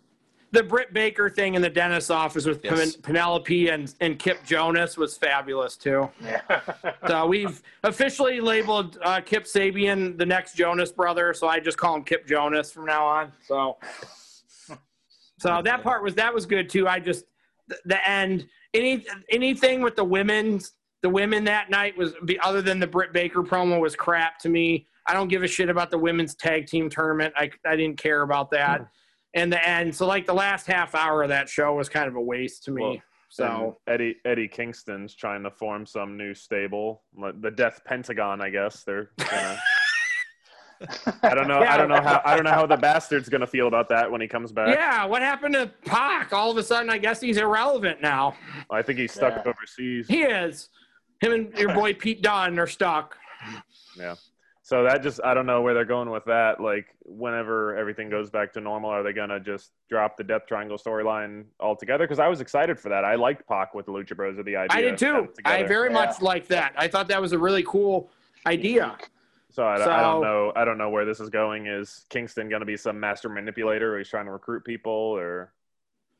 The 0.50 0.62
Britt 0.62 0.92
Baker 0.92 1.30
thing 1.30 1.54
in 1.54 1.62
the 1.62 1.70
dentist's 1.70 2.10
office 2.10 2.44
with 2.44 2.62
Yes. 2.62 2.92
Pen- 2.96 3.02
Penelope 3.02 3.68
and, 3.70 3.94
and 4.02 4.18
Kip 4.18 4.44
Jonas 4.44 4.98
was 4.98 5.16
fabulous 5.16 5.76
too. 5.78 6.10
yeah. 6.22 6.42
So 7.08 7.26
we've 7.26 7.62
officially 7.84 8.38
labeled 8.40 8.98
uh, 9.02 9.20
Kip 9.24 9.44
Sabian 9.44 10.18
the 10.18 10.26
next 10.26 10.54
Jonas 10.54 10.92
brother, 10.92 11.32
so 11.32 11.48
I 11.48 11.58
just 11.58 11.78
call 11.78 11.94
him 11.96 12.04
Kip 12.04 12.26
Jonas 12.26 12.70
from 12.70 12.84
now 12.84 13.06
on. 13.06 13.32
So, 13.46 13.78
so 15.42 15.62
that 15.62 15.82
part 15.82 16.02
was 16.02 16.14
that 16.14 16.32
was 16.32 16.46
good 16.46 16.68
too. 16.68 16.86
I 16.86 17.00
just 17.00 17.24
the, 17.68 17.78
the 17.84 18.08
end 18.08 18.46
any 18.74 19.04
anything 19.30 19.80
with 19.80 19.96
the 19.96 20.04
women's 20.04 20.72
the 21.02 21.10
women 21.10 21.44
that 21.44 21.68
night 21.68 21.96
was 21.96 22.14
be 22.24 22.38
other 22.40 22.62
than 22.62 22.78
the 22.78 22.86
Britt 22.86 23.12
Baker 23.12 23.42
promo 23.42 23.80
was 23.80 23.96
crap 23.96 24.38
to 24.40 24.48
me. 24.48 24.86
I 25.06 25.14
don't 25.14 25.28
give 25.28 25.42
a 25.42 25.48
shit 25.48 25.68
about 25.68 25.90
the 25.90 25.98
women's 25.98 26.36
tag 26.36 26.66
team 26.66 26.88
tournament. 26.88 27.34
I 27.36 27.50
I 27.66 27.76
didn't 27.76 27.98
care 27.98 28.22
about 28.22 28.50
that. 28.52 28.80
Hmm. 28.80 28.86
And 29.34 29.52
the 29.52 29.66
end, 29.66 29.94
so 29.94 30.06
like 30.06 30.26
the 30.26 30.34
last 30.34 30.66
half 30.66 30.94
hour 30.94 31.22
of 31.22 31.30
that 31.30 31.48
show 31.48 31.74
was 31.74 31.88
kind 31.88 32.06
of 32.06 32.16
a 32.16 32.20
waste 32.20 32.64
to 32.64 32.70
me. 32.70 32.82
Well, 32.82 33.02
so 33.30 33.78
Eddie 33.86 34.16
Eddie 34.26 34.46
Kingston's 34.46 35.14
trying 35.14 35.42
to 35.44 35.50
form 35.50 35.86
some 35.86 36.18
new 36.18 36.34
stable, 36.34 37.02
the 37.40 37.50
Death 37.50 37.80
Pentagon. 37.84 38.42
I 38.42 38.50
guess 38.50 38.84
they're. 38.84 39.10
Gonna, 39.18 39.58
I 41.22 41.34
don't 41.34 41.48
know. 41.48 41.60
I 41.60 41.76
don't 41.76 41.88
know 41.88 42.00
how. 42.00 42.20
I 42.24 42.34
don't 42.34 42.44
know 42.44 42.50
how 42.52 42.66
the 42.66 42.76
bastard's 42.76 43.28
gonna 43.28 43.46
feel 43.46 43.68
about 43.68 43.88
that 43.90 44.10
when 44.10 44.20
he 44.20 44.28
comes 44.28 44.52
back. 44.52 44.74
yeah, 44.74 45.04
what 45.04 45.22
happened 45.22 45.54
to 45.54 45.70
Pac? 45.84 46.32
All 46.32 46.50
of 46.50 46.56
a 46.56 46.62
sudden, 46.62 46.90
I 46.90 46.98
guess 46.98 47.20
he's 47.20 47.36
irrelevant 47.36 48.00
now. 48.02 48.34
I 48.70 48.82
think 48.82 48.98
he's 48.98 49.12
stuck 49.12 49.34
Yeah. 49.44 49.50
overseas. 49.52 50.08
He 50.08 50.22
is. 50.22 50.68
Him 51.20 51.32
and 51.32 51.54
your 51.58 51.72
boy 51.74 51.94
Pete 51.94 52.22
Dunne 52.22 52.58
are 52.58 52.66
stuck. 52.66 53.16
Yeah. 53.96 54.14
So 54.64 54.84
that 54.84 55.02
just 55.02 55.20
I 55.24 55.34
don't 55.34 55.46
know 55.46 55.60
where 55.60 55.74
they're 55.74 55.84
going 55.84 56.08
with 56.10 56.24
that. 56.26 56.60
Like 56.60 56.86
whenever 57.04 57.76
everything 57.76 58.08
goes 58.08 58.30
back 58.30 58.52
to 58.54 58.60
normal, 58.60 58.90
are 58.90 59.02
they 59.02 59.12
gonna 59.12 59.40
just 59.40 59.72
drop 59.90 60.16
the 60.16 60.24
Death 60.24 60.42
Triangle 60.46 60.78
storyline 60.78 61.44
altogether? 61.60 62.04
Because 62.04 62.20
I 62.20 62.28
was 62.28 62.40
excited 62.40 62.78
for 62.78 62.88
that. 62.88 63.04
I 63.04 63.16
liked 63.16 63.46
Pac 63.48 63.74
with 63.74 63.86
the 63.86 63.92
Lucha 63.92 64.16
Bros 64.16 64.38
of 64.38 64.44
the 64.44 64.56
idea. 64.56 64.76
I 64.78 64.80
did 64.80 64.96
too. 64.98 65.28
I 65.44 65.64
very 65.64 65.88
Yeah. 65.88 65.94
much 65.94 66.22
like 66.22 66.46
that. 66.48 66.72
I 66.76 66.86
thought 66.88 67.08
that 67.08 67.20
was 67.20 67.32
a 67.32 67.38
really 67.38 67.64
cool 67.64 68.10
idea. 68.46 68.96
So 69.52 69.62
I, 69.64 69.74
I 69.74 70.00
don't 70.02 70.22
know. 70.22 70.52
I 70.56 70.64
don't 70.64 70.78
know 70.78 70.88
where 70.90 71.04
this 71.04 71.20
is 71.20 71.28
going. 71.28 71.66
Is 71.66 72.06
Kingston 72.08 72.48
going 72.48 72.60
to 72.60 72.66
be 72.66 72.76
some 72.76 72.98
master 72.98 73.28
manipulator? 73.28 73.94
Or 73.94 73.98
he's 73.98 74.08
trying 74.08 74.24
to 74.24 74.32
recruit 74.32 74.64
people, 74.64 74.90
or 74.92 75.52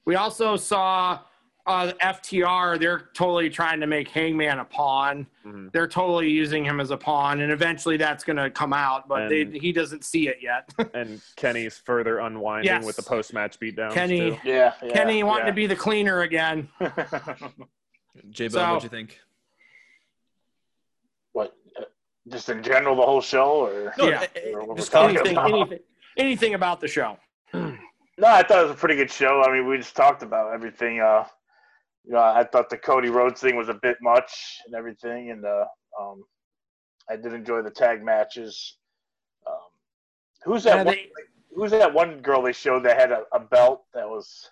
We 0.05 0.17
also 0.17 0.57
saw 0.57 1.21
uh, 1.65 1.93
FTR, 2.03 2.79
they're 2.81 3.09
totally 3.15 3.49
trying 3.49 3.79
to 3.81 3.87
make 3.87 4.09
Hangman 4.09 4.59
a 4.59 4.65
pawn. 4.65 5.27
Mhm. 5.47 5.71
They're 5.73 5.87
totally 5.87 6.29
using 6.29 6.65
him 6.65 6.81
as 6.81 6.91
a 6.91 6.97
pawn, 6.97 7.41
and 7.41 7.53
eventually 7.53 7.97
that's 7.97 8.25
going 8.25 8.37
to 8.37 8.51
come 8.51 8.73
out, 8.73 9.07
but 9.09 9.29
they, 9.29 9.45
he 9.45 9.71
doesn't 9.73 10.05
see 10.05 10.27
it 10.29 10.39
yet. 10.43 10.69
And 10.95 11.21
Kenny's 11.37 11.79
further 11.79 12.19
unwinding 12.19 12.67
Yes. 12.67 12.85
with 12.85 12.97
the 12.97 13.03
post 13.05 13.33
match 13.33 13.61
beatdown. 13.61 13.93
Kenny, 13.93 14.19
too. 14.33 14.39
Yeah, 14.45 14.75
yeah 14.83 14.93
Kenny 14.93 15.23
wanting 15.23 15.47
to 15.47 15.53
be 15.53 15.67
the 15.69 15.77
cleaner 15.77 16.23
again. 16.23 16.69
J 18.31 18.49
Bone, 18.49 18.51
So- 18.51 18.67
what'd 18.75 18.83
you 18.83 18.89
think? 18.89 19.21
What? 22.25 22.33
Just 22.35 22.49
in 22.49 22.63
general, 22.63 22.97
the 22.97 23.03
whole 23.03 23.21
show, 23.21 23.67
or 23.67 23.93
No, 23.99 24.09
Yeah. 24.09 24.27
Or 24.55 24.77
just 24.77 24.95
anything. 24.95 25.33
about. 25.37 25.51
anything, 25.51 25.79
anything 26.17 26.55
about 26.55 26.81
the 26.81 26.89
show. 26.89 27.19
No, 27.55 28.29
I 28.29 28.43
thought 28.43 28.61
it 28.61 28.63
was 28.63 28.71
a 28.73 28.75
pretty 28.75 28.97
good 28.97 29.11
show. 29.11 29.43
I 29.43 29.53
mean, 29.53 29.67
we 29.67 29.79
just 29.79 29.97
talked 29.97 30.23
about 30.23 30.53
everything. 30.53 31.01
Uh, 31.01 31.25
you 32.05 32.13
know, 32.13 32.21
I 32.21 32.45
thought 32.45 32.69
the 32.71 32.77
Cody 32.79 33.09
Rhodes 33.09 33.41
thing 33.41 33.57
was 33.57 33.69
a 33.69 33.75
bit 33.75 33.97
much 34.03 34.59
and 34.67 34.75
everything, 34.75 35.31
and 35.31 35.45
uh, 35.45 35.65
um, 36.01 36.23
I 37.11 37.17
did 37.17 37.33
enjoy 37.33 37.63
the 37.63 37.71
tag 37.71 38.05
matches. 38.05 38.77
Um, 39.47 39.55
who's 40.45 40.65
that? 40.65 40.77
Yeah, 40.79 40.83
one, 40.85 40.95
they- 40.95 41.11
who's 41.55 41.71
that 41.73 41.93
one 41.93 42.21
girl 42.21 42.43
they 42.43 42.53
showed 42.53 42.83
that 42.85 42.99
had 42.99 43.13
a, 43.13 43.25
a 43.33 43.41
belt 43.41 43.85
that 43.95 44.09
was? 44.09 44.51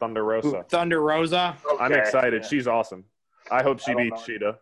Thunder 0.00 0.24
Rosa. 0.24 0.64
Thunder 0.68 1.00
Rosa. 1.00 1.56
I'm 1.80 1.92
excited. 1.92 2.42
yeah. 2.42 2.48
She's 2.48 2.66
awesome. 2.66 3.04
I 3.50 3.62
hope 3.62 3.80
she 3.80 3.92
I 3.92 3.94
beats 3.94 4.26
know. 4.28 4.34
Shida. 4.34 4.56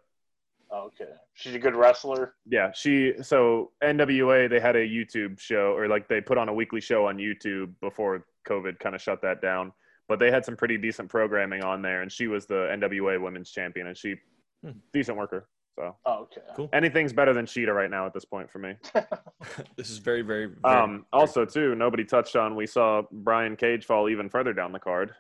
Okay, 0.73 1.11
she's 1.35 1.55
a 1.55 1.59
good 1.59 1.75
wrestler. 1.77 2.35
Yeah, 2.47 2.73
she. 2.73 3.13
So 3.23 3.73
NWA, 3.85 4.49
they 4.49 4.59
had 4.61 4.75
a 4.77 4.87
YouTube 4.89 5.39
show, 5.39 5.75
or 5.77 5.87
like 5.87 6.09
they 6.09 6.21
put 6.21 6.39
on 6.39 6.49
a 6.49 6.55
weekly 6.55 6.81
show 6.81 7.07
on 7.07 7.19
YouTube 7.19 7.73
before 7.83 8.27
COVID 8.49 8.79
kind 8.79 8.95
of 8.95 9.03
shut 9.03 9.21
that 9.23 9.43
down. 9.43 9.73
But 10.09 10.19
they 10.19 10.31
had 10.31 10.45
some 10.45 10.57
pretty 10.57 10.79
decent 10.79 11.09
programming 11.11 11.63
on 11.63 11.83
there, 11.83 12.03
and 12.03 12.11
she 12.11 12.27
was 12.27 12.47
the 12.47 12.69
NWA 12.73 13.21
Women's 13.21 13.51
Champion, 13.51 13.87
and 13.89 13.97
she 13.97 14.17
Hmm. 14.65 14.73
decent 14.93 15.19
worker. 15.19 15.49
So 15.77 15.97
Oh, 16.05 16.21
okay. 16.23 16.41
Cool. 16.55 16.69
anything's 16.73 17.13
better 17.13 17.33
than 17.35 17.47
Shida 17.47 17.75
right 17.75 17.91
now 17.91 18.07
at 18.07 18.13
this 18.15 18.25
point 18.25 18.51
for 18.51 18.59
me. 18.59 18.75
This 19.77 19.91
is 19.91 19.99
very, 19.99 20.23
very. 20.23 20.47
very 20.47 20.59
Um, 20.65 21.05
also, 21.13 21.45
too, 21.45 21.75
nobody 21.75 22.05
touched 22.05 22.37
on. 22.37 22.55
We 22.55 22.67
saw 22.67 23.03
Brian 23.11 23.57
Cage 23.57 23.85
fall 23.85 24.09
even 24.09 24.29
further 24.29 24.53
down 24.53 24.71
the 24.73 24.79
card. 24.79 25.15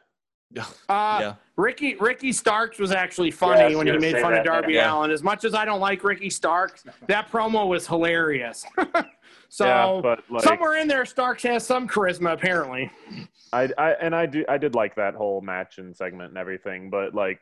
Uh, 0.59 0.64
yeah. 0.88 1.34
Ricky 1.57 1.96
Ricky 1.96 2.32
Starks 2.32 2.78
was 2.78 2.92
actually 2.92 3.30
funny 3.30 3.61
Yeah, 3.61 3.66
I 3.66 3.68
was 3.68 3.76
when 3.76 3.86
he 3.86 3.98
made 3.98 4.12
say 4.12 4.22
fun 4.22 4.34
of 4.34 4.44
Darby 4.44 4.74
yeah. 4.74 4.92
Allin. 4.92 5.11
As 5.11 5.22
much 5.22 5.44
as 5.44 5.55
I 5.55 5.64
don't 5.64 5.80
like 5.80 6.05
Ricky 6.05 6.30
Starks, 6.30 6.84
that 7.07 7.30
promo 7.30 7.66
was 7.66 7.86
hilarious. 7.86 8.64
so 9.48 9.66
yeah, 9.66 10.00
but 10.03 10.24
like 10.30 10.44
somewhere 10.44 10.76
in 10.78 10.88
there, 10.88 11.05
Starks 11.05 11.42
has 11.44 11.64
some 11.66 11.88
charisma 11.88 12.32
apparently. 12.32 12.90
I, 13.53 13.68
I 13.76 13.90
and 13.92 14.14
I 14.14 14.26
do 14.26 14.44
I 14.48 14.59
did 14.59 14.74
like 14.74 14.94
that 14.96 15.14
whole 15.14 15.40
match 15.40 15.78
and 15.78 15.94
segment 15.96 16.30
and 16.30 16.38
everything, 16.38 16.90
but 16.90 17.14
like 17.14 17.40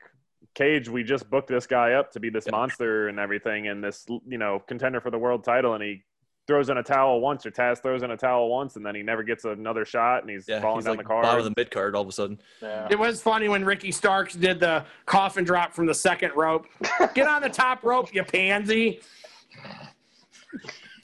Cage, 0.55 0.89
we 0.89 1.05
just 1.05 1.31
booked 1.31 1.49
this 1.49 1.67
guy 1.67 1.93
up 1.93 2.11
to 2.13 2.21
be 2.21 2.31
this 2.31 2.47
Yeah. 2.47 2.53
monster 2.53 3.09
and 3.09 3.19
everything, 3.21 3.69
and 3.69 3.83
this 3.83 4.07
you 4.27 4.39
know 4.39 4.59
contender 4.67 5.01
for 5.01 5.11
the 5.11 5.19
world 5.19 5.45
title, 5.45 5.75
and 5.75 5.83
he 5.83 6.03
throws 6.47 6.69
in 6.69 6.79
a 6.79 6.83
towel 6.83 7.21
once, 7.21 7.47
or 7.47 7.51
Taz 7.51 7.81
throws 7.81 8.03
in 8.03 8.11
a 8.11 8.17
towel 8.17 8.49
once, 8.49 8.77
and 8.77 8.85
then 8.85 8.95
he 8.95 9.03
never 9.03 9.23
gets 9.23 9.45
another 9.45 9.85
shot, 9.85 10.23
and 10.23 10.31
he's 10.31 10.49
Yeah, 10.49 10.61
falling 10.61 10.79
he's 10.79 10.85
down 10.87 10.97
like 10.97 11.05
the 11.05 11.09
card. 11.09 11.23
bottom 11.23 11.39
of 11.39 11.45
the 11.45 11.55
mid 11.57 11.71
card 11.71 11.95
all 11.95 12.03
of 12.03 12.09
a 12.09 12.13
sudden. 12.13 12.41
Yeah. 12.61 12.89
It 12.91 12.99
was 12.99 13.23
funny 13.23 13.49
when 13.49 13.65
Ricky 13.65 13.93
Starks 13.93 14.35
did 14.35 14.59
the 14.61 14.85
coffin 15.07 15.45
drop 15.45 15.73
from 15.75 15.87
the 15.87 15.95
second 15.95 16.33
rope. 16.35 16.67
Get 17.15 17.29
on 17.29 17.43
the 17.43 17.49
top 17.49 17.85
rope, 17.85 18.13
you 18.15 18.25
pansy. 18.25 19.01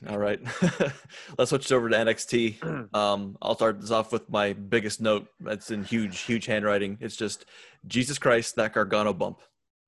All 0.08 0.18
right, 0.18 0.40
let's 1.38 1.50
switch 1.50 1.70
over 1.72 1.88
to 1.88 1.96
NXT. 1.96 2.88
Um, 2.96 3.36
I'll 3.42 3.54
start 3.56 3.80
this 3.80 3.90
off 3.90 4.12
with 4.12 4.28
my 4.30 4.52
biggest 4.52 5.00
note. 5.00 5.26
That's 5.40 5.70
in 5.70 5.84
huge, 5.84 6.20
huge 6.20 6.46
handwriting. 6.46 6.96
It's 7.00 7.16
just 7.16 7.44
Jesus 7.86 8.18
Christ, 8.18 8.56
that 8.56 8.72
Gargano 8.72 9.12
bump. 9.12 9.40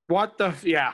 What 0.08 0.36
the? 0.38 0.54
Yeah, 0.62 0.92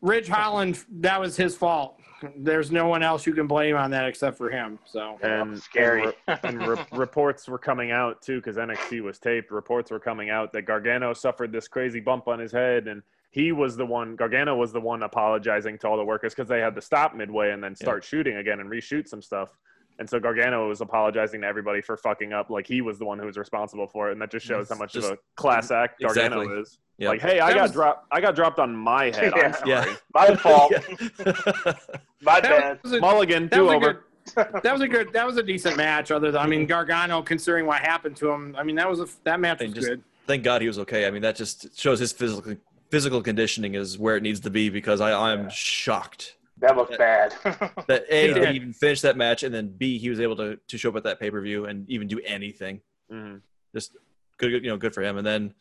Ridge 0.00 0.28
Holland. 0.28 0.84
That 1.00 1.20
was 1.20 1.36
his 1.36 1.56
fault. 1.56 1.99
There's 2.36 2.70
no 2.70 2.86
one 2.86 3.02
else 3.02 3.26
you 3.26 3.32
can 3.32 3.46
blame 3.46 3.76
on 3.76 3.90
that 3.92 4.06
except 4.06 4.36
for 4.36 4.50
him. 4.50 4.78
So 4.84 5.18
and 5.22 5.60
Scary. 5.60 6.02
And, 6.02 6.14
re- 6.26 6.38
and 6.44 6.66
re- 6.66 6.86
reports 6.92 7.48
were 7.48 7.58
coming 7.58 7.90
out 7.90 8.22
too 8.22 8.36
because 8.36 8.56
NXT 8.56 9.02
was 9.02 9.18
taped. 9.18 9.50
Reports 9.50 9.90
were 9.90 10.00
coming 10.00 10.30
out 10.30 10.52
that 10.52 10.62
Gargano 10.62 11.12
suffered 11.14 11.52
this 11.52 11.68
crazy 11.68 12.00
bump 12.00 12.28
on 12.28 12.38
his 12.38 12.52
head, 12.52 12.88
and 12.88 13.02
he 13.30 13.52
was 13.52 13.76
the 13.76 13.86
one. 13.86 14.16
Gargano 14.16 14.56
was 14.56 14.72
the 14.72 14.80
one 14.80 15.02
apologizing 15.02 15.78
to 15.78 15.88
all 15.88 15.96
the 15.96 16.04
workers 16.04 16.34
because 16.34 16.48
they 16.48 16.60
had 16.60 16.74
to 16.74 16.82
stop 16.82 17.14
midway 17.14 17.50
and 17.50 17.62
then 17.62 17.74
start 17.74 18.04
shooting 18.04 18.36
again 18.36 18.60
and 18.60 18.70
reshoot 18.70 19.08
some 19.08 19.22
stuff. 19.22 19.56
And 20.00 20.08
so 20.08 20.18
Gargano 20.18 20.66
was 20.66 20.80
apologizing 20.80 21.42
to 21.42 21.46
everybody 21.46 21.82
for 21.82 21.94
fucking 21.96 22.32
up, 22.32 22.48
like 22.48 22.66
he 22.66 22.80
was 22.80 22.98
the 22.98 23.04
one 23.04 23.18
who 23.18 23.26
was 23.26 23.36
responsible 23.36 23.86
for 23.86 24.08
it, 24.08 24.12
and 24.12 24.22
that 24.22 24.30
just 24.30 24.46
shows 24.46 24.70
how 24.70 24.76
much 24.76 24.94
just- 24.94 25.06
of 25.10 25.12
a 25.12 25.18
class 25.36 25.70
act 25.70 26.00
Gargano 26.00 26.40
Exactly. 26.40 26.60
is. 26.62 26.78
Yeah. 26.96 27.08
Like, 27.10 27.20
hey, 27.20 27.38
I 27.38 27.48
That 27.48 27.54
got 27.56 27.62
was- 27.62 27.72
dropped. 27.72 28.06
I 28.10 28.20
got 28.22 28.34
dropped 28.34 28.58
on 28.58 28.74
my 28.74 29.04
head. 29.10 29.32
I'm 29.34 29.40
Yeah. 29.42 29.52
sorry. 29.52 29.70
Yeah. 29.70 29.96
My 30.14 30.34
fault. 30.36 30.72
My 32.22 32.40
bad. 32.40 32.78
a, 32.84 32.98
Mulligan, 32.98 33.48
that 33.48 33.56
do 33.56 33.64
was 33.64 33.72
a 33.72 33.76
over. 33.76 33.92
good. 34.34 34.62
That 34.62 34.72
was 34.72 34.80
a 34.82 34.88
good. 34.88 35.12
That 35.12 35.26
was 35.26 35.36
a 35.36 35.42
decent 35.42 35.76
match. 35.76 36.10
Other 36.10 36.30
than 36.30 36.40
I 36.40 36.46
mean 36.46 36.66
Gargano, 36.66 37.20
considering 37.22 37.66
what 37.66 37.80
happened 37.80 38.16
to 38.16 38.30
him, 38.30 38.54
I 38.58 38.62
mean 38.62 38.76
that 38.76 38.88
was 38.88 39.00
a 39.00 39.08
that 39.24 39.38
match 39.40 39.60
was 39.60 39.72
just- 39.72 39.86
good. 39.88 40.02
Thank 40.26 40.44
God 40.44 40.60
he 40.62 40.68
was 40.68 40.78
okay. 40.78 41.06
I 41.06 41.10
mean, 41.10 41.22
that 41.22 41.36
just 41.36 41.78
shows 41.78 41.98
his 41.98 42.12
physical 42.12 42.54
physical 42.90 43.20
conditioning 43.22 43.74
is 43.74 43.98
where 43.98 44.16
it 44.16 44.22
needs 44.22 44.40
to 44.40 44.50
be 44.50 44.68
because 44.70 45.00
I 45.00 45.12
I'm 45.32 45.44
Yeah. 45.44 45.48
shocked 45.50 46.36
That 46.60 46.76
looked 46.76 46.96
bad. 46.98 47.34
that 47.88 48.04
a 48.10 48.28
He 48.28 48.34
did 48.34 48.40
did. 48.40 48.54
even 48.54 48.72
finish 48.72 49.00
that 49.00 49.16
match 49.16 49.42
and 49.42 49.54
then 49.54 49.68
b 49.68 49.98
he 49.98 50.10
was 50.10 50.20
able 50.20 50.36
to 50.36 50.58
to 50.68 50.78
show 50.78 50.90
up 50.90 50.96
at 50.96 51.04
that 51.04 51.18
pay 51.20 51.30
per 51.30 51.40
view 51.40 51.64
and 51.66 51.88
even 51.90 52.06
do 52.08 52.20
anything. 52.24 52.80
Mhm. 53.10 53.40
Just 53.74 53.96
good, 54.36 54.50
good, 54.50 54.64
you 54.64 54.70
know, 54.70 54.76
good 54.76 54.92
for 54.94 55.02
him. 55.02 55.16
And 55.16 55.26
then, 55.26 55.54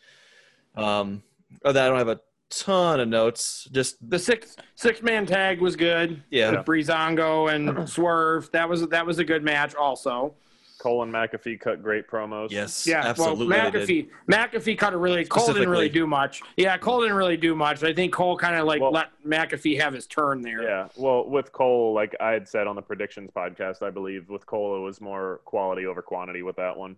um, 0.76 1.24
other 1.64 1.74
than 1.74 1.76
that, 1.76 1.86
I 1.86 1.90
don't 1.90 1.98
have 1.98 2.08
a 2.10 2.20
ton 2.50 3.00
of 3.00 3.08
notes. 3.08 3.68
Just 3.72 3.98
The 4.10 4.20
six 4.20 4.56
six 4.76 5.02
man 5.02 5.26
tag 5.26 5.62
was 5.62 5.76
good. 5.76 6.22
yeah, 6.32 6.52
With 6.52 6.66
Breezango 6.66 7.54
and 7.54 7.88
Swerve. 7.88 8.50
That 8.52 8.68
was 8.68 8.88
that 8.90 9.06
was 9.06 9.20
a 9.20 9.24
good 9.24 9.44
match. 9.44 9.76
Also, 9.76 10.36
Cole 10.80 11.04
and 11.04 11.14
McAfee 11.14 11.60
cut 11.60 11.84
great 11.84 12.08
promos. 12.08 12.50
yes, 12.52 12.88
yeah. 12.88 13.06
absolutely. 13.06 13.48
Well. 13.48 13.72
McAfee 13.72 14.10
McAfee 14.30 14.78
cut 14.78 14.94
a 14.94 14.98
really. 14.98 15.26
Cole 15.26 15.48
didn't 15.54 15.70
really 15.70 15.90
do 15.90 16.08
much. 16.08 16.42
Yeah, 16.58 16.78
Cole 16.78 17.02
didn't 17.02 17.18
really 17.18 17.38
do 17.38 17.56
much. 17.56 17.84
I 17.84 17.94
think 17.94 18.14
Cole 18.14 18.38
kind 18.38 18.56
of 18.56 18.66
like 18.66 18.82
Well- 18.82 18.92
let 18.92 19.10
McAfee 19.26 19.80
have 19.80 19.94
his 19.94 20.08
turn 20.08 20.42
there. 20.42 20.64
Yeah, 20.64 20.88
well, 20.96 21.28
with 21.30 21.52
Cole, 21.52 21.94
like 21.94 22.16
I 22.20 22.32
had 22.32 22.48
said 22.48 22.66
on 22.66 22.76
the 22.76 22.82
predictions 22.82 23.30
podcast, 23.36 23.82
I 23.84 23.90
believe 23.92 24.30
with 24.30 24.46
Cole 24.46 24.78
it 24.78 24.80
was 24.80 25.00
more 25.02 25.42
quality 25.46 25.86
over 25.86 26.02
quantity 26.02 26.42
with 26.42 26.56
that 26.56 26.76
one. 26.78 26.96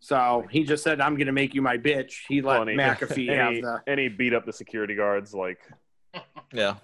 So 0.00 0.44
he 0.50 0.64
just 0.64 0.82
said, 0.84 1.00
"I'm 1.00 1.14
going 1.14 1.26
to 1.26 1.32
make 1.32 1.54
you 1.54 1.62
my 1.62 1.78
bitch." 1.78 2.22
He 2.28 2.42
let 2.42 2.58
Well, 2.58 2.66
he- 2.66 2.74
McAfee 2.76 3.28
and 3.30 3.40
have 3.40 3.52
he, 3.54 3.60
the. 3.60 3.82
and 3.86 4.00
he 4.00 4.08
beat 4.08 4.34
up 4.34 4.44
the 4.44 4.52
security 4.52 4.94
guards 4.96 5.32
like 5.32 5.58
Yeah, 6.52 6.74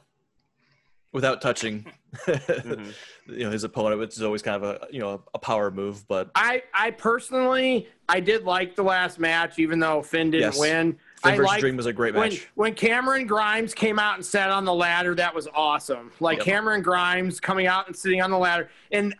without 1.19 1.41
touching, 1.43 1.85
mhm. 2.29 2.95
you 3.27 3.45
know, 3.45 3.51
his 3.51 3.65
opponent, 3.65 3.99
which 3.99 4.15
is 4.15 4.23
always 4.23 4.41
kind 4.41 4.63
of 4.63 4.63
a 4.63 4.87
you 4.93 5.01
know 5.01 5.21
a 5.35 5.39
power 5.41 5.69
move. 5.73 6.07
But 6.07 6.31
I 6.37 6.63
I 6.73 6.93
personally 6.93 7.89
I 8.09 8.21
did 8.21 8.45
like 8.45 8.77
the 8.77 8.85
last 8.85 9.19
match, 9.19 9.59
even 9.59 9.81
though 9.81 10.01
Finn 10.01 10.31
didn't 10.31 10.53
Yes. 10.53 10.61
win. 10.61 10.93
Finn 10.93 11.33
I 11.33 11.37
versus 11.37 11.47
liked 11.49 11.61
Dream 11.61 11.77
was 11.77 11.87
a 11.87 11.93
great 11.93 12.15
when 12.15 12.31
match. 12.31 12.49
when 12.55 12.73
Cameron 12.75 13.27
Grimes 13.27 13.75
came 13.75 13.99
out 13.99 14.15
and 14.15 14.25
sat 14.25 14.51
on 14.51 14.65
the 14.65 14.73
ladder. 14.73 15.17
That 15.17 15.35
was 15.35 15.49
awesome. 15.53 16.13
Like 16.21 16.39
Yep. 16.39 16.47
Cameron 16.47 16.83
Grimes 16.83 17.41
coming 17.41 17.67
out 17.67 17.89
and 17.89 17.97
sitting 17.97 18.23
on 18.23 18.31
the 18.31 18.39
ladder. 18.39 18.71
And 18.93 19.17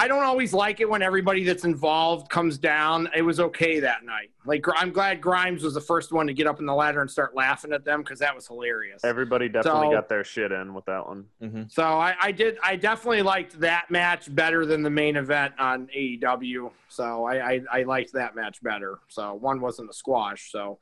I 0.00 0.06
don't 0.06 0.22
always 0.22 0.54
like 0.54 0.78
it 0.78 0.88
when 0.88 1.02
everybody 1.02 1.42
that's 1.42 1.64
involved 1.64 2.30
comes 2.30 2.56
down. 2.56 3.08
It 3.16 3.22
was 3.22 3.40
okay 3.40 3.80
that 3.80 4.04
night. 4.04 4.30
Like 4.46 4.64
I'm 4.76 4.92
glad 4.92 5.20
Grimes 5.20 5.64
was 5.64 5.74
the 5.74 5.80
first 5.80 6.12
one 6.12 6.28
to 6.28 6.32
get 6.32 6.46
up 6.46 6.60
in 6.60 6.66
the 6.66 6.74
ladder 6.74 7.00
and 7.00 7.10
start 7.10 7.34
laughing 7.34 7.72
at 7.72 7.84
them 7.84 8.02
because 8.02 8.20
that 8.20 8.32
was 8.32 8.46
hilarious. 8.46 9.02
everybody 9.04 9.48
definitely 9.48 9.88
So- 9.88 9.92
got 9.92 10.08
their 10.08 10.22
shit 10.22 10.52
in 10.52 10.72
with 10.72 10.84
that 10.84 11.04
one. 11.04 11.24
hmm 11.42 11.62
So 11.68 11.82
I, 11.82 12.14
I 12.22 12.30
did. 12.30 12.58
I 12.62 12.76
definitely 12.76 13.22
liked 13.22 13.58
that 13.58 13.90
match 13.90 14.32
better 14.32 14.64
than 14.64 14.84
the 14.84 14.90
main 14.90 15.16
event 15.16 15.54
on 15.58 15.88
AEW. 15.88 16.70
So 16.88 17.24
I, 17.24 17.54
I, 17.54 17.60
I 17.72 17.82
liked 17.82 18.12
that 18.12 18.36
match 18.36 18.62
better. 18.62 19.00
So 19.08 19.34
one 19.34 19.60
wasn't 19.60 19.90
a 19.90 19.92
squash. 19.92 20.52
So 20.52 20.78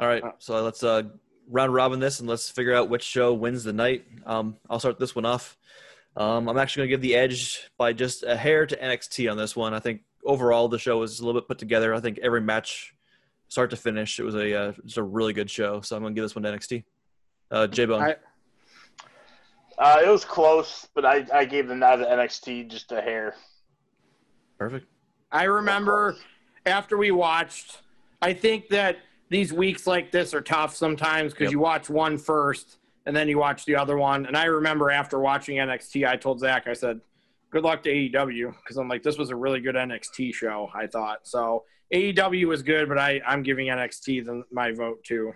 All 0.00 0.08
right, 0.08 0.22
so 0.38 0.62
let's 0.64 0.82
uh, 0.82 1.02
round 1.46 1.74
robin 1.74 2.00
this 2.00 2.20
and 2.20 2.28
let's 2.28 2.48
figure 2.48 2.74
out 2.74 2.88
which 2.88 3.02
show 3.02 3.34
wins 3.34 3.64
the 3.64 3.72
night. 3.74 4.06
Um, 4.24 4.56
I'll 4.70 4.78
start 4.80 4.98
this 4.98 5.14
one 5.14 5.26
off. 5.26 5.58
Um, 6.20 6.50
I'm 6.50 6.58
actually 6.58 6.82
going 6.82 6.88
to 6.88 6.92
give 6.92 7.00
the 7.00 7.16
edge 7.16 7.70
by 7.78 7.94
just 7.94 8.24
a 8.24 8.36
hair 8.36 8.66
to 8.66 8.76
NXT 8.76 9.30
on 9.30 9.38
this 9.38 9.56
one. 9.56 9.72
I 9.72 9.80
think 9.80 10.02
overall 10.22 10.68
the 10.68 10.78
show 10.78 10.98
was 10.98 11.18
a 11.18 11.24
little 11.24 11.40
bit 11.40 11.48
put 11.48 11.56
together. 11.56 11.94
I 11.94 12.00
think 12.00 12.18
every 12.18 12.42
match, 12.42 12.94
start 13.48 13.70
to 13.70 13.76
finish, 13.76 14.20
it 14.20 14.24
was 14.24 14.34
a 14.34 14.54
uh, 14.54 14.72
just 14.84 14.98
a 14.98 15.02
really 15.02 15.32
good 15.32 15.48
show. 15.48 15.80
So 15.80 15.96
I'm 15.96 16.02
going 16.02 16.14
to 16.14 16.18
give 16.18 16.24
this 16.26 16.34
one 16.34 16.42
to 16.42 16.50
NXT. 16.50 16.84
Uh, 17.50 17.66
J 17.68 17.86
Bone. 17.86 18.14
Uh, 19.78 20.00
it 20.04 20.08
was 20.10 20.26
close, 20.26 20.86
but 20.94 21.06
I, 21.06 21.26
I 21.32 21.46
gave 21.46 21.68
the 21.68 21.74
nod 21.74 21.96
to 21.96 22.04
NXT 22.04 22.68
just 22.68 22.92
a 22.92 23.00
hair. 23.00 23.34
Perfect. 24.58 24.86
I 25.32 25.44
remember 25.44 26.16
after 26.66 26.98
we 26.98 27.12
watched. 27.12 27.78
I 28.20 28.34
think 28.34 28.68
that 28.68 28.98
these 29.30 29.54
weeks 29.54 29.86
like 29.86 30.12
this 30.12 30.34
are 30.34 30.42
tough 30.42 30.76
sometimes 30.76 31.32
because 31.32 31.44
Yep. 31.46 31.52
you 31.52 31.60
watch 31.60 31.88
one 31.88 32.18
first 32.18 32.76
and 33.06 33.14
then 33.16 33.28
you 33.28 33.38
watch 33.38 33.64
the 33.64 33.76
other 33.76 33.96
one. 33.96 34.26
And 34.26 34.36
I 34.36 34.44
remember 34.44 34.90
after 34.90 35.18
watching 35.18 35.56
NXT, 35.56 36.06
I 36.06 36.16
told 36.16 36.40
Zach, 36.40 36.66
I 36.66 36.72
said, 36.74 37.00
good 37.50 37.64
luck 37.64 37.82
to 37.84 37.90
AEW 37.90 38.54
because 38.62 38.76
I'm 38.76 38.88
like, 38.88 39.02
this 39.02 39.18
was 39.18 39.30
a 39.30 39.36
really 39.36 39.60
good 39.60 39.74
NXT 39.74 40.34
show. 40.34 40.68
I 40.74 40.86
thought 40.86 41.20
so. 41.26 41.64
AEW 41.92 42.46
was 42.46 42.62
good, 42.62 42.88
but 42.88 42.98
I 42.98 43.20
I'm 43.26 43.42
giving 43.42 43.66
NXT 43.66 44.24
the, 44.24 44.42
my 44.52 44.70
vote 44.72 45.02
too. 45.02 45.32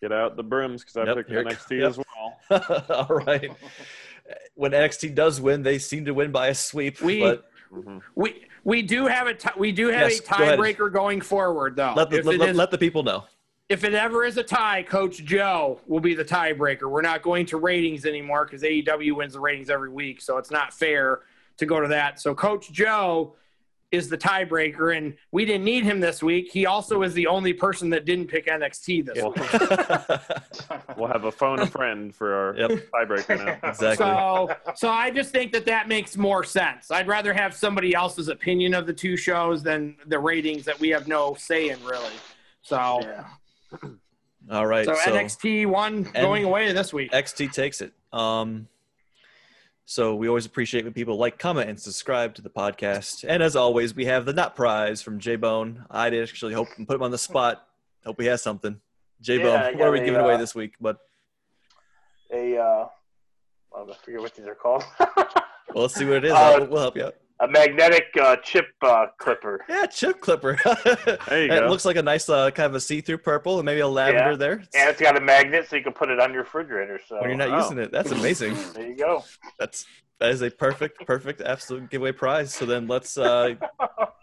Get 0.00 0.12
out 0.12 0.36
the 0.36 0.42
brooms 0.42 0.82
because 0.82 0.96
I 0.96 1.04
Yep, 1.04 1.16
picked 1.16 1.30
NXT 1.30 1.82
comes. 1.82 1.98
as 1.98 2.04
well. 2.50 2.84
All 3.10 3.16
right. 3.16 3.50
When 4.54 4.72
NXT 4.72 5.14
does 5.14 5.40
win, 5.40 5.62
they 5.62 5.78
seem 5.78 6.04
to 6.04 6.12
win 6.14 6.30
by 6.32 6.48
a 6.48 6.54
sweep. 6.54 7.00
We- 7.00 7.20
but 7.20 7.44
Mhm. 7.72 8.00
We 8.14 8.46
we 8.62 8.82
do 8.82 9.06
have 9.06 9.26
a 9.26 9.34
ti- 9.34 9.50
we 9.56 9.72
do 9.72 9.88
have 9.88 10.08
Yes, 10.10 10.20
a 10.20 10.22
go 10.22 10.44
ahead. 10.44 10.58
tiebreaker 10.58 10.92
going 10.92 11.20
forward 11.20 11.74
though. 11.74 11.94
let 11.96 12.10
the, 12.10 12.22
let, 12.22 12.38
let- 12.38 12.54
let 12.54 12.70
the 12.70 12.78
people 12.78 13.02
know. 13.02 13.24
If 13.68 13.82
it 13.84 13.94
ever 13.94 14.24
is 14.24 14.36
a 14.36 14.42
tie, 14.42 14.82
Coach 14.82 15.24
Joe 15.24 15.80
will 15.86 16.00
be 16.00 16.14
the 16.14 16.24
tiebreaker. 16.24 16.88
We're 16.90 17.02
not 17.02 17.22
going 17.22 17.46
to 17.46 17.56
ratings 17.56 18.06
anymore 18.06 18.44
because 18.44 18.62
AEW 18.62 19.16
wins 19.16 19.32
the 19.32 19.40
ratings 19.40 19.70
every 19.70 19.90
week, 19.90 20.20
so 20.20 20.38
it's 20.38 20.50
not 20.52 20.72
fair 20.72 21.20
to 21.58 21.66
go 21.66 21.80
to 21.80 21.88
that. 21.88 22.20
So 22.20 22.34
Coach 22.34 22.70
Joe 22.70 23.34
is 23.92 24.08
the 24.08 24.18
tiebreaker, 24.18 24.96
and 24.96 25.14
we 25.32 25.44
didn't 25.44 25.64
need 25.64 25.84
him 25.84 25.98
this 26.00 26.22
week. 26.22 26.50
He 26.52 26.66
also 26.66 27.02
is 27.02 27.14
the 27.14 27.26
only 27.26 27.52
person 27.52 27.88
that 27.90 28.04
didn't 28.04 28.26
pick 28.26 28.46
NXT 28.46 29.06
this 29.06 29.16
Well, 29.16 29.32
week. 29.36 30.20
We'll 30.96 31.08
have 31.08 31.24
a 31.24 31.32
phone 31.32 31.60
a 31.60 31.66
friend 31.66 32.14
for 32.14 32.34
our 32.34 32.56
Yep. 32.56 32.70
tiebreaker 32.94 33.44
now. 33.44 33.58
exactly. 33.68 33.96
So, 33.96 34.48
so 34.74 34.88
I 34.90 35.10
just 35.10 35.30
think 35.30 35.52
that 35.52 35.66
that 35.66 35.88
makes 35.88 36.16
more 36.16 36.42
sense. 36.44 36.90
I'd 36.90 37.06
rather 37.06 37.32
have 37.34 37.54
somebody 37.54 37.94
else's 37.94 38.28
opinion 38.28 38.74
of 38.74 38.86
the 38.86 38.92
two 38.92 39.16
shows 39.16 39.62
than 39.62 39.96
the 40.06 40.18
ratings 40.18 40.64
that 40.64 40.78
we 40.80 40.88
have 40.90 41.06
no 41.06 41.34
say 41.34 41.68
in, 41.70 41.82
really. 41.84 42.12
So, 42.62 43.00
Yeah. 43.02 43.24
All 44.50 44.66
right. 44.66 44.84
so, 44.84 44.94
So, 44.94 45.12
NXT 45.12 45.66
one 45.66 46.02
going 46.02 46.44
away 46.44 46.72
this 46.72 46.92
week. 46.92 47.12
XT 47.12 47.52
takes 47.52 47.80
it. 47.80 47.92
Um, 48.12 48.68
so 49.84 50.16
we 50.16 50.28
always 50.28 50.46
appreciate 50.46 50.84
when 50.84 50.92
people 50.92 51.16
like, 51.16 51.38
comment, 51.38 51.70
and 51.70 51.78
subscribe 51.78 52.34
to 52.34 52.42
the 52.42 52.50
podcast. 52.50 53.24
And 53.28 53.42
as 53.42 53.54
always, 53.54 53.94
we 53.94 54.04
have 54.06 54.24
the 54.24 54.32
nut 54.32 54.56
prize 54.56 55.00
from 55.00 55.20
J 55.20 55.36
Bone. 55.36 55.84
I 55.90 56.10
did 56.10 56.28
actually 56.28 56.54
hope 56.54 56.68
and 56.76 56.88
put 56.88 56.96
him 56.96 57.02
on 57.02 57.12
the 57.12 57.18
spot. 57.18 57.66
Hope 58.04 58.20
he 58.20 58.26
has 58.26 58.42
something. 58.42 58.80
J 59.20 59.38
Bone, 59.38 59.46
Yeah, 59.46 59.70
what 59.72 59.88
are 59.88 59.92
we 59.92 60.00
a, 60.00 60.04
giving 60.04 60.20
away 60.20 60.34
uh, 60.34 60.38
this 60.38 60.54
week? 60.54 60.74
But 60.80 60.98
A 62.32 62.58
uh, 62.58 62.86
I 63.76 63.92
forget 64.02 64.20
what 64.20 64.34
these 64.34 64.46
are 64.46 64.54
called. 64.54 64.84
well, 64.98 65.82
let's 65.82 65.94
see 65.94 66.04
what 66.04 66.16
it 66.16 66.26
is. 66.26 66.32
Uh, 66.32 66.66
we'll 66.68 66.80
help 66.80 66.96
you 66.96 67.04
out. 67.04 67.16
A 67.40 67.48
magnetic 67.48 68.04
uh, 68.20 68.36
chip 68.36 68.66
uh, 68.82 69.06
clipper. 69.18 69.64
Yeah, 69.68 69.86
chip 69.86 70.20
clipper. 70.20 70.58
There 71.28 71.44
you 71.44 71.52
it 71.52 71.60
go. 71.60 71.68
looks 71.68 71.84
like 71.84 71.96
a 71.96 72.02
nice 72.02 72.28
uh, 72.28 72.50
kind 72.50 72.66
of 72.66 72.74
a 72.74 72.80
see-through 72.80 73.18
purple 73.18 73.58
and 73.58 73.66
maybe 73.66 73.80
a 73.80 73.88
lavender 73.88 74.30
Yeah. 74.32 74.36
there. 74.36 74.52
And 74.74 74.88
it's 74.90 75.00
got 75.00 75.16
a 75.16 75.20
magnet, 75.20 75.66
so 75.68 75.76
you 75.76 75.82
can 75.82 75.92
put 75.92 76.08
it 76.10 76.18
on 76.20 76.32
your 76.32 76.42
refrigerator. 76.44 77.00
So 77.06 77.20
when 77.20 77.28
you're 77.30 77.36
not 77.38 77.50
Oh. 77.50 77.62
using 77.62 77.78
it. 77.78 77.92
That's 77.92 78.10
amazing. 78.10 78.56
there 78.74 78.86
you 78.86 78.96
go. 78.96 79.24
That's 79.58 79.84
that 80.18 80.30
is 80.30 80.40
a 80.40 80.50
perfect, 80.50 81.06
perfect, 81.06 81.42
absolute 81.42 81.90
giveaway 81.90 82.12
prize. 82.12 82.54
So 82.54 82.64
then 82.64 82.86
let's 82.88 83.16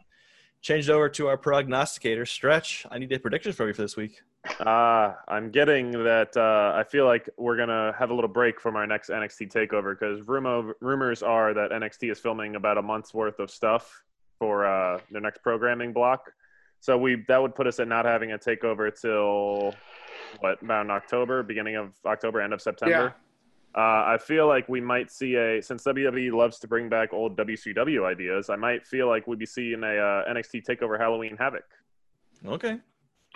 change 0.63 0.89
it 0.89 0.91
over 0.93 1.09
to 1.09 1.27
our 1.27 1.37
prognosticator. 1.37 2.25
Stretch. 2.25 2.87
I 2.89 2.97
need 2.97 3.11
a 3.11 3.19
prediction 3.19 3.51
from 3.51 3.67
you 3.67 3.73
for 3.73 3.83
this 3.83 3.95
week. 3.95 4.21
Uh, 4.59 5.13
I'm 5.27 5.51
getting 5.51 5.91
that. 5.91 6.35
Uh, 6.35 6.73
I 6.75 6.83
feel 6.83 7.05
like 7.05 7.29
we're 7.37 7.57
gonna 7.57 7.93
have 7.99 8.09
a 8.09 8.13
little 8.13 8.29
break 8.29 8.59
from 8.59 8.75
our 8.75 8.87
next 8.87 9.09
NXT 9.09 9.51
takeover 9.51 9.97
because 9.97 10.25
rumor, 10.27 10.73
rumors 10.81 11.21
are 11.21 11.53
that 11.53 11.71
NXT 11.71 12.11
is 12.11 12.19
filming 12.19 12.55
about 12.55 12.77
a 12.77 12.81
month's 12.81 13.13
worth 13.13 13.39
of 13.39 13.51
stuff 13.51 14.03
for 14.39 14.65
uh, 14.65 14.99
their 15.11 15.21
next 15.21 15.43
programming 15.43 15.93
block. 15.93 16.31
So 16.79 16.97
we 16.97 17.23
that 17.27 17.41
would 17.41 17.55
put 17.55 17.67
us 17.67 17.79
at 17.79 17.87
not 17.87 18.05
having 18.05 18.31
a 18.31 18.37
takeover 18.37 18.91
till 18.99 19.73
what 20.39 20.61
about 20.61 20.85
in 20.85 20.91
October, 20.91 21.43
beginning 21.43 21.75
of 21.75 21.93
October, 22.05 22.41
end 22.41 22.53
of 22.53 22.61
September. 22.61 23.15
Uh, 23.75 24.05
I 24.05 24.17
feel 24.21 24.47
like 24.47 24.69
we 24.69 24.79
might 24.79 25.11
see 25.11 25.35
a 25.35 25.61
since 25.61 25.83
WWE 25.83 26.31
loves 26.31 26.59
to 26.59 26.67
bring 26.67 26.89
back 26.89 27.11
old 27.11 27.35
WCW 27.35 28.05
ideas. 28.05 28.49
I 28.49 28.55
might 28.55 28.85
feel 28.85 29.07
like 29.07 29.25
we'd 29.25 29.39
be 29.39 29.47
seeing 29.47 29.83
a 29.83 29.97
uh, 29.97 30.31
NXT 30.31 30.63
takeover 30.63 30.99
Halloween 30.99 31.35
Havoc. 31.37 31.65
Okay. 32.45 32.77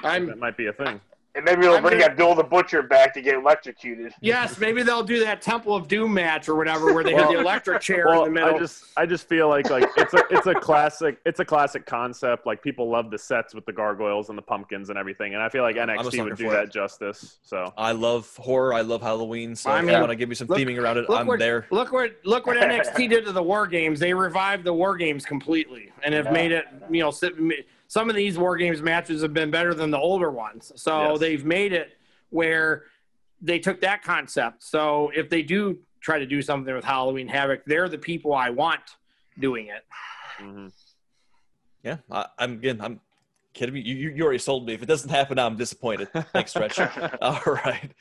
I'm 0.04 0.28
That 0.28 0.38
might 0.38 0.56
be 0.56 0.68
a 0.68 0.74
thing. 0.74 1.02
And 1.38 1.46
maybe 1.46 1.62
they'll 1.62 1.76
I'm 1.76 1.84
bring 1.84 2.00
gonna- 2.00 2.12
Abdullah 2.12 2.36
the 2.38 2.44
Butcher 2.44 2.82
back 2.82 3.14
to 3.14 3.22
get 3.22 3.36
electrocuted. 3.36 4.12
yes, 4.22 4.58
maybe 4.60 4.82
they'll 4.82 5.04
do 5.04 5.20
that 5.20 5.40
Temple 5.40 5.76
of 5.76 5.88
Doom 5.88 6.12
match 6.16 6.50
or 6.50 6.56
whatever 6.56 6.92
where 6.96 7.04
they 7.04 7.14
have 7.14 7.30
the 7.30 7.38
electric 7.40 7.80
chair 7.80 8.08
well, 8.08 8.26
in 8.26 8.34
the 8.34 8.40
middle. 8.40 8.56
I 8.56 8.60
just 8.60 8.84
I 8.98 9.06
just 9.06 9.30
feel 9.30 9.48
like 9.48 9.70
like 9.70 9.88
it's 9.98 10.16
a 10.16 10.24
it's 10.32 10.48
a 10.48 10.56
classic 10.56 11.20
it's 11.28 11.40
a 11.40 11.46
classic 11.46 11.86
concept. 11.86 12.48
Like 12.48 12.64
people 12.64 12.90
love 12.90 13.12
the 13.12 13.20
sets 13.20 13.54
with 13.54 13.68
the 13.68 13.72
gargoyles 13.72 14.30
and 14.30 14.38
the 14.38 14.42
pumpkins 14.42 14.90
and 14.90 14.98
everything, 14.98 15.36
and 15.36 15.44
I 15.44 15.50
feel 15.50 15.62
like 15.62 15.76
NXT 15.76 16.24
would 16.24 16.38
do 16.38 16.50
that 16.50 16.64
it. 16.66 16.72
justice. 16.72 17.38
So 17.44 17.72
I 17.78 17.92
love 17.92 18.36
horror. 18.38 18.74
I 18.74 18.82
love 18.82 19.04
Halloween. 19.04 19.56
So 19.56 19.70
I 19.70 19.80
if 19.80 19.86
you 19.86 19.92
want 19.92 20.10
to 20.10 20.16
give 20.16 20.30
me 20.30 20.34
some 20.36 20.48
look- 20.48 20.58
theming 20.58 20.82
around 20.82 20.98
it, 20.98 21.06
I'm 21.08 21.28
what, 21.28 21.38
there. 21.38 21.68
Look 21.70 21.92
what 21.92 22.14
look 22.26 22.48
what 22.48 22.58
NXT 22.58 23.10
did 23.12 23.26
to 23.26 23.32
the 23.32 23.44
War 23.44 23.68
Games. 23.68 24.00
They 24.00 24.14
revived 24.16 24.64
the 24.64 24.74
War 24.74 24.98
Games 24.98 25.24
completely 25.24 25.92
and 26.04 26.16
have 26.16 26.26
Yeah. 26.26 26.32
made 26.32 26.52
it. 26.52 26.66
You 26.90 27.04
know, 27.04 27.12
sit- 27.12 27.36
some 27.88 28.10
of 28.10 28.16
these 28.16 28.38
War 28.38 28.58
Games 28.58 28.82
matches 28.82 29.22
have 29.22 29.34
been 29.34 29.50
better 29.52 29.74
than 29.74 29.92
the 29.92 29.98
older 30.00 30.30
ones. 30.32 30.72
So 30.76 31.12
Yes. 31.12 31.20
they've 31.20 31.46
made 31.46 31.74
it 31.74 31.98
where 32.30 32.84
they 33.42 33.60
took 33.60 33.82
that 33.82 34.04
concept. 34.04 34.64
So 34.64 35.12
if 35.16 35.30
they 35.30 35.42
do 35.44 35.80
try 36.02 36.20
to 36.20 36.26
do 36.26 36.42
something 36.42 36.74
with 36.74 36.84
Halloween 36.86 37.28
Havoc, 37.28 37.64
they're 37.66 37.90
the 37.90 37.98
people 37.98 38.34
I 38.34 38.50
want 38.50 38.82
doing 39.40 39.68
it. 39.68 39.84
mhm. 40.40 40.72
Yeah, 41.84 41.98
I, 42.12 42.26
I'm 42.40 42.54
again. 42.54 42.82
I'm 42.82 43.00
kidding 43.54 43.74
me. 43.76 43.82
You, 43.82 43.96
you 43.96 44.10
you 44.10 44.24
already 44.24 44.40
sold 44.40 44.66
me. 44.66 44.74
If 44.74 44.82
it 44.84 44.88
doesn't 44.88 45.10
happen, 45.10 45.40
I'm 45.40 45.56
disappointed. 45.56 46.10
Thanks, 46.34 46.52
Stretch. 46.52 46.80
All 47.22 47.40
right. 47.46 47.92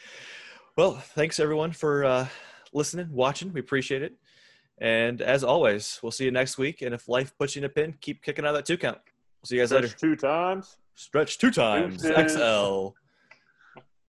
Well, 0.76 0.92
thanks 0.96 1.38
everyone 1.38 1.72
for 1.72 2.04
uh, 2.04 2.28
listening, 2.72 3.08
watching. 3.12 3.52
We 3.52 3.60
appreciate 3.60 4.02
it. 4.02 4.14
And 4.78 5.22
as 5.22 5.44
always, 5.44 6.00
we'll 6.02 6.10
see 6.12 6.24
you 6.24 6.30
next 6.32 6.58
week. 6.58 6.82
And 6.82 6.94
if 6.94 7.08
life 7.08 7.36
puts 7.38 7.54
you 7.54 7.60
in 7.60 7.64
a 7.64 7.68
pin, 7.68 7.94
keep 8.00 8.22
kicking 8.22 8.44
out 8.44 8.52
that 8.52 8.66
two 8.66 8.76
count. 8.76 8.98
See 9.46 9.54
you 9.54 9.62
guys 9.62 9.70
later. 9.70 9.86
Stretch 9.86 10.00
two 10.00 10.16
times. 10.16 10.76
Stretch 10.96 11.38
two 11.38 11.52
times. 11.52 12.02
XL. 12.02 12.88